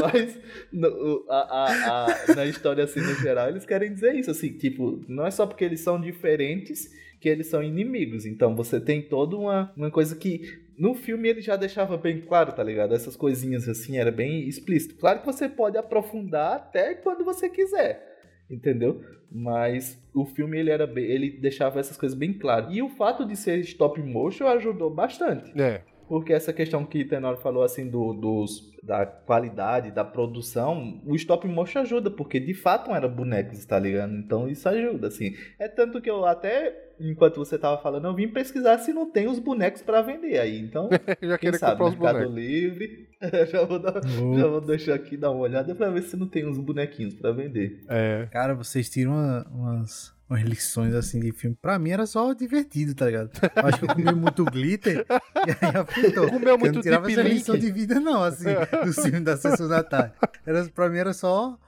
Mas 0.00 0.38
no- 0.72 1.24
a- 1.28 1.34
a- 1.36 2.06
a- 2.06 2.34
na 2.34 2.46
história, 2.46 2.84
assim, 2.84 3.00
no 3.00 3.14
geral, 3.16 3.48
eles 3.48 3.64
querem 3.66 3.92
dizer 3.92 4.14
isso, 4.14 4.30
assim, 4.30 4.52
tipo, 4.52 5.00
não 5.08 5.26
é 5.26 5.30
só 5.30 5.46
porque 5.46 5.64
eles 5.64 5.80
são 5.80 6.00
diferentes 6.00 6.88
que 7.20 7.28
eles 7.28 7.48
são 7.48 7.62
inimigos. 7.62 8.24
Então 8.26 8.54
você 8.54 8.80
tem 8.80 9.02
toda 9.02 9.36
uma, 9.36 9.72
uma 9.76 9.90
coisa 9.90 10.14
que. 10.16 10.66
No 10.78 10.94
filme 10.94 11.28
ele 11.28 11.40
já 11.40 11.56
deixava 11.56 11.96
bem 11.96 12.20
claro, 12.20 12.52
tá 12.52 12.62
ligado? 12.62 12.94
Essas 12.94 13.16
coisinhas 13.16 13.68
assim, 13.68 13.98
era 13.98 14.12
bem 14.12 14.46
explícito. 14.48 14.94
Claro 14.94 15.18
que 15.18 15.26
você 15.26 15.48
pode 15.48 15.76
aprofundar 15.76 16.54
até 16.54 16.94
quando 16.94 17.24
você 17.24 17.48
quiser, 17.48 18.00
entendeu? 18.48 19.02
Mas 19.30 20.00
o 20.14 20.24
filme 20.24 20.56
ele 20.56 20.70
era 20.70 20.86
bem, 20.86 21.04
ele 21.04 21.30
deixava 21.30 21.80
essas 21.80 21.96
coisas 21.96 22.16
bem 22.16 22.32
claras. 22.32 22.72
E 22.72 22.80
o 22.80 22.88
fato 22.90 23.26
de 23.26 23.34
ser 23.34 23.58
stop 23.58 24.00
motion 24.00 24.46
ajudou 24.46 24.88
bastante. 24.88 25.50
É. 25.60 25.82
Porque 26.08 26.32
essa 26.32 26.52
questão 26.52 26.84
que 26.84 27.02
o 27.02 27.08
Tenor 27.08 27.36
falou 27.36 27.62
assim 27.62 27.88
do, 27.88 28.12
dos, 28.14 28.72
da 28.82 29.04
qualidade, 29.04 29.90
da 29.90 30.04
produção, 30.04 31.00
o 31.04 31.14
stop 31.14 31.46
motion 31.46 31.80
ajuda, 31.80 32.10
porque 32.10 32.40
de 32.40 32.54
fato 32.54 32.90
era 32.92 33.06
bonecos, 33.06 33.64
tá 33.66 33.78
ligado? 33.78 34.14
Então 34.14 34.48
isso 34.48 34.68
ajuda, 34.68 35.08
assim. 35.08 35.34
É 35.58 35.68
tanto 35.68 36.00
que 36.00 36.08
eu 36.10 36.24
até, 36.24 36.74
enquanto 36.98 37.36
você 37.36 37.58
tava 37.58 37.80
falando, 37.82 38.06
eu 38.06 38.14
vim 38.14 38.28
pesquisar 38.28 38.78
se 38.78 38.92
não 38.92 39.10
tem 39.10 39.28
os 39.28 39.38
bonecos 39.38 39.82
pra 39.82 40.00
vender 40.02 40.38
aí. 40.38 40.58
Então, 40.60 40.88
já 41.20 41.36
quem 41.36 41.50
queria 41.50 41.58
sabe, 41.58 41.82
Mercado 41.84 41.98
bonecos. 41.98 42.34
Livre, 42.34 43.08
já, 43.50 43.64
vou 43.64 43.78
dar- 43.78 44.00
Oh. 44.22 44.38
já 44.38 44.46
vou 44.46 44.60
deixar 44.60 44.94
aqui 44.94 45.16
dar 45.16 45.30
uma 45.30 45.40
olhada 45.40 45.74
pra 45.74 45.90
ver 45.90 46.02
se 46.02 46.16
não 46.16 46.26
tem 46.26 46.46
uns 46.46 46.58
bonequinhos 46.58 47.14
pra 47.14 47.32
vender. 47.32 47.84
É. 47.88 48.26
Cara, 48.30 48.54
vocês 48.54 48.88
tiram 48.88 49.12
uma- 49.12 49.46
umas, 49.52 50.12
umas 50.28 50.42
lições 50.42 50.94
assim 50.94 51.20
de 51.20 51.32
filme. 51.32 51.56
Pra 51.60 51.78
mim 51.78 51.90
era 51.90 52.06
só 52.06 52.32
divertido, 52.32 52.94
tá 52.94 53.06
ligado? 53.06 53.30
Eu 53.56 53.66
acho 53.66 53.78
que 53.78 53.84
eu 53.84 53.88
comi 53.94 54.12
muito 54.14 54.44
glitter 54.44 55.04
e 55.46 55.50
aí 55.66 55.76
afetou. 55.76 56.28
Comeu 56.30 56.48
Eu 56.50 56.58
muito 56.58 56.74
não 56.76 56.82
tirava 56.82 57.10
essa 57.10 57.22
lição 57.22 57.58
de 57.58 57.70
vida, 57.72 57.98
não, 58.00 58.22
assim, 58.22 58.44
do 58.84 58.92
filme 58.92 59.20
da 59.20 59.36
sessão 59.36 59.68
da 59.68 59.82
tarde. 59.82 60.12
Era, 60.46 60.64
pra 60.68 60.88
mim 60.88 60.98
era 60.98 61.12
só 61.12 61.58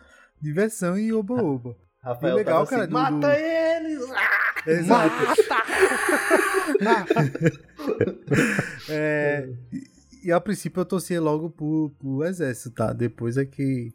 diversão 0.40 0.98
e 0.98 1.12
oba-oba. 1.12 1.76
Rafael 2.02 2.36
legal, 2.36 2.64
tava 2.66 2.70
cara, 2.70 2.82
assim, 2.84 2.92
do- 2.92 2.96
do- 2.96 3.02
mata 3.26 3.38
eles! 3.38 4.02
Exato. 4.66 5.14
É, 8.88 9.48
e, 9.72 10.28
e 10.28 10.32
a 10.32 10.40
princípio 10.40 10.80
eu 10.80 10.84
torcia 10.84 11.20
logo 11.20 11.50
pro, 11.50 11.90
pro 11.98 12.24
exército, 12.24 12.70
tá? 12.74 12.92
Depois 12.92 13.36
é 13.36 13.44
que 13.44 13.92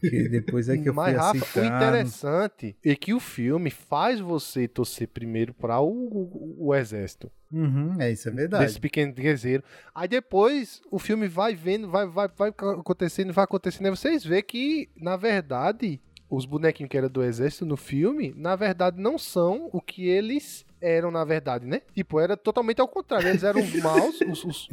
Que 0.00 0.28
depois 0.28 0.68
é 0.68 0.76
que 0.76 0.88
eu 0.88 0.94
fui 0.94 1.02
Mas, 1.04 1.16
Rafa, 1.16 1.60
o 1.60 1.64
interessante 1.64 2.76
é 2.84 2.94
que 2.94 3.14
o 3.14 3.20
filme 3.20 3.70
faz 3.70 4.20
você 4.20 4.68
torcer 4.68 5.08
primeiro 5.08 5.54
para 5.54 5.80
o, 5.80 5.88
o, 5.88 6.66
o 6.68 6.74
exército. 6.74 7.30
Uhum, 7.50 8.00
é 8.00 8.10
isso, 8.12 8.28
é 8.28 8.32
verdade. 8.32 8.64
Desse 8.66 8.80
pequeno 8.80 9.12
guerreiro. 9.12 9.62
Aí 9.94 10.06
depois 10.08 10.80
o 10.90 10.98
filme 10.98 11.28
vai 11.28 11.54
vendo, 11.54 11.88
vai, 11.88 12.06
vai, 12.06 12.28
vai 12.36 12.48
acontecendo, 12.50 13.32
vai 13.32 13.44
acontecendo. 13.44 13.86
Aí 13.86 13.90
vocês 13.90 14.24
vê 14.24 14.42
que, 14.42 14.88
na 14.96 15.16
verdade, 15.16 16.00
os 16.28 16.44
bonequinhos 16.44 16.90
que 16.90 16.98
eram 16.98 17.08
do 17.08 17.22
exército 17.22 17.64
no 17.64 17.76
filme, 17.76 18.34
na 18.36 18.56
verdade, 18.56 19.00
não 19.00 19.16
são 19.16 19.70
o 19.72 19.80
que 19.80 20.06
eles 20.08 20.66
eram, 20.80 21.10
na 21.10 21.24
verdade, 21.24 21.64
né? 21.64 21.80
Tipo, 21.94 22.20
era 22.20 22.36
totalmente 22.36 22.80
ao 22.80 22.88
contrário. 22.88 23.28
Eles 23.28 23.42
eram 23.44 23.60
os 23.62 23.72
maus, 23.82 24.20
os. 24.20 24.44
os- 24.44 24.68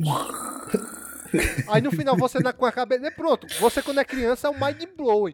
Aí 1.67 1.81
no 1.81 1.91
final 1.91 2.15
você 2.17 2.39
na, 2.39 2.53
com 2.53 2.65
a 2.65 2.71
cabeça. 2.71 3.01
né, 3.01 3.11
Pronto, 3.11 3.47
você 3.59 3.81
quando 3.81 3.99
é 3.99 4.05
criança 4.05 4.47
é 4.47 4.49
o 4.49 4.53
mind 4.53 4.83
blowing. 4.97 5.33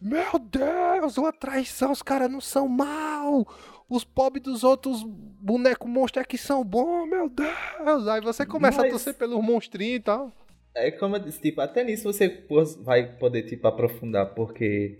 Meu 0.00 0.38
Deus, 0.38 1.16
uma 1.16 1.32
traição, 1.32 1.90
os 1.92 2.02
caras 2.02 2.30
não 2.30 2.40
são 2.40 2.68
mal. 2.68 3.46
Os 3.88 4.04
pobres 4.04 4.42
dos 4.42 4.64
outros 4.64 5.02
bonecos 5.04 5.88
monstros 5.88 6.22
é 6.22 6.26
que 6.26 6.36
são 6.36 6.64
bons, 6.64 7.06
meu 7.08 7.28
Deus. 7.28 8.06
Aí 8.08 8.20
você 8.20 8.44
começa 8.44 8.80
a 8.80 8.82
Mas- 8.82 8.90
torcer 8.92 9.14
pelos 9.14 9.42
monstrinhos 9.42 9.96
e 10.00 10.02
tal. 10.02 10.32
É 10.74 10.90
como 10.90 11.16
eu 11.16 11.20
disse, 11.20 11.40
tipo, 11.40 11.60
até 11.62 11.82
nisso 11.82 12.04
você 12.04 12.44
vai 12.82 13.16
poder, 13.16 13.44
tipo, 13.44 13.66
aprofundar, 13.66 14.34
porque 14.34 14.98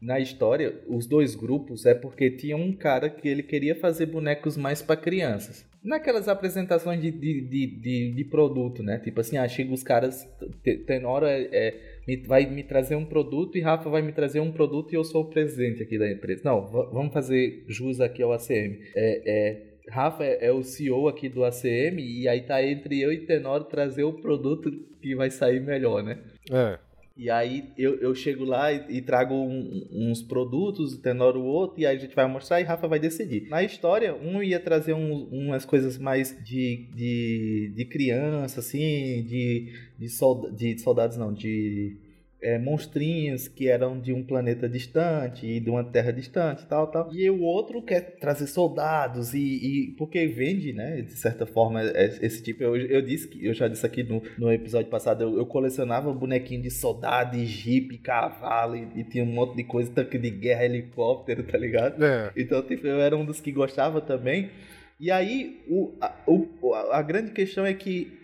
na 0.00 0.18
história, 0.18 0.82
os 0.88 1.06
dois 1.06 1.34
grupos 1.34 1.84
é 1.84 1.92
porque 1.92 2.30
tinha 2.30 2.56
um 2.56 2.72
cara 2.74 3.10
que 3.10 3.28
ele 3.28 3.42
queria 3.42 3.78
fazer 3.78 4.06
bonecos 4.06 4.56
mais 4.56 4.80
pra 4.80 4.96
crianças. 4.96 5.66
Naquelas 5.82 6.28
apresentações 6.28 7.00
de, 7.00 7.10
de, 7.10 7.40
de, 7.40 7.66
de, 7.80 8.12
de 8.12 8.24
produto, 8.24 8.82
né? 8.82 8.98
Tipo 8.98 9.20
assim, 9.20 9.38
ah, 9.38 9.48
chega 9.48 9.72
os 9.72 9.82
caras, 9.82 10.28
te- 10.62 10.76
Tenora 10.78 11.30
é, 11.30 11.48
é, 11.52 12.16
vai 12.26 12.44
me 12.44 12.62
trazer 12.62 12.96
um 12.96 13.04
produto 13.06 13.56
e 13.56 13.60
Rafa 13.62 13.88
vai 13.88 14.02
me 14.02 14.12
trazer 14.12 14.40
um 14.40 14.52
produto 14.52 14.92
e 14.92 14.96
eu 14.96 15.04
sou 15.04 15.22
o 15.22 15.30
presidente 15.30 15.82
aqui 15.82 15.98
da 15.98 16.10
empresa. 16.10 16.42
Não, 16.44 16.66
va- 16.66 16.90
vamos 16.92 17.12
fazer 17.14 17.64
jus 17.66 17.98
aqui 18.00 18.22
ao 18.22 18.32
ACM. 18.32 18.78
É, 18.94 19.22
é, 19.24 19.62
Rafa 19.88 20.22
é, 20.22 20.46
é 20.46 20.52
o 20.52 20.62
CEO 20.62 21.08
aqui 21.08 21.28
do 21.30 21.44
ACM 21.44 21.98
e 21.98 22.28
aí 22.28 22.42
tá 22.42 22.62
entre 22.62 23.00
eu 23.00 23.10
e 23.10 23.24
Tenor 23.24 23.64
trazer 23.64 24.04
o 24.04 24.12
produto 24.12 24.70
que 25.00 25.14
vai 25.16 25.30
sair 25.30 25.60
melhor, 25.60 26.02
né? 26.02 26.18
É. 26.52 26.78
E 27.16 27.28
aí 27.28 27.70
eu, 27.76 27.96
eu 27.96 28.14
chego 28.14 28.44
lá 28.44 28.72
e, 28.72 28.96
e 28.98 29.02
trago 29.02 29.34
um- 29.34 29.86
uns 29.90 30.22
produtos, 30.22 30.96
Tenor 30.96 31.36
o 31.36 31.42
outro, 31.44 31.80
e 31.80 31.84
aí 31.86 31.96
a 31.96 32.00
gente 32.00 32.14
vai 32.14 32.26
mostrar 32.26 32.60
e 32.60 32.64
Rafa 32.64 32.88
vai 32.88 32.98
decidir. 32.98 33.46
Na 33.48 33.62
história, 33.62 34.14
um 34.14 34.42
ia 34.42 34.58
trazer 34.58 34.94
uns- 34.94 35.28
umas 35.30 35.64
coisas 35.64 35.98
mais 35.98 36.36
de, 36.44 36.86
de, 36.94 37.72
de 37.74 37.84
criança, 37.84 38.60
assim, 38.60 39.22
de, 39.28 39.72
de, 39.98 40.08
solda- 40.08 40.50
de 40.50 40.78
soldados 40.78 41.16
não, 41.16 41.32
de 41.32 41.96
é, 42.42 42.58
monstrinhos 42.58 43.48
que 43.48 43.68
eram 43.68 44.00
de 44.00 44.12
um 44.12 44.22
planeta 44.24 44.68
distante 44.68 45.46
e 45.46 45.60
de 45.60 45.68
uma 45.68 45.84
terra 45.84 46.10
distante 46.12 46.66
tal, 46.66 46.86
tal. 46.86 47.12
E 47.14 47.28
o 47.30 47.42
outro 47.42 47.82
quer 47.82 48.16
trazer 48.18 48.46
soldados 48.46 49.34
e, 49.34 49.38
e- 49.38 49.94
porque 49.98 50.26
vende, 50.26 50.72
né? 50.72 51.02
De 51.02 51.12
certa 51.12 51.44
forma, 51.46 51.82
é- 51.82 52.18
esse 52.22 52.42
tipo. 52.42 52.62
Eu, 52.62 52.76
eu 52.76 53.02
disse 53.02 53.28
que 53.28 53.44
eu 53.44 53.52
já 53.52 53.68
disse 53.68 53.84
aqui 53.84 54.02
no, 54.02 54.22
no 54.38 54.52
episódio 54.52 54.88
passado, 54.90 55.22
eu, 55.22 55.36
eu 55.36 55.46
colecionava 55.46 56.12
bonequinho 56.12 56.62
de 56.62 56.70
soldado, 56.70 57.36
e 57.36 57.44
jipe, 57.46 57.98
cavalo 57.98 58.74
e, 58.76 58.88
e 59.00 59.04
tinha 59.04 59.22
um 59.24 59.26
monte 59.32 59.56
de 59.56 59.64
coisa, 59.64 59.90
tanque 59.92 60.18
de 60.18 60.30
guerra, 60.30 60.64
helicóptero, 60.64 61.42
tá 61.44 61.58
ligado? 61.58 62.02
É. 62.04 62.30
Então, 62.36 62.62
tipo, 62.62 62.86
eu 62.86 63.00
era 63.00 63.16
um 63.16 63.24
dos 63.24 63.40
que 63.40 63.52
gostava 63.52 64.00
também. 64.00 64.50
E 64.98 65.10
aí, 65.10 65.60
o, 65.68 65.92
a, 66.00 66.14
o- 66.26 66.74
a 66.92 67.02
grande 67.02 67.32
questão 67.32 67.64
é 67.66 67.74
que 67.74 68.18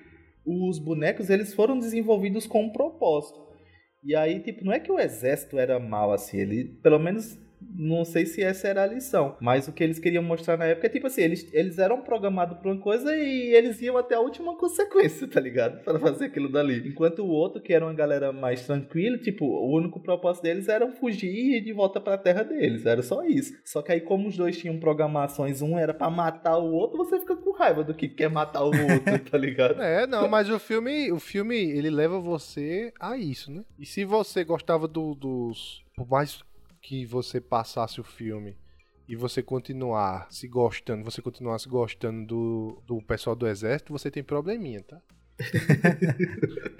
os 0.44 0.78
bonecos, 0.78 1.28
eles 1.28 1.52
foram 1.52 1.78
desenvolvidos 1.78 2.46
com 2.46 2.64
um 2.64 2.70
propósito. 2.70 3.45
E 4.07 4.14
aí, 4.14 4.40
tipo, 4.40 4.64
não 4.64 4.72
é 4.72 4.78
que 4.78 4.92
o 4.92 5.00
exército 5.00 5.59
era 5.59 5.80
mal 5.80 6.12
assim, 6.12 6.38
ele, 6.38 6.64
pelo 6.80 6.98
menos, 6.98 7.36
não 7.74 8.04
sei 8.04 8.26
se 8.26 8.42
essa 8.42 8.68
era 8.68 8.82
a 8.82 8.86
lição, 8.86 9.36
mas 9.40 9.68
o 9.68 9.72
que 9.72 9.82
eles 9.84 9.98
queriam 9.98 10.22
mostrar 10.22 10.56
na 10.56 10.64
época 10.66 10.86
é 10.86 10.90
tipo 10.90 11.06
assim, 11.06 11.22
eles, 11.22 11.48
eles 11.52 11.78
eram 11.78 12.02
programados 12.02 12.58
pra 12.58 12.70
uma 12.70 12.80
coisa 12.80 13.14
e 13.16 13.54
eles 13.54 13.80
iam 13.80 13.96
até 13.96 14.14
a 14.14 14.20
última 14.20 14.56
consequência, 14.56 15.26
tá 15.28 15.40
ligado? 15.40 15.82
Para 15.84 15.98
fazer 15.98 16.26
aquilo 16.26 16.50
dali. 16.50 16.86
Enquanto 16.88 17.20
o 17.20 17.28
outro, 17.28 17.60
que 17.60 17.72
era 17.72 17.84
uma 17.84 17.94
galera 17.94 18.32
mais 18.32 18.66
tranquila, 18.66 19.18
tipo, 19.18 19.44
o 19.44 19.74
único 19.76 20.00
propósito 20.00 20.44
deles 20.44 20.68
era 20.68 20.90
fugir 20.92 21.28
e 21.30 21.58
ir 21.58 21.60
de 21.62 21.72
volta 21.72 22.00
pra 22.00 22.18
terra 22.18 22.42
deles, 22.42 22.86
era 22.86 23.02
só 23.02 23.24
isso. 23.24 23.54
Só 23.64 23.82
que 23.82 23.92
aí, 23.92 24.00
como 24.00 24.28
os 24.28 24.36
dois 24.36 24.56
tinham 24.58 24.78
programações, 24.78 25.62
um 25.62 25.78
era 25.78 25.92
pra 25.94 26.10
matar 26.10 26.58
o 26.58 26.72
outro, 26.72 26.96
você 26.98 27.18
fica 27.18 27.36
com 27.36 27.52
raiva 27.52 27.82
do 27.84 27.94
que 27.94 28.08
quer 28.08 28.30
matar 28.30 28.62
o 28.62 28.66
outro, 28.66 29.18
tá 29.30 29.38
ligado? 29.38 29.80
É, 29.82 30.06
não, 30.06 30.28
mas 30.28 30.48
o 30.50 30.58
filme, 30.58 31.10
o 31.12 31.18
filme, 31.18 31.56
ele 31.56 31.90
leva 31.90 32.18
você 32.20 32.92
a 32.98 33.16
isso, 33.16 33.50
né? 33.50 33.64
E 33.78 33.86
se 33.86 34.04
você 34.04 34.44
gostava 34.44 34.86
do- 34.88 35.14
dos. 35.14 35.84
Por 35.96 36.06
mais 36.08 36.40
que 36.87 37.05
você 37.05 37.41
passasse 37.41 38.01
o 38.01 38.05
filme 38.05 38.57
e 39.09 39.16
você 39.16 39.43
continuar 39.43 40.28
se 40.30 40.47
gostando, 40.47 41.03
você 41.05 41.20
continuar 41.20 41.59
se 41.59 41.68
gostando 41.68 42.24
do, 42.26 42.82
do 42.87 43.03
pessoal 43.03 43.34
do 43.34 43.47
exército, 43.49 43.93
você 43.93 44.09
tem 44.11 44.22
probleminha, 44.22 44.82
tá? 44.84 45.01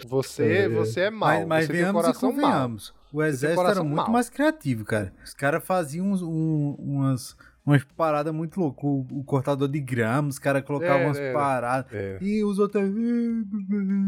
Você, 0.07 0.69
você 0.71 1.01
é 1.03 1.11
mal. 1.11 1.29
Mas, 1.41 1.47
mas 1.49 1.67
você 1.67 1.73
tem 1.73 1.81
venhamos 1.83 2.01
e 2.01 2.05
coração 2.05 2.33
mal. 2.33 2.41
convenhamos. 2.41 2.89
O 3.13 3.17
Você 3.17 3.21
tem 3.23 3.29
exército 3.29 3.69
era 3.71 3.83
muito 3.85 3.97
mau. 3.97 4.11
mais 4.11 4.29
criativo, 4.31 4.85
cara. 4.85 5.13
Os 5.25 5.35
caras 5.35 5.65
faziam 5.65 6.07
uns- 6.11 6.23
um- 6.23 6.75
umas, 6.79 7.37
umas 7.67 7.83
paradas 7.85 8.33
muito 8.33 8.61
loucas. 8.61 8.85
O, 8.85 9.05
o 9.11 9.25
cortador 9.25 9.69
de 9.69 9.81
grama, 9.81 10.29
os 10.29 10.39
caras 10.39 10.63
colocavam 10.63 10.99
Era, 10.99 11.07
umas 11.09 11.19
era. 11.19 11.33
paradas. 11.35 11.93
É. 11.93 12.19
E 12.23 12.45
os 12.45 12.59
outros. 12.59 12.85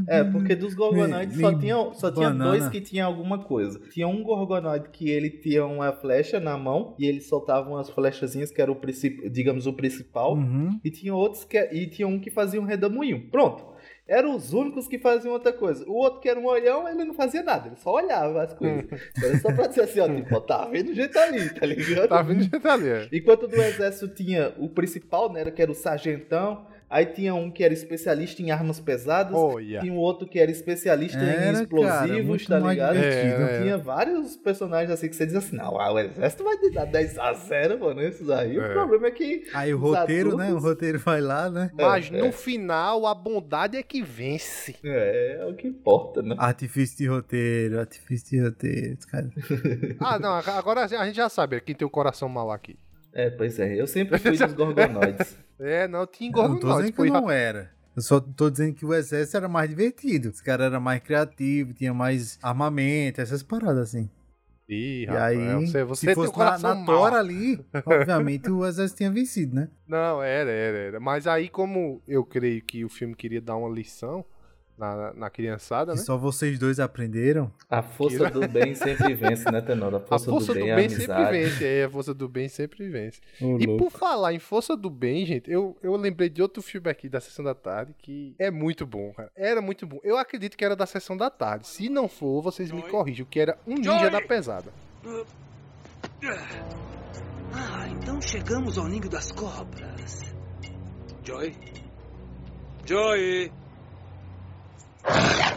É, 0.07 0.23
porque 0.25 0.55
dos 0.55 0.75
Gorgonoides 0.75 1.39
só 1.39 1.59
tinha, 1.59 1.77
só 1.95 2.11
tinha 2.11 2.31
banana. 2.31 2.51
dois 2.51 2.69
que 2.69 2.81
tinha 2.81 3.05
alguma 3.05 3.39
coisa. 3.39 3.81
Tinha 3.91 4.07
um 4.07 4.23
Gorgonoide 4.23 4.89
que 4.91 5.11
ele 5.11 5.31
tinha 5.31 5.67
uma 5.67 5.93
flecha 5.93 6.39
na 6.39 6.57
mão 6.57 6.95
e 6.99 7.07
ele 7.07 7.21
soltava 7.21 7.69
umas 7.69 7.91
flechazinhas 7.91 8.51
que 8.51 8.63
era 8.63 8.71
o 8.71 8.77
principal, 8.77 9.29
digamos, 9.29 9.67
o 9.67 9.73
principal. 9.73 10.35
Uhum. 10.35 10.79
E 10.85 10.91
tinha 10.91 11.15
outros 11.15 11.45
que 11.45 11.59
e 11.73 11.87
tinha 11.89 12.07
um 12.07 12.21
que 12.21 12.31
fazia 12.31 12.61
um 12.61 12.65
redemoinho. 12.65 13.29
Pronto. 13.31 13.67
Eram 14.09 14.35
os 14.35 14.55
únicos 14.55 14.89
que 14.89 14.99
faziam 14.99 15.35
outra 15.35 15.53
coisa. 15.53 15.85
O 15.87 15.93
outro 15.93 16.21
que 16.21 16.29
era 16.29 16.41
um 16.41 16.47
olhão, 16.47 16.89
ele 16.89 17.05
não 17.05 17.13
fazia 17.13 17.43
nada, 17.43 17.69
ele 17.69 17.77
só 17.77 17.93
olhava 17.93 18.43
as 18.43 18.55
coisas. 18.55 18.87
Era 19.23 19.39
só 19.39 19.53
pra 19.53 19.67
dizer 19.67 19.83
assim, 19.83 20.01
ó, 20.01 20.09
tipo, 20.17 20.35
ó, 20.35 20.41
tá 20.41 20.65
vendo 20.65 20.91
o 20.91 20.95
jeito 20.95 21.19
ali, 21.19 21.51
tá 21.51 21.67
ligado? 21.67 22.09
Tá 22.09 22.23
vendo 22.23 22.41
o 22.41 22.43
jeito 22.43 22.69
ali, 22.69 22.89
é. 22.89 23.09
Enquanto 23.13 23.47
do 23.47 23.57
exército 23.57 24.09
tinha 24.09 24.55
o 24.57 24.69
principal, 24.69 25.31
né, 25.31 25.45
que 25.51 25.61
era 25.61 25.71
o 25.71 25.75
sargentão, 25.75 26.67
aí 26.91 27.07
tinha 27.07 27.35
um 27.35 27.51
que 27.51 27.63
era 27.65 27.73
especialista 27.75 28.41
em 28.43 28.51
armas 28.51 28.81
pesadas, 28.81 29.35
Olha. 29.35 29.81
tinha 29.81 29.93
um 29.93 29.97
outro 29.99 30.27
que 30.27 30.39
era 30.39 30.51
especialista 30.51 31.19
Era, 31.19 31.51
em 31.59 31.63
explosivos, 31.63 32.47
cara, 32.47 32.61
tá 32.63 32.69
ligado? 32.71 32.95
divertido. 32.95 33.43
É, 33.43 33.57
é. 33.57 33.63
Tinha 33.63 33.79
vários 33.79 34.37
personagens 34.37 34.91
assim 34.91 35.09
que 35.09 35.17
você 35.17 35.27
diz 35.27 35.35
assim, 35.35 35.57
não, 35.57 35.81
ah, 35.81 35.93
o 35.93 35.99
exército 35.99 36.45
vai 36.45 36.57
te 36.59 36.71
dar 36.71 36.85
10 36.87 37.19
a 37.19 37.33
0, 37.33 37.79
mano, 37.81 38.01
esses 38.03 38.29
aí. 38.31 38.57
É. 38.57 38.69
O 38.71 38.73
problema 38.73 39.07
é 39.09 39.11
que 39.11 39.45
Aí 39.55 39.73
o 39.75 39.79
roteiro, 39.79 40.37
né? 40.37 40.45
O 40.45 40.49
adultos- 40.49 40.65
roteiro 40.65 40.99
vai 40.99 41.21
lá, 41.21 41.51
né? 41.51 41.71
Mas 41.75 42.09
É, 42.13 42.19
no 42.19 42.27
é. 42.27 42.33
final, 42.33 43.07
a 43.07 43.15
bondade 43.15 43.77
é 43.77 43.83
que 43.83 44.03
vence. 44.03 44.77
É, 44.85 45.39
é 45.41 45.47
o 45.47 45.55
que 45.55 45.67
importa, 45.69 46.23
né? 46.23 46.35
Artifício 46.39 46.97
de 46.99 47.07
roteiro, 47.07 47.79
artifício 47.81 48.31
de 48.31 48.45
roteiro. 48.45 48.97
os 48.99 49.05
caras- 49.05 49.31
Ah, 50.01 50.19
não, 50.19 50.33
agora 50.35 50.85
a 50.85 50.87
gente 51.07 51.17
já 51.17 51.29
sabe 51.29 51.61
quem 51.61 51.75
tem 51.75 51.87
o 51.87 51.91
coração 51.91 52.29
mal 52.29 52.51
aqui. 52.51 52.77
É, 53.19 53.31
pois 53.31 53.59
é, 53.59 53.75
eu 53.81 53.87
sempre 53.89 54.17
fui 54.21 54.37
dos 54.37 54.53
gorgonoides. 54.55 55.37
É, 55.61 55.89
não, 55.89 56.07
tinha 56.07 56.31
Eu 56.31 56.37
não 56.37 56.61
tô 56.61 56.69
Gorgonoides. 56.69 56.93
dizendo 56.93 57.03
que 57.05 57.11
não 57.21 57.29
era. 57.29 57.73
Eu 57.97 58.01
só 58.01 58.21
tô 58.21 58.49
dizendo 58.49 58.75
que 58.77 58.87
o 58.87 58.95
exército 58.95 59.39
era 59.39 59.49
mais 59.49 59.69
divertido. 59.69 60.29
Os 60.29 60.41
caras 60.41 60.67
eram 60.67 60.81
mais 60.81 61.03
criativos, 61.03 61.75
tinha 61.75 61.93
mais 61.93 62.39
armamento, 62.41 63.21
essas 63.21 63.43
paradas 63.43 63.89
assim. 63.89 64.09
Ih, 64.69 65.03
E 65.03 65.07
Rafael, 65.07 65.59
aí, 65.59 65.67
você, 65.67 65.83
você 65.83 66.07
se 66.07 66.15
fosse 66.15 66.39
na, 66.39 66.59
na 66.59 66.85
tora 66.85 67.19
ali, 67.19 67.59
obviamente 67.85 68.49
o 68.53 68.65
exército 68.65 68.99
tinha 68.99 69.11
vencido, 69.11 69.57
né? 69.57 69.69
Não, 69.89 70.23
era, 70.23 70.49
era, 70.49 70.79
era. 70.79 71.01
Mas 71.01 71.27
aí, 71.27 71.49
como 71.49 72.01
eu 72.07 72.25
creio 72.25 72.63
que 72.63 72.85
o 72.85 72.89
filme 72.89 73.17
queria 73.17 73.41
dar 73.41 73.57
uma 73.57 73.69
lição 73.69 74.25
na, 74.79 75.13
na 75.13 75.29
criançada, 75.31 75.93
E 75.93 75.97
né? 75.97 76.01
só 76.03 76.17
vocês 76.17 76.59
dois 76.59 76.79
aprenderam. 76.79 77.53
A 77.69 77.83
força 77.83 78.31
do 78.31 78.47
bem 78.49 78.75
sempre 78.75 79.13
vence, 79.15 79.51
né, 79.51 79.61
Tenor? 79.61 79.95
A 79.95 79.97
A 79.99 80.01
força, 80.01 80.31
força 80.31 80.55
do 80.55 80.61
do 80.61 80.65
bem, 80.67 80.75
bem, 80.77 80.85
é 80.85 80.87
a 80.87 80.91
sempre 80.91 81.31
vence. 81.33 81.65
É, 81.67 81.85
a 81.85 81.91
força 81.91 82.15
do 82.15 82.29
bem 82.29 82.49
sempre 82.49 82.89
vence. 82.89 83.21
Ô, 83.41 83.59
E 83.59 83.67
louco. 83.67 83.85
por 83.85 83.91
falar 83.99 84.33
em 84.33 84.39
força 84.39 84.77
do 84.77 84.89
bem, 84.89 85.27
gente, 85.27 85.51
eu, 85.51 85.77
eu 85.83 85.95
lembrei 85.97 86.29
de 86.29 86.41
outro 86.41 86.63
filme 86.63 86.89
aqui 86.89 87.09
da 87.09 87.21
Sessão 87.21 87.45
da 87.45 87.55
Tarde 87.55 87.95
que 87.99 88.35
é 88.39 88.51
muito 88.51 88.87
bom, 88.87 89.13
cara. 89.13 89.31
Era 89.37 89.61
muito 89.61 89.87
bom. 89.87 89.99
Eu 90.05 90.17
acredito 90.17 90.57
que 90.57 90.65
era 90.65 90.77
da 90.77 90.87
Sessão 90.87 91.17
da 91.17 91.29
Tarde. 91.29 91.67
Se 91.67 91.89
não 91.89 92.09
for, 92.09 92.41
vocês 92.43 92.71
me 92.71 92.83
corrijam, 92.83 93.27
que 93.29 93.41
era 93.41 93.59
Um 93.67 93.75
Ninja 93.75 93.99
Joey! 93.99 94.11
da 94.11 94.21
Pesada. 94.23 94.71
Ah, 97.53 97.89
então 97.91 98.21
chegamos 98.21 98.79
ao 98.79 98.87
ninho 98.89 99.09
das 99.09 99.33
cobras. 99.33 100.21
Joy? 101.25 101.55
Joy! 102.87 103.53
Ah! 105.11 105.49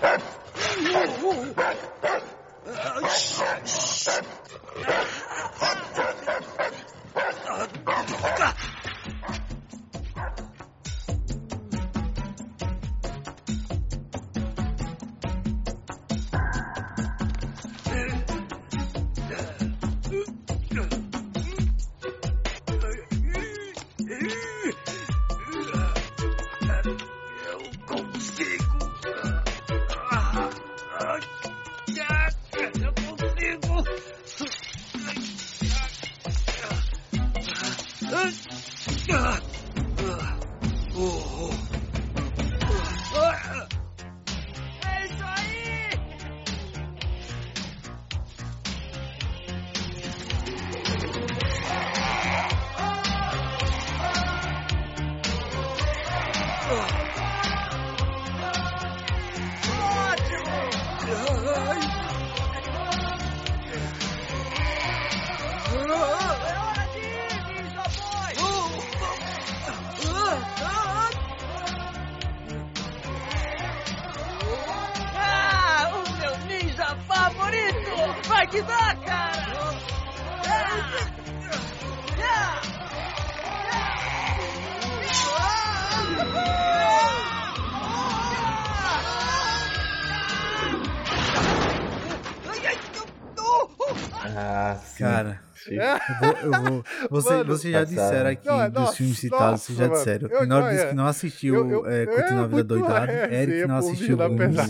Eu 96.10 96.20
vou. 96.20 96.32
Eu 96.44 96.62
vou 96.64 96.84
você, 97.10 97.30
Mano, 97.30 97.46
vocês 97.46 97.74
já 97.74 97.84
disseram 97.84 98.30
aqui 98.30 98.48
Não, 98.48 98.62
é- 98.62 98.70
dos 98.70 98.80
nossa, 98.82 98.96
filmes 98.98 99.20
citados, 99.20 99.62
vocês 99.62 99.78
já 99.78 99.88
disseram. 99.88 100.28
O 100.28 100.32
Eu- 100.32 100.40
disse 100.46 100.54
olha, 100.54 100.88
que 100.88 100.96
não 100.96 101.06
assistiu 101.08 101.56
eu- 101.56 101.70
eu- 101.70 101.88
é, 101.88 102.04
eu- 102.04 102.08
Continua 102.08 102.42
a 102.42 102.46
é 102.46 102.48
Vida 102.48 102.76
resenha, 103.06 103.42
Eric 103.42 103.68
não 103.68 103.76
assistiu 103.78 104.18
Goonies. 104.18 104.70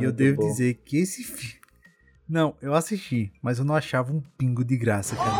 E 0.00 0.04
eu 0.04 0.12
devo 0.12 0.36
bom. 0.42 0.48
dizer 0.48 0.74
que 0.84 0.98
esse 0.98 1.22
filme. 1.24 1.54
Não, 2.28 2.54
eu 2.62 2.74
assisti, 2.74 3.32
mas 3.42 3.58
eu 3.58 3.64
não 3.64 3.74
achava 3.74 4.12
um 4.12 4.22
pingo 4.38 4.64
de 4.64 4.76
graça, 4.76 5.14
cara. 5.16 5.30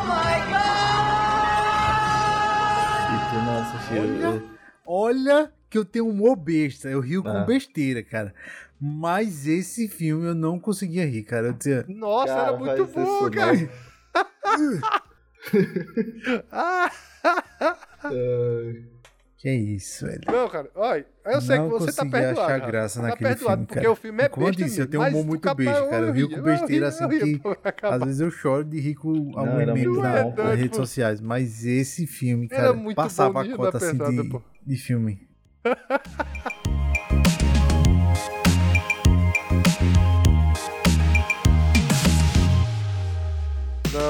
E 3.09 3.31
tu 3.31 3.37
não 3.45 3.59
assistiu. 3.63 4.03
Olha, 4.03 4.43
olha 4.87 5.53
que 5.71 5.79
eu 5.79 5.85
tenho 5.85 6.07
humor 6.09 6.37
besta, 6.37 6.89
eu 6.89 7.01
rio 7.01 7.23
com 7.23 7.31
Ah. 7.31 7.45
besteira, 7.45 8.03
cara. 8.03 8.35
Mas 8.81 9.47
esse 9.47 9.89
filme 9.89 10.27
eu 10.27 10.35
não 10.35 10.59
conseguia 10.59 11.07
rir, 11.07 11.23
cara. 11.23 11.49
Eu 11.49 11.53
dizia, 11.53 11.85
Nossa, 11.89 12.35
Cara, 12.35 12.49
era 12.49 12.57
muito 12.57 12.85
bom, 12.87 13.19
isso 13.27 13.31
cara. 13.31 13.69
Que 19.37 19.51
isso, 19.51 20.07
velho. 20.07 20.21
não, 20.29 20.49
cara, 20.49 20.71
olha, 20.77 21.05
eu 21.27 21.41
sei 21.41 21.59
que 21.59 21.67
você 21.67 21.93
tá 21.93 22.07
perdoado. 22.07 22.41
achar 22.43 22.61
cara. 22.61 22.71
graça 22.71 23.01
tá 23.01 23.09
naquele 23.09 23.31
perdoado, 23.31 23.55
filme, 23.57 23.67
porque 23.67 23.81
cara. 23.81 23.91
o 23.91 23.97
filme 23.97 24.23
é 24.23 24.29
Como 24.29 24.47
eu 24.47 24.51
besta 24.51 24.65
disse, 24.65 24.81
eu 24.81 24.87
mesmo, 24.87 24.91
tenho 24.93 25.03
um 25.03 25.09
humor 25.09 25.27
muito 25.27 25.55
besta, 25.57 25.89
cara. 25.89 26.07
Eu 26.07 26.13
rio 26.13 26.31
com 26.31 26.43
besteira 26.43 26.87
assim 26.89 27.03
eu 27.03 27.09
que 27.11 27.41
às 27.83 28.05
vezes 28.05 28.21
eu 28.21 28.31
choro 28.31 28.63
de 28.65 28.79
rir 28.79 28.95
com 28.95 29.33
algum 29.37 29.67
muito 29.77 30.01
na- 30.01 30.25
nas 30.31 30.59
redes 30.61 30.77
sociais. 30.77 31.21
Mas 31.21 31.65
esse 31.67 32.07
filme, 32.07 32.47
cara, 32.47 32.73
passava 32.95 33.43
a 33.43 33.57
cota 33.57 33.79
assim 33.79 33.99
de, 33.99 34.31
de 34.65 34.77
filme. 34.77 35.27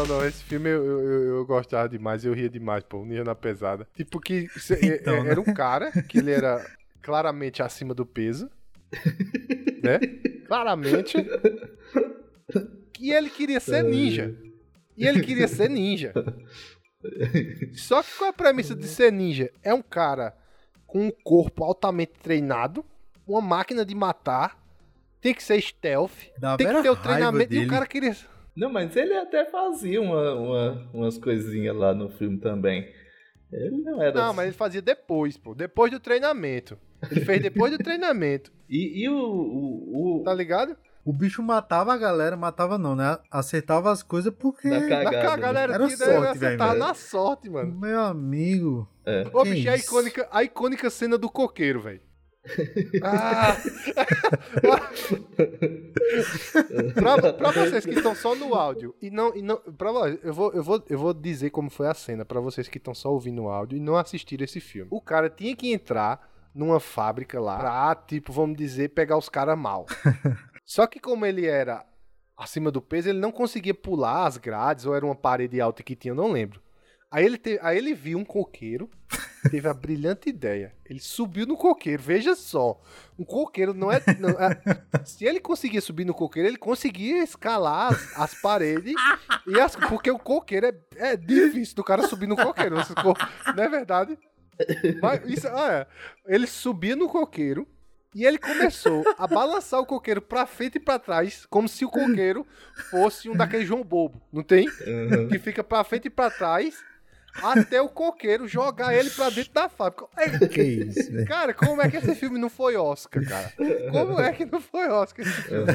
Não, 0.06 0.18
não, 0.18 0.26
esse 0.26 0.42
filme 0.44 0.68
eu, 0.68 0.84
eu, 0.84 1.22
eu- 1.36 1.46
gostava 1.46 1.88
demais, 1.88 2.24
eu 2.24 2.32
ria 2.32 2.48
demais, 2.48 2.82
pô, 2.84 3.04
Ninja 3.04 3.22
na 3.24 3.34
Pesada. 3.34 3.86
Tipo 3.94 4.18
que 4.20 4.48
cê- 4.58 4.74
é- 4.82 4.96
Então, 4.96 5.14
é- 5.14 5.22
né? 5.22 5.30
era 5.30 5.40
um 5.40 5.54
cara 5.54 5.90
que 6.02 6.18
ele 6.18 6.30
era 6.32 6.64
claramente 7.00 7.62
acima 7.62 7.94
do 7.94 8.04
peso, 8.06 8.50
né? 9.82 9.98
Claramente. 10.46 11.16
Que 12.92 13.10
ele 13.10 13.30
queria 13.30 13.60
ser 13.60 13.82
ninja. 13.84 14.34
E 14.96 15.06
ele 15.06 15.22
queria 15.22 15.48
ser 15.48 15.70
ninja. 15.70 16.12
Só 17.74 18.02
que 18.02 18.12
qual 18.16 18.28
é 18.28 18.30
a 18.30 18.32
premissa 18.32 18.74
de 18.74 18.86
ser 18.86 19.10
ninja? 19.12 19.50
É 19.62 19.72
um 19.74 19.82
cara 19.82 20.34
com 20.86 21.06
um 21.06 21.10
corpo 21.10 21.64
altamente 21.64 22.12
treinado, 22.22 22.84
uma 23.26 23.40
máquina 23.40 23.84
de 23.84 23.94
matar, 23.94 24.60
tem 25.20 25.32
que 25.34 25.42
ser 25.42 25.60
stealth, 25.60 26.12
Dava 26.38 26.58
tem 26.58 26.66
que 26.66 26.82
ter 26.82 26.90
o 26.90 26.96
treinamento 26.96 27.54
e 27.54 27.64
o 27.64 27.68
cara 27.68 27.86
queria. 27.86 28.14
Não, 28.56 28.70
mas 28.70 28.94
ele 28.96 29.14
até 29.16 29.44
fazia 29.46 30.00
uma, 30.00 30.34
uma- 30.34 30.90
umas 30.92 31.16
coisinhas 31.18 31.74
lá 31.76 31.94
no 31.94 32.08
filme 32.10 32.38
também. 32.38 32.88
Ele 33.52 33.78
não 33.82 34.00
era. 34.02 34.14
Não, 34.18 34.34
mas 34.34 34.46
ele 34.46 34.56
fazia 34.56 34.80
depois, 34.82 35.36
pô. 35.36 35.54
Depois 35.54 35.90
do 35.90 36.00
treinamento. 36.00 36.78
Ele 37.10 37.20
fez 37.22 37.42
depois 37.42 37.72
do 37.72 37.78
treinamento. 37.78 38.52
E, 38.74 39.02
e 39.04 39.08
o, 39.10 39.14
o, 39.18 40.20
o- 40.20 40.24
Tá 40.24 40.32
ligado? 40.32 40.74
O 41.04 41.12
bicho 41.12 41.42
matava 41.42 41.92
a 41.92 41.96
galera, 41.98 42.38
matava 42.38 42.78
não, 42.78 42.96
né? 42.96 43.18
Acertava 43.30 43.90
as 43.92 44.02
coisas 44.02 44.32
porque. 44.32 44.70
Da 44.70 44.80
cagada, 44.80 45.04
Na 45.04 45.10
cagada 45.22 45.52
né? 45.52 45.60
era, 45.62 45.74
Era 45.74 45.88
sorte, 45.90 46.06
velho, 46.08 46.26
acertava 46.30 46.74
na 46.74 46.94
sorte, 46.94 47.50
mano. 47.50 47.78
Meu 47.78 48.00
amigo. 48.00 48.88
É. 49.04 49.26
Ô, 49.30 49.42
Que 49.42 49.50
bicho, 49.50 49.68
é 49.68 49.72
a 49.72 49.76
icônica, 49.76 50.26
a 50.32 50.42
icônica 50.42 50.88
cena 50.88 51.18
do 51.18 51.28
coqueiro, 51.28 51.82
velho. 51.82 52.00
Ah. 53.02 53.56
pra, 56.94 57.32
pra 57.32 57.52
vocês 57.52 57.84
que 57.84 57.92
estão 57.92 58.14
só 58.14 58.34
no 58.34 58.54
áudio 58.54 58.94
e 59.00 59.10
não, 59.10 59.34
e 59.34 59.42
não 59.42 59.56
pra, 59.56 59.90
eu, 60.22 60.34
vou, 60.34 60.52
eu, 60.52 60.62
vou, 60.62 60.82
eu 60.88 60.98
vou 60.98 61.14
dizer 61.14 61.50
como 61.50 61.70
foi 61.70 61.86
a 61.86 61.94
cena 61.94 62.24
pra 62.24 62.40
vocês 62.40 62.68
que 62.68 62.78
estão 62.78 62.94
só 62.94 63.12
ouvindo 63.12 63.42
o 63.42 63.48
áudio 63.48 63.76
e 63.76 63.80
não 63.80 63.96
assistiram 63.96 64.44
esse 64.44 64.60
filme. 64.60 64.88
O 64.90 65.00
cara 65.00 65.30
tinha 65.30 65.54
que 65.54 65.72
entrar 65.72 66.28
numa 66.54 66.80
fábrica 66.80 67.40
lá 67.40 67.58
pra, 67.58 67.94
tipo, 67.94 68.32
vamos 68.32 68.56
dizer, 68.56 68.90
pegar 68.90 69.16
os 69.16 69.28
caras 69.28 69.56
mal. 69.56 69.86
Só 70.64 70.86
que 70.86 71.00
como 71.00 71.26
ele 71.26 71.46
era 71.46 71.84
acima 72.36 72.70
do 72.70 72.80
peso, 72.80 73.08
ele 73.08 73.18
não 73.18 73.32
conseguia 73.32 73.74
pular 73.74 74.26
as 74.26 74.36
grades 74.36 74.86
ou 74.86 74.94
era 74.94 75.04
uma 75.04 75.14
parede 75.14 75.60
alta 75.60 75.82
que 75.82 75.96
tinha, 75.96 76.12
eu 76.12 76.16
não 76.16 76.30
lembro. 76.32 76.61
Aí 77.12 77.24
ele, 77.26 77.36
te- 77.36 77.58
aí 77.62 77.76
ele 77.76 77.92
viu 77.92 78.16
um 78.18 78.24
coqueiro, 78.24 78.88
teve 79.50 79.68
a 79.68 79.74
brilhante 79.74 80.30
ideia. 80.30 80.72
Ele 80.88 80.98
subiu 80.98 81.46
no 81.46 81.58
coqueiro, 81.58 82.02
veja 82.02 82.34
só. 82.34 82.80
Um 83.18 83.24
coqueiro 83.24 83.74
não 83.74 83.92
é. 83.92 84.00
não 84.18 84.30
é- 84.30 85.04
se 85.04 85.26
ele 85.26 85.38
conseguia 85.38 85.82
subir 85.82 86.06
no 86.06 86.14
coqueiro, 86.14 86.48
ele 86.48 86.56
conseguia 86.56 87.22
escalar 87.22 87.92
as, 87.92 88.18
as 88.18 88.34
paredes. 88.40 88.94
E 89.46 89.60
as, 89.60 89.76
porque 89.76 90.10
o 90.10 90.18
coqueiro 90.18 90.66
é, 90.68 90.74
é 91.12 91.16
difícil 91.16 91.76
do 91.76 91.84
cara 91.84 92.08
subir 92.08 92.26
no 92.26 92.34
coqueiro. 92.36 92.76
Não 93.54 93.62
é 93.64 93.68
verdade? 93.68 94.18
Mas 95.02 95.20
isso, 95.28 95.48
olha, 95.48 95.86
ele 96.26 96.46
subia 96.46 96.96
no 96.96 97.08
coqueiro 97.08 97.66
e 98.14 98.24
ele 98.24 98.38
começou 98.38 99.02
a 99.18 99.26
balançar 99.26 99.80
o 99.80 99.86
coqueiro 99.86 100.20
pra 100.22 100.46
frente 100.46 100.76
e 100.76 100.80
pra 100.80 100.98
trás, 100.98 101.46
como 101.46 101.68
se 101.68 101.84
o 101.84 101.90
coqueiro 101.90 102.46
fosse 102.90 103.28
um 103.28 103.34
daqueles 103.36 103.66
João 103.66 103.82
Bobo, 103.82 104.20
não 104.32 104.42
tem? 104.42 104.68
Uhum. 104.86 105.28
Que 105.28 105.38
fica 105.38 105.64
pra 105.64 105.82
frente 105.84 106.06
e 106.06 106.10
pra 106.10 106.30
trás 106.30 106.82
até 107.34 107.80
o 107.80 107.88
coqueiro 107.88 108.46
jogar 108.46 108.94
ele 108.94 109.08
pra 109.10 109.30
dentro 109.30 109.52
da 109.52 109.68
fábrica. 109.68 110.06
É, 110.16 110.46
Que 110.48 110.62
isso, 110.62 111.10
velho. 111.12 111.26
Cara, 111.26 111.54
como 111.54 111.80
é 111.80 111.90
que 111.90 111.96
esse 111.96 112.14
filme 112.14 112.38
não 112.38 112.50
foi 112.50 112.76
Oscar, 112.76 113.24
cara? 113.26 113.52
Como 113.90 114.20
é 114.20 114.32
que 114.32 114.44
não 114.44 114.60
foi 114.60 114.88
Oscar 114.88 115.26
esse 115.26 115.42
filme? 115.42 115.66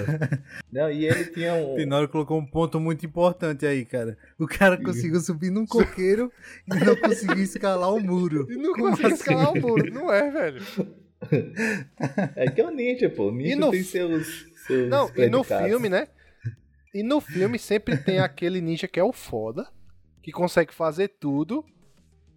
Não, 0.71 0.91
e 0.91 1.05
ele 1.05 1.25
tinha 1.25 1.53
um. 1.55 1.75
Tenório 1.75 2.07
colocou 2.09 2.37
um 2.37 2.45
ponto 2.45 2.79
muito 2.79 3.05
importante 3.05 3.65
aí, 3.65 3.85
cara. 3.85 4.17
O 4.37 4.45
cara 4.47 4.77
conseguiu 4.77 5.19
subir 5.19 5.49
num 5.49 5.65
coqueiro 5.65 6.31
e 6.67 6.75
não 6.85 6.95
conseguiu 7.01 7.43
escalar 7.43 7.93
o 7.93 7.99
muro. 7.99 8.47
E 8.49 8.55
não 8.55 8.73
Como 8.73 8.89
conseguiu 8.89 9.07
assim? 9.13 9.15
escalar 9.15 9.53
o 9.53 9.59
muro, 9.61 9.93
não 9.93 10.11
é, 10.13 10.29
velho? 10.29 10.61
É 12.35 12.49
que 12.51 12.61
é 12.61 12.65
o 12.65 12.71
ninja, 12.71 13.09
pô. 13.09 13.29
O 13.29 13.31
ninja 13.31 13.53
E 13.53 13.55
no 13.55 13.71
tem 13.71 13.83
seus. 13.83 14.45
seus 14.67 14.89
Não, 14.89 15.09
e 15.15 15.27
no 15.29 15.43
filme, 15.43 15.89
né? 15.89 16.07
E 16.93 17.03
no 17.03 17.19
filme 17.19 17.59
sempre 17.59 17.97
tem 17.97 18.19
aquele 18.19 18.61
ninja 18.61 18.87
que 18.87 18.99
é 18.99 19.03
o 19.03 19.11
foda, 19.11 19.67
que 20.27 20.31
consegue 20.33 20.73
fazer 20.73 21.07
tudo, 21.07 21.63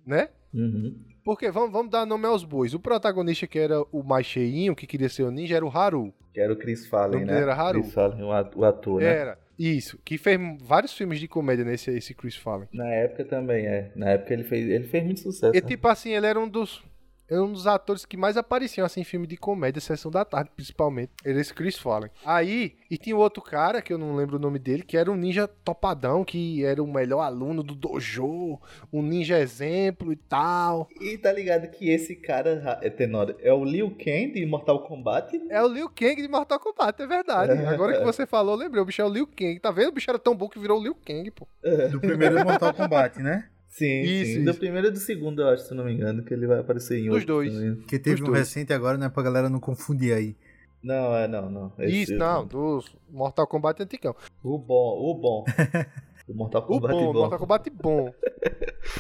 né? 0.07 0.29
Uhum. 0.55 0.97
Porque 1.25 1.51
vamos, 1.51 1.73
vamos 1.73 1.91
dar 1.91 2.07
nome 2.07 2.25
aos 2.25 2.45
bois. 2.45 2.73
O 2.73 2.79
protagonista 2.79 3.49
que 3.49 3.59
era 3.59 3.83
o 3.91 4.05
mais 4.05 4.25
cheinho, 4.27 4.77
que 4.77 4.87
queria 4.87 5.09
ser 5.09 5.25
o 5.25 5.31
ninja, 5.33 5.57
era 5.57 5.67
o 5.67 5.77
Haru. 5.77 6.15
Que 6.33 6.39
era 6.39 6.53
o 6.53 6.57
Chris 6.57 6.87
Fallen, 6.87 7.25
né? 7.25 7.41
era 7.41 7.53
Haru. 7.53 7.81
Chris 7.81 7.93
Fallen, 7.93 8.23
o 8.23 8.31
at- 8.31 8.55
o 8.57 8.65
ator, 8.65 9.01
né? 9.01 9.07
Era. 9.09 9.39
Isso. 9.59 9.99
Que 10.05 10.17
fez 10.17 10.39
vários 10.63 10.93
filmes 10.97 11.19
de 11.19 11.27
comédia 11.27 11.65
nesse 11.65 11.91
esse 11.91 12.15
Chris 12.15 12.37
Fallen. 12.37 12.69
Na 12.73 12.87
época 12.87 13.25
também, 13.25 13.67
é. 13.67 13.91
Na 13.97 14.11
época 14.11 14.35
ele 14.35 14.45
fez, 14.45 14.69
ele 14.71 14.85
fez 14.85 15.05
muito 15.05 15.19
sucesso. 15.19 15.53
E 15.53 15.61
né? 15.61 15.67
tipo 15.67 15.89
assim, 15.89 16.11
ele 16.11 16.27
era 16.27 16.39
um 16.39 16.49
dos. 16.49 16.85
Era 17.31 17.43
um 17.43 17.53
dos 17.53 17.67
atores 17.67 18.05
que 18.05 18.17
mais 18.17 18.37
apareciam 18.37 18.85
assim, 18.85 19.03
em 19.03 19.05
filme 19.05 19.27
de 19.27 19.37
comédia, 19.37 19.81
Sessão 19.81 20.11
da 20.11 20.25
Tarde, 20.25 20.51
principalmente. 20.55 21.13
Ele 21.25 21.39
é 21.39 21.41
esse 21.41 21.55
Chris 21.55 21.79
Fallen. 21.79 22.11
Aí, 22.25 22.75
e 22.91 22.99
tinha 22.99 23.17
o 23.17 23.21
outro 23.21 23.41
cara, 23.43 23.81
que 23.81 23.93
eu 23.93 23.99
não 23.99 24.17
lembro 24.17 24.37
o 24.37 24.41
nome 24.41 24.59
dele, 24.59 24.83
que 24.83 24.97
era 24.97 25.11
um 25.11 25.15
ninja 25.17 25.47
topadão, 25.47 26.25
que 26.25 26.65
era 26.65 26.83
o 26.83 26.93
melhor 26.93 27.21
aluno 27.21 27.63
do 27.63 27.75
dojo, 27.75 28.59
um 28.93 29.01
ninja 29.03 29.39
exemplo 29.39 30.13
e 30.13 30.17
tal. 30.17 30.89
E 31.01 31.17
tá 31.19 31.33
ligado 31.33 31.71
que 31.71 31.89
esse 31.89 32.17
cara, 32.17 32.61
Ra- 32.61 32.81
é 32.83 32.91
Tenório, 32.91 33.37
é 33.41 33.53
o 33.53 33.65
Liu 33.65 33.91
Kang 33.91 34.33
de 34.33 34.45
Mortal 34.45 34.83
Kombat? 34.85 35.41
É 35.49 35.63
o 35.63 35.69
Liu 35.69 35.89
Kang 35.89 36.17
de 36.21 36.29
Mortal 36.29 36.59
Kombat, 36.59 37.01
é 37.01 37.07
verdade. 37.07 37.53
Agora 37.67 37.93
que 37.99 38.05
você 38.05 38.27
falou, 38.27 38.57
lembrei, 38.57 38.83
o 38.83 38.85
bicho 38.85 39.03
é 39.03 39.05
o 39.05 39.09
Liu 39.09 39.27
Kang. 39.27 39.59
Tá 39.61 39.71
vendo? 39.71 39.89
O 39.91 39.93
bicho 39.93 40.11
era 40.11 40.19
tão 40.19 40.35
bom 40.35 40.49
que 40.49 40.59
virou 40.59 40.81
o 40.81 40.83
Liu 40.83 40.95
Kang, 40.97 41.31
pô. 41.31 41.47
Do 41.93 42.01
primeiro 42.01 42.43
Mortal 42.45 42.75
Kombat, 42.75 43.21
né? 43.21 43.49
Sim, 43.71 44.01
Isso, 44.03 44.33
sim. 44.35 44.45
Do 44.45 44.51
isso. 44.51 44.59
primeiro 44.59 44.89
e 44.89 44.91
do 44.91 44.99
segundo, 44.99 45.41
eu 45.43 45.49
acho, 45.49 45.65
se 45.69 45.75
não 45.75 45.85
me 45.85 45.93
engano, 45.95 46.23
que 46.25 46.35
ele 46.35 46.47
vai 46.47 46.59
aparecer 46.59 46.99
em 46.99 47.05
Dos 47.07 47.15
outro 47.15 47.27
dois. 47.29 47.53
também. 47.55 47.77
Que 47.87 47.99
teve 47.99 48.17
Os 48.17 48.21
um 48.29 48.33
dois. 48.33 48.39
recente 48.41 48.73
agora, 48.73 48.99
né? 48.99 49.09
Pra 49.09 49.23
galera 49.23 49.49
não 49.49 49.61
confundir 49.61 50.13
aí. 50.13 50.37
Não, 50.83 51.15
é, 51.15 51.29
não, 51.29 51.49
não. 51.51 51.73
Esse- 51.79 52.03
Isso, 52.03 52.15
não, 52.17 52.45
do 52.47 52.83
Mortal 53.11 53.47
Kombat 53.47 53.83
antigão. 53.83 54.15
O 54.43 54.59
bom, 54.59 54.99
o 54.99 55.15
bom. 55.15 55.45
o 56.29 56.35
Mortal 56.35 56.63
O 56.63 56.67
Kombat 56.67 56.93
bom, 56.95 57.13
bom. 57.13 57.21
Mortal 57.21 57.39
Kombat 57.39 57.71
bom. 57.71 58.13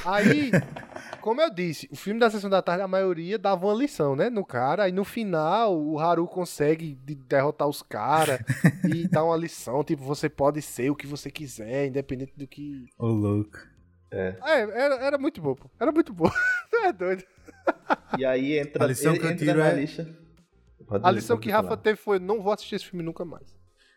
Aí, 0.04 0.50
como 1.20 1.40
eu 1.40 1.50
disse, 1.52 1.88
o 1.90 1.96
filme 1.96 2.20
da 2.20 2.30
Sessão 2.30 2.50
da 2.50 2.62
Tarde, 2.62 2.82
a 2.82 2.88
maioria 2.88 3.38
dava 3.38 3.66
uma 3.66 3.74
lição, 3.74 4.14
né, 4.14 4.28
no 4.30 4.44
cara. 4.44 4.84
Aí 4.84 4.92
no 4.92 5.04
final, 5.04 5.76
o 5.76 5.98
Haru 5.98 6.26
consegue 6.26 6.96
de- 7.04 7.14
derrotar 7.14 7.66
os 7.66 7.82
caras 7.82 8.38
e 8.94 9.08
dar 9.08 9.24
uma 9.24 9.36
lição. 9.36 9.82
Tipo, 9.82 10.04
você 10.04 10.28
pode 10.28 10.60
ser 10.62 10.90
o 10.90 10.94
que 10.96 11.06
você 11.06 11.30
quiser, 11.30 11.86
independente 11.86 12.32
do 12.36 12.46
que... 12.46 12.86
Ô, 12.98 13.06
louco. 13.06 13.58
É. 14.12 14.36
É, 14.44 14.60
era, 14.60 14.94
era 14.96 15.18
muito 15.18 15.40
bom, 15.40 15.54
pô. 15.54 15.70
Era 15.78 15.92
muito 15.92 16.12
bom. 16.12 16.30
Tu 16.70 16.76
é 16.84 16.92
doido. 16.92 17.24
E 18.18 18.24
aí 18.24 18.58
entra, 18.58 18.84
A 18.84 18.88
lição 18.88 19.14
que 19.16 19.24
eu 19.24 19.36
tiro 19.36 19.58
na 19.58 19.68
é- 19.68 19.74
lista. 19.74 20.08
Pode- 20.86 21.06
A 21.06 21.10
lição 21.10 21.38
que 21.38 21.50
Rafa 21.50 21.68
falar. 21.68 21.76
teve 21.76 21.96
foi, 21.98 22.18
não 22.18 22.42
vou 22.42 22.52
assistir 22.52 22.74
esse 22.76 22.86
filme 22.86 23.04
nunca 23.04 23.24
mais. 23.24 23.46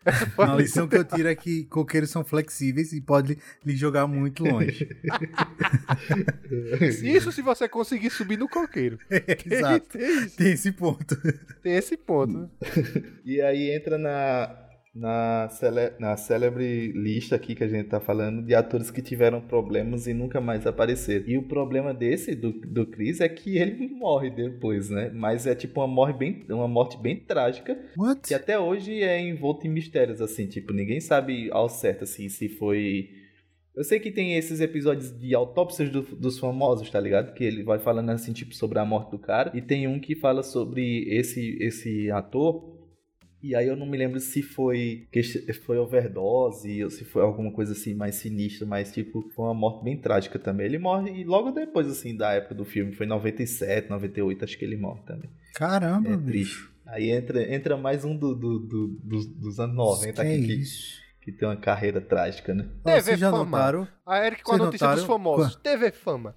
A 0.38 0.54
lição 0.54 0.86
que 0.86 0.96
eu 0.96 1.04
tiro 1.04 1.26
é 1.28 1.34
que 1.34 1.64
coqueiros 1.64 2.10
são 2.10 2.22
flexíveis 2.22 2.92
e 2.92 3.00
pode 3.00 3.38
lhe 3.64 3.74
jogar 3.74 4.06
muito 4.06 4.44
longe. 4.44 4.86
Isso 7.02 7.32
se 7.32 7.42
você 7.42 7.68
conseguir 7.68 8.10
subir 8.10 8.38
no 8.38 8.48
coqueiro. 8.48 8.98
Exato. 9.50 9.98
Tem, 9.98 10.28
Tem 10.28 10.52
esse 10.52 10.72
ponto. 10.72 11.16
tem 11.62 11.74
esse 11.76 11.96
ponto. 11.96 12.50
E 13.24 13.40
aí 13.40 13.70
entra 13.74 13.98
na, 13.98 14.54
na, 14.94 15.48
cele, 15.50 15.92
na 15.98 16.16
célebre 16.16 16.92
lista 16.92 17.34
aqui 17.34 17.54
que 17.54 17.64
a 17.64 17.68
gente 17.68 17.88
tá 17.88 17.98
falando 17.98 18.42
de 18.42 18.54
atores 18.54 18.90
que 18.90 19.02
tiveram 19.02 19.40
problemas 19.40 20.06
e 20.06 20.14
nunca 20.14 20.40
mais 20.40 20.66
apareceram. 20.66 21.24
E 21.26 21.36
o 21.36 21.42
problema 21.42 21.92
desse, 21.92 22.34
do, 22.34 22.52
do 22.52 22.86
Chris, 22.86 23.20
é 23.20 23.28
que 23.28 23.58
ele 23.58 23.88
morre 23.88 24.30
depois, 24.30 24.88
né? 24.90 25.10
Mas 25.12 25.46
é 25.46 25.54
tipo 25.54 25.80
uma 25.80 25.88
morte 25.88 26.16
bem, 26.16 26.44
uma 26.48 26.68
morte 26.68 26.96
bem 26.96 27.16
trágica. 27.16 27.76
What? 27.96 28.20
Que 28.28 28.34
até 28.34 28.58
hoje 28.58 29.02
é 29.02 29.20
envolto 29.20 29.66
em 29.66 29.70
mistérios, 29.70 30.20
assim, 30.20 30.46
tipo, 30.46 30.72
ninguém 30.72 31.00
sabe 31.00 31.50
ao 31.50 31.68
certo, 31.68 32.04
assim, 32.04 32.28
se 32.28 32.48
foi... 32.48 33.08
Eu 33.76 33.82
sei 33.82 33.98
que 33.98 34.12
tem 34.12 34.36
esses 34.36 34.60
episódios 34.60 35.10
de 35.18 35.34
autópsias 35.34 35.90
do- 35.90 36.02
dos 36.02 36.38
famosos, 36.38 36.88
tá 36.88 37.00
ligado? 37.00 37.34
Que 37.34 37.42
ele 37.42 37.64
vai 37.64 37.80
falando, 37.80 38.10
assim, 38.10 38.32
tipo, 38.32 38.54
sobre 38.54 38.78
a 38.78 38.84
morte 38.84 39.10
do 39.10 39.18
cara. 39.18 39.50
E 39.52 39.60
tem 39.60 39.88
um 39.88 39.98
que 39.98 40.14
fala 40.14 40.44
sobre 40.44 41.04
esse, 41.08 41.58
esse 41.60 42.08
ator... 42.12 42.72
E 43.46 43.54
aí 43.54 43.66
eu 43.68 43.76
não 43.76 43.84
me 43.86 43.98
lembro 43.98 44.18
se 44.20 44.40
foi 44.42 45.06
que 45.12 45.22
foi 45.52 45.76
overdose 45.78 46.82
ou 46.82 46.88
se 46.90 47.04
foi 47.04 47.22
alguma 47.22 47.52
coisa 47.52 47.72
assim 47.72 47.94
mais 47.94 48.14
sinistra, 48.14 48.66
mas 48.66 48.92
tipo, 48.92 49.30
foi 49.34 49.44
uma 49.44 49.54
morte 49.54 49.84
bem 49.84 49.96
trágica 49.98 50.38
também. 50.38 50.64
Ele 50.66 50.78
morre 50.78 51.10
e 51.12 51.24
logo 51.24 51.50
depois 51.50 51.86
assim 51.86 52.16
da 52.16 52.32
época 52.32 52.54
do 52.54 52.64
filme, 52.64 52.92
foi 52.94 53.04
em 53.06 53.08
97, 53.10 53.90
98, 53.90 54.44
acho 54.44 54.58
que 54.58 54.64
ele 54.64 54.76
morre 54.76 55.02
também. 55.06 55.28
Caramba, 55.54 56.08
É 56.10 56.16
bicho. 56.16 56.26
triste. 56.26 56.74
Aí 56.86 57.10
entra, 57.10 57.54
entra 57.54 57.76
mais 57.76 58.04
um 58.04 58.16
do, 58.16 58.34
do- 58.34 58.58
do- 58.60 58.88
dos, 59.02 59.26
dos 59.26 59.60
anos 59.60 59.74
90 59.76 60.22
Que 60.24 60.28
aqui 60.32 60.46
que, 60.46 60.52
isso? 60.54 61.00
que 61.22 61.32
tem 61.32 61.48
uma 61.48 61.56
carreira 61.56 62.00
trágica, 62.00 62.54
né? 62.54 62.68
TV 62.84 63.00
Vocês 63.02 63.18
já 63.20 63.30
Fama. 63.30 63.44
notaram? 63.44 63.88
A 64.06 64.26
Eric 64.26 64.42
com 64.42 64.52
a 64.52 64.58
notícia 64.58 64.86
dos 64.88 64.96
notaram? 65.00 65.06
famosos. 65.06 65.56
TV 65.56 65.90
Fama. 65.90 66.34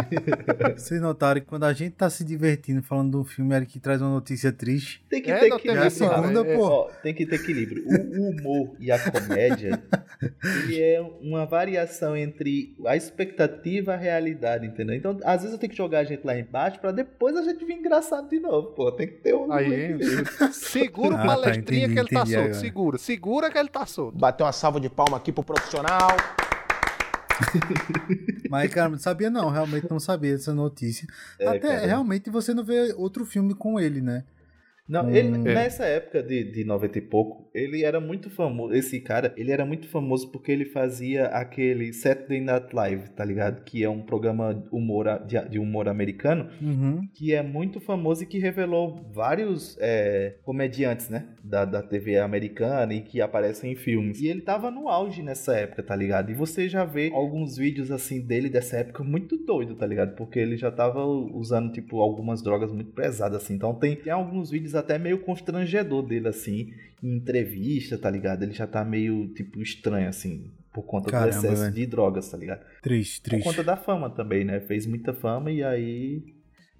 Vocês 0.74 0.98
notaram 1.02 1.38
que 1.38 1.46
quando 1.46 1.64
a 1.64 1.72
gente 1.74 1.92
tá 1.94 2.08
se 2.08 2.24
divertindo 2.24 2.82
falando 2.82 3.10
de 3.10 3.16
um 3.18 3.24
filme, 3.24 3.54
Eric 3.54 3.78
traz 3.78 4.00
uma 4.00 4.08
notícia 4.10 4.50
triste. 4.50 5.04
Tem 5.06 5.20
que 5.20 5.30
É, 5.30 5.38
ter 5.38 5.46
equilíbrio. 5.48 5.82
TV 5.82 5.90
Fama, 5.90 6.32
cara. 6.32 6.50
é, 6.50 6.56
pô. 6.56 6.64
Ó, 6.66 6.90
tem 7.02 7.12
que 7.12 7.26
ter 7.26 7.34
equilíbrio. 7.36 7.84
O, 7.86 7.92
o 7.92 8.30
humor 8.30 8.76
e 8.80 8.90
a 8.90 8.98
comédia, 9.10 9.82
ele 10.42 10.80
é 10.80 10.98
uma 11.20 11.44
variação 11.44 12.16
entre 12.16 12.74
a 12.86 12.96
expectativa 12.96 13.92
e 13.92 13.94
a 13.94 13.98
realidade, 13.98 14.66
entendeu? 14.66 14.96
Então, 14.96 15.18
às 15.24 15.42
vezes 15.42 15.52
eu 15.52 15.58
tenho 15.58 15.70
que 15.70 15.76
jogar 15.76 15.98
a 15.98 16.04
gente 16.04 16.24
lá 16.26 16.38
embaixo 16.38 16.80
pra 16.80 16.90
depois 16.90 17.36
a 17.36 17.42
gente 17.42 17.66
vir 17.66 17.74
engraçado 17.74 18.30
de 18.30 18.40
novo, 18.40 18.68
pô. 18.68 18.90
Tem 18.92 19.06
que 19.08 19.14
ter 19.18 19.34
um 19.34 19.52
Aí, 19.52 19.70
equilíbrio. 19.70 20.52
segura 20.54 21.16
o 21.16 21.18
Ah, 21.18 21.20
tá, 21.20 21.26
palestrinha 21.26 21.84
entendi, 21.84 21.92
que 21.94 22.00
ele 22.00 22.08
tá 22.08 22.24
solto. 22.24 22.38
agora. 22.38 22.54
Segura, 22.54 22.98
segura 22.98 23.50
que 23.50 23.58
ele 23.58 23.68
tá 23.68 23.84
solto. 23.84 24.16
Bateu 24.16 24.46
uma 24.46 24.52
salva 24.52 24.80
de 24.80 24.88
palma 24.88 25.18
aqui 25.18 25.30
pro 25.30 25.44
profissional. 25.44 26.16
Mas, 28.50 28.72
cara, 28.72 28.88
não 28.88 28.98
sabia 28.98 29.30
não, 29.30 29.50
realmente 29.50 29.86
não 29.90 30.00
sabia 30.00 30.32
dessa 30.32 30.54
notícia. 30.54 31.06
É, 31.38 31.46
Até 31.46 31.58
cara. 31.58 31.86
realmente 31.86 32.30
você 32.30 32.52
não 32.54 32.64
vê 32.64 32.92
outro 32.96 33.24
filme 33.24 33.54
com 33.54 33.78
ele, 33.78 34.00
né? 34.00 34.24
Não, 34.88 35.04
Hum. 35.06 35.10
ele, 35.14 35.28
É. 35.50 35.54
nessa 35.54 35.84
época 35.84 36.22
de, 36.22 36.44
de 36.50 36.64
90 36.64 36.98
e 36.98 37.02
pouco, 37.02 37.50
ele 37.54 37.82
era 37.84 38.00
muito 38.00 38.30
famoso. 38.30 38.72
Esse 38.74 39.00
cara, 39.00 39.34
ele 39.36 39.50
era 39.52 39.66
muito 39.66 39.86
famoso 39.88 40.30
porque 40.32 40.50
ele 40.50 40.64
fazia 40.64 41.26
aquele 41.26 41.92
Saturday 41.92 42.40
Night 42.40 42.74
Live, 42.74 43.10
tá 43.10 43.24
ligado? 43.24 43.62
Que 43.64 43.84
é 43.84 43.90
um 43.90 44.00
programa 44.02 44.64
humor, 44.72 45.06
de, 45.26 45.38
de 45.48 45.58
humor 45.58 45.88
americano, 45.88 46.48
Uhum. 46.62 47.06
que 47.14 47.34
é 47.34 47.42
muito 47.42 47.80
famoso 47.80 48.22
e 48.22 48.26
que 48.26 48.38
revelou 48.38 49.10
vários 49.12 49.76
é, 49.80 50.36
comediantes, 50.42 51.08
né? 51.10 51.26
Da, 51.44 51.64
da 51.64 51.82
TV 51.82 52.18
americana 52.18 52.92
e 52.94 53.00
que 53.02 53.20
aparecem 53.20 53.72
em 53.72 53.76
filmes. 53.76 54.20
E 54.20 54.28
ele 54.28 54.40
tava 54.40 54.70
no 54.70 54.88
auge 54.88 55.22
nessa 55.22 55.54
época, 55.56 55.82
tá 55.82 55.94
ligado? 55.96 56.30
E 56.30 56.34
você 56.34 56.68
já 56.68 56.84
vê 56.84 57.10
alguns 57.12 57.56
vídeos 57.56 57.90
assim 57.90 58.20
dele 58.20 58.48
dessa 58.48 58.78
época 58.78 59.02
muito 59.04 59.36
doido, 59.36 59.74
tá 59.74 59.86
ligado? 59.86 60.14
Porque 60.16 60.38
ele 60.38 60.56
já 60.56 60.70
tava 60.70 61.04
usando, 61.04 61.72
tipo, 61.72 62.00
algumas 62.00 62.42
drogas 62.42 62.72
muito 62.72 62.92
pesadas, 62.92 63.42
assim. 63.42 63.54
Então 63.54 63.74
tem, 63.74 63.96
tem 63.96 64.12
alguns 64.12 64.50
vídeos 64.50 64.74
até 64.78 64.98
meio 64.98 65.18
constrangedor 65.20 66.02
dele, 66.06 66.28
assim, 66.28 66.72
em 67.02 67.16
entrevista, 67.16 67.98
tá 67.98 68.10
ligado? 68.10 68.42
Ele 68.42 68.52
já 68.52 68.66
tá 68.66 68.84
meio, 68.84 69.28
tipo, 69.34 69.60
estranho, 69.62 70.08
assim. 70.08 70.50
Por 70.72 70.82
conta 70.84 71.10
Caramba, 71.10 71.32
do 71.32 71.38
excesso 71.46 71.62
velho. 71.62 71.74
de 71.74 71.86
drogas, 71.86 72.28
tá 72.30 72.36
ligado? 72.36 72.60
Triste, 72.82 73.20
Por 73.22 73.30
triste. 73.30 73.44
conta 73.44 73.64
da 73.64 73.76
fama 73.76 74.08
também, 74.10 74.44
né? 74.44 74.60
Fez 74.60 74.86
muita 74.86 75.12
fama 75.12 75.50
e 75.50 75.62
aí. 75.64 76.22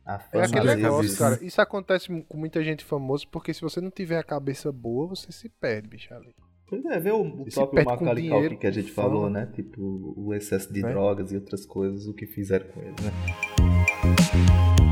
A 0.06 0.14
É 0.14 0.18
fama 0.18 0.44
aquele 0.44 0.58
às 0.60 0.64
vezes- 0.66 0.82
negócio, 0.82 1.18
cara. 1.18 1.38
Isso 1.44 1.60
acontece 1.60 2.24
com 2.28 2.36
muita 2.38 2.62
gente 2.62 2.84
famosa, 2.84 3.24
porque 3.30 3.52
se 3.52 3.60
você 3.60 3.80
não 3.80 3.90
tiver 3.90 4.18
a 4.18 4.22
cabeça 4.22 4.70
boa, 4.72 5.08
você 5.08 5.30
se 5.32 5.48
perde, 5.48 5.88
bicho. 5.88 6.12
ali. 6.14 6.28
Pois 6.68 6.84
é, 6.84 7.00
vê 7.00 7.10
o, 7.10 7.22
o 7.22 7.44
próprio 7.50 7.84
Macaulay 7.84 8.28
Culkin 8.28 8.56
que 8.58 8.66
a 8.66 8.70
gente 8.70 8.90
fama. 8.92 9.08
falou, 9.08 9.30
né? 9.30 9.46
Tipo, 9.54 10.14
o 10.16 10.34
excesso 10.34 10.72
de 10.72 10.84
É. 10.84 10.88
drogas 10.88 11.32
e 11.32 11.34
outras 11.36 11.64
coisas, 11.66 12.06
o 12.06 12.12
que 12.14 12.26
fizeram 12.26 12.66
com 12.68 12.80
ele, 12.80 12.90
né? 13.02 14.87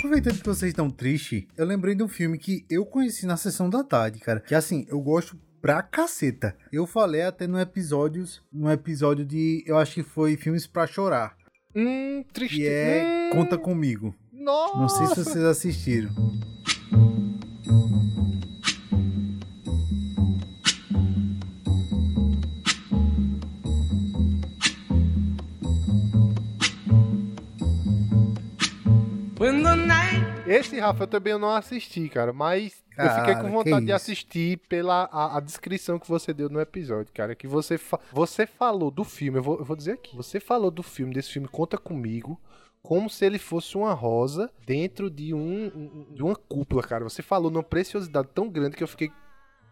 Aproveitando 0.00 0.38
que 0.40 0.46
vocês 0.46 0.70
estão 0.70 0.88
tristes, 0.90 1.44
eu 1.58 1.66
lembrei 1.66 1.94
de 1.94 2.02
um 2.02 2.08
filme 2.08 2.38
que 2.38 2.64
eu 2.70 2.86
conheci 2.86 3.26
na 3.26 3.36
sessão 3.36 3.68
da 3.68 3.84
tarde, 3.84 4.18
cara. 4.18 4.40
Que 4.40 4.54
assim, 4.54 4.86
eu 4.88 4.98
gosto 4.98 5.38
pra 5.60 5.82
caceta. 5.82 6.56
Eu 6.72 6.86
falei 6.86 7.20
até 7.22 7.46
no 7.46 7.60
episódios, 7.60 8.42
no 8.50 8.70
episódio 8.72 9.26
de, 9.26 9.62
eu 9.66 9.76
acho 9.76 9.94
que 9.96 10.02
foi 10.02 10.36
filmes 10.38 10.66
pra 10.66 10.86
chorar, 10.86 11.36
Hum, 11.76 12.24
triste. 12.32 12.56
que 12.56 12.66
é 12.66 13.30
Hum, 13.30 13.36
Conta 13.36 13.58
comigo. 13.58 14.14
Nossa. 14.32 14.78
Não 14.78 14.88
sei 14.88 15.06
se 15.08 15.16
vocês 15.16 15.44
assistiram. 15.44 16.10
When 29.38 29.62
the 29.62 29.74
Esse, 30.52 30.78
Rafa, 30.80 31.04
eu 31.04 31.06
também 31.06 31.38
não 31.38 31.50
assisti, 31.50 32.08
cara, 32.08 32.32
mas 32.32 32.82
eu 32.98 33.08
fiquei 33.20 33.34
com 33.36 33.50
vontade 33.50 33.86
de 33.86 33.92
assistir 33.92 34.58
pela 34.68 35.04
a, 35.12 35.36
a 35.36 35.40
descrição 35.40 35.98
que 35.98 36.08
você 36.08 36.32
deu 36.34 36.48
no 36.48 36.60
episódio, 36.60 37.12
cara. 37.14 37.34
Que 37.34 37.46
você, 37.46 37.78
fa- 37.78 38.00
você 38.12 38.46
falou 38.46 38.90
do 38.90 39.04
filme, 39.04 39.38
eu 39.38 39.42
vou, 39.42 39.58
eu 39.58 39.64
vou 39.64 39.76
dizer 39.76 39.92
aqui. 39.92 40.16
Você 40.16 40.40
falou 40.40 40.70
do 40.70 40.82
filme, 40.82 41.14
desse 41.14 41.30
filme 41.30 41.46
Conta 41.48 41.78
Comigo, 41.78 42.40
como 42.82 43.08
se 43.08 43.24
ele 43.24 43.38
fosse 43.38 43.76
uma 43.76 43.92
rosa 43.94 44.50
dentro 44.66 45.10
de, 45.10 45.32
um, 45.34 46.06
de 46.14 46.22
uma 46.22 46.34
cúpula, 46.34 46.82
cara. 46.82 47.04
Você 47.04 47.22
falou 47.22 47.50
numa 47.50 47.62
preciosidade 47.62 48.28
tão 48.34 48.48
grande 48.48 48.76
que 48.76 48.82
eu 48.82 48.88
fiquei 48.88 49.10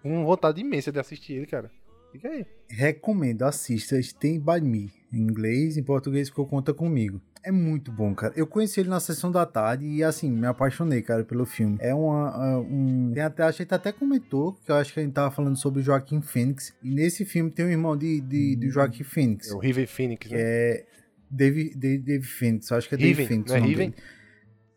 com 0.03 0.25
vontade 0.25 0.61
imensa 0.61 0.93
de 0.93 0.99
assistir 1.01 1.33
ele, 1.35 1.47
cara. 1.47 1.71
Fica 2.13 2.29
aí. 2.29 2.47
Recomendo, 2.71 3.43
assista 3.43 4.01
Stay 4.03 4.39
By 4.39 4.61
Me. 4.63 4.91
Em 5.13 5.19
inglês, 5.19 5.77
em 5.77 5.83
português 5.83 6.29
ficou 6.29 6.47
Conta 6.47 6.73
Comigo. 6.73 7.21
É 7.45 7.53
muito 7.53 7.91
bom, 7.93 8.15
cara. 8.15 8.33
Eu 8.37 8.47
conheci 8.47 8.81
ele 8.81 8.89
na 8.89 9.01
sessão 9.01 9.31
da 9.31 9.47
tarde 9.47 9.85
e, 9.87 10.03
assim, 10.03 10.31
me 10.31 10.47
apaixonei, 10.47 11.03
cara, 11.03 11.25
pelo 11.25 11.47
filme. 11.47 11.77
É 11.81 11.95
uma. 11.95 12.29
ah, 12.31 12.59
Um... 12.61 13.11
Tem 13.13 13.23
até, 13.23 13.43
a 13.43 13.51
gente 13.51 13.73
até 13.73 13.93
comentou, 13.93 14.55
que 14.65 14.71
eu 14.71 14.77
acho 14.77 14.93
que 14.93 15.01
a 15.01 15.03
gente 15.03 15.13
tava 15.13 15.31
falando 15.31 15.57
sobre 15.57 15.81
o 15.81 15.83
Joaquim 15.83 16.21
Phoenix. 16.21 16.75
E 16.83 16.91
nesse 16.91 17.25
filme 17.25 17.51
tem 17.51 17.65
um 17.67 17.71
irmão 17.71 17.97
de, 17.97 18.21
de, 18.21 18.57
do 18.57 18.71
Joaquim 18.71 19.05
Phoenix. 19.05 19.51
É 19.51 19.55
o 19.55 19.59
River 19.59 19.89
Phoenix, 19.89 20.31
né? 20.31 20.39
é 20.39 20.87
Dave, 21.31 21.75
Dave, 21.75 21.99
Dave 21.99 22.25
Phoenix. 22.27 22.71
Eu 22.71 22.77
acho 22.77 22.89
que 22.89 22.95
é 22.95 22.99
Dave 22.99 23.11
Riven, 23.11 23.27
Phoenix. 23.27 23.51
não 23.51 23.57
é 23.57 23.61
Riven? 23.61 23.91
dele. 23.91 24.03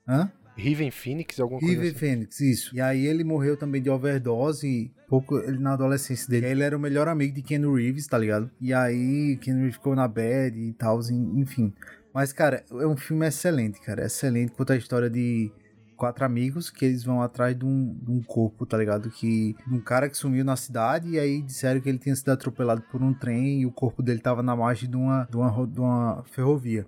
Hã? 0.08 0.32
Riven 0.56 0.92
Phoenix, 0.92 1.40
alguma 1.40 1.60
coisa 1.60 1.74
River 1.74 1.90
assim. 1.90 2.00
Phoenix, 2.00 2.40
isso. 2.42 2.76
E 2.76 2.82
aí 2.82 3.06
ele 3.06 3.24
morreu 3.24 3.56
também 3.56 3.82
de 3.82 3.90
overdose, 3.90 4.92
pouco 5.08 5.40
ele 5.40 5.58
na 5.58 5.74
adolescência 5.74 6.30
dele. 6.30 6.46
Ele 6.48 6.62
era 6.62 6.76
o 6.76 6.80
melhor 6.80 7.08
amigo 7.08 7.34
de 7.34 7.42
Ken 7.42 7.62
Reeves, 7.74 8.06
tá 8.06 8.18
ligado? 8.18 8.52
E 8.60 8.74
aí 8.74 9.38
Ken 9.42 9.56
Reeves 9.56 9.76
ficou 9.76 9.96
na 9.96 10.08
bad 10.08 10.60
e 10.60 10.74
tal, 10.74 11.00
enfim. 11.10 11.74
Mas, 12.14 12.34
cara, 12.34 12.64
é 12.72 12.86
um 12.86 12.98
filme 12.98 13.26
excelente, 13.26 13.80
cara. 13.80 14.06
Excelente. 14.06 14.52
Conta 14.52 14.74
a 14.74 14.78
história 14.78 15.10
de 15.10 15.52
quatro 15.96 16.26
amigos 16.26 16.72
que 16.72 16.84
eles 16.84 17.04
vão 17.04 17.22
atrás 17.22 17.56
de 17.56 17.64
um, 17.64 17.94
de 18.02 18.12
um 18.12 18.24
corpo, 18.24 18.66
tá 18.66 18.78
ligado? 18.78 19.10
Que 19.12 19.56
um 19.72 19.80
cara 19.80 20.10
que 20.10 20.18
sumiu 20.18 20.44
na 20.44 20.56
cidade 20.56 21.10
e 21.10 21.20
aí 21.20 21.42
disseram 21.42 21.80
que 21.80 21.88
ele 21.88 22.00
tinha 22.00 22.16
sido 22.16 22.30
atropelado 22.30 22.82
por 22.92 23.04
um 23.04 23.14
trem 23.14 23.62
e 23.62 23.66
o 23.66 23.72
corpo 23.72 24.02
dele 24.02 24.20
tava 24.20 24.42
na 24.42 24.56
margem 24.56 24.90
de 24.90 24.98
uma, 24.98 25.28
de 25.30 25.38
uma, 25.38 25.68
de 25.68 25.80
uma 25.80 26.24
ferrovia. 26.32 26.88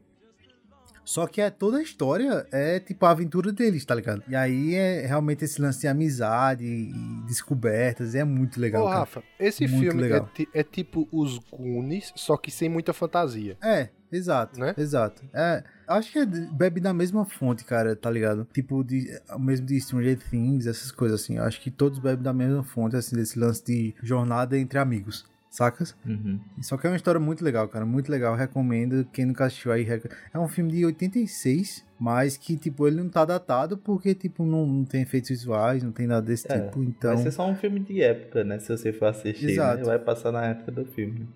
Só 1.06 1.28
que 1.28 1.42
é 1.42 1.50
toda 1.50 1.78
a 1.78 1.82
história 1.82 2.48
é 2.52 2.80
tipo 2.80 3.06
a 3.06 3.12
aventura 3.12 3.52
deles, 3.52 3.84
tá 3.84 3.94
ligado? 3.94 4.24
E 4.28 4.36
aí 4.36 4.74
é 4.76 5.06
realmente 5.06 5.44
esse 5.44 5.62
lance 5.62 5.82
de 5.82 5.88
amizade 5.88 6.64
e 6.64 6.94
descobertas, 7.28 8.16
é 8.16 8.24
muito 8.24 8.60
legal, 8.60 8.84
Ô, 8.84 8.88
cara. 8.88 9.00
Rafa, 9.00 9.24
esse 9.40 9.68
Muito 9.68 9.82
filme 9.84 10.00
é, 10.00 10.04
legal. 10.06 10.30
ti- 10.34 10.48
é 10.54 10.64
tipo 10.64 11.08
os 11.12 11.38
Goonies, 11.40 12.12
só 12.16 12.38
que 12.38 12.50
sem 12.50 12.70
muita 12.70 12.94
fantasia. 12.94 13.58
É, 13.62 13.90
exato, 14.12 14.60
Né? 14.60 14.74
exato. 14.78 15.22
É, 15.34 15.64
acho 15.88 16.12
que 16.12 16.20
é- 16.20 16.26
bebe 16.26 16.80
da 16.80 16.94
mesma 16.94 17.26
fonte, 17.26 17.66
cara, 17.66 17.96
tá 17.96 18.10
ligado? 18.10 18.48
Tipo, 18.54 18.84
de, 18.84 19.08
mesmo 19.40 19.66
de 19.66 19.80
Stranger 19.82 20.18
Things, 20.30 20.66
essas 20.68 20.92
coisas 20.92 21.22
assim. 21.22 21.38
Acho 21.38 21.60
que 21.60 21.70
todos 21.70 22.00
bebem 22.00 22.24
da 22.24 22.34
mesma 22.34 22.64
fonte, 22.64 22.96
assim, 22.96 23.16
desse 23.16 23.38
lance 23.38 23.64
de 23.64 23.94
jornada 24.02 24.58
entre 24.58 24.80
amigos. 24.80 25.26
Sacas? 25.54 25.96
Uhum. 26.04 26.40
Só 26.64 26.78
que 26.78 26.88
é 26.88 26.90
uma 26.90 26.96
história 26.96 27.20
muito 27.20 27.44
legal, 27.46 27.68
cara. 27.68 27.86
Muito 27.86 28.12
legal. 28.12 28.36
Recomendo. 28.36 29.06
Quem 29.14 29.24
nunca 29.26 29.46
assistiu 29.46 29.72
aí. 29.72 29.84
rec- 29.84 30.12
É 30.34 30.40
um 30.40 30.48
filme 30.48 30.72
de 30.72 30.84
86, 30.84 31.86
mas 32.00 32.36
que, 32.36 32.58
tipo, 32.58 32.88
ele 32.88 32.96
não 32.96 33.08
tá 33.08 33.24
datado 33.24 33.78
porque, 33.78 34.16
tipo, 34.16 34.44
não, 34.44 34.66
não 34.66 34.84
tem 34.84 35.04
efeitos 35.04 35.30
visuais, 35.30 35.84
não 35.84 35.92
tem 35.92 36.08
nada 36.08 36.26
desse 36.26 36.52
É, 36.52 36.60
tipo. 36.60 36.82
Então. 36.82 37.14
Vai 37.14 37.24
ser 37.24 37.32
só 37.32 37.48
um 37.48 37.56
filme 37.56 37.80
de 37.80 38.02
época, 38.02 38.44
né? 38.44 38.58
Se 38.58 38.76
você 38.76 38.92
for 38.92 39.06
assistir, 39.06 39.52
Exato. 39.52 39.82
né? 39.82 39.86
vai 39.86 40.00
passar 40.00 40.32
na 40.32 40.44
época 40.48 40.72
do 40.72 40.86
filme. 40.86 41.30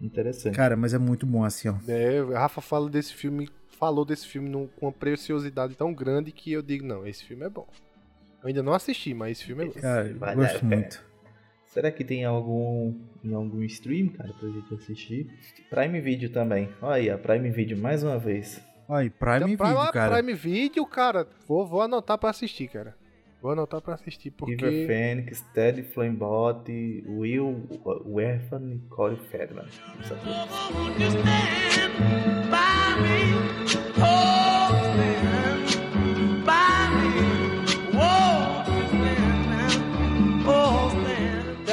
Interessante. 0.00 0.54
Cara, 0.56 0.74
mas 0.74 0.94
é 0.94 0.98
muito 0.98 1.26
bom 1.26 1.44
assim, 1.44 1.68
ó. 1.68 1.74
É, 1.86 2.22
o 2.22 2.32
Rafa 2.32 2.62
fala 2.62 2.88
desse 2.88 3.12
filme, 3.12 3.46
falou 3.78 4.06
desse 4.06 4.26
filme 4.26 4.48
num- 4.48 4.68
com 4.68 4.86
uma 4.86 4.92
preciosidade 4.92 5.74
tão 5.74 5.92
grande 5.92 6.32
que 6.32 6.50
eu 6.50 6.62
digo, 6.62 6.86
não, 6.86 7.06
esse 7.06 7.22
filme 7.24 7.44
é 7.44 7.50
bom. 7.50 7.68
Eu 8.42 8.48
ainda 8.48 8.62
não 8.62 8.72
assisti, 8.72 9.12
mas 9.12 9.32
esse 9.32 9.44
filme 9.44 9.64
é 9.64 9.66
bom. 9.66 9.72
Cara, 9.74 10.06
eu 10.08 10.34
gosto 10.34 10.64
muito. 10.64 11.09
Será 11.70 11.90
que 11.92 12.02
tem 12.02 12.24
algum 12.24 12.94
em 13.22 13.32
algum 13.32 13.62
stream, 13.62 14.08
cara, 14.08 14.32
pra 14.32 14.48
gente 14.48 14.74
assistir? 14.74 15.28
Prime 15.70 16.00
Video 16.00 16.28
também. 16.28 16.68
Olha 16.82 16.94
aí, 16.96 17.08
a 17.08 17.16
Prime 17.16 17.48
Video 17.50 17.78
mais 17.78 18.02
uma 18.02 18.18
vez. 18.18 18.60
Olha 18.88 19.02
aí, 19.02 19.10
Prime 19.10 19.52
Então, 19.52 19.68
Video, 19.68 19.92
cara. 19.92 20.16
Prime 20.16 20.34
Video, 20.34 20.84
cara, 20.84 21.28
vou, 21.46 21.64
vou 21.64 21.80
anotar 21.80 22.18
pra 22.18 22.30
assistir, 22.30 22.66
cara. 22.66 22.96
Vou 23.40 23.52
anotar 23.52 23.80
pra 23.80 23.94
assistir, 23.94 24.32
porque... 24.32 24.56
River 24.56 24.86
Phoenix, 24.88 25.42
Teddy 25.54 25.84
Flamebot, 25.84 26.68
Will 27.06 27.68
Werfan 28.04 28.74
e 28.74 28.78
Corey 28.90 29.16
Feldman. 29.30 29.64
Isso 30.00 30.12
aqui. 30.12 30.28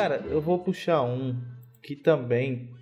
Cara, 0.07 0.25
eu 0.27 0.39
vou 0.39 0.57
puxar 0.63 1.01
um 1.01 1.37
que 1.83 1.93
também 1.93 2.73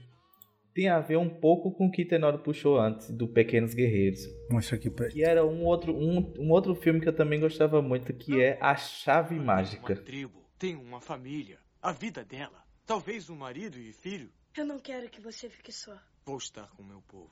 tem 0.76 0.89
a 0.89 0.99
ver 0.99 1.18
um 1.18 1.27
pouco 1.27 1.72
com 1.72 1.88
o 1.88 1.91
que 1.91 2.06
Tenório 2.06 2.38
puxou 2.38 2.80
antes, 2.80 3.10
do 3.10 3.27
Pequenos 3.27 3.73
Guerreiros. 3.73 4.22
Mostra 4.52 4.76
aqui 4.76 4.91
pra 4.91 5.07
Que 5.07 5.23
era 5.23 5.43
um 5.43 5.64
outro, 5.64 5.91
um, 5.95 6.31
um 6.38 6.52
outro 6.52 6.76
filme 6.76 7.02
que 7.02 7.10
eu 7.10 7.15
também 7.15 7.39
gostava 7.39 7.81
muito, 7.81 8.14
que 8.14 8.39
é 8.39 8.60
A 8.61 8.76
Chave 8.76 9.39
Mágica. 9.39 9.95
tribo, 9.95 10.39
tem 10.60 10.76
uma 10.76 11.02
família, 11.02 11.57
a 11.81 11.91
vida 11.91 12.23
dela, 12.23 12.64
talvez 12.85 13.27
um 13.27 13.35
marido 13.35 13.80
e 13.80 13.91
filho. 13.91 14.30
Eu 14.56 14.64
não 14.64 14.77
quero 14.77 15.10
que 15.10 15.19
você 15.19 15.49
fique 15.49 15.72
só. 15.72 15.97
Vou 16.27 16.38
estar 16.38 16.69
com 16.77 16.84
meu 16.84 17.02
povo. 17.07 17.31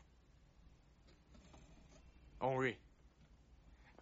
Henri, 2.41 2.79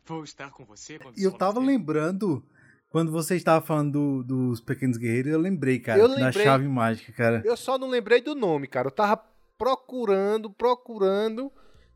vou 0.05 0.23
estar 0.23 0.51
com 0.51 0.63
você 0.63 0.97
quando 0.97 1.17
E 1.17 1.23
eu 1.23 1.33
tava 1.33 1.59
lembrando, 1.59 2.47
quando 2.91 3.11
você 3.11 3.35
estava 3.35 3.65
falando 3.65 3.91
do- 3.91 4.23
dos 4.23 4.59
Pequenos 4.61 4.97
Guerreiros, 4.97 5.31
eu 5.31 5.39
lembrei, 5.39 5.79
cara, 5.79 5.99
Eu 5.99 6.07
da 6.07 6.15
lembrei. 6.15 6.43
chave 6.43 6.67
mágica, 6.67 7.11
cara. 7.13 7.41
Eu 7.45 7.57
só 7.57 7.77
não 7.77 7.89
lembrei 7.89 8.21
do 8.21 8.35
nome, 8.35 8.67
cara. 8.67 8.87
Eu 8.87 8.91
tava 8.91 9.19
procurando, 9.57 10.49
procurando, 10.49 11.51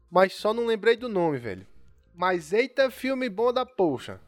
mas 0.09 0.33
só 0.33 0.53
não 0.53 0.65
lembrei 0.65 0.95
do 0.95 1.09
nome, 1.09 1.37
velho. 1.37 1.65
Mas 2.15 2.53
eita, 2.53 2.89
filme 2.89 3.27
bom 3.29 3.51
da 3.51 3.65
poxa. 3.65 4.19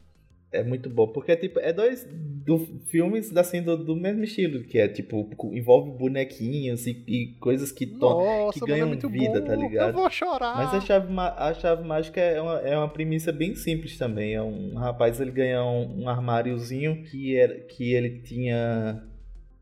É 0.52 0.64
muito 0.64 0.90
bom, 0.90 1.07
porque 1.07 1.36
tipo, 1.36 1.60
é 1.60 1.74
dois 1.74 2.07
do, 2.10 2.57
filmes 2.86 3.36
assim, 3.36 3.61
do, 3.61 3.76
do 3.76 3.94
mesmo 3.94 4.24
estilo, 4.24 4.64
que 4.64 4.80
é 4.80 4.88
tipo, 4.88 5.30
envolve 5.52 5.91
bonequinhos 5.91 6.88
e, 6.88 7.03
e 7.06 7.36
coisas 7.41 7.69
que, 7.74 7.86
Nossa, 7.86 8.57
que 8.57 8.64
é 8.64 8.68
ganham 8.76 8.88
muito 8.88 9.10
vida, 9.10 9.41
bom. 9.41 9.48
tá 9.48 9.56
ligado? 9.56 9.90
Eu 9.90 9.94
vou 9.94 10.10
chorar. 10.10 10.56
Mas 10.56 10.74
a 10.74 10.80
chave, 10.80 11.07
a 11.18 11.53
chave 11.53 11.84
mágica 11.84 12.22
é 12.22 12.41
uma, 12.41 12.60
é 12.61 12.78
uma 12.78 12.88
premissa 12.88 13.34
bem 13.34 13.56
simples 13.56 13.98
também. 13.98 14.36
É 14.36 14.41
um 14.41 14.76
rapaz, 14.76 15.19
ele 15.19 15.32
ganha 15.32 15.61
um, 15.61 16.03
um 16.03 16.10
armáriozinho 16.10 17.03
que, 17.03 17.36
era, 17.36 17.60
que 17.60 17.94
ele 17.94 18.22
tinha, 18.22 19.03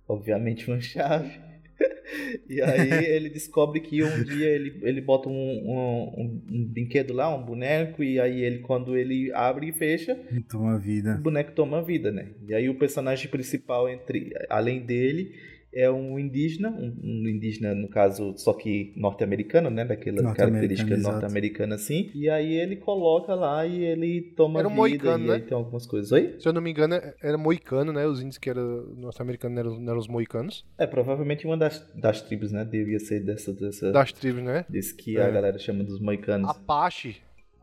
obviamente, 0.07 0.69
uma 0.69 0.79
chave. 0.81 1.44
e 2.49 2.61
aí 2.61 3.05
ele 3.05 3.29
descobre 3.29 3.79
que 3.79 4.03
um 4.03 4.23
dia 4.23 4.47
ele, 4.47 4.79
ele 4.83 5.01
bota 5.01 5.27
um, 5.29 5.33
um, 5.33 6.21
um- 6.51 6.65
brinquedo 6.67 7.13
lá, 7.13 7.33
um 7.35 7.43
boneco, 7.43 8.03
e 8.03 8.19
aí 8.19 8.41
ele, 8.41 8.59
quando 8.59 8.95
ele 8.97 9.31
abre 9.33 9.69
e 9.69 9.71
fecha, 9.73 10.17
Toma 10.49 10.75
o 10.75 10.79
vida. 10.79 11.15
boneco 11.15 11.51
toma 11.53 11.81
vida, 11.83 12.11
né? 12.11 12.27
E 12.47 12.53
aí 12.53 12.69
o 12.69 12.75
personagem 12.75 13.29
principal, 13.29 13.89
entre 13.89 14.31
além 14.49 14.79
dele, 14.81 15.33
é 15.75 15.91
um 15.91 16.17
indígena, 16.17 16.69
um, 16.69 16.93
um 17.03 17.27
indígena, 17.27 17.75
no 17.75 17.89
caso, 17.89 18.33
só 18.37 18.53
que 18.53 18.93
norte-americano, 18.95 19.69
né? 19.69 19.83
Daquela 19.83 20.21
Norte-americano, 20.21 20.51
característica 20.53 20.97
norte-americana 20.97 21.75
assim. 21.75 22.09
E 22.15 22.29
aí 22.29 22.53
ele 22.53 22.77
coloca 22.77 23.35
lá 23.35 23.65
e 23.65 23.83
ele 23.83 24.21
toma 24.35 24.59
Era 24.59 24.67
um 24.67 24.71
vida 24.71 24.79
moicano, 24.81 25.23
e 25.25 25.27
né? 25.27 25.33
aí 25.35 25.41
tem 25.41 25.55
algumas 25.57 25.85
coisas. 25.85 26.11
Oi? 26.11 26.35
Se 26.39 26.47
eu 26.47 26.53
não 26.53 26.61
me 26.61 26.71
engano, 26.71 26.95
era 27.21 27.37
moicano, 27.37 27.91
né? 27.91 28.07
Os 28.07 28.19
índios 28.21 28.37
que 28.37 28.49
eram 28.49 28.93
norte-americanos 28.95 29.57
eram, 29.57 29.81
eram 29.83 29.97
os 29.97 30.07
moicanos. 30.07 30.65
É, 30.77 30.87
provavelmente 30.87 31.45
uma 31.45 31.57
das, 31.57 31.85
das 31.93 32.21
tribos, 32.21 32.51
né? 32.51 32.63
Devia 32.63 32.99
ser 32.99 33.19
dessa... 33.19 33.51
dessa 33.53 33.91
Das 33.91 34.11
tribos, 34.13 34.41
né? 34.43 34.65
Desse 34.69 34.95
que 34.95 35.17
É. 35.17 35.23
a 35.25 35.29
galera 35.29 35.57
chama 35.59 35.83
dos 35.83 35.99
moicanos. 35.99 36.49
Apache. 36.49 37.17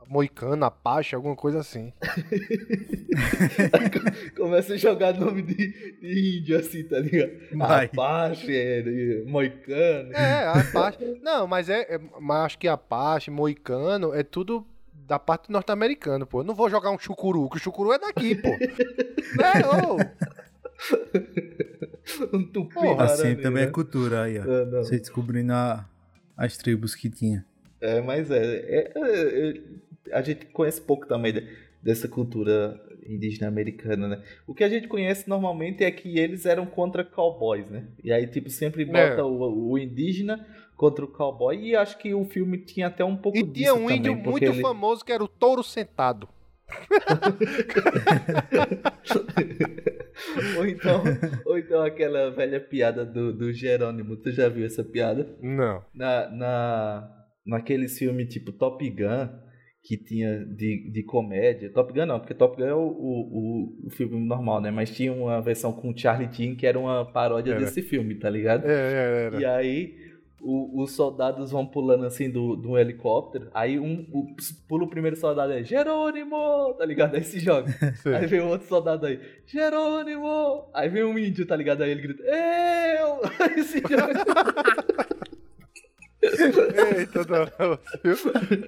Moicano, 0.08 0.64
Apache, 0.64 1.14
alguma 1.14 1.36
coisa 1.36 1.60
assim. 1.60 1.92
Começa 4.36 4.74
a 4.74 4.76
jogar 4.76 5.14
nome 5.18 5.42
de, 5.42 5.54
de 6.00 6.38
índio 6.38 6.58
assim, 6.58 6.82
tá 6.84 6.98
ligado? 6.98 7.32
Vai. 7.56 7.86
Apache, 7.86 8.54
é, 8.56 9.22
moicano. 9.26 10.12
É, 10.12 10.46
Apache. 10.48 11.18
Não, 11.22 11.46
mas 11.46 11.68
é, 11.68 11.82
é- 11.94 12.00
Mas 12.20 12.46
acho 12.46 12.58
que 12.58 12.68
Apache, 12.68 13.30
Moicano, 13.30 14.14
é 14.14 14.22
tudo 14.22 14.66
da 15.06 15.18
parte 15.18 15.50
norte-americana, 15.50 16.24
pô. 16.26 16.40
Eu 16.40 16.44
não 16.44 16.54
vou 16.54 16.70
jogar 16.70 16.90
um 16.90 16.98
chucuru, 16.98 17.48
que 17.50 17.56
o 17.56 17.60
chucuru 17.60 17.92
é 17.92 17.98
daqui, 17.98 18.34
pô. 18.34 18.48
né, 18.50 19.62
ô? 19.66 19.96
um 22.36 22.44
tupi 22.44 22.74
Porra, 22.74 23.04
Assim 23.04 23.34
também 23.36 23.64
né? 23.64 23.68
é 23.68 23.72
cultura 23.72 24.22
aí, 24.24 24.38
ó. 24.38 24.42
É, 24.44 24.64
não. 24.66 24.84
Você 24.84 24.98
descobrindo 24.98 25.52
a- 25.52 25.84
as 26.36 26.56
tribos 26.56 26.94
que 26.94 27.10
tinha. 27.10 27.44
É, 27.80 28.00
mas 28.00 28.30
é, 28.30 28.38
é- 28.38 28.92
é- 28.94 29.48
é- 29.50 29.60
A 30.12 30.22
gente 30.22 30.46
conhece 30.46 30.80
pouco 30.80 31.06
também 31.06 31.32
de- 31.32 31.46
dessa 31.82 32.08
cultura 32.08 32.80
indígena 33.06 33.48
americana, 33.48 34.08
né? 34.08 34.22
O 34.46 34.54
que 34.54 34.64
a 34.64 34.68
gente 34.68 34.88
conhece 34.88 35.28
normalmente 35.28 35.84
é 35.84 35.90
que 35.90 36.18
eles 36.18 36.46
eram 36.46 36.64
contra 36.66 37.04
cowboys, 37.04 37.68
né? 37.68 37.86
E 38.02 38.12
aí, 38.12 38.26
tipo, 38.26 38.48
sempre 38.50 38.84
bota 38.84 38.98
É. 38.98 39.22
o, 39.22 39.70
o 39.70 39.78
indígena 39.78 40.46
contra 40.76 41.04
o 41.04 41.08
cowboy. 41.08 41.56
E 41.60 41.76
acho 41.76 41.98
que 41.98 42.14
o 42.14 42.24
filme 42.24 42.58
tinha 42.58 42.86
até 42.86 43.04
um 43.04 43.16
pouco 43.16 43.38
E 43.38 43.42
disso 43.42 43.52
tinha 43.54 43.74
um 43.74 43.82
também, 43.82 43.98
índio 43.98 44.16
muito 44.16 44.44
ele- 44.44 44.60
famoso 44.60 45.04
que 45.04 45.12
era 45.12 45.22
o 45.22 45.28
touro 45.28 45.62
sentado. 45.62 46.28
ou, 50.56 50.66
então, 50.66 51.02
ou 51.44 51.58
então 51.58 51.82
aquela 51.82 52.30
velha 52.30 52.60
piada 52.60 53.04
do, 53.04 53.32
do 53.32 53.52
Jerônimo. 53.52 54.16
Tu 54.16 54.30
já 54.32 54.48
viu 54.48 54.66
essa 54.66 54.84
piada? 54.84 55.28
Não. 55.40 55.82
Na, 55.94 56.30
na, 56.30 57.24
naqueles 57.46 57.98
filmes 57.98 58.32
tipo 58.32 58.52
Top 58.52 58.88
Gun, 58.88 59.28
que 59.82 59.96
tinha 59.96 60.44
de, 60.44 60.88
de 60.90 61.02
comédia. 61.02 61.68
Top 61.70 61.92
Gun 61.92 62.06
não, 62.06 62.20
porque 62.20 62.34
Top 62.34 62.56
Gun 62.56 62.68
é 62.68 62.74
o, 62.74 62.78
o, 62.78 63.86
o, 63.86 63.90
filme 63.90 64.18
normal, 64.24 64.60
né? 64.60 64.70
Mas 64.70 64.90
tinha 64.90 65.12
uma 65.12 65.40
versão 65.42 65.72
com 65.72 65.90
o 65.90 65.98
Charlie 65.98 66.32
Sheen 66.32 66.54
que 66.54 66.66
era 66.66 66.78
uma 66.78 67.04
paródia 67.04 67.52
Era. 67.52 67.60
desse 67.60 67.82
filme, 67.82 68.14
tá 68.14 68.30
ligado? 68.30 68.64
É, 68.64 68.70
é, 68.72 69.24
era. 69.26 69.40
E 69.40 69.44
aí 69.44 69.96
o- 70.40 70.82
os 70.82 70.92
soldados 70.92 71.50
vão 71.50 71.66
pulando 71.66 72.06
assim 72.06 72.30
do, 72.30 72.54
do 72.54 72.78
helicóptero. 72.78 73.48
Aí 73.52 73.76
um 73.78 74.06
o, 74.12 74.26
pula 74.68 74.84
o 74.84 74.88
primeiro 74.88 75.16
soldado 75.16 75.52
aí, 75.52 75.64
Jerônimo! 75.64 76.74
Tá 76.78 76.84
ligado? 76.84 77.16
Aí 77.16 77.24
se 77.24 77.40
joga. 77.40 77.68
Sei. 78.02 78.14
Aí 78.14 78.26
vem 78.26 78.40
o 78.40 78.48
outro 78.48 78.68
soldado 78.68 79.04
aí, 79.04 79.18
Jerônimo! 79.46 80.70
Aí 80.72 80.88
vem 80.88 81.02
um 81.02 81.18
índio, 81.18 81.44
tá 81.44 81.56
ligado? 81.56 81.82
Aí 81.82 81.90
ele 81.90 82.02
grita, 82.02 82.22
Eu! 82.22 83.20
Aí 83.40 83.64
se 83.64 83.80
joga. 83.80 84.12
Eita, 86.96 87.24
não? 87.28 87.70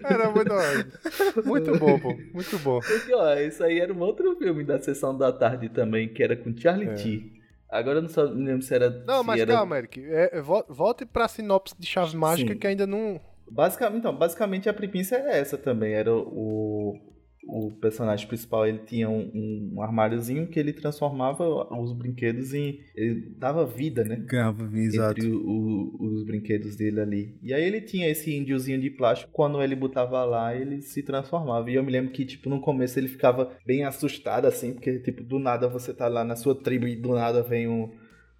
Era 0.04 0.30
muito, 0.30 1.44
muito 1.44 1.78
bom, 1.78 1.98
pô. 1.98 2.14
Muito 2.32 2.58
bom. 2.58 2.80
Porque, 2.80 3.14
ó, 3.14 3.34
isso 3.34 3.62
aí 3.62 3.78
era 3.78 3.92
um 3.92 4.00
outro 4.00 4.36
filme 4.36 4.64
da 4.64 4.78
sessão 4.78 5.16
da 5.16 5.32
tarde 5.32 5.68
também, 5.68 6.08
que 6.08 6.22
era 6.22 6.36
com 6.36 6.56
Charlie 6.56 6.88
É. 6.88 6.94
T. 6.94 7.32
Agora 7.70 7.98
eu 7.98 8.02
não, 8.02 8.08
só, 8.08 8.26
não 8.26 8.44
lembro 8.44 8.62
se 8.62 8.74
era. 8.74 8.90
Não, 9.06 9.20
se 9.20 9.26
mas 9.26 9.40
era... 9.40 9.52
calma, 9.54 9.78
Eric. 9.78 10.04
É, 10.04 10.38
é, 10.38 10.40
vo- 10.40 10.64
volte 10.68 11.04
pra 11.06 11.26
sinopse 11.28 11.74
de 11.78 11.86
Chave 11.86 12.16
Mágica 12.16 12.52
Sim. 12.52 12.58
que 12.58 12.66
ainda 12.66 12.86
não. 12.86 13.20
Basicamente, 13.50 13.98
então, 13.98 14.14
basicamente 14.16 14.68
a 14.68 14.74
premissa 14.74 15.16
é 15.16 15.38
essa 15.40 15.58
também. 15.58 15.92
Era 15.94 16.12
o, 16.14 16.98
o 17.46 17.70
personagem 17.70 18.26
principal 18.26 18.66
ele 18.66 18.78
tinha 18.78 19.08
um, 19.08 19.72
um 19.74 19.82
armáriozinho 19.82 20.46
que 20.46 20.58
ele 20.58 20.72
transformava 20.72 21.44
os 21.78 21.92
brinquedos 21.92 22.54
em. 22.54 22.80
Ele 22.94 23.34
dava 23.36 23.66
vida, 23.66 24.04
né? 24.04 24.16
Ganhava 24.16 24.66
vida, 24.66 24.96
exato. 24.96 25.20
Entre 25.20 25.30
o, 25.30 25.40
o, 25.40 26.04
os 26.06 26.24
brinquedos 26.24 26.74
dele 26.76 27.00
ali. 27.00 27.38
E 27.42 27.52
aí 27.52 27.62
ele 27.62 27.80
tinha 27.80 28.08
esse 28.08 28.34
índiozinho 28.34 28.80
de 28.80 28.90
plástico. 28.90 29.30
Quando 29.32 29.62
ele 29.62 29.76
botava 29.76 30.24
lá, 30.24 30.54
ele 30.54 30.80
se 30.82 31.02
transformava. 31.02 31.70
E 31.70 31.74
eu 31.74 31.82
me 31.82 31.92
lembro 31.92 32.12
que, 32.12 32.24
tipo, 32.24 32.48
no 32.48 32.60
começo 32.60 32.98
ele 32.98 33.08
ficava 33.08 33.52
bem 33.66 33.84
assustado, 33.84 34.46
assim, 34.46 34.72
porque, 34.72 34.98
tipo, 35.00 35.22
do 35.22 35.38
nada 35.38 35.68
você 35.68 35.92
tá 35.92 36.08
lá 36.08 36.24
na 36.24 36.36
sua 36.36 36.54
tribo 36.54 36.86
e 36.86 36.96
do 36.96 37.14
nada 37.14 37.42
vem 37.42 37.68
um, 37.68 37.90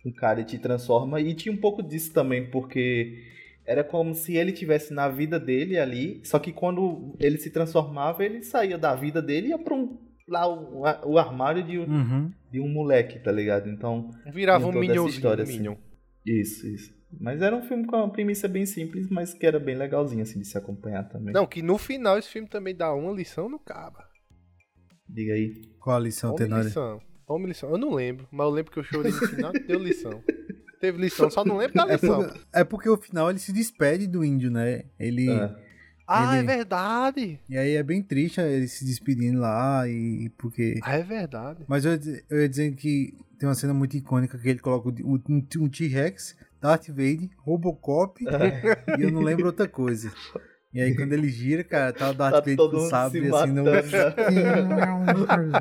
um 0.04 0.12
cara 0.12 0.40
e 0.40 0.44
te 0.44 0.58
transforma. 0.58 1.20
E 1.20 1.34
tinha 1.34 1.52
um 1.52 1.58
pouco 1.58 1.82
disso 1.82 2.12
também, 2.12 2.50
porque 2.50 3.22
era 3.66 3.82
como 3.82 4.14
se 4.14 4.36
ele 4.36 4.52
tivesse 4.52 4.92
na 4.92 5.08
vida 5.08 5.40
dele 5.40 5.78
ali, 5.78 6.20
só 6.24 6.38
que 6.38 6.52
quando 6.52 7.16
ele 7.18 7.38
se 7.38 7.50
transformava, 7.50 8.24
ele 8.24 8.42
saía 8.42 8.76
da 8.76 8.94
vida 8.94 9.22
dele 9.22 9.48
e 9.48 9.50
ia 9.50 9.58
pra 9.58 9.74
um, 9.74 9.98
lá 10.28 10.46
o, 10.46 10.82
o 11.12 11.18
armário 11.18 11.62
de, 11.64 11.78
uhum. 11.78 12.30
de 12.50 12.60
um 12.60 12.68
moleque, 12.68 13.18
tá 13.18 13.32
ligado? 13.32 13.68
Então. 13.68 14.10
Virava 14.32 14.66
um 14.66 14.72
minionzinho. 14.72 15.28
Assim. 15.28 15.52
minion. 15.58 15.76
Isso, 16.26 16.66
isso. 16.66 16.94
Mas 17.20 17.40
era 17.40 17.54
um 17.54 17.62
filme 17.62 17.86
com 17.86 17.96
uma 17.96 18.10
premissa 18.10 18.48
bem 18.48 18.66
simples, 18.66 19.08
mas 19.08 19.32
que 19.32 19.46
era 19.46 19.60
bem 19.60 19.76
legalzinho 19.76 20.22
assim 20.22 20.40
de 20.40 20.46
se 20.46 20.58
acompanhar 20.58 21.04
também. 21.08 21.32
Não, 21.32 21.46
que 21.46 21.62
no 21.62 21.78
final 21.78 22.18
esse 22.18 22.28
filme 22.28 22.48
também 22.48 22.74
dá 22.74 22.92
uma 22.92 23.12
lição 23.12 23.48
no 23.48 23.58
caba. 23.58 24.04
Diga 25.08 25.34
aí. 25.34 25.52
Qual 25.78 25.96
a 25.96 26.00
lição, 26.00 26.34
Tenório? 26.34 26.64
lição. 26.64 27.00
Uma 27.28 27.48
lição. 27.48 27.70
Eu 27.70 27.78
não 27.78 27.94
lembro, 27.94 28.26
mas 28.32 28.46
eu 28.46 28.50
lembro 28.50 28.72
que 28.72 28.78
eu 28.78 28.84
chorei 28.84 29.12
no 29.12 29.28
final 29.28 29.52
deu 29.52 29.78
lição 29.78 30.22
teve 30.84 31.00
lição, 31.00 31.30
só 31.30 31.44
não 31.44 31.56
lembro 31.56 31.74
da 31.74 31.86
lição. 31.86 32.22
É 32.24 32.24
porque, 32.24 32.40
é 32.52 32.64
porque 32.64 32.88
o 32.88 32.96
final 32.96 33.30
ele 33.30 33.38
se 33.38 33.52
despede 33.52 34.06
do 34.06 34.24
índio, 34.24 34.50
né? 34.50 34.84
Ele. 34.98 35.30
É. 35.30 35.54
Ah, 36.06 36.36
ele... 36.36 36.44
é 36.44 36.56
verdade. 36.56 37.40
E 37.48 37.56
aí 37.56 37.76
é 37.76 37.82
bem 37.82 38.02
triste 38.02 38.38
ele 38.40 38.68
se 38.68 38.84
despedindo 38.84 39.40
lá 39.40 39.88
e 39.88 40.28
porque. 40.36 40.78
Ah, 40.82 40.96
é 40.96 41.02
verdade. 41.02 41.64
Mas 41.66 41.84
eu, 41.86 41.98
eu 42.28 42.42
ia 42.42 42.48
dizer 42.48 42.74
que 42.74 43.14
tem 43.38 43.48
uma 43.48 43.54
cena 43.54 43.72
muito 43.72 43.96
icônica 43.96 44.36
que 44.38 44.48
ele 44.48 44.58
coloca 44.58 44.90
um, 45.02 45.18
um 45.58 45.68
T-Rex, 45.68 46.36
Darth 46.60 46.88
Vader, 46.88 47.30
Robocop 47.38 48.22
e 48.98 49.02
eu 49.02 49.10
não 49.10 49.22
lembro 49.22 49.46
outra 49.46 49.66
coisa. 49.66 50.12
E 50.72 50.80
aí 50.80 50.94
quando 50.94 51.12
ele 51.14 51.28
gira, 51.28 51.64
cara, 51.64 51.92
tá 51.92 52.10
o 52.10 52.14
Darth 52.14 52.34
tá 52.34 52.40
Vader 52.40 52.56
com 52.56 52.80
sabre 52.80 53.28
assim 53.34 53.52
no. 53.52 53.68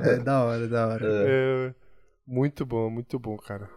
é 0.03 0.17
da 0.19 0.43
hora, 0.43 0.67
da 0.67 0.87
hora. 0.87 1.07
É. 1.07 1.73
Muito 2.25 2.65
bom, 2.65 2.89
muito 2.89 3.19
bom, 3.19 3.37
cara. 3.37 3.69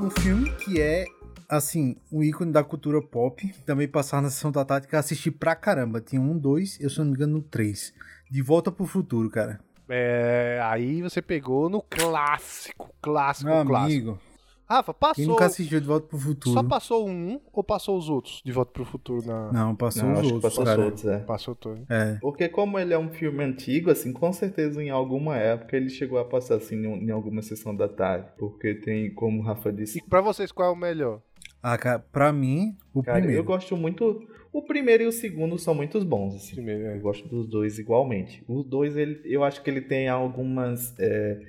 Um 0.00 0.10
filme 0.10 0.50
que 0.52 0.80
é, 0.80 1.06
assim, 1.48 1.96
um 2.12 2.22
ícone 2.22 2.52
da 2.52 2.62
cultura 2.62 3.00
pop, 3.02 3.52
também 3.66 3.88
passar 3.88 4.22
na 4.22 4.30
sessão 4.30 4.50
da 4.52 4.64
tática, 4.64 4.98
assisti 4.98 5.30
pra 5.30 5.54
caramba. 5.56 6.00
Tinha 6.00 6.20
um, 6.20 6.38
dois, 6.38 6.78
eu 6.80 6.88
se 6.90 6.98
não 6.98 7.06
me 7.06 7.12
engano, 7.12 7.42
três. 7.42 7.92
De 8.30 8.42
Volta 8.42 8.70
pro 8.70 8.86
Futuro, 8.86 9.28
cara. 9.30 9.60
É, 9.88 10.60
aí 10.62 11.00
você 11.02 11.22
pegou 11.22 11.68
no 11.70 11.80
clássico, 11.82 12.90
clássico, 13.00 13.48
Meu 13.50 13.64
clássico. 13.64 14.10
amigo. 14.10 14.20
Rafa, 14.68 14.92
passou. 14.92 15.14
Quem 15.14 15.26
nunca 15.26 15.46
assistiu 15.46 15.80
De 15.80 15.86
Volta 15.86 16.06
pro 16.08 16.18
Futuro? 16.18 16.54
Só 16.54 16.62
passou 16.62 17.08
um 17.08 17.40
ou 17.52 17.64
passou 17.64 17.96
os 17.96 18.08
outros 18.10 18.42
de 18.44 18.52
Volta 18.52 18.70
pro 18.72 18.84
Futuro 18.84 19.26
na. 19.26 19.50
Não, 19.50 19.74
passou 19.74 20.04
Não, 20.04 20.12
os 20.12 20.18
acho 20.18 20.28
que 20.28 20.34
outros, 20.34 20.52
passou 20.52 20.64
cara. 20.64 20.80
os 20.80 20.84
outros, 20.86 21.04
é. 21.06 21.18
Passou 21.20 21.54
todo. 21.54 21.86
É. 21.88 22.18
Porque 22.20 22.48
como 22.48 22.78
ele 22.78 22.92
é 22.92 22.98
um 22.98 23.08
filme 23.08 23.42
antigo, 23.42 23.90
assim, 23.90 24.12
com 24.12 24.30
certeza 24.32 24.82
em 24.82 24.90
alguma 24.90 25.36
época 25.38 25.76
ele 25.76 25.88
chegou 25.88 26.18
a 26.18 26.24
passar 26.24 26.56
assim 26.56 26.76
em, 26.76 27.04
em 27.06 27.10
alguma 27.10 27.40
sessão 27.40 27.74
da 27.74 27.88
tarde. 27.88 28.28
Porque 28.38 28.74
tem, 28.74 29.12
como 29.14 29.40
o 29.40 29.42
Rafa 29.42 29.72
disse. 29.72 29.98
E 29.98 30.02
pra 30.02 30.20
vocês, 30.20 30.52
qual 30.52 30.68
é 30.68 30.72
o 30.72 30.76
melhor? 30.76 31.22
Ah, 31.62 31.76
cara, 31.78 31.98
pra 31.98 32.32
mim, 32.32 32.76
o 32.94 33.02
Cara, 33.02 33.18
primeiro. 33.18 33.40
eu 33.40 33.44
gosto 33.44 33.76
muito. 33.76 34.22
O 34.52 34.62
primeiro 34.62 35.02
e 35.02 35.06
o 35.06 35.12
segundo 35.12 35.58
são 35.58 35.74
muito 35.74 36.02
bons. 36.04 36.34
Assim. 36.36 36.54
Primeiro, 36.56 36.84
é. 36.84 36.96
Eu 36.96 37.00
gosto 37.00 37.26
dos 37.26 37.48
dois 37.48 37.78
igualmente. 37.78 38.44
Os 38.46 38.64
dois, 38.64 38.96
ele, 38.96 39.20
eu 39.24 39.42
acho 39.42 39.62
que 39.62 39.70
ele 39.70 39.80
tem 39.80 40.08
algumas. 40.08 40.94
é, 40.98 41.40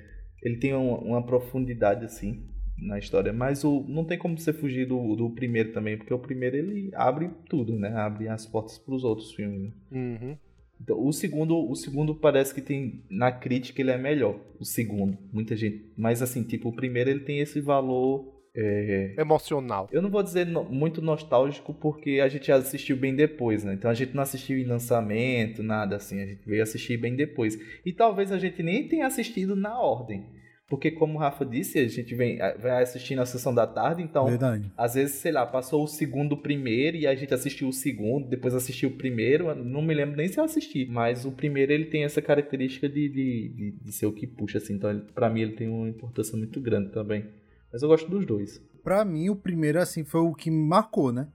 ele 0.42 0.56
tem 0.56 0.74
uma, 0.74 0.98
uma 0.98 1.22
profundidade, 1.26 2.04
assim, 2.04 2.42
na 2.80 2.98
história. 2.98 3.32
Mas 3.32 3.62
o, 3.64 3.84
não 3.88 4.04
tem 4.04 4.16
como 4.18 4.38
você 4.38 4.52
fugir 4.52 4.86
do, 4.86 5.14
do 5.16 5.30
primeiro 5.30 5.72
também, 5.72 5.96
porque 5.96 6.12
o 6.14 6.18
primeiro 6.18 6.56
ele 6.56 6.90
abre 6.94 7.30
tudo, 7.48 7.76
né? 7.78 7.88
Abre 7.94 8.28
as 8.28 8.46
portas 8.46 8.78
pros 8.78 9.04
outros 9.04 9.32
filmes. 9.32 9.72
Uhum. 9.90 10.36
Então, 10.82 11.04
o 11.06 11.12
segundo, 11.12 11.58
o 11.70 11.74
segundo 11.76 12.14
parece 12.14 12.54
que 12.54 12.62
tem 12.62 13.04
na 13.10 13.30
crítica 13.30 13.82
ele 13.82 13.90
é 13.90 13.98
melhor. 13.98 14.40
O 14.58 14.64
segundo, 14.64 15.18
muita 15.30 15.54
gente. 15.54 15.92
Mas 15.96 16.22
assim, 16.22 16.42
tipo, 16.42 16.70
o 16.70 16.72
primeiro 16.74 17.10
ele 17.10 17.20
tem 17.20 17.40
esse 17.40 17.60
valor 17.60 18.40
é, 18.56 19.14
Emocional. 19.18 19.88
eu 19.92 20.02
não 20.02 20.10
vou 20.10 20.22
dizer 20.24 20.44
no- 20.46 20.64
muito 20.64 21.00
nostálgico 21.00 21.72
porque 21.72 22.18
a 22.18 22.28
gente 22.28 22.46
já 22.48 22.56
assistiu 22.56 22.96
bem 22.96 23.14
depois, 23.14 23.62
né? 23.62 23.74
Então 23.74 23.90
a 23.90 23.94
gente 23.94 24.12
não 24.14 24.22
assistiu 24.22 24.58
em 24.58 24.64
lançamento, 24.64 25.62
nada 25.62 25.96
assim. 25.96 26.20
A 26.20 26.26
gente 26.26 26.44
veio 26.46 26.62
assistir 26.62 26.96
bem 26.96 27.14
depois. 27.14 27.56
E 27.84 27.92
talvez 27.92 28.32
a 28.32 28.38
gente 28.38 28.62
nem 28.62 28.88
tenha 28.88 29.06
assistido 29.06 29.54
na 29.54 29.78
ordem. 29.78 30.24
Porque 30.70 30.92
como 30.92 31.18
o 31.18 31.20
Rafa 31.20 31.44
disse, 31.44 31.80
a 31.80 31.88
gente 31.88 32.14
vem, 32.14 32.38
vai 32.38 32.80
assistir 32.80 33.16
na 33.16 33.26
sessão 33.26 33.52
da 33.52 33.66
tarde, 33.66 34.02
então 34.04 34.26
Verdade. 34.26 34.70
às 34.76 34.94
vezes, 34.94 35.16
sei 35.16 35.32
lá, 35.32 35.44
passou 35.44 35.82
o 35.82 35.88
segundo 35.88 36.36
primeiro 36.36 36.96
e 36.96 37.08
a 37.08 37.14
gente 37.16 37.34
assistiu 37.34 37.66
o 37.68 37.72
segundo, 37.72 38.28
depois 38.28 38.54
assistiu 38.54 38.88
o 38.90 38.96
primeiro. 38.96 39.52
Não 39.52 39.82
me 39.82 39.92
lembro 39.92 40.16
nem 40.16 40.28
se 40.28 40.38
eu 40.38 40.44
assisti. 40.44 40.86
Mas 40.86 41.24
o 41.24 41.32
primeiro 41.32 41.72
ele 41.72 41.86
tem 41.86 42.04
essa 42.04 42.22
característica 42.22 42.88
de, 42.88 43.08
de, 43.08 43.48
de, 43.48 43.78
de 43.82 43.92
ser 43.92 44.06
o 44.06 44.12
que 44.12 44.28
puxa, 44.28 44.58
assim. 44.58 44.74
Então, 44.74 44.90
ele, 44.90 45.00
pra 45.12 45.28
mim, 45.28 45.40
ele 45.40 45.56
tem 45.56 45.68
uma 45.68 45.88
importância 45.88 46.38
muito 46.38 46.60
grande 46.60 46.92
também. 46.92 47.26
Mas 47.72 47.82
eu 47.82 47.88
gosto 47.88 48.08
dos 48.08 48.24
dois. 48.24 48.62
Pra 48.84 49.04
mim, 49.04 49.28
o 49.28 49.34
primeiro, 49.34 49.80
assim, 49.80 50.04
foi 50.04 50.20
o 50.20 50.32
que 50.32 50.52
me 50.52 50.68
marcou, 50.68 51.12
né? 51.12 51.26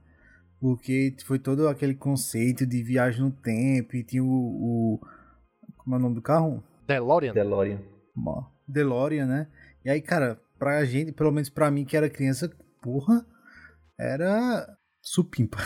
Porque 0.58 1.14
foi 1.26 1.38
todo 1.38 1.68
aquele 1.68 1.94
conceito 1.94 2.66
de 2.66 2.82
viagem 2.82 3.20
no 3.20 3.30
tempo 3.30 3.94
e 3.96 4.02
tinha 4.02 4.24
o. 4.24 4.26
o- 4.26 5.00
como 5.76 5.94
é 5.94 5.98
o 5.98 6.02
nome 6.02 6.14
do 6.14 6.22
carro? 6.22 6.64
DeLorean. 6.88 7.34
DeLorean. 7.34 7.78
Ó, 8.26 8.55
DeLorean, 8.66 9.26
né? 9.26 9.46
E 9.84 9.90
aí, 9.90 10.00
cara, 10.00 10.40
pra 10.58 10.84
gente, 10.84 11.12
pelo 11.12 11.32
menos 11.32 11.48
pra 11.48 11.70
mim 11.70 11.84
que 11.84 11.96
era 11.96 12.10
criança, 12.10 12.50
porra, 12.82 13.24
era 13.98 14.66
supimpa. 15.00 15.58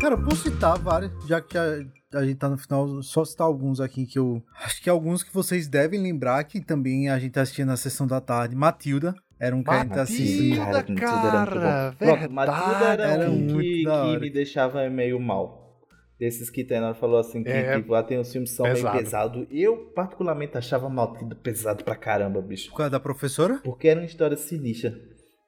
Cara, 0.00 0.18
posso 0.18 0.42
citar 0.42 0.76
vários, 0.78 1.12
já 1.28 1.40
que 1.40 1.56
a, 1.56 1.84
a 2.14 2.24
gente 2.24 2.36
tá 2.36 2.48
no 2.48 2.58
final, 2.58 3.02
só 3.02 3.24
citar 3.24 3.46
alguns 3.46 3.80
aqui 3.80 4.04
que 4.04 4.18
eu. 4.18 4.42
Acho 4.64 4.82
que 4.82 4.90
alguns 4.90 5.22
que 5.22 5.32
vocês 5.32 5.68
devem 5.68 6.02
lembrar 6.02 6.42
que 6.44 6.60
também 6.60 7.08
a 7.08 7.18
gente 7.18 7.38
assistia 7.38 7.64
na 7.64 7.76
sessão 7.76 8.06
da 8.06 8.20
tarde. 8.20 8.56
Matilda. 8.56 9.14
Era 9.42 9.56
um 9.56 9.62
que 9.64 9.70
a 9.70 9.82
gente 9.82 9.98
assistia. 9.98 10.64
Matilda, 10.64 10.82
Tudo 10.84 11.26
era 11.26 11.38
muito 11.38 11.50
cara. 11.60 11.94
Pronto, 11.98 12.30
Matilda 12.30 12.84
era, 12.92 13.02
Era 13.02 13.28
um 13.28 13.34
muito 13.34 13.60
que, 13.60 13.82
que 13.82 14.18
me 14.20 14.30
deixava 14.30 14.88
meio 14.88 15.18
mal. 15.18 15.80
Desses 16.16 16.48
que 16.48 16.62
Tenor 16.62 16.94
falou 16.94 17.18
assim, 17.18 17.42
que 17.42 17.50
É, 17.50 17.76
tipo, 17.76 17.92
ah, 17.94 18.04
tem 18.04 18.20
uns 18.20 18.30
filmes 18.30 18.50
que 18.50 18.56
são 18.56 18.64
pesado. 18.64 18.92
meio 18.92 19.04
pesados. 19.04 19.46
Eu, 19.50 19.76
particularmente, 19.96 20.56
achava 20.56 20.88
Matilda 20.88 21.34
pesado 21.34 21.82
pra 21.82 21.96
caramba, 21.96 22.40
bicho. 22.40 22.70
Por 22.70 22.76
causa 22.76 22.90
da 22.90 23.00
professora? 23.00 23.60
Porque 23.64 23.88
era 23.88 23.98
uma 23.98 24.06
história 24.06 24.36
sinistra. 24.36 24.94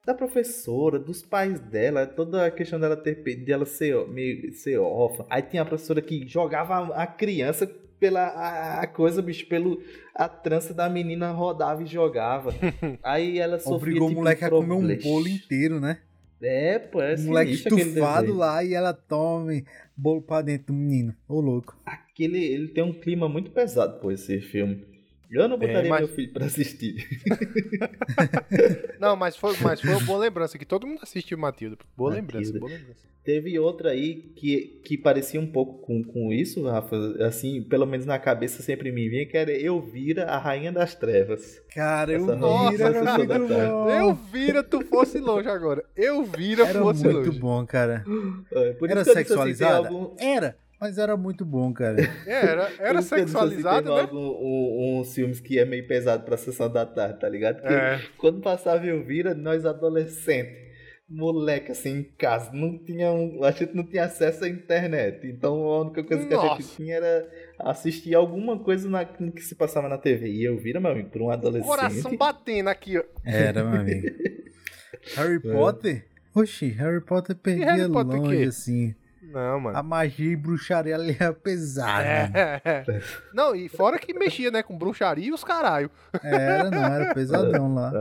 Da 0.05 0.13
professora, 0.13 0.99
dos 0.99 1.21
pais 1.21 1.57
dela, 1.61 2.05
toda 2.05 2.45
a 2.45 2.51
questão 2.51 2.77
dela 2.77 2.97
ter 2.97 3.15
dela 3.45 3.65
ser 3.65 4.05
meio 4.09 4.53
ser 4.53 4.77
órfã. 4.77 5.25
Aí 5.29 5.41
tinha 5.41 5.61
a 5.61 5.65
professora 5.65 6.01
que 6.01 6.27
jogava 6.27 6.75
a, 6.75 7.03
a 7.03 7.07
criança 7.07 7.65
pela 7.99 8.21
a, 8.21 8.81
a 8.81 8.87
coisa, 8.87 9.21
bicho, 9.21 9.47
pelo 9.47 9.81
a 10.13 10.27
trança 10.27 10.73
da 10.73 10.89
menina 10.89 11.31
rodava 11.31 11.83
e 11.83 11.85
jogava. 11.85 12.53
Aí 13.03 13.39
ela 13.39 13.59
sofria 13.59 13.75
Obrigou 13.75 14.07
tipo, 14.07 14.19
o 14.19 14.23
moleque 14.23 14.45
a 14.45 14.49
comer 14.49 14.73
um 14.73 14.97
bolo 14.97 15.27
inteiro, 15.27 15.79
né? 15.79 15.99
É, 16.41 16.77
pô, 16.79 17.01
é 17.01 17.15
o 17.15 17.19
moleque 17.21 17.53
estufado 17.53 18.33
lá 18.33 18.63
e 18.63 18.73
ela 18.73 18.93
tome 18.93 19.65
bolo 19.95 20.21
pra 20.21 20.41
dentro 20.41 20.67
do 20.67 20.73
menino. 20.73 21.15
Ô, 21.27 21.39
louco. 21.39 21.77
Aquele, 21.85 22.43
ele 22.43 22.67
tem 22.67 22.83
um 22.83 22.93
clima 22.93 23.27
muito 23.27 23.51
pesado, 23.51 23.99
pô, 23.99 24.11
esse 24.11 24.39
filme. 24.41 24.94
Eu 25.41 25.47
não 25.47 25.55
É, 25.55 25.59
botaria 25.59 25.89
mas- 25.89 25.99
meu 25.99 26.07
filho 26.09 26.31
pra 26.33 26.45
assistir. 26.45 27.05
Não, 28.99 29.15
mas 29.15 29.35
foi, 29.35 29.55
mas 29.61 29.81
foi 29.81 29.91
uma 29.91 29.99
boa 30.01 30.19
lembrança, 30.25 30.57
que 30.57 30.65
todo 30.65 30.87
mundo 30.87 30.99
assistiu 31.03 31.37
Matilda. 31.37 31.77
Boa 31.95 32.11
Matilda. 32.11 32.33
lembrança, 32.37 32.59
boa 32.59 32.71
lembrança. 32.71 33.05
Teve 33.23 33.57
outra 33.57 33.89
aí 33.89 34.31
que, 34.35 34.79
que 34.83 34.95
parecia 34.97 35.41
um 35.41 35.47
pouco 35.47 35.79
com, 35.79 36.03
com 36.03 36.31
isso, 36.31 36.63
Rafa. 36.67 36.95
Assim, 37.25 37.59
pelo 37.63 37.87
menos 37.87 38.05
na 38.05 38.19
cabeça 38.19 38.61
sempre 38.61 38.91
me 38.91 39.09
vinha, 39.09 39.25
que 39.25 39.35
era 39.35 39.51
Elvira, 39.51 40.25
a 40.25 40.37
Rainha 40.37 40.71
das 40.71 40.93
Trevas. 40.93 41.59
Cara, 41.73 42.11
eu 42.13 42.23
Essa 42.23 42.35
vira, 42.69 42.83
era 42.85 43.17
muito 43.17 43.27
tarde. 43.27 43.47
bom. 43.47 43.89
Eu 43.89 44.13
vira, 44.13 44.63
tu 44.63 44.85
fosse 44.85 45.17
longe 45.17 45.49
agora. 45.49 45.83
Eu 45.95 46.23
vira, 46.23 46.67
Era 46.67 46.79
fosse 46.79 47.03
muito 47.03 47.17
longe. 47.27 47.39
bom, 47.39 47.65
cara. 47.65 48.05
É, 48.51 48.75
Era 48.83 48.99
eu 48.99 49.01
assim, 49.01 49.13
sexualizada? 49.13 49.87
algum- 49.87 50.15
Era. 50.19 50.55
Mas 50.85 50.97
era 50.99 51.17
muito 51.17 51.43
bom, 51.43 51.73
cara. 51.73 51.95
É, 52.27 52.45
era, 52.45 52.71
era 52.79 53.01
sexualizado, 53.01 53.93
né? 53.95 54.01
Algum, 54.01 54.17
um, 54.19 54.99
uns 54.99 55.13
filmes 55.15 55.39
que 55.39 55.57
é 55.57 55.65
meio 55.65 55.87
pesado 55.87 56.23
pra 56.23 56.37
sessão 56.37 56.71
da 56.71 56.85
tarde, 56.85 57.19
tá 57.19 57.27
ligado? 57.27 57.59
Porque 57.61 57.73
É. 57.73 57.99
quando 58.17 58.39
passava 58.41 58.85
Elvira, 58.85 59.33
nós 59.33 59.65
adolescentes, 59.65 60.63
moleque 61.09 61.71
assim 61.71 61.97
em 61.99 62.03
casa, 62.03 62.51
não 62.53 62.77
tinha 62.83 63.11
um- 63.11 63.43
a 63.43 63.51
gente 63.51 63.75
não 63.75 63.83
tinha 63.83 64.05
acesso 64.05 64.43
à 64.45 64.49
internet. 64.49 65.25
Então 65.27 65.55
a 65.65 65.81
única 65.81 66.03
coisa 66.03 66.25
que 66.27 66.33
a 66.33 66.37
gente 66.41 66.49
Nossa. 66.61 66.75
tinha 66.75 66.95
era 66.95 67.29
assistir 67.59 68.13
alguma 68.15 68.59
coisa 68.59 68.87
na, 68.89 69.05
que 69.05 69.41
se 69.41 69.55
passava 69.55 69.87
na 69.89 69.97
TV. 69.97 70.27
E 70.29 70.45
Elvira, 70.45 70.79
meu 70.79 70.91
amigo, 70.91 71.09
pra 71.09 71.23
um 71.23 71.29
adolescente. 71.31 71.67
Coração 71.67 72.15
batendo 72.17 72.69
aqui, 72.69 72.97
ó. 72.97 73.03
Era, 73.23 73.63
meu 73.63 73.79
amigo. 73.81 74.07
Harry 75.15 75.39
Potter? 75.39 76.05
Oxi, 76.35 76.67
Harry 76.69 77.01
Potter 77.01 77.35
perdia 77.35 77.73
Harry 77.73 77.91
Potter 77.91 78.19
longe, 78.21 78.43
assim. 78.43 78.95
Não, 79.31 79.59
mano. 79.59 79.77
A 79.77 79.83
magia 79.83 80.31
e 80.31 80.35
bruxaria 80.35 80.95
ali 80.95 81.17
é 81.19 81.31
pesada. 81.31 82.03
É, 82.03 82.61
é. 82.63 82.85
Não, 83.33 83.55
e 83.55 83.67
fora 83.67 83.99
que 83.99 84.13
mexia, 84.13 84.51
né, 84.51 84.63
com 84.63 84.77
bruxaria 84.77 85.27
e 85.27 85.31
os 85.31 85.43
caralho. 85.43 85.89
Era, 86.23 86.69
não, 86.71 86.83
era 86.83 87.13
pesadão 87.13 87.73
lá. 87.73 87.91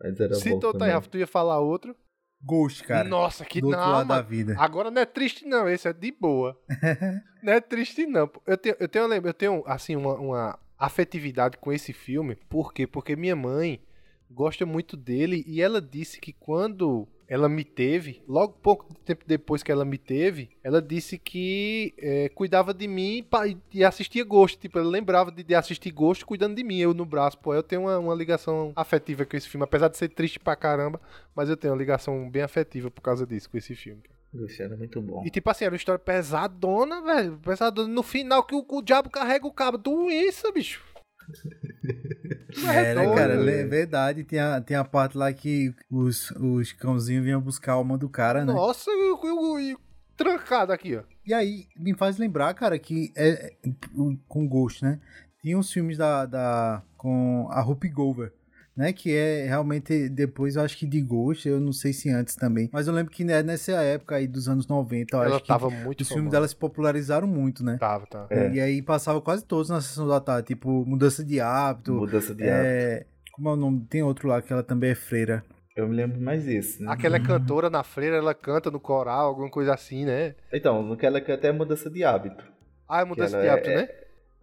Mas 0.00 0.20
era 0.20 0.34
Se 0.34 0.50
bom 0.50 0.58
tu, 0.58 0.72
também. 0.72 0.90
tá, 0.90 1.00
tu 1.00 1.18
ia 1.18 1.26
falar 1.26 1.60
outro. 1.60 1.94
Ghost, 2.40 2.84
cara. 2.84 3.08
Nossa, 3.08 3.44
que 3.44 3.60
do 3.60 3.70
não, 3.70 4.06
da 4.06 4.22
vida. 4.22 4.54
Agora 4.58 4.90
não 4.90 5.02
é 5.02 5.06
triste, 5.06 5.44
não. 5.44 5.68
Esse 5.68 5.88
é 5.88 5.92
de 5.92 6.12
boa. 6.12 6.56
não 7.42 7.52
é 7.52 7.60
triste, 7.60 8.06
não. 8.06 8.30
Eu 8.46 8.56
tenho, 8.56 8.76
eu 8.78 8.88
tenho, 8.88 9.12
eu 9.12 9.34
tenho 9.34 9.62
assim, 9.66 9.96
uma, 9.96 10.14
uma 10.14 10.58
afetividade 10.78 11.58
com 11.58 11.72
esse 11.72 11.92
filme. 11.92 12.36
Por 12.48 12.72
quê? 12.72 12.86
Porque 12.86 13.16
minha 13.16 13.34
mãe 13.34 13.82
gosta 14.30 14.64
muito 14.64 14.96
dele 14.96 15.42
e 15.46 15.60
ela 15.60 15.80
disse 15.80 16.20
que 16.20 16.32
quando 16.32 17.08
ela 17.28 17.48
me 17.48 17.62
teve, 17.62 18.22
logo 18.26 18.54
pouco 18.54 18.86
tempo 19.04 19.24
depois 19.26 19.62
que 19.62 19.70
ela 19.70 19.84
me 19.84 19.98
teve, 19.98 20.48
ela 20.64 20.80
disse 20.80 21.18
que 21.18 21.92
é, 21.98 22.30
cuidava 22.30 22.72
de 22.72 22.88
mim 22.88 23.24
e 23.72 23.84
assistia 23.84 24.24
Ghost. 24.24 24.58
Tipo, 24.58 24.78
ela 24.78 24.88
lembrava 24.88 25.30
de, 25.30 25.44
de 25.44 25.54
assistir 25.54 25.90
Ghost 25.90 26.24
cuidando 26.24 26.56
de 26.56 26.64
mim, 26.64 26.78
eu 26.78 26.94
no 26.94 27.04
braço. 27.04 27.38
Pô, 27.38 27.54
eu 27.54 27.62
tenho 27.62 27.82
uma, 27.82 27.98
uma 27.98 28.14
ligação 28.14 28.72
afetiva 28.74 29.26
com 29.26 29.36
esse 29.36 29.48
filme, 29.48 29.64
apesar 29.64 29.88
de 29.88 29.98
ser 29.98 30.08
triste 30.08 30.40
pra 30.40 30.56
caramba, 30.56 30.98
mas 31.36 31.50
eu 31.50 31.56
tenho 31.56 31.74
uma 31.74 31.78
ligação 31.78 32.30
bem 32.30 32.42
afetiva 32.42 32.90
por 32.90 33.02
causa 33.02 33.26
disso, 33.26 33.50
com 33.50 33.58
esse 33.58 33.74
filme. 33.74 34.02
Ghost 34.32 34.62
era 34.62 34.76
muito 34.76 35.00
bom. 35.00 35.22
E 35.24 35.30
tipo 35.30 35.50
assim, 35.50 35.64
era 35.64 35.72
uma 35.72 35.78
história 35.78 35.98
pesadona, 35.98 37.02
velho. 37.02 37.38
Pesadona. 37.38 37.88
No 37.88 38.02
final 38.02 38.44
que 38.44 38.54
o, 38.54 38.64
o 38.68 38.82
diabo 38.82 39.08
carrega 39.10 39.46
o 39.46 39.52
cabo. 39.52 39.78
Doença, 39.78 40.52
bicho. 40.52 40.84
Era, 42.66 43.04
doido, 43.04 43.16
cara, 43.16 43.34
é 43.50 43.64
verdade. 43.64 44.24
Tem 44.24 44.38
a, 44.38 44.60
tem 44.60 44.76
a 44.76 44.84
parte 44.84 45.16
lá 45.16 45.32
que 45.32 45.74
os, 45.90 46.30
os 46.32 46.72
cãozinhos 46.72 47.24
vinham 47.24 47.40
buscar 47.40 47.72
a 47.72 47.74
alma 47.76 47.96
do 47.96 48.08
cara, 48.08 48.44
né? 48.44 48.52
Nossa, 48.52 48.90
e 48.90 49.76
trancado 50.16 50.72
aqui, 50.72 50.96
ó. 50.96 51.02
E 51.24 51.32
aí, 51.32 51.66
me 51.76 51.94
faz 51.94 52.18
lembrar, 52.18 52.52
cara, 52.54 52.78
que 52.78 53.12
é, 53.16 53.54
é, 53.64 53.70
com 54.26 54.48
Ghost, 54.48 54.82
né? 54.82 54.98
Tinha 55.40 55.56
uns 55.56 55.72
filmes 55.72 55.96
da, 55.96 56.26
da 56.26 56.82
com 56.96 57.46
a 57.50 57.60
Rupi 57.60 57.88
Gover, 57.88 58.32
né? 58.78 58.92
Que 58.92 59.12
é 59.12 59.44
realmente 59.44 60.08
depois, 60.08 60.54
eu 60.54 60.62
acho 60.62 60.78
que 60.78 60.86
de 60.86 61.00
Ghost, 61.02 61.48
eu 61.48 61.58
não 61.58 61.72
sei 61.72 61.92
se 61.92 62.08
antes 62.08 62.36
também. 62.36 62.70
Mas 62.72 62.86
eu 62.86 62.94
lembro 62.94 63.12
que 63.12 63.24
né, 63.24 63.42
nessa 63.42 63.72
época 63.72 64.14
aí 64.14 64.28
dos 64.28 64.48
anos 64.48 64.68
90, 64.68 65.16
eu 65.16 65.22
Ela 65.24 65.34
acho 65.34 65.42
que 65.42 65.48
tava 65.48 65.68
muito 65.68 66.02
os 66.02 66.08
filmes 66.08 66.30
dela 66.30 66.46
se 66.46 66.54
popularizaram 66.54 67.26
muito, 67.26 67.64
né? 67.64 67.76
Tava, 67.78 68.06
tava. 68.06 68.28
É. 68.30 68.52
E 68.52 68.60
aí 68.60 68.80
passava 68.80 69.20
quase 69.20 69.44
todos 69.44 69.68
na 69.68 69.80
sessão 69.80 70.06
da 70.06 70.20
tarde, 70.20 70.46
tipo 70.46 70.86
Mudança 70.86 71.24
de 71.24 71.40
Hábito. 71.40 71.92
Mudança 71.92 72.32
de 72.32 72.44
é, 72.44 73.04
Como 73.32 73.48
é 73.48 73.52
o 73.52 73.56
nome? 73.56 73.84
Tem 73.90 74.02
outro 74.02 74.28
lá 74.28 74.40
que 74.40 74.52
ela 74.52 74.62
também 74.62 74.90
é 74.90 74.94
freira. 74.94 75.44
Eu 75.76 75.88
me 75.88 75.96
lembro 75.96 76.20
mais 76.20 76.44
desse, 76.44 76.80
né? 76.82 76.90
Aquela 76.92 77.16
é 77.16 77.20
cantora 77.20 77.68
na 77.68 77.82
freira, 77.82 78.16
ela 78.16 78.34
canta 78.34 78.70
no 78.70 78.78
coral, 78.80 79.26
alguma 79.28 79.50
coisa 79.50 79.74
assim, 79.74 80.04
né? 80.04 80.34
Então, 80.52 80.82
naquela 80.84 81.20
que 81.20 81.30
até 81.32 81.48
é 81.48 81.52
mudança 81.52 81.90
de 81.90 82.04
hábito. 82.04 82.44
Ah, 82.88 83.00
é 83.00 83.02
Que 83.02 83.08
mudança 83.08 83.36
ela 83.36 83.42
de 83.44 83.48
hábito, 83.50 83.70
é- 83.70 83.76
né? 83.76 83.88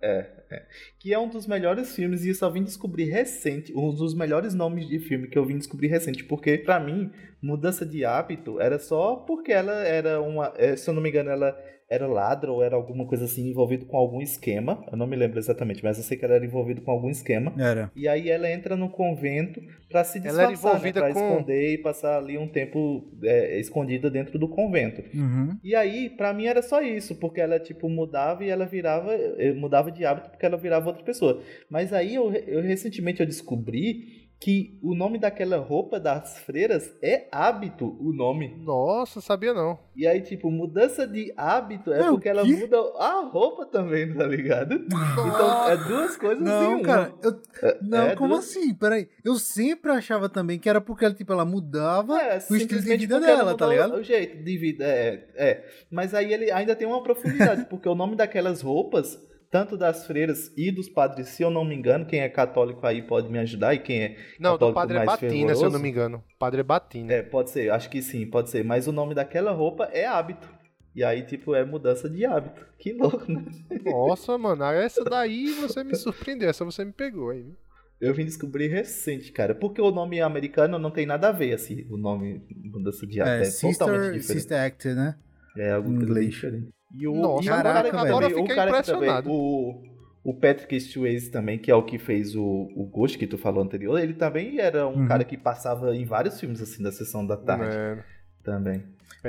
É, 0.02 0.28
é. 0.50 0.66
Que 1.00 1.14
é 1.14 1.20
um 1.20 1.28
dos 1.28 1.48
melhores 1.48 1.96
filmes 1.96 2.24
e 2.24 2.30
eu 2.30 2.36
só 2.36 2.50
vim 2.50 2.64
descobrir 2.64 3.06
recente, 3.06 3.74
um 3.76 3.94
dos 3.94 4.14
melhores 4.14 4.54
nomes 4.54 4.88
de 4.88 5.00
filme 5.00 5.28
que 5.28 5.38
eu 5.38 5.46
vim 5.46 5.58
descobrir 5.58 5.88
recente, 5.88 6.24
porque 6.24 6.58
pra 6.58 6.80
mim, 6.80 7.12
mudança 7.42 7.86
de 7.86 8.06
hábito 8.06 8.60
era 8.60 8.78
só 8.78 9.16
porque 9.16 9.52
ela 9.52 9.74
era 9.74 10.22
uma, 10.22 10.54
é, 10.58 10.76
se 10.76 10.90
eu 10.90 10.94
não 10.94 11.02
me 11.02 11.10
engano, 11.10 11.30
ela 11.30 11.58
era 11.90 12.08
ladra 12.08 12.52
ou 12.52 12.64
era 12.64 12.76
alguma 12.76 13.06
coisa 13.06 13.26
assim 13.26 13.48
envolvido 13.50 13.86
com 13.86 13.96
algum 13.98 14.22
esquema. 14.22 14.84
Eu 14.92 14.98
não 14.98 15.06
me 15.06 15.16
lembro 15.16 15.38
exatamente, 15.38 15.84
mas 15.84 15.98
eu 15.98 16.04
sei 16.04 16.18
que 16.18 16.26
ela 16.26 16.34
era 16.36 16.46
envolvida 16.46 16.82
com 16.82 16.90
algum 16.92 17.10
esquema. 17.10 17.54
Era. 17.58 17.92
E 17.96 18.08
aí 18.08 18.30
ela 18.30 18.50
entra 18.52 18.76
no 18.76 18.90
convento 18.90 19.62
pra 19.90 20.04
se 20.04 20.18
Ela 20.18 20.28
disfarçar, 20.28 20.44
era 20.46 20.54
envolvida 20.54 21.02
né? 21.02 21.06
pra 21.12 21.14
com- 21.14 21.30
esconder 21.34 21.74
e 21.74 21.78
passar 21.78 22.18
ali 22.18 22.38
um 22.38 22.48
tempo 22.48 23.08
é, 23.24 23.60
escondida 23.60 24.10
dentro 24.10 24.40
do 24.40 24.48
convento. 24.48 25.04
Uhum. 25.14 25.58
E 25.64 25.76
aí, 25.76 26.10
pra 26.10 26.34
mim 26.34 26.46
era 26.48 26.62
só 26.62 26.82
isso, 26.82 27.16
porque 27.20 27.40
ela, 27.40 27.60
tipo, 27.60 27.88
mudava 27.88 28.44
e 28.44 28.50
ela 28.50 28.66
virava, 28.66 29.14
eh, 29.14 29.54
mudava 29.54 29.92
de 29.92 30.04
hábito 30.06 30.32
porque 30.32 30.46
ela 30.46 30.58
virava 30.58 30.88
outra 30.88 31.04
pessoa. 31.04 31.42
Mas 31.70 31.94
aí, 31.94 32.16
eu, 32.16 32.34
eu 32.34 32.62
recentemente 32.64 33.20
eu 33.22 33.28
descobri 33.28 34.25
que 34.40 34.78
o 34.84 34.94
nome 34.94 35.18
daquela 35.18 35.58
roupa 35.58 36.00
das 36.00 36.38
freiras 36.40 36.94
é 37.02 37.28
hábito, 37.32 37.98
o 38.00 38.12
nome. 38.14 38.54
Nossa, 38.60 39.22
sabia 39.22 39.54
não. 39.54 39.80
E 39.96 40.06
aí, 40.06 40.22
tipo, 40.22 40.52
mudança 40.52 41.08
de 41.08 41.34
hábito 41.38 41.92
é 41.92 42.02
É, 42.02 42.10
porque 42.10 42.28
ela 42.30 42.44
muda 42.46 42.78
a 43.00 43.22
roupa 43.32 43.66
também, 43.66 44.14
tá 44.14 44.28
ligado? 44.28 44.74
Então, 44.76 45.68
é 45.70 45.78
duas 45.78 46.18
coisas 46.18 46.42
em 46.42 46.50
Não, 46.50 46.74
uma. 46.76 46.84
cara, 46.84 47.14
eu, 47.24 47.42
É- 47.64 47.78
não, 47.82 47.98
é 48.08 48.16
como 48.16 48.34
duas- 48.34 48.46
assim? 48.50 48.74
Peraí, 48.76 49.08
eu 49.24 49.36
sempre 49.36 49.92
achava 49.92 50.28
também 50.28 50.60
que 50.60 50.70
era 50.70 50.82
porque 50.82 51.06
ela, 51.06 51.14
tipo, 51.14 51.32
ela 51.32 51.46
mudava 51.46 52.20
É, 52.22 52.36
o 52.36 52.38
estilo 52.38 52.58
de 52.58 52.64
simplesmente 52.64 53.00
vida 53.00 53.20
dela, 53.22 53.56
tá 53.56 53.68
ligado? 53.68 53.96
O 53.96 54.04
jeito 54.04 54.44
de 54.44 54.58
vida, 54.58 54.84
é, 54.86 55.28
é. 55.36 55.66
Mas 55.90 56.14
aí 56.14 56.34
ele 56.34 56.52
ainda 56.52 56.76
tem 56.76 56.86
uma 56.86 57.02
profundidade, 57.02 57.66
porque 57.70 57.88
o 57.88 57.96
nome 57.96 58.16
daquelas 58.18 58.62
roupas, 58.62 59.18
tanto 59.56 59.78
das 59.78 60.06
freiras 60.06 60.52
e 60.58 60.70
dos 60.70 60.90
padres, 60.90 61.30
se 61.30 61.42
eu 61.42 61.50
não 61.50 61.64
me 61.64 61.74
engano, 61.74 62.06
quem 62.06 62.20
é 62.20 62.28
católico 62.28 62.86
aí 62.86 63.02
pode 63.02 63.30
me 63.32 63.40
ajudar, 63.40 63.74
e 63.74 63.80
quem 63.80 64.04
é 64.04 64.18
Não, 64.38 64.58
do 64.58 64.74
católico 64.74 64.76
padre 64.76 64.98
é 64.98 65.06
mais 65.06 65.22
Batina, 65.22 65.56
se 65.56 65.64
eu 65.64 65.70
não 65.70 65.80
me 65.80 65.88
engano. 65.90 66.22
Padre 66.38 66.60
é 66.60 66.64
Batina. 66.64 67.14
É, 67.14 67.24
pode 67.24 67.52
ser, 67.52 67.72
acho 67.72 67.90
que 67.90 68.02
sim, 68.02 68.26
pode 68.28 68.50
ser. 68.50 68.66
Mas 68.66 68.86
o 68.86 68.92
nome 68.92 69.16
daquela 69.16 69.54
roupa 69.54 69.86
é 69.94 70.06
hábito. 70.06 70.46
E 70.94 71.06
aí, 71.06 71.24
tipo, 71.24 71.56
é 71.56 71.64
mudança 71.64 72.10
de 72.10 72.26
hábito. 72.26 72.66
Que 72.78 72.92
louco, 72.92 73.32
né? 73.32 73.46
Nossa, 73.86 74.36
mano, 74.38 74.66
essa 74.66 75.06
daí 75.06 75.54
você 75.54 75.86
me 75.86 75.96
surpreendeu, 75.96 76.50
essa 76.50 76.66
você 76.66 76.84
me 76.84 76.92
pegou 76.92 77.30
aí. 77.30 77.44
viu? 77.44 77.56
Eu 78.02 78.14
vim 78.14 78.26
descobrir 78.26 78.68
recente, 78.68 79.32
cara. 79.32 79.56
Porque 79.56 79.82
o 79.82 79.90
nome 79.90 80.20
americano 80.20 80.78
não 80.78 80.92
tem 80.92 81.06
nada 81.06 81.30
a 81.30 81.32
ver, 81.32 81.54
assim. 81.54 81.88
O 81.90 81.96
nome 81.96 82.46
mudança 82.54 83.08
de 83.08 83.22
hábito 83.22 83.38
É, 83.46 83.48
é, 83.48 83.52
totalmente 83.52 84.20
sister, 84.20 84.20
diferente. 84.20 84.26
sister 84.26 84.60
actor, 84.62 84.96
né? 84.96 85.16
É 85.58 85.72
algo 85.72 85.94
totalmente 85.94 86.04
inglês. 86.10 86.30
diferente. 86.32 86.75
E 86.98 87.08
o, 87.08 87.14
Nossa, 87.14 87.54
e 87.54 87.60
o 87.60 87.64
caraca, 87.64 87.92
cara 87.92 88.04
velho. 88.04 88.16
eu 88.22 88.22
também, 88.22 88.34
o 88.34 88.38
fiquei 88.42 88.56
cara 88.56 88.74
que 88.74 88.84
também, 88.84 89.20
impressionado. 89.20 89.32
o, 89.32 89.84
o 90.24 90.34
Patrick 90.34 90.80
Swayze 90.80 91.30
também, 91.32 91.60
que 91.60 91.70
é 91.72 91.76
o 91.76 91.84
que 91.84 91.98
fez 91.98 92.36
o, 92.36 92.44
o 92.76 92.86
Ghost 92.86 93.18
que 93.18 93.28
tu 93.28 93.38
falou 93.38 93.64
anterior, 93.64 94.00
ele 94.00 94.14
também 94.14 94.60
era 94.60 94.88
um 94.88 95.02
Uhum. 95.02 95.08
cara 95.08 95.24
que 95.24 95.38
passava 95.38 95.96
em 95.96 96.06
vários 96.06 96.40
filmes 96.40 96.62
assim 96.62 96.82
da 96.84 96.92
sessão 96.92 97.26
da 97.26 97.38
tarde 97.38 97.76
É, 97.76 98.04
também. 98.44 98.84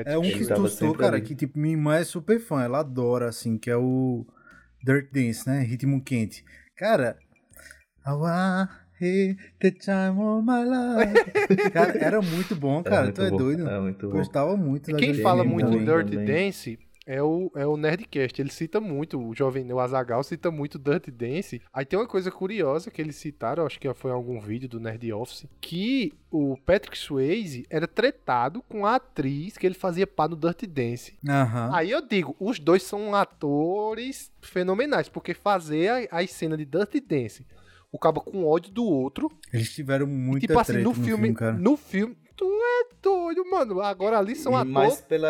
É 0.04 0.18
um 0.18 0.22
que 0.22 0.44
tu 0.46 0.94
cara, 0.94 1.16
ali. 1.16 1.22
que, 1.22 1.34
tipo, 1.34 1.58
minha 1.58 1.74
irmã 1.74 1.96
é 1.96 2.04
super 2.04 2.38
fã, 2.38 2.62
ela 2.62 2.80
adora, 2.80 3.28
assim, 3.28 3.58
que 3.58 3.70
é 3.70 3.76
o 3.76 4.26
Dirt 4.84 5.10
Dance, 5.12 5.46
né? 5.48 5.60
Ritmo 5.62 6.02
quente. 6.02 6.44
Cara, 6.76 7.16
hit 8.98 9.36
the 9.58 9.70
time 9.70 10.18
of 10.20 10.44
my 10.44 10.64
life. 10.64 11.14
cara, 11.72 11.98
era 11.98 12.22
muito 12.22 12.54
bom, 12.54 12.82
Era 12.84 12.90
cara. 12.90 13.02
muito 13.04 13.16
tu 13.16 13.22
é 13.22 13.30
bom, 13.30 13.36
doido? 13.36 13.66
era 13.66 13.80
muito 13.80 14.10
bom. 14.10 14.12
Gostava 14.18 14.56
muito 14.56 14.90
E 14.90 14.92
da 14.92 14.98
quem 14.98 15.12
Dirt 15.12 15.22
fala 15.22 15.44
Dance 15.44 15.54
muito 15.54 15.70
também. 15.70 15.84
Dirty 15.84 16.10
também. 16.12 16.26
Dance 16.26 16.78
é 17.06 17.22
o, 17.22 17.50
é 17.54 17.64
o 17.64 17.76
Nerdcast. 17.76 18.42
Ele 18.42 18.50
cita 18.50 18.80
muito, 18.80 19.18
o 19.18 19.34
jovem 19.34 19.70
o 19.72 19.78
Azagal 19.78 20.22
cita 20.24 20.50
muito 20.50 20.78
Dirty 20.78 21.10
Dance. 21.10 21.62
Aí 21.72 21.84
tem 21.84 21.98
uma 21.98 22.06
coisa 22.06 22.30
curiosa 22.30 22.90
que 22.90 23.00
eles 23.00 23.16
citaram, 23.16 23.64
acho 23.64 23.78
que 23.78 23.92
foi 23.94 24.10
em 24.10 24.14
algum 24.14 24.40
vídeo 24.40 24.68
do 24.68 24.80
Nerd 24.80 25.12
Office, 25.12 25.46
que 25.60 26.12
o 26.30 26.56
Patrick 26.56 26.98
Swayze 26.98 27.64
era 27.70 27.86
tretado 27.86 28.62
com 28.68 28.84
a 28.84 28.96
atriz 28.96 29.56
que 29.56 29.64
ele 29.66 29.74
fazia 29.74 30.06
pá 30.06 30.26
no 30.26 30.36
Dirty 30.36 30.66
Dance. 30.66 31.16
Aham. 31.26 31.70
Aí 31.72 31.90
eu 31.90 32.06
digo, 32.06 32.34
os 32.40 32.58
dois 32.58 32.82
são 32.82 33.14
atores 33.14 34.32
fenomenais, 34.40 35.08
porque 35.08 35.32
fazer 35.32 36.08
a, 36.10 36.18
a 36.18 36.26
cena 36.26 36.56
de 36.56 36.64
Dirty 36.64 37.00
Dance, 37.00 37.46
o 37.92 37.98
cabo 37.98 38.20
com 38.20 38.44
ódio 38.44 38.72
do 38.72 38.84
outro, 38.84 39.30
Eles 39.52 39.72
tiveram 39.72 40.06
muita 40.06 40.46
tipo 40.46 40.58
assim, 40.58 40.72
treta 40.74 40.88
no 40.88 40.94
filme, 40.94 41.34
cara. 41.34 41.52
no 41.52 41.76
filme, 41.76 42.16
tu 42.36 42.44
é 42.44 42.88
doido, 43.00 43.48
mano. 43.48 43.80
Agora 43.80 44.18
ali 44.18 44.34
são 44.34 44.52
e 44.52 44.56
atores 44.56 44.72
mais 44.72 45.00
pela 45.00 45.28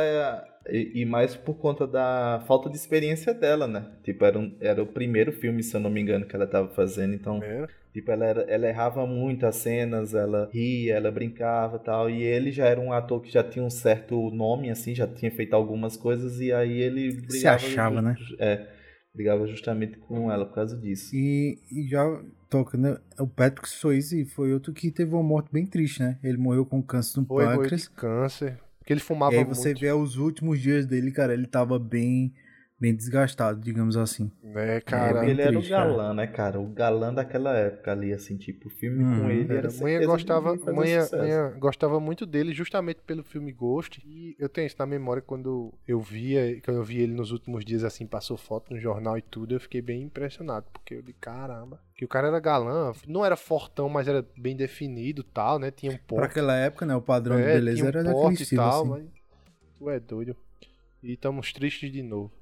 e, 0.70 1.02
e 1.02 1.04
mais 1.04 1.34
por 1.36 1.54
conta 1.54 1.86
da 1.86 2.42
falta 2.46 2.68
de 2.70 2.76
experiência 2.76 3.32
dela, 3.34 3.66
né? 3.66 3.90
Tipo, 4.02 4.24
era, 4.24 4.38
um- 4.38 4.56
era 4.60 4.82
o 4.82 4.86
primeiro 4.86 5.32
filme, 5.32 5.62
se 5.62 5.74
eu 5.76 5.80
não 5.80 5.90
me 5.90 6.00
engano, 6.00 6.26
que 6.26 6.34
ela 6.36 6.46
tava 6.46 6.68
fazendo, 6.74 7.14
então 7.14 7.42
É. 7.42 7.66
Tipo, 7.92 8.10
ela, 8.10 8.26
era- 8.26 8.42
ela 8.42 8.68
errava 8.68 9.06
muito 9.06 9.46
as 9.46 9.56
cenas, 9.56 10.12
ela 10.12 10.50
ria, 10.52 10.96
ela 10.96 11.10
brincava 11.10 11.76
e 11.76 11.80
tal. 11.80 12.10
E 12.10 12.22
ele 12.22 12.52
já 12.52 12.66
era 12.66 12.78
um 12.78 12.92
ator 12.92 13.22
que 13.22 13.30
já 13.32 13.42
tinha 13.42 13.64
um 13.64 13.70
certo 13.70 14.30
nome, 14.32 14.68
assim, 14.68 14.94
já 14.94 15.06
tinha 15.06 15.30
feito 15.30 15.54
algumas 15.54 15.96
coisas, 15.96 16.38
e 16.38 16.52
aí 16.52 16.78
ele 16.78 17.10
brigava. 17.22 17.56
achava, 17.56 18.02
né? 18.02 18.14
É, 18.38 18.66
brigava 19.14 19.46
justamente 19.46 19.96
com 19.96 20.30
ela 20.30 20.44
por 20.44 20.54
causa 20.56 20.76
disso. 20.76 21.08
E, 21.16 21.58
e 21.72 21.88
já 21.88 22.04
toca, 22.50 22.76
né? 22.76 22.98
O 23.18 23.26
Patrick 23.26 23.66
Swayze 23.66 24.26
foi 24.26 24.52
outro 24.52 24.74
que 24.74 24.90
teve 24.90 25.14
uma 25.14 25.22
morte 25.22 25.48
bem 25.50 25.64
triste, 25.64 26.00
né? 26.02 26.18
Ele 26.22 26.36
morreu 26.36 26.66
com 26.66 26.82
câncer 26.82 27.20
no 27.20 27.26
Foi, 27.26 27.44
morreu 27.44 27.60
pâncreas. 27.60 27.82
de 27.84 27.90
câncer. 27.92 28.58
Porque 28.86 28.92
ele 28.92 29.00
fumava 29.00 29.32
E 29.32 29.34
aí 29.36 29.44
muito. 29.44 29.56
você 29.56 29.74
vê 29.74 29.92
os 29.92 30.16
últimos 30.16 30.60
dias 30.60 30.86
dele, 30.86 31.10
cara, 31.10 31.34
ele 31.34 31.46
tava 31.46 31.78
bem 31.78 32.32
bem 32.78 32.94
desgastado, 32.94 33.60
digamos 33.60 33.96
assim. 33.96 34.30
É, 34.54 34.80
cara. 34.80 35.26
ele 35.26 35.40
era 35.40 35.52
triste, 35.52 35.68
o 35.72 35.76
galã, 35.76 36.12
né, 36.14 36.26
cara? 36.26 36.60
O 36.60 36.66
galã 36.66 37.12
daquela 37.12 37.56
época 37.56 37.92
ali, 37.92 38.12
assim, 38.12 38.36
tipo, 38.36 38.68
o 38.68 38.70
filme 38.70 39.02
Uhum. 39.02 39.20
com 39.22 39.30
ele 39.30 39.52
era 39.54 39.68
Era, 39.68 39.80
manhã 39.80 40.04
gostava, 40.06 40.54
manhã, 40.72 41.58
gostava 41.58 41.98
muito 42.00 42.24
dele 42.26 42.52
justamente 42.52 43.00
pelo 43.06 43.22
filme 43.24 43.50
Ghost. 43.52 44.02
E 44.06 44.36
eu 44.38 44.48
tenho 44.48 44.66
isso 44.66 44.76
na 44.78 44.86
memória 44.86 45.22
quando 45.22 45.72
eu 45.86 46.00
via, 46.00 46.60
quando 46.62 46.76
eu 46.78 46.84
vi 46.84 47.00
ele 47.00 47.14
nos 47.14 47.30
últimos 47.32 47.64
dias 47.64 47.82
assim, 47.84 48.06
passou 48.06 48.36
foto 48.36 48.72
no 48.74 48.80
jornal 48.80 49.16
e 49.16 49.22
tudo, 49.22 49.54
eu 49.54 49.60
fiquei 49.60 49.80
bem 49.80 50.02
impressionado, 50.02 50.66
porque 50.72 50.94
eu 50.94 51.02
de 51.02 51.12
caramba, 51.14 51.80
que 51.94 52.04
o 52.04 52.08
cara 52.08 52.28
era 52.28 52.40
galã, 52.40 52.92
não 53.08 53.24
era 53.24 53.36
fortão, 53.36 53.88
mas 53.88 54.06
era 54.06 54.24
bem 54.36 54.54
definido, 54.54 55.22
tal, 55.22 55.58
né? 55.58 55.70
Tinha 55.70 55.92
um 55.92 55.96
Pra 55.96 56.04
porte. 56.06 56.30
aquela 56.32 56.54
época, 56.56 56.84
né, 56.84 56.94
o 56.94 57.00
padrão 57.02 57.36
de 57.36 57.42
É, 57.42 57.54
beleza 57.54 57.76
tinha 57.76 57.84
um 57.86 57.88
era 57.88 58.02
porte 58.12 58.14
daquele 58.14 58.38
e 58.38 58.42
estilo, 58.42 58.62
tal, 58.62 58.80
assim. 58.82 58.90
mas 58.90 59.06
tu 59.78 59.90
é 59.90 59.98
doido. 60.00 60.36
E 61.02 61.12
estamos 61.12 61.52
tristes 61.52 61.90
de 61.90 62.02
novo. 62.02 62.32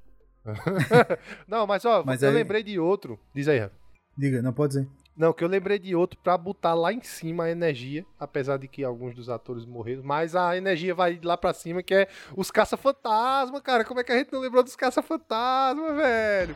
não, 1.47 1.65
mas 1.67 1.83
ó, 1.85 2.03
Mas 2.05 2.21
eu 2.23 2.29
aí- 2.29 2.35
lembrei 2.35 2.63
de 2.63 2.79
outro. 2.79 3.19
Diz 3.33 3.47
aí, 3.47 3.59
Rafa. 3.59 3.75
Diga, 4.17 4.41
não 4.41 4.53
pode 4.53 4.75
dizer. 4.75 4.87
Não, 5.17 5.31
que 5.31 5.43
eu 5.43 5.47
lembrei 5.47 5.79
de 5.79 5.95
outro 5.95 6.19
pra 6.21 6.37
botar 6.37 6.73
lá 6.73 6.91
em 6.91 7.01
cima 7.01 7.45
a 7.45 7.51
energia, 7.51 8.05
apesar 8.19 8.57
de 8.57 8.67
que 8.67 8.83
alguns 8.83 9.15
dos 9.15 9.29
atores 9.29 9.65
morreram, 9.65 10.03
mas 10.03 10.35
a 10.35 10.57
energia 10.57 10.93
vai 10.93 11.17
lá 11.23 11.37
pra 11.37 11.53
cima, 11.53 11.81
que 11.81 11.93
é 11.93 12.07
os 12.35 12.51
caça-fantasma, 12.51 13.61
cara. 13.61 13.85
Como 13.85 13.99
é 13.99 14.03
que 14.03 14.11
a 14.11 14.17
gente 14.17 14.31
não 14.33 14.41
lembrou 14.41 14.61
dos 14.61 14.75
caça-fantasma, 14.75 15.93
velho? 15.93 16.55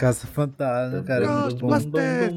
Os 0.00 0.16
caça-fantasma, 0.16 1.02
cara. 1.02 1.24
é. 1.24 1.28
Ghostbusters. 1.28 2.32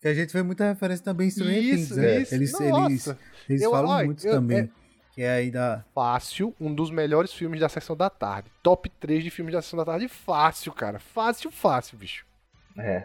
Que 0.00 0.08
a 0.08 0.14
gente 0.14 0.32
vê 0.32 0.42
muita 0.42 0.64
referência 0.68 1.04
também 1.04 1.28
em 1.28 1.30
Stranger 1.30 1.62
Isso, 1.62 1.94
Things, 1.94 1.96
né? 1.96 2.20
isso. 2.20 2.34
Eles, 2.34 2.52
Nossa. 2.52 2.86
eles, 2.90 3.16
eles 3.48 3.62
Eu- 3.62 3.70
falam 3.70 3.90
olha, 3.90 4.06
muito 4.06 4.26
eu- 4.26 4.32
também. 4.34 4.58
é- 4.58 4.68
Que 5.14 5.22
é 5.22 5.30
aí 5.30 5.50
da. 5.50 5.82
Fácil, 5.94 6.54
um 6.60 6.74
dos 6.74 6.90
melhores 6.90 7.32
filmes 7.32 7.58
da 7.60 7.70
Sessão 7.70 7.96
da 7.96 8.10
Tarde. 8.10 8.50
Top 8.62 8.86
3 9.00 9.24
de 9.24 9.30
filmes 9.30 9.54
da 9.54 9.62
Sessão 9.62 9.78
da 9.78 9.84
Tarde. 9.86 10.08
Fácil, 10.08 10.72
cara. 10.72 10.98
Fácil, 10.98 11.50
fácil, 11.50 11.96
bicho. 11.96 12.26
É. 12.78 13.04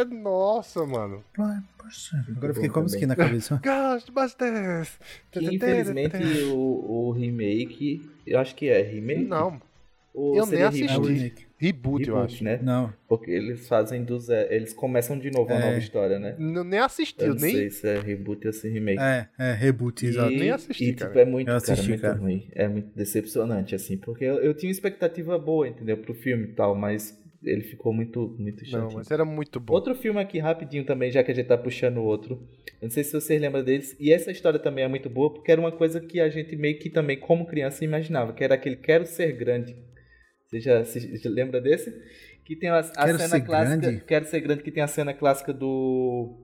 É, 0.00 0.04
nossa, 0.04 0.84
mano. 0.86 1.24
Agora 1.36 2.50
eu 2.50 2.54
fiquei 2.54 2.68
com 2.68 2.80
a 2.80 2.82
musiquinha 2.82 3.08
na 3.08 3.16
cabeça. 3.16 3.60
Ghostbusters. 3.64 4.98
Que, 5.30 5.54
infelizmente 5.54 6.16
o, 6.44 7.08
o 7.08 7.10
remake, 7.12 8.08
eu 8.26 8.38
acho 8.38 8.54
que 8.54 8.68
é 8.68 8.82
remake. 8.82 9.24
Não. 9.24 9.60
Ou 10.14 10.36
Eu 10.36 10.46
nem 10.46 10.62
assisti. 10.62 10.86
reboot? 10.86 11.48
Reboot, 11.60 12.08
eu 12.08 12.18
acho. 12.18 12.42
né? 12.44 12.58
Não. 12.62 12.92
Porque 13.08 13.30
eles 13.30 13.66
fazem 13.68 14.02
do 14.04 14.18
zero, 14.18 14.52
eles 14.52 14.72
começam 14.72 15.18
de 15.18 15.30
novo 15.30 15.52
a 15.52 15.56
É. 15.56 15.60
nova 15.60 15.78
história, 15.78 16.18
né? 16.18 16.34
N- 16.38 16.64
nem 16.64 16.80
assisti, 16.80 17.20
Eu 17.20 17.28
eu 17.28 17.34
não 17.34 17.40
nem. 17.40 17.52
sei 17.54 17.70
se 17.70 17.88
é 17.88 18.00
reboot 18.00 18.46
ou 18.46 18.52
se 18.52 18.68
é 18.68 18.70
remake. 18.70 19.00
É, 19.00 19.28
é, 19.38 19.52
reboot, 19.54 20.04
exato. 20.06 20.30
Nem 20.30 20.50
assisti, 20.50 20.84
e, 20.90 20.94
cara. 20.94 21.10
tipo, 21.10 21.20
é 21.20 21.24
muito, 21.24 21.50
assisti, 21.50 21.76
cara, 21.76 21.88
muito 21.88 22.00
cara. 22.00 22.14
ruim. 22.14 22.48
É 22.52 22.68
muito 22.68 22.88
decepcionante, 22.96 23.74
assim. 23.74 23.96
Porque 23.96 24.24
eu, 24.24 24.36
eu 24.36 24.54
tinha 24.54 24.68
uma 24.68 24.72
expectativa 24.72 25.38
boa, 25.38 25.68
entendeu? 25.68 25.96
Pro 25.98 26.14
filme 26.14 26.44
e 26.44 26.52
tal, 26.52 26.74
mas 26.74 27.16
ele 27.42 27.62
ficou 27.62 27.92
muito, 27.92 28.34
muito 28.38 28.64
Não, 28.64 28.70
chatinho. 28.70 28.94
mas 28.94 29.10
era 29.10 29.24
muito 29.24 29.60
bom. 29.60 29.74
Outro 29.74 29.94
filme 29.94 30.20
aqui, 30.20 30.38
rapidinho 30.38 30.84
também, 30.84 31.10
já 31.10 31.22
que 31.22 31.30
a 31.30 31.34
gente 31.34 31.46
tá 31.46 31.56
puxando 31.56 31.98
outro. 31.98 32.34
Eu 32.80 32.86
não 32.86 32.90
sei 32.90 33.04
se 33.04 33.12
vocês 33.12 33.40
lembram 33.40 33.62
deles. 33.62 33.96
E 34.00 34.12
essa 34.12 34.30
história 34.30 34.58
também 34.58 34.84
é 34.84 34.88
muito 34.88 35.08
boa, 35.08 35.32
porque 35.32 35.52
era 35.52 35.60
uma 35.60 35.72
coisa 35.72 36.00
que 36.00 36.20
a 36.20 36.28
gente 36.28 36.56
meio 36.56 36.78
que 36.78 36.90
também, 36.90 37.18
como 37.18 37.46
criança, 37.46 37.84
imaginava. 37.84 38.32
Que 38.32 38.42
era 38.42 38.54
aquele 38.54 38.76
Quero 38.76 39.06
Ser 39.06 39.32
Grande. 39.32 39.76
Você 40.46 40.60
já 40.60 40.84
se, 40.84 41.28
lembra 41.28 41.60
desse? 41.60 41.94
Que 42.44 42.56
tem 42.56 42.70
a, 42.70 42.78
a 42.78 42.82
Quero 42.82 43.18
cena 43.18 43.28
Ser 43.28 43.40
clássica... 43.42 43.76
Grande? 43.76 44.04
Quero 44.04 44.24
Ser 44.24 44.40
Grande, 44.40 44.62
que 44.62 44.72
tem 44.72 44.82
a 44.82 44.88
cena 44.88 45.14
clássica 45.14 45.52
do... 45.52 46.34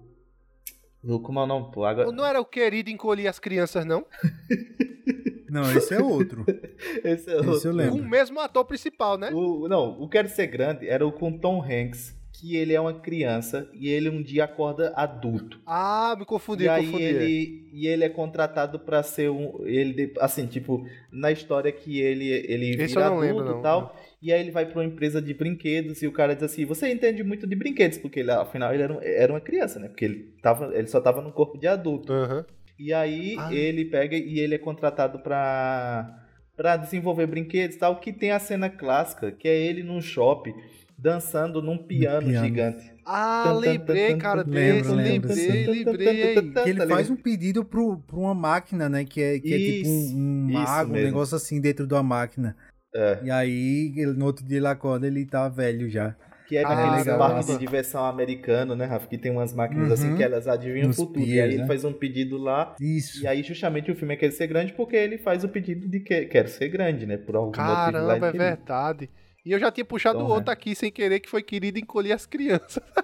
do 1.03 1.21
como 1.21 1.41
é 1.41 1.43
o 1.43 1.47
nome? 1.47 1.73
Pô, 1.73 1.85
agora... 1.85 2.13
Não 2.13 2.25
era 2.25 2.41
o 2.41 2.45
querido 2.45 2.91
encolher 2.91 3.27
as 3.27 3.41
crianças, 3.41 3.85
não? 3.85 4.07
Não, 5.55 5.77
esse 5.77 5.95
é 5.95 6.03
outro. 6.03 6.45
Esse 7.05 7.31
é 7.31 7.37
Esse 7.39 7.49
outro. 7.49 7.69
eu 7.69 7.73
Com 7.73 7.77
lembro. 7.79 8.03
o 8.03 8.09
mesmo 8.09 8.41
ator 8.41 8.65
principal, 8.65 9.17
né? 9.17 9.31
O, 9.33 9.69
não, 9.69 10.01
o 10.01 10.09
Quero 10.09 10.29
Ser 10.29 10.47
Grande 10.49 10.89
era 10.89 11.07
o 11.07 11.13
com 11.13 11.33
Tom 11.39 11.63
Hanks, 11.63 12.15
que 12.33 12.57
ele 12.57 12.73
é 12.75 12.81
uma 12.81 12.93
criança 12.95 13.69
e 13.73 13.89
ele 13.89 14.09
um 14.11 14.23
dia 14.23 14.45
acorda 14.45 14.93
adulto. 14.97 15.61
Ah, 15.65 16.15
me 16.19 16.25
confundi, 16.25 16.65
e 16.65 16.69
aí 16.69 16.85
confundi. 16.87 17.03
ele 17.05 17.69
e 17.73 17.87
ele 17.87 18.05
é 18.05 18.09
contratado 18.09 18.79
pra 18.81 19.03
ser 19.03 19.31
um 19.31 19.65
ele 19.65 20.13
assim 20.21 20.47
tipo 20.47 20.85
na 21.13 21.31
história 21.33 21.71
que 21.73 22.01
ele 22.01 22.29
ele 22.29 22.71
Esse 22.71 22.87
vira 22.89 23.01
eu 23.03 23.11
não 23.11 23.19
adulto 23.19 23.27
lembro, 23.39 23.45
não. 23.53 23.59
e 23.61 23.63
tal 23.63 23.97
e 24.23 24.33
aí 24.33 24.41
ele 24.41 24.51
vai 24.51 24.65
pra 24.67 24.79
uma 24.81 24.85
empresa 24.85 25.21
de 25.23 25.35
brinquedos 25.35 26.01
e 26.03 26.07
o 26.07 26.13
cara 26.13 26.35
diz 26.35 26.43
assim 26.45 26.65
você 26.65 26.89
entende 26.93 27.23
muito 27.25 27.47
de 27.47 27.55
brinquedos 27.57 27.99
porque 27.99 28.21
ele 28.21 28.31
afinal 28.31 28.73
ele 28.75 28.83
era, 28.83 28.93
um- 28.93 29.01
era 29.03 29.33
uma 29.33 29.41
criança 29.41 29.79
né 29.81 29.89
porque 29.89 30.05
ele 30.05 30.35
tava 30.43 30.71
ele 30.77 30.87
só 30.89 31.01
tava 31.01 31.21
no 31.23 31.33
corpo 31.33 31.59
de 31.59 31.67
adulto 31.67 32.13
Aham. 32.13 32.45
E 32.79 32.93
aí 32.93 33.37
Ah. 33.39 33.53
ele 33.55 33.85
pega 33.85 34.17
e 34.17 34.39
ele 34.41 34.55
é 34.55 34.59
contratado 34.59 35.19
pra 35.21 36.21
para 36.57 36.77
desenvolver 36.77 37.27
brinquedos 37.27 37.75
e 37.77 37.79
tal 37.81 37.99
que 37.99 38.13
tem 38.13 38.31
a 38.31 38.39
cena 38.39 38.71
clássica 38.71 39.33
que 39.33 39.49
é 39.49 39.57
ele 39.61 39.83
num 39.83 40.01
shopping 40.01 40.55
dançando 40.97 41.61
num 41.61 41.77
piano, 41.77 42.29
piano. 42.29 42.47
gigante 42.47 42.95
Ah, 43.07 43.53
lembrei, 43.61 44.17
cara, 44.17 44.43
desse. 44.45 44.89
Lembro, 44.89 44.95
lembro, 44.95 45.33
lembrei, 45.35 45.67
lembrei. 45.85 46.53
Que 46.63 46.71
ele 46.71 46.79
Tá 46.79 46.87
faz 46.89 47.11
um 47.11 47.17
pedido 47.17 47.63
pro, 47.65 47.99
pra 47.99 48.17
uma 48.17 48.35
máquina, 48.35 48.89
né? 48.89 49.05
Que 49.05 49.21
é, 49.21 49.39
que 49.39 49.53
é 49.53 49.59
tipo 49.59 49.89
um, 49.91 50.15
um 50.17 50.53
mago, 50.53 50.91
um 50.93 50.95
negócio 50.95 51.37
assim 51.37 51.61
dentro 51.61 51.87
da 51.87 52.03
máquina. 52.03 52.57
É. 52.95 53.19
E 53.25 53.31
aí, 53.31 53.93
ele- 53.97 54.15
no 54.15 54.25
outro 54.25 54.43
dia 54.47 54.57
ele 54.57 54.67
acorda, 54.69 55.07
ele 55.07 55.27
tá 55.27 55.47
velho 55.51 55.91
já. 55.91 56.17
Que 56.55 56.59
é 56.59 56.65
Ah, 56.65 56.69
naqueles 56.77 57.07
legal. 57.07 57.19
parques 57.19 57.47
de 57.49 57.59
diversão 57.59 58.05
americano, 58.05 58.77
né, 58.77 58.85
Rafa? 58.85 59.09
Que 59.09 59.19
tem 59.19 59.33
umas 59.33 59.53
máquinas 59.53 59.89
Uhum. 59.89 59.95
assim 59.95 60.17
que 60.17 60.23
elas 60.23 60.47
adivinham 60.47 60.87
Nos 60.89 60.99
o 60.99 61.07
futuro. 61.07 61.27
e 61.27 61.41
aí 61.41 61.49
ele 61.55 61.59
né? 61.63 61.67
faz 61.67 61.85
um 61.85 61.93
pedido 61.93 62.37
lá. 62.39 62.77
Isso. 62.81 63.23
E 63.25 63.27
aí, 63.27 63.43
justamente, 63.43 63.91
o 63.91 63.97
filme 63.97 64.15
é 64.15 64.17
Quer 64.17 64.31
Ser 64.31 64.47
Grande 64.47 64.73
porque 64.73 64.95
ele 64.95 65.19
faz 65.19 65.43
o 65.43 65.49
pedido 65.49 65.89
de 65.89 65.99
que 66.01 66.27
quer 66.27 66.49
ser 66.49 66.69
grande, 66.69 67.07
né? 67.07 67.17
Por 67.17 67.35
algum 67.35 67.47
motivo 67.49 67.67
lá. 67.67 67.91
Caramba, 67.93 68.27
é 68.27 68.29
ele- 68.31 68.39
verdade. 68.39 69.11
E 69.45 69.53
eu 69.53 69.59
já 69.59 69.71
tinha 69.71 69.85
puxado 69.85 70.19
Então, 70.21 70.31
outro 70.31 70.51
é. 70.51 70.53
aqui 70.53 70.75
sem 70.75 70.91
querer, 70.91 71.21
que 71.21 71.29
foi 71.29 71.43
querido 71.43 71.79
encolher 71.79 72.13
as 72.13 72.25
crianças. 72.25 72.83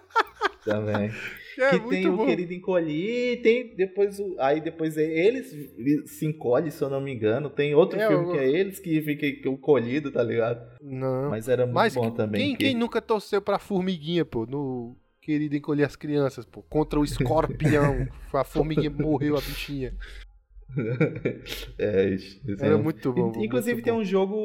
Também. 0.65 1.11
Que 1.55 1.62
é 1.62 1.78
que 1.78 1.89
tem 1.89 2.09
o 2.09 2.16
bom. 2.16 2.27
querido 2.27 2.53
encolher, 2.55 3.32
e 3.32 3.37
tem 3.39 3.74
depois 3.74 4.19
o. 4.20 4.37
Aí 4.39 4.61
depois 4.61 4.97
é 4.97 5.03
eles 5.03 5.55
se 6.11 6.24
encolhem, 6.27 6.70
se 6.70 6.82
eu 6.82 6.89
não 6.89 7.01
me 7.01 7.12
engano. 7.12 7.51
Tem 7.51 7.74
outro 7.74 7.99
É, 8.01 8.07
filme 8.09 8.32
que 8.32 8.39
é 8.39 8.49
eles 8.49 8.78
que 8.78 9.01
fica 9.03 9.57
colhido, 9.59 10.11
tá 10.12 10.23
ligado? 10.23 10.61
Não. 10.81 11.28
Mas 11.31 11.49
era 11.49 11.65
muito 11.66 11.74
Mas 11.74 11.95
bom 11.95 12.11
também. 12.11 12.41
quem, 12.41 12.57
que- 12.57 12.65
quem 12.66 12.74
nunca 12.74 13.01
torceu 13.03 13.43
pra 13.43 13.59
formiguinha, 13.59 14.24
pô, 14.24 14.47
no 14.47 14.97
querido 15.20 15.55
encolher 15.57 15.85
as 15.85 15.97
crianças, 15.97 16.45
pô, 16.47 16.62
contra 16.62 16.99
o 16.99 17.05
escorpião. 17.05 18.07
a 18.32 18.45
formiguinha 18.45 18.91
morreu, 18.91 19.37
a 19.37 19.41
bichinha. 19.41 19.95
É, 21.79 22.09
isso, 22.11 22.41
isso 22.47 22.65
Era 22.65 22.75
é- 22.75 22.79
muito 22.79 23.13
bom, 23.13 23.33
In- 23.37 23.45
Inclusive 23.45 23.75
muito 23.75 23.85
tem 23.85 23.93
bom. 23.93 24.01
um 24.01 24.05
jogo, 24.05 24.37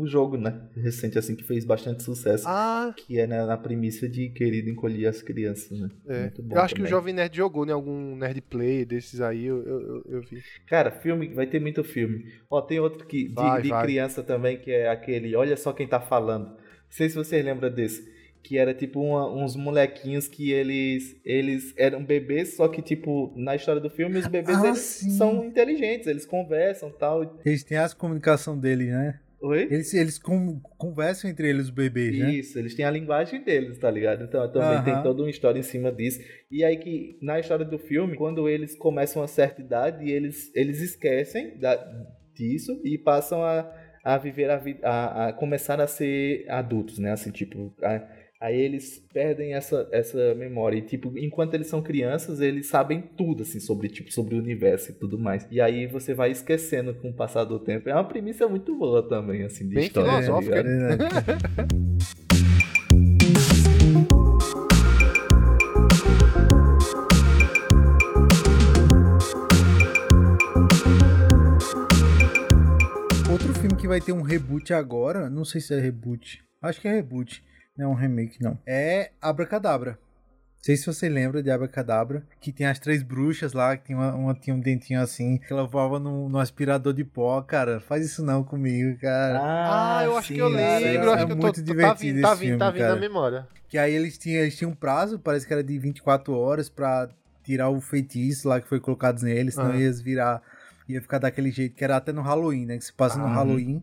um 0.00 0.06
jogo, 0.06 0.36
né, 0.36 0.68
recente 0.76 1.18
assim 1.18 1.34
que 1.34 1.42
fez 1.44 1.64
bastante 1.64 2.02
sucesso, 2.02 2.44
Ah, 2.46 2.94
que 2.96 3.18
é 3.18 3.26
na, 3.26 3.46
na 3.46 3.56
premissa 3.56 4.08
de 4.08 4.28
querido 4.30 4.70
encolher 4.70 5.06
as 5.06 5.22
crianças, 5.22 5.78
né? 5.78 5.88
é. 6.08 6.20
Muito 6.22 6.42
bom 6.42 6.56
Eu 6.56 6.60
acho 6.60 6.74
que 6.74 6.80
o 6.80 6.84
também. 6.84 6.90
Jovem 6.90 7.14
Nerd 7.14 7.36
jogou 7.36 7.66
em 7.66 7.70
algum 7.72 8.16
Nerd 8.16 8.40
Play 8.42 8.84
desses 8.84 9.20
aí, 9.20 9.44
eu, 9.46 9.62
eu, 9.62 9.80
eu- 9.80 10.02
eu 10.08 10.20
vi. 10.22 10.42
Cara, 10.66 10.90
filme, 10.90 11.28
vai 11.28 11.46
ter 11.46 11.60
muito 11.60 11.82
filme. 11.82 12.24
Ó, 12.50 12.60
tem 12.60 12.78
outro 12.80 13.06
que 13.06 13.28
de, 13.28 13.34
Vai, 13.34 13.62
de 13.62 13.68
vai. 13.68 13.82
criança 13.84 14.22
também 14.22 14.58
que 14.58 14.70
é 14.70 14.88
aquele, 14.88 15.34
olha 15.34 15.56
só 15.56 15.72
quem 15.72 15.86
tá 15.86 16.00
falando. 16.00 16.46
Não 16.48 16.56
sei 16.90 17.08
se 17.08 17.16
vocês 17.16 17.44
lembram 17.44 17.70
desse. 17.72 18.13
Que 18.44 18.58
era 18.58 18.74
tipo 18.74 19.00
uma- 19.00 19.28
uns 19.32 19.56
molequinhos 19.56 20.28
que 20.28 20.52
eles 20.52 21.16
eles 21.24 21.72
eram 21.76 22.04
bebês, 22.04 22.54
só 22.56 22.68
que 22.68 22.82
tipo, 22.82 23.32
na 23.34 23.56
história 23.56 23.80
do 23.80 23.88
filme, 23.90 24.18
os 24.18 24.26
bebês 24.26 24.58
Ah, 24.58 24.74
são 24.74 25.44
inteligentes, 25.46 26.06
eles 26.06 26.26
conversam 26.26 26.90
tal. 26.90 27.40
Eles 27.44 27.64
têm 27.64 27.78
as 27.78 27.94
comunicação 27.94 28.58
deles, 28.58 28.88
né? 28.88 29.18
Oi? 29.40 29.62
Eles, 29.70 29.92
eles 29.92 30.18
con- 30.18 30.58
conversam 30.78 31.28
entre 31.30 31.48
eles, 31.48 31.64
os 31.64 31.70
bebês, 31.70 32.18
né? 32.18 32.30
Isso, 32.32 32.58
eles 32.58 32.74
têm 32.74 32.84
a 32.84 32.90
linguagem 32.90 33.42
deles, 33.42 33.76
tá 33.78 33.90
ligado? 33.90 34.24
Então 34.24 34.46
também 34.50 34.82
tem 34.84 35.02
toda 35.02 35.22
uma 35.22 35.30
história 35.30 35.58
em 35.58 35.62
cima 35.62 35.90
disso. 35.92 36.20
E 36.50 36.62
aí 36.64 36.76
que 36.78 37.18
na 37.22 37.38
história 37.40 37.64
do 37.64 37.78
filme, 37.78 38.16
quando 38.16 38.48
eles 38.48 38.74
começam 38.76 39.22
a 39.22 39.26
certa 39.26 39.60
idade, 39.62 40.10
eles, 40.10 40.50
eles 40.54 40.80
esquecem 40.80 41.58
da- 41.58 41.76
disso 42.34 42.80
e 42.84 42.96
passam 42.98 43.42
a, 43.42 43.70
a 44.02 44.16
viver 44.18 44.50
a 44.50 44.56
vida, 44.56 44.80
a, 44.86 45.28
a 45.28 45.32
começar 45.32 45.78
a 45.80 45.86
ser 45.86 46.46
adultos, 46.48 46.98
né? 46.98 47.12
Assim, 47.12 47.30
tipo, 47.30 47.74
a- 47.82 48.02
aí 48.40 48.60
eles 48.60 48.98
perdem 49.12 49.54
essa, 49.54 49.88
essa 49.92 50.34
memória. 50.34 50.78
E, 50.78 50.82
tipo, 50.82 51.16
enquanto 51.18 51.54
eles 51.54 51.66
são 51.66 51.82
crianças, 51.82 52.40
eles 52.40 52.66
sabem 52.66 53.02
tudo, 53.16 53.42
assim, 53.42 53.60
sobre, 53.60 53.88
tipo, 53.88 54.12
sobre 54.12 54.34
o 54.34 54.38
universo 54.38 54.90
e 54.90 54.94
tudo 54.94 55.18
mais. 55.18 55.46
E 55.50 55.60
aí 55.60 55.86
você 55.86 56.14
vai 56.14 56.30
esquecendo 56.30 56.94
com 56.94 57.10
o 57.10 57.14
passar 57.14 57.44
do 57.44 57.58
tempo. 57.58 57.88
É 57.88 57.94
uma 57.94 58.04
premissa 58.04 58.46
muito 58.48 58.76
boa 58.76 59.06
também, 59.08 59.42
assim, 59.44 59.68
de 59.68 59.74
Bem 59.74 59.86
história. 59.86 60.10
tá 60.10 60.22
filosófica, 60.22 60.62
ligado? 60.62 62.14
Outro 73.30 73.52
filme 73.54 73.76
que 73.76 73.88
vai 73.88 74.00
ter 74.00 74.12
um 74.12 74.22
reboot 74.22 74.72
agora, 74.72 75.28
não 75.28 75.44
sei 75.44 75.60
se 75.60 75.74
é 75.74 75.80
reboot. 75.80 76.42
Acho 76.62 76.80
que 76.80 76.88
é 76.88 76.92
reboot, 76.92 77.42
não 77.76 77.86
é 77.86 77.88
um 77.88 77.94
remake 77.94 78.42
não. 78.42 78.58
É 78.66 79.10
Abracadabra. 79.20 79.92
Não 79.92 80.66
sei 80.66 80.76
se 80.78 80.86
você 80.86 81.10
lembra 81.10 81.42
de 81.42 81.50
Abracadabra, 81.50 82.22
que 82.40 82.50
tem 82.50 82.66
as 82.66 82.78
três 82.78 83.02
bruxas 83.02 83.52
lá, 83.52 83.76
que 83.76 83.88
tem 83.88 83.94
uma, 83.96 84.14
uma 84.14 84.34
tinha 84.34 84.56
um 84.56 84.60
dentinho 84.60 84.98
assim, 85.02 85.36
que 85.36 85.52
ela 85.52 85.66
voava 85.66 85.98
no, 85.98 86.26
no 86.28 86.38
aspirador 86.38 86.94
de 86.94 87.04
pó, 87.04 87.42
cara. 87.42 87.80
Faz 87.80 88.02
isso 88.06 88.24
não 88.24 88.42
comigo, 88.42 88.98
cara. 88.98 89.40
Ah, 89.42 90.04
eu 90.04 90.16
acho 90.16 90.32
que 90.32 90.38
eu 90.38 90.50
cara, 90.50 90.78
lembro. 90.78 91.10
é 91.10 91.14
acho 91.14 91.26
que 91.26 91.32
eu 91.32 91.36
tô, 91.36 91.42
muito 91.42 91.56
tá 91.60 91.62
divertido 91.62 92.14
vindo, 92.14 92.22
tá 92.22 92.34
vindo, 92.34 92.38
filme, 92.46 92.58
tá 92.58 92.70
vindo 92.70 92.80
cara. 92.80 92.94
na 92.94 93.00
memória. 93.00 93.46
Que 93.68 93.76
aí 93.76 93.92
eles 93.92 94.16
tinham, 94.16 94.40
eles 94.40 94.56
tinham 94.56 94.70
um 94.70 94.74
prazo, 94.74 95.18
parece 95.18 95.46
que 95.46 95.52
era 95.52 95.62
de 95.62 95.78
24 95.78 96.32
horas 96.34 96.70
pra 96.70 97.10
tirar 97.42 97.68
o 97.68 97.78
feitiço 97.78 98.48
lá 98.48 98.58
que 98.58 98.66
foi 98.66 98.80
colocado 98.80 99.20
neles, 99.22 99.52
senão 99.54 99.72
Ah. 99.72 99.76
ia 99.76 99.92
virar, 99.92 100.42
ia 100.88 101.02
ficar 101.02 101.18
daquele 101.18 101.50
jeito, 101.50 101.74
que 101.76 101.84
era 101.84 101.96
até 101.98 102.10
no 102.10 102.22
Halloween, 102.22 102.64
né? 102.64 102.78
Que 102.78 102.84
se 102.86 102.92
passa 102.92 103.18
no 103.18 103.26
Ah. 103.26 103.34
Halloween. 103.34 103.82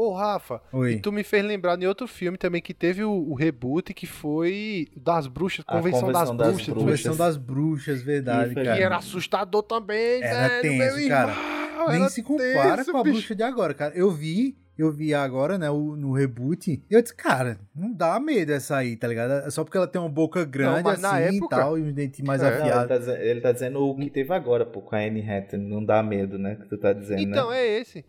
Ô, 0.00 0.12
Rafa, 0.14 0.60
Oi. 0.72 0.92
e 0.92 1.00
tu 1.00 1.10
me 1.10 1.24
fez 1.24 1.44
lembrar 1.44 1.74
de 1.74 1.84
outro 1.84 2.06
filme 2.06 2.38
também 2.38 2.62
que 2.62 2.72
teve 2.72 3.02
o, 3.02 3.10
o 3.10 3.34
reboot, 3.34 3.92
que 3.92 4.06
foi 4.06 4.86
das 4.96 5.26
bruxas, 5.26 5.64
Convenção, 5.64 6.00
Convenção 6.02 6.36
das, 6.36 6.46
das 6.46 6.54
Bruxas. 6.68 6.74
Convenção 6.74 7.16
das 7.16 7.36
bruxas, 7.36 8.02
verdade, 8.02 8.54
Que 8.54 8.62
cara. 8.62 8.78
E 8.78 8.82
era 8.82 8.96
assustador 8.98 9.62
também, 9.64 10.22
Era 10.22 10.48
velho, 10.48 10.62
tenso, 10.62 10.96
meu 10.98 11.08
cara. 11.08 11.32
irmão, 11.32 11.88
Nem 11.88 12.00
era 12.02 12.08
se 12.10 12.22
compara 12.22 12.76
tenso, 12.76 12.92
com 12.92 12.98
a 12.98 13.02
bicho. 13.02 13.14
bruxa 13.16 13.34
de 13.34 13.42
agora, 13.42 13.74
cara. 13.74 13.92
Eu 13.96 14.08
vi, 14.12 14.56
eu 14.78 14.92
vi 14.92 15.12
agora, 15.12 15.58
né, 15.58 15.68
o- 15.68 15.96
no 15.96 16.12
reboot, 16.12 16.70
e 16.88 16.94
eu 16.94 17.02
disse, 17.02 17.16
cara, 17.16 17.58
não 17.74 17.92
dá 17.92 18.20
medo 18.20 18.52
essa 18.52 18.76
aí, 18.76 18.96
tá 18.96 19.08
ligado? 19.08 19.32
É 19.48 19.50
só 19.50 19.64
porque 19.64 19.76
ela 19.78 19.88
tem 19.88 20.00
uma 20.00 20.08
boca 20.08 20.44
grande 20.44 20.84
na 21.00 21.16
assim 21.16 21.34
e 21.34 21.38
época- 21.38 21.56
tal, 21.56 21.76
e 21.76 21.82
um 21.82 21.92
dente 21.92 22.22
mais 22.22 22.40
É. 22.40 22.44
Não, 22.44 22.52
ele, 22.52 22.62
afiado. 22.70 22.88
tá, 23.04 23.12
ele 23.20 23.40
tá 23.40 23.50
dizendo 23.50 23.80
o 23.84 23.96
que 23.96 24.08
teve 24.10 24.32
agora, 24.32 24.64
pô, 24.64 24.80
com 24.80 24.94
a 24.94 25.00
Anne 25.00 25.28
Hathaway. 25.28 25.66
Não 25.66 25.84
dá 25.84 26.04
medo, 26.04 26.38
né? 26.38 26.54
Que 26.54 26.68
tu 26.68 26.78
tá 26.78 26.92
dizendo, 26.92 27.20
Então, 27.20 27.50
né? 27.50 27.58
é 27.66 27.80
esse. 27.80 28.04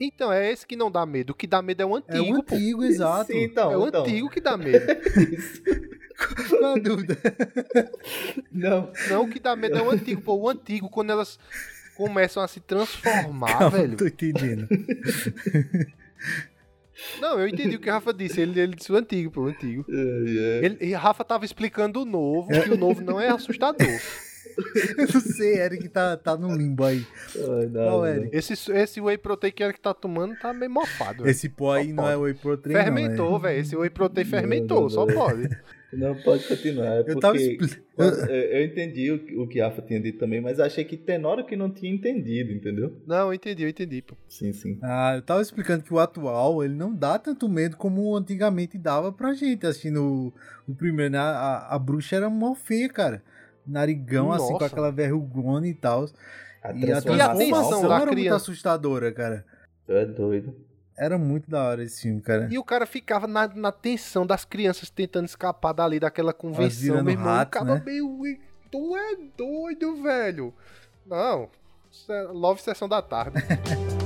Então, 0.00 0.32
é 0.32 0.50
esse 0.50 0.66
que 0.66 0.74
não 0.76 0.90
dá 0.90 1.04
medo. 1.04 1.30
O 1.30 1.34
que 1.34 1.46
dá 1.46 1.60
medo 1.60 1.82
é 1.82 1.86
o 1.86 1.94
antigo, 1.94 2.16
É 2.16 2.20
o 2.38 2.42
pô. 2.42 2.54
antigo, 2.54 2.84
exato. 2.84 3.30
Sim, 3.32 3.42
então, 3.44 3.70
é 3.70 3.76
o 3.76 3.86
então. 3.86 4.00
antigo 4.02 4.30
que 4.30 4.40
dá 4.40 4.56
medo. 4.56 4.86
Não 6.60 6.74
há 6.74 6.78
dúvida. 6.78 7.16
Não. 8.52 8.92
Não, 9.08 9.22
o 9.24 9.30
que 9.30 9.38
dá 9.40 9.56
medo 9.56 9.78
é 9.78 9.82
o 9.82 9.90
antigo, 9.90 10.20
pô. 10.20 10.34
O 10.34 10.48
antigo, 10.48 10.88
quando 10.90 11.10
elas 11.10 11.38
começam 11.96 12.42
a 12.42 12.48
se 12.48 12.60
transformar, 12.60 13.58
Calma, 13.58 13.70
velho. 13.70 13.96
tô 13.96 14.06
entendendo. 14.06 14.68
Não, 17.20 17.40
eu 17.40 17.48
entendi 17.48 17.76
o 17.76 17.80
que 17.80 17.88
o 17.88 17.92
Rafa 17.92 18.12
disse. 18.12 18.40
Ele, 18.40 18.60
ele 18.60 18.74
disse 18.74 18.92
o 18.92 18.96
antigo, 18.96 19.30
pô, 19.30 19.42
o 19.42 19.46
antigo. 19.46 19.84
Ele, 19.88 20.76
e 20.80 20.92
Rafa 20.92 21.24
tava 21.24 21.44
explicando 21.46 22.02
o 22.02 22.04
novo, 22.04 22.48
que 22.48 22.70
o 22.70 22.76
novo 22.76 23.00
não 23.02 23.18
é 23.18 23.28
assustador. 23.28 23.86
Eu 24.98 25.06
não 25.14 25.20
sei, 25.20 25.60
Eric 25.60 25.88
tá, 25.88 26.16
tá 26.16 26.36
no 26.36 26.54
limbo 26.54 26.84
aí. 26.84 27.06
Ai, 27.36 27.66
não, 27.66 27.90
não. 27.98 28.06
Eric? 28.06 28.36
Esse, 28.36 28.72
esse 28.72 29.00
whey 29.00 29.18
protein 29.18 29.52
que 29.52 29.62
o 29.62 29.66
Eric 29.66 29.80
tá 29.80 29.94
tomando 29.94 30.36
tá 30.38 30.52
meio 30.52 30.70
mofado. 30.70 31.28
Esse 31.28 31.48
pó 31.48 31.72
aí 31.72 31.92
não 31.92 32.08
é 32.08 32.16
whey 32.16 32.34
protein, 32.34 32.72
não, 32.72 32.82
Fermentou, 32.82 33.36
é. 33.36 33.40
velho. 33.40 33.60
Esse 33.60 33.76
whey 33.76 33.90
protein 33.90 34.24
fermentou, 34.24 34.82
não, 34.82 34.90
só 34.90 35.06
não. 35.06 35.14
pode. 35.14 35.48
Não, 35.92 36.14
pode 36.22 36.46
continuar. 36.46 36.98
É 36.98 37.00
Eu 37.04 37.18
tava 37.18 37.36
quando- 37.96 38.30
eu, 38.30 38.64
entendi 38.64 39.10
o, 39.10 39.18
que- 39.18 39.36
o 39.36 39.48
que 39.48 39.60
a 39.60 39.66
Afa 39.66 39.82
tinha 39.82 39.98
dito 40.00 40.20
também, 40.20 40.40
mas 40.40 40.60
achei 40.60 40.84
que 40.84 40.96
Tenório 40.96 41.44
que 41.44 41.56
não 41.56 41.68
tinha 41.68 41.92
entendido, 41.92 42.52
entendeu? 42.52 42.96
Não, 43.04 43.26
eu 43.26 43.34
entendi, 43.34 43.64
eu 43.64 43.68
entendi, 43.68 44.00
pô. 44.00 44.14
Sim, 44.28 44.52
sim. 44.52 44.78
Ah, 44.82 45.14
eu 45.16 45.22
tava 45.22 45.42
explicando 45.42 45.82
que 45.82 45.92
o 45.92 45.98
atual, 45.98 46.62
ele 46.62 46.74
não 46.74 46.94
dá 46.94 47.18
tanto 47.18 47.48
medo 47.48 47.76
como 47.76 48.14
antigamente 48.16 48.78
dava 48.78 49.10
pra 49.12 49.32
gente, 49.34 49.66
assistindo 49.66 50.32
o, 50.66 50.70
o 50.70 50.74
primeiro, 50.76 51.10
né? 51.10 51.18
A, 51.18 51.22
a, 51.24 51.74
a 51.74 51.78
bruxa 51.80 52.14
era 52.14 52.30
mó 52.30 52.54
feia, 52.54 52.88
cara. 52.88 53.20
Narigão, 53.70 54.32
assim, 54.32 54.46
com 54.46 54.52
Nossa. 54.54 54.66
aquela 54.66 54.90
verrugona 54.90 55.66
e 55.66 55.74
tal. 55.74 56.06
A 56.62 56.72
E 56.72 56.92
a 56.92 57.00
transformação 57.00 57.88
da 57.88 58.00
era 58.00 58.12
muito 58.12 58.34
assustadora, 58.34 59.12
cara. 59.12 59.44
Tu 59.86 59.92
é 59.92 60.04
doido. 60.04 60.54
Era 60.98 61.16
muito 61.16 61.50
da 61.50 61.64
hora 61.64 61.82
esse 61.82 62.02
filme, 62.02 62.20
cara. 62.20 62.48
E 62.50 62.58
o 62.58 62.64
cara 62.64 62.84
ficava 62.84 63.26
na, 63.26 63.48
na 63.48 63.72
tensão 63.72 64.26
das 64.26 64.44
crianças 64.44 64.90
tentando 64.90 65.24
escapar 65.24 65.72
dali 65.72 65.98
daquela 65.98 66.34
convenção, 66.34 67.02
meu 67.02 67.12
irmão. 67.12 67.26
rato, 67.26 67.64
né? 67.64 67.82
meio. 67.84 68.20
Tu 68.70 68.96
é 68.96 69.16
doido, 69.36 70.02
velho. 70.02 70.52
Não. 71.06 71.48
Love 72.32 72.60
Sessão 72.60 72.88
da 72.88 73.00
Tarde. 73.00 73.38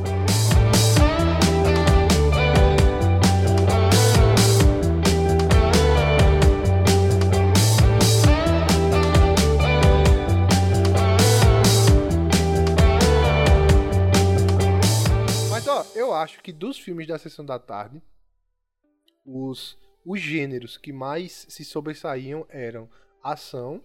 eu 16.15 16.21
acho 16.21 16.43
que 16.43 16.53
dos 16.53 16.79
filmes 16.79 17.07
da 17.07 17.19
Sessão 17.19 17.45
da 17.45 17.59
Tarde, 17.59 18.03
os, 19.25 19.79
os 20.05 20.21
gêneros 20.21 20.77
que 20.77 20.93
mais 20.93 21.47
se 21.49 21.65
sobressaíam 21.65 22.47
eram 22.49 22.89
ação, 23.23 23.83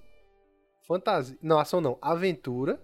fantasia. 0.88 1.38
Não, 1.42 1.60
ação 1.60 1.82
não, 1.82 1.98
aventura, 2.02 2.82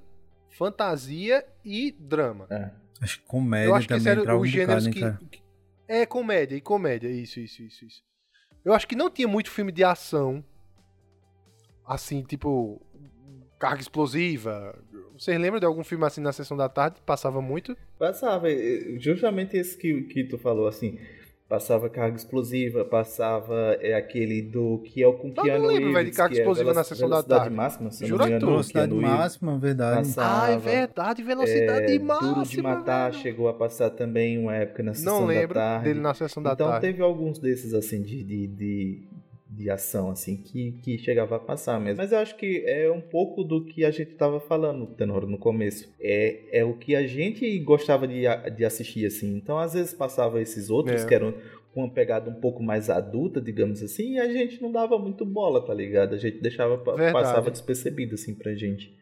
fantasia 0.52 1.46
e 1.64 1.92
drama. 1.92 2.48
É. 2.50 2.72
Acho 3.02 3.20
que 3.20 3.26
comédia 3.28 3.70
eu 3.70 3.76
acho 3.76 3.88
que 3.88 3.94
também 3.94 4.14
entrava 4.14 4.40
um 4.40 4.42
os 4.42 4.50
gêneros 4.50 4.88
bocado, 4.88 4.94
que, 4.94 5.06
né, 5.06 5.12
cara? 5.12 5.30
que- 5.30 5.44
É, 5.88 6.06
comédia, 6.06 6.56
e 6.56 6.62
comédia, 6.62 7.10
isso, 7.10 7.40
isso, 7.40 7.62
isso, 7.62 7.86
isso. 7.86 8.04
Eu 8.64 8.74
acho 8.74 8.88
que 8.88 8.96
não 8.96 9.10
tinha 9.12 9.28
muito 9.28 9.52
filme 9.52 9.72
de 9.72 9.84
ação. 9.84 10.44
Assim, 11.86 12.24
tipo. 12.24 12.82
Carga 13.60 13.82
explosiva. 13.82 14.84
Vocês 15.18 15.40
lembram 15.40 15.60
de 15.60 15.66
algum 15.66 15.84
filme 15.84 16.06
assim 16.06 16.22
na 16.22 16.32
sessão 16.32 16.58
da 16.58 16.68
tarde? 16.70 16.98
Passava 17.06 17.42
muito? 17.42 17.76
Passava, 17.98 18.48
justamente 19.00 19.56
esse 19.58 19.78
que, 19.78 20.02
que 20.04 20.24
tu 20.26 20.38
falou, 20.38 20.68
assim. 20.68 20.98
Passava 21.48 21.88
carga 21.92 22.18
explosiva, 22.18 22.84
passava 22.84 23.78
é 23.80 23.94
aquele 23.94 24.42
do 24.42 24.80
que 24.80 25.04
é 25.04 25.08
o 25.08 25.14
com 25.14 25.28
Eu 25.28 25.34
não 25.36 25.44
Keanu 25.44 25.68
lembro, 25.68 25.84
velho, 25.84 25.92
de 25.94 25.94
Reeves, 26.00 26.18
carga 26.18 26.34
que 26.34 26.40
é 26.40 26.42
explosiva 26.42 26.70
na 26.70 26.74
Velo- 26.74 26.86
sessão 26.86 27.08
da 27.08 27.16
Velocidade 27.18 27.40
tarde. 27.42 27.56
máxima, 27.56 27.92
se 27.92 28.06
Jura 28.08 28.24
não 28.24 28.28
engano, 28.30 28.48
Velocidade 28.48 28.88
Keanu 28.88 29.02
Reeves. 29.02 29.20
máxima, 29.20 29.60
verdade. 29.60 30.08
Passava, 30.08 30.46
ah, 30.46 30.50
é 30.50 30.58
verdade, 30.58 31.22
velocidade 31.24 31.94
é, 31.96 32.00
máxima. 32.00 32.34
Duro 32.34 32.46
de 32.48 32.62
Matar 32.64 33.12
velho. 33.12 33.22
chegou 33.24 33.48
a 33.48 33.54
passar 33.54 33.92
também 33.92 34.40
uma 34.40 34.56
época 34.56 34.82
na 34.82 34.96
sessão 34.96 35.20
Não 35.20 35.28
lembro 35.28 35.54
da 35.54 35.62
tarde. 35.62 35.84
dele 35.84 36.00
na 36.00 36.14
sessão 36.16 36.42
da 36.42 36.54
então 36.54 36.68
tarde. 36.68 36.88
teve 36.88 37.04
alguns 37.04 37.38
desses 37.38 37.76
assim 37.76 38.02
de, 38.02 38.24
de, 38.24 38.48
de, 38.48 39.08
de 39.56 39.70
ação 39.70 40.12
assim 40.12 40.38
que, 40.38 40.74
que 40.84 40.98
chegava 40.98 41.36
a 41.38 41.40
passar 41.40 41.80
mesmo. 41.80 41.98
Mas 41.98 42.12
eu 42.12 42.18
acho 42.20 42.36
que 42.36 42.64
é 42.68 42.92
um 42.92 43.02
pouco 43.02 43.44
do 43.44 43.64
que 43.66 43.86
a 43.86 43.92
gente 43.92 44.12
estava 44.12 44.40
falando, 44.40 44.86
Tenor, 44.88 45.26
no 45.28 45.38
começo. 45.38 45.94
É, 46.00 46.60
é 46.60 46.64
o 46.66 46.74
que 46.74 46.96
a 46.96 47.06
gente 47.08 47.58
gostava 47.60 48.08
de, 48.08 48.24
de 48.56 48.66
assistir 48.66 49.06
assim. 49.06 49.36
Então 49.38 49.58
às 49.58 49.74
vezes 49.74 49.94
passava 49.94 50.42
esses 50.42 50.70
outros 50.70 51.04
É. 51.04 51.08
que 51.08 51.14
eram 51.14 51.34
com 51.74 51.82
uma 51.84 51.90
pegada 51.90 52.30
um 52.30 52.36
pouco 52.36 52.64
mais 52.64 52.90
adulta, 52.90 53.42
digamos 53.42 53.84
assim, 53.84 54.14
e 54.14 54.20
a 54.20 54.32
gente 54.32 54.62
não 54.62 54.72
dava 54.72 54.98
muito 54.98 55.26
bola, 55.26 55.62
tá 55.66 55.74
ligado? 55.74 56.16
A 56.16 56.18
gente 56.18 56.40
deixava 56.42 56.78
Verdade. 56.78 57.12
passava 57.12 57.52
despercebido 57.52 58.16
assim 58.16 58.34
pra 58.34 58.54
gente. 58.56 58.94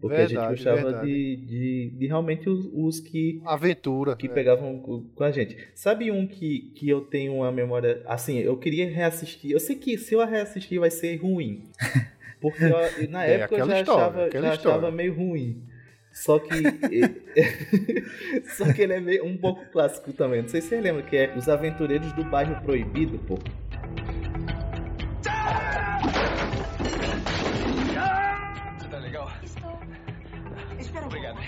Porque 0.00 0.14
a 0.14 0.18
Verdade, 0.26 0.56
gente 0.56 0.64
gostava 0.74 1.04
de, 1.04 1.36
de, 1.36 1.90
de 1.98 2.06
realmente 2.06 2.48
os, 2.48 2.68
os 2.72 3.00
que 3.00 3.42
Aventura. 3.44 4.14
que 4.14 4.26
é. 4.26 4.30
pegavam 4.30 4.78
co- 4.78 5.04
com 5.14 5.24
a 5.24 5.30
gente. 5.32 5.56
Sabe 5.74 6.12
um 6.12 6.24
que, 6.26 6.70
que 6.76 6.88
eu 6.88 7.00
tenho 7.00 7.34
uma 7.34 7.50
memória. 7.50 8.00
Assim, 8.06 8.38
eu 8.38 8.56
queria 8.56 8.88
reassistir. 8.88 9.50
Eu 9.50 9.58
sei 9.58 9.74
que 9.74 9.98
se 9.98 10.14
eu 10.14 10.24
reassistir 10.24 10.78
vai 10.78 10.90
ser 10.90 11.16
ruim. 11.16 11.64
Porque 12.40 12.62
eu- 12.62 13.08
na 13.10 13.26
É, 13.26 13.40
época 13.40 13.56
eu 13.60 13.66
já, 13.66 13.80
história, 13.80 14.04
achava, 14.04 14.30
já 14.30 14.52
achava 14.52 14.90
meio 14.92 15.14
ruim. 15.14 15.62
Só 16.12 16.38
que. 16.38 16.48
Só 18.56 18.72
que 18.72 18.82
ele 18.82 18.92
é 18.94 19.00
meio, 19.00 19.24
um 19.26 19.36
pouco 19.36 19.64
clássico 19.72 20.12
também. 20.12 20.42
Não 20.42 20.48
sei 20.48 20.60
se 20.60 20.68
você 20.68 20.80
lembra, 20.80 21.02
que 21.02 21.16
é 21.16 21.34
Os 21.36 21.48
Aventureiros 21.48 22.12
do 22.12 22.22
Bairro 22.24 22.60
Proibido, 22.62 23.18
pô. 23.26 23.36
Um 31.02 31.06
Obrigado. 31.06 31.38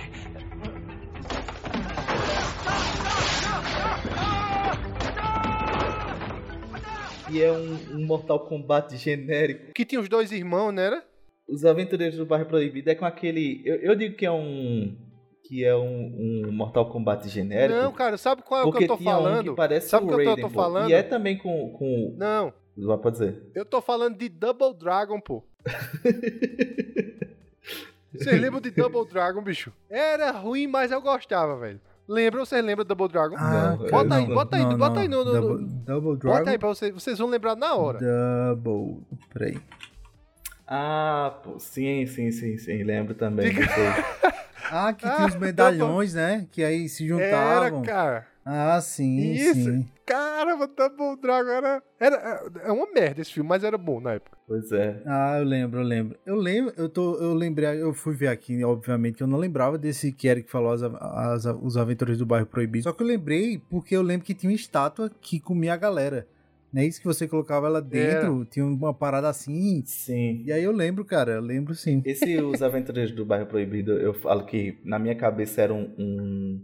Que 7.28 7.42
é 7.42 7.52
um, 7.52 7.78
um 7.94 8.06
Mortal 8.06 8.40
Kombat 8.40 8.96
genérico. 8.96 9.72
Que 9.72 9.84
tinha 9.84 10.00
os 10.00 10.08
dois 10.08 10.32
irmãos, 10.32 10.72
né? 10.72 10.86
Era? 10.86 11.04
Os 11.48 11.64
Aventureiros 11.64 12.16
do 12.18 12.26
Bairro 12.26 12.46
Proibido 12.46 12.90
é 12.90 12.94
com 12.94 13.04
aquele. 13.04 13.62
Eu, 13.64 13.76
eu 13.76 13.94
digo 13.94 14.16
que 14.16 14.26
é 14.26 14.32
um. 14.32 14.96
Que 15.44 15.64
é 15.64 15.74
um, 15.76 16.44
um 16.46 16.52
Mortal 16.52 16.90
Kombat 16.90 17.28
genérico. 17.28 17.78
Não, 17.80 17.92
cara, 17.92 18.16
sabe 18.16 18.42
qual 18.42 18.60
é 18.62 18.64
o 18.64 18.72
que 18.72 18.84
eu 18.84 18.88
tô 18.88 18.96
tinha 18.96 19.10
um 19.10 19.12
falando? 19.22 19.50
que 19.50 19.56
parece 19.56 19.88
sabe 19.88 20.04
o 20.04 20.08
que 20.08 20.14
eu 20.14 20.18
tô, 20.18 20.24
Raiden, 20.24 20.44
tô 20.44 20.50
pô. 20.50 20.54
falando? 20.54 20.90
E 20.90 20.92
é 20.92 21.02
também 21.02 21.38
com. 21.38 21.70
com... 21.72 22.14
Não, 22.16 22.52
Lá 22.76 22.96
pode 22.96 23.18
dizer. 23.18 23.42
eu 23.54 23.64
tô 23.64 23.80
falando 23.80 24.16
de 24.16 24.28
Double 24.28 24.74
Dragon, 24.74 25.20
pô. 25.20 25.44
Vocês 28.12 28.40
lembram 28.40 28.60
de 28.60 28.70
Double 28.70 29.06
Dragon, 29.10 29.40
bicho? 29.42 29.72
Era 29.88 30.30
ruim, 30.32 30.66
mas 30.66 30.90
eu 30.90 31.00
gostava, 31.00 31.56
velho. 31.58 31.80
Lembra? 32.08 32.40
Vocês 32.40 32.64
lembram 32.64 32.84
de 32.84 32.88
Double 32.88 33.08
Dragon? 33.08 33.36
Ah, 33.38 33.76
Não, 33.78 33.88
bota 33.88 34.14
aí, 34.16 34.26
não, 34.26 34.34
bota 34.34 34.56
aí, 34.56 34.62
não, 34.64 34.76
bota 34.78 35.00
aí 35.00 35.08
no. 35.08 35.24
no- 35.24 35.32
Double, 35.32 35.66
Double 35.84 36.16
Dragon? 36.16 36.38
bota 36.38 36.50
aí 36.50 36.58
pra 36.58 36.68
vocês. 36.68 36.92
Vocês 36.92 37.18
vão 37.18 37.28
lembrar 37.28 37.54
na 37.54 37.74
hora. 37.74 37.98
Double. 38.56 39.04
Peraí. 39.32 39.58
Ah, 40.66 41.34
pô, 41.42 41.58
sim, 41.58 42.06
sim, 42.06 42.30
sim, 42.30 42.56
sim. 42.58 42.82
Lembro 42.82 43.14
também. 43.14 43.52
Fica-. 43.52 44.04
Ah, 44.72 44.92
que 44.92 45.06
Ah, 45.06 45.16
tinha 45.16 45.26
os 45.28 45.34
medalhões, 45.36 46.14
né? 46.14 46.46
Que 46.52 46.62
aí 46.62 46.88
se 46.88 47.04
Era, 47.12 47.64
juntavam. 47.68 47.82
cara. 47.82 48.26
Ah, 48.44 48.80
sim, 48.80 49.32
Isso. 49.32 49.54
sim. 49.54 49.88
Caramba, 50.06 50.66
Double 50.66 51.20
Dragon 51.20 51.50
era, 51.50 51.82
era. 51.98 52.50
É 52.64 52.72
uma 52.72 52.90
merda 52.92 53.20
esse 53.20 53.32
filme, 53.32 53.48
mas 53.48 53.62
era 53.62 53.78
bom 53.78 54.00
na 54.00 54.14
época. 54.14 54.36
Pois 54.46 54.72
é. 54.72 55.00
Ah, 55.06 55.38
eu 55.38 55.44
lembro, 55.44 55.80
eu 55.80 55.84
lembro. 55.84 56.18
Eu 56.26 56.34
lembro, 56.34 56.74
eu 56.76 56.88
tô, 56.88 57.14
eu 57.16 57.32
lembrei, 57.34 57.80
eu 57.80 57.94
fui 57.94 58.14
ver 58.14 58.28
aqui, 58.28 58.64
obviamente, 58.64 59.16
que 59.18 59.22
eu 59.22 59.28
não 59.28 59.38
lembrava 59.38 59.78
desse 59.78 60.10
que 60.10 60.26
Eric 60.26 60.50
falou, 60.50 60.72
as, 60.72 60.82
as, 60.82 61.44
os 61.62 61.76
Aventureiros 61.76 62.18
do 62.18 62.26
Bairro 62.26 62.46
Proibido. 62.46 62.84
Só 62.84 62.92
que 62.92 63.02
eu 63.02 63.06
lembrei 63.06 63.62
porque 63.70 63.94
eu 63.94 64.02
lembro 64.02 64.26
que 64.26 64.34
tinha 64.34 64.50
uma 64.50 64.56
estátua 64.56 65.10
que 65.20 65.38
comia 65.38 65.74
a 65.74 65.76
galera. 65.76 66.26
Não 66.72 66.82
é 66.82 66.86
isso 66.86 67.00
que 67.00 67.06
você 67.06 67.26
colocava 67.26 67.66
ela 67.66 67.82
dentro? 67.82 68.44
Tinha 68.44 68.64
uma 68.64 68.94
parada 68.94 69.28
assim. 69.28 69.82
Sim. 69.84 70.42
E 70.44 70.52
aí 70.52 70.62
eu 70.62 70.70
lembro, 70.70 71.04
cara, 71.04 71.32
eu 71.32 71.40
lembro 71.40 71.74
sim. 71.74 72.00
Esse 72.04 72.40
Os 72.40 72.62
Aventureiros 72.62 73.12
do 73.12 73.24
Bairro 73.24 73.46
Proibido, 73.46 73.92
eu 73.92 74.14
falo 74.14 74.46
que 74.46 74.78
na 74.84 74.98
minha 74.98 75.16
cabeça 75.16 75.62
era 75.62 75.74
um, 75.74 75.92
um, 75.98 76.60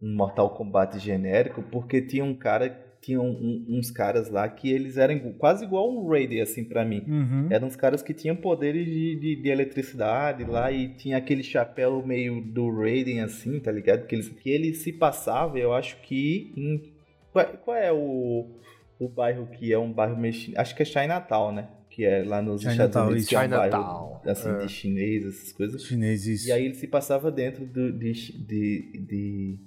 um 0.00 0.14
Mortal 0.14 0.50
Kombat 0.50 0.98
genérico, 0.98 1.62
porque 1.62 2.02
tinha 2.02 2.24
um 2.24 2.34
cara, 2.34 2.68
tinha 3.00 3.20
um- 3.20 3.64
uns 3.68 3.90
caras 3.90 4.28
lá 4.30 4.48
que 4.48 4.70
eles 4.70 4.96
eram 4.96 5.18
quase 5.38 5.64
igual 5.64 5.90
um 5.90 6.06
Raiden, 6.08 6.40
assim, 6.42 6.64
pra 6.64 6.84
mim. 6.84 7.02
Uhum. 7.06 7.46
Eram 7.50 7.66
uns 7.68 7.76
caras 7.76 8.02
que 8.02 8.12
tinham 8.12 8.36
poderes 8.36 8.84
de, 8.86 9.16
de, 9.16 9.36
de 9.42 9.48
eletricidade 9.48 10.44
lá 10.44 10.70
e 10.70 10.88
tinha 10.88 11.16
aquele 11.16 11.42
chapéu 11.42 12.04
meio 12.06 12.40
do 12.42 12.70
Raiden, 12.70 13.20
assim, 13.20 13.58
tá 13.60 13.72
ligado? 13.72 14.06
Que, 14.06 14.14
eles, 14.16 14.28
que 14.28 14.50
ele 14.50 14.74
se 14.74 14.92
passava, 14.92 15.58
eu 15.58 15.72
acho 15.72 16.00
que 16.02 16.52
em... 16.56 16.92
Qual, 17.32 17.46
qual 17.64 17.76
é 17.76 17.92
o, 17.92 18.50
o 18.98 19.08
bairro 19.08 19.46
que 19.46 19.72
é 19.72 19.78
um 19.78 19.92
bairro 19.92 20.16
mexicano? 20.18 20.60
Acho 20.60 20.74
que 20.74 20.82
é 20.82 20.86
Chinatown, 20.86 21.52
né? 21.52 21.68
Que 21.90 22.04
é 22.04 22.22
lá 22.24 22.42
nos 22.42 22.60
Chinatown, 22.62 22.86
Estados 22.86 23.08
Unidos, 23.08 23.22
isso. 23.22 23.28
que 23.30 23.34
é 23.36 23.38
um 23.38 23.42
Chinatown, 23.42 23.70
bairro, 23.70 24.20
assim, 24.30 24.48
é. 24.50 24.58
de 24.58 24.68
chinês, 24.68 25.24
essas 25.26 25.52
coisas. 25.52 25.82
Chineses. 25.84 26.46
E 26.46 26.52
aí 26.52 26.64
ele 26.64 26.74
se 26.74 26.86
passava 26.86 27.30
dentro 27.30 27.64
do, 27.66 27.92
de, 27.92 28.12
de, 28.12 28.92
de- 29.06 29.58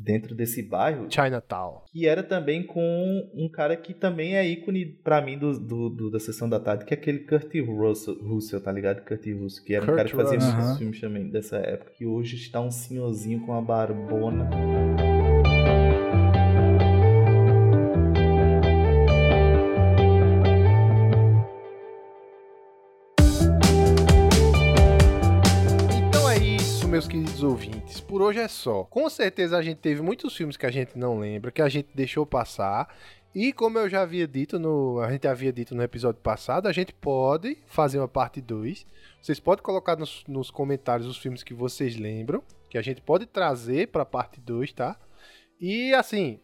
dentro 0.00 0.34
desse 0.34 0.62
bairro, 0.62 1.06
Chinatown. 1.10 1.82
que 1.90 2.06
era 2.06 2.22
também 2.22 2.62
com 2.62 3.28
um 3.34 3.48
cara 3.48 3.76
que 3.76 3.92
também 3.92 4.36
é 4.36 4.46
ícone 4.46 4.86
pra 4.86 5.20
mim 5.20 5.36
do, 5.36 5.58
do- 5.58 5.90
do- 5.90 6.10
da 6.10 6.20
sessão 6.20 6.48
da 6.48 6.60
tarde, 6.60 6.84
que 6.84 6.94
é 6.94 6.96
aquele 6.96 7.18
Kurt 7.20 7.52
Russell, 7.66 8.14
Russell 8.22 8.60
tá 8.60 8.70
ligado? 8.70 9.04
Kurt 9.04 9.26
Russell, 9.26 9.64
que 9.64 9.74
era 9.74 9.82
um 9.82 9.86
Kurt 9.86 9.96
cara 9.96 10.08
que 10.08 10.14
fazia 10.16 10.38
Russell. 10.38 10.54
muitos 10.56 10.78
filmes 10.78 11.00
também 11.00 11.28
dessa 11.28 11.56
época, 11.56 11.90
que 11.96 12.06
hoje 12.06 12.36
está 12.36 12.60
um 12.60 12.70
senhorzinho 12.70 13.40
com 13.40 13.52
uma 13.52 13.60
barbona. 13.62 14.48
Ouvintes. 27.58 28.00
Por 28.00 28.22
hoje 28.22 28.38
é 28.38 28.46
só. 28.46 28.84
Com 28.84 29.10
certeza 29.10 29.58
a 29.58 29.62
gente 29.62 29.78
teve 29.78 30.00
muitos 30.00 30.36
filmes 30.36 30.56
que 30.56 30.64
a 30.64 30.70
gente 30.70 30.96
não 30.96 31.18
lembra, 31.18 31.50
que 31.50 31.60
a 31.60 31.68
gente 31.68 31.88
deixou 31.92 32.24
passar. 32.24 32.94
E 33.34 33.52
como 33.52 33.78
eu 33.78 33.88
já 33.88 34.02
havia 34.02 34.28
dito 34.28 34.60
no, 34.60 35.00
a 35.00 35.10
gente 35.10 35.26
havia 35.26 35.52
dito 35.52 35.74
no 35.74 35.82
episódio 35.82 36.20
passado, 36.20 36.68
a 36.68 36.72
gente 36.72 36.92
pode 36.94 37.58
fazer 37.66 37.98
uma 37.98 38.06
parte 38.06 38.40
2. 38.40 38.86
Vocês 39.20 39.40
podem 39.40 39.62
colocar 39.62 39.96
nos, 39.96 40.22
nos 40.28 40.52
comentários 40.52 41.08
os 41.08 41.18
filmes 41.18 41.42
que 41.42 41.52
vocês 41.52 41.96
lembram, 41.96 42.44
que 42.70 42.78
a 42.78 42.82
gente 42.82 43.02
pode 43.02 43.26
trazer 43.26 43.88
pra 43.88 44.04
parte 44.04 44.40
2, 44.40 44.72
tá? 44.72 44.96
E 45.60 45.92
assim, 45.94 46.40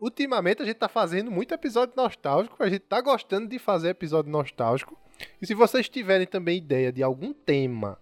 ultimamente 0.00 0.62
a 0.62 0.64
gente 0.64 0.76
tá 0.76 0.88
fazendo 0.88 1.30
muito 1.30 1.52
episódio 1.52 1.94
nostálgico, 1.96 2.62
a 2.62 2.68
gente 2.68 2.82
tá 2.82 3.00
gostando 3.00 3.48
de 3.48 3.58
fazer 3.58 3.88
episódio 3.88 4.30
nostálgico. 4.30 4.96
E 5.40 5.46
se 5.46 5.54
vocês 5.54 5.88
tiverem 5.88 6.26
também 6.26 6.58
ideia 6.58 6.92
de 6.92 7.02
algum 7.02 7.32
tema 7.32 7.98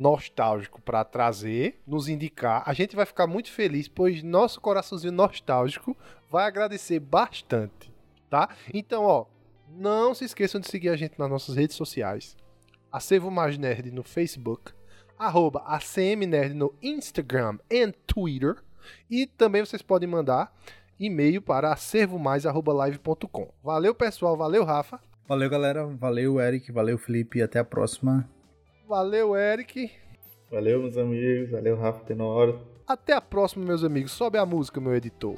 nostálgico 0.00 0.80
para 0.80 1.04
trazer, 1.04 1.78
nos 1.86 2.08
indicar, 2.08 2.62
a 2.64 2.72
gente 2.72 2.96
vai 2.96 3.04
ficar 3.04 3.26
muito 3.26 3.52
feliz, 3.52 3.86
pois 3.86 4.22
nosso 4.22 4.60
coraçãozinho 4.60 5.12
nostálgico 5.12 5.94
vai 6.30 6.46
agradecer 6.46 6.98
bastante, 6.98 7.92
tá? 8.30 8.48
Então, 8.72 9.04
ó, 9.04 9.26
não 9.68 10.14
se 10.14 10.24
esqueçam 10.24 10.60
de 10.60 10.68
seguir 10.68 10.88
a 10.88 10.96
gente 10.96 11.18
nas 11.18 11.28
nossas 11.28 11.54
redes 11.54 11.76
sociais. 11.76 12.34
Acervo 12.90 13.30
Mais 13.30 13.58
Nerd 13.58 13.90
no 13.90 14.02
Facebook, 14.02 14.72
arroba 15.18 15.62
ACM 15.66 16.26
Nerd 16.26 16.54
no 16.54 16.74
Instagram 16.82 17.58
e 17.68 17.86
Twitter, 18.06 18.56
e 19.08 19.26
também 19.26 19.64
vocês 19.64 19.82
podem 19.82 20.08
mandar 20.08 20.50
e-mail 20.98 21.42
para 21.42 21.72
acervomais.live.com. 21.72 23.52
Valeu, 23.62 23.94
pessoal, 23.94 24.36
valeu, 24.36 24.64
Rafa. 24.64 24.98
Valeu, 25.28 25.48
galera. 25.48 25.86
Valeu, 25.86 26.40
Eric. 26.40 26.72
Valeu, 26.72 26.98
Felipe. 26.98 27.38
E 27.38 27.42
até 27.42 27.60
a 27.60 27.64
próxima. 27.64 28.28
Valeu, 28.90 29.36
Eric. 29.36 29.88
Valeu, 30.50 30.82
meus 30.82 30.96
amigos. 30.96 31.52
Valeu, 31.52 31.76
Rafa 31.76 32.00
Tenor. 32.00 32.58
Até 32.84 33.12
a 33.12 33.20
próxima, 33.20 33.64
meus 33.64 33.84
amigos. 33.84 34.10
Sobe 34.10 34.36
a 34.36 34.44
música, 34.44 34.80
meu 34.80 34.92
editor. 34.92 35.36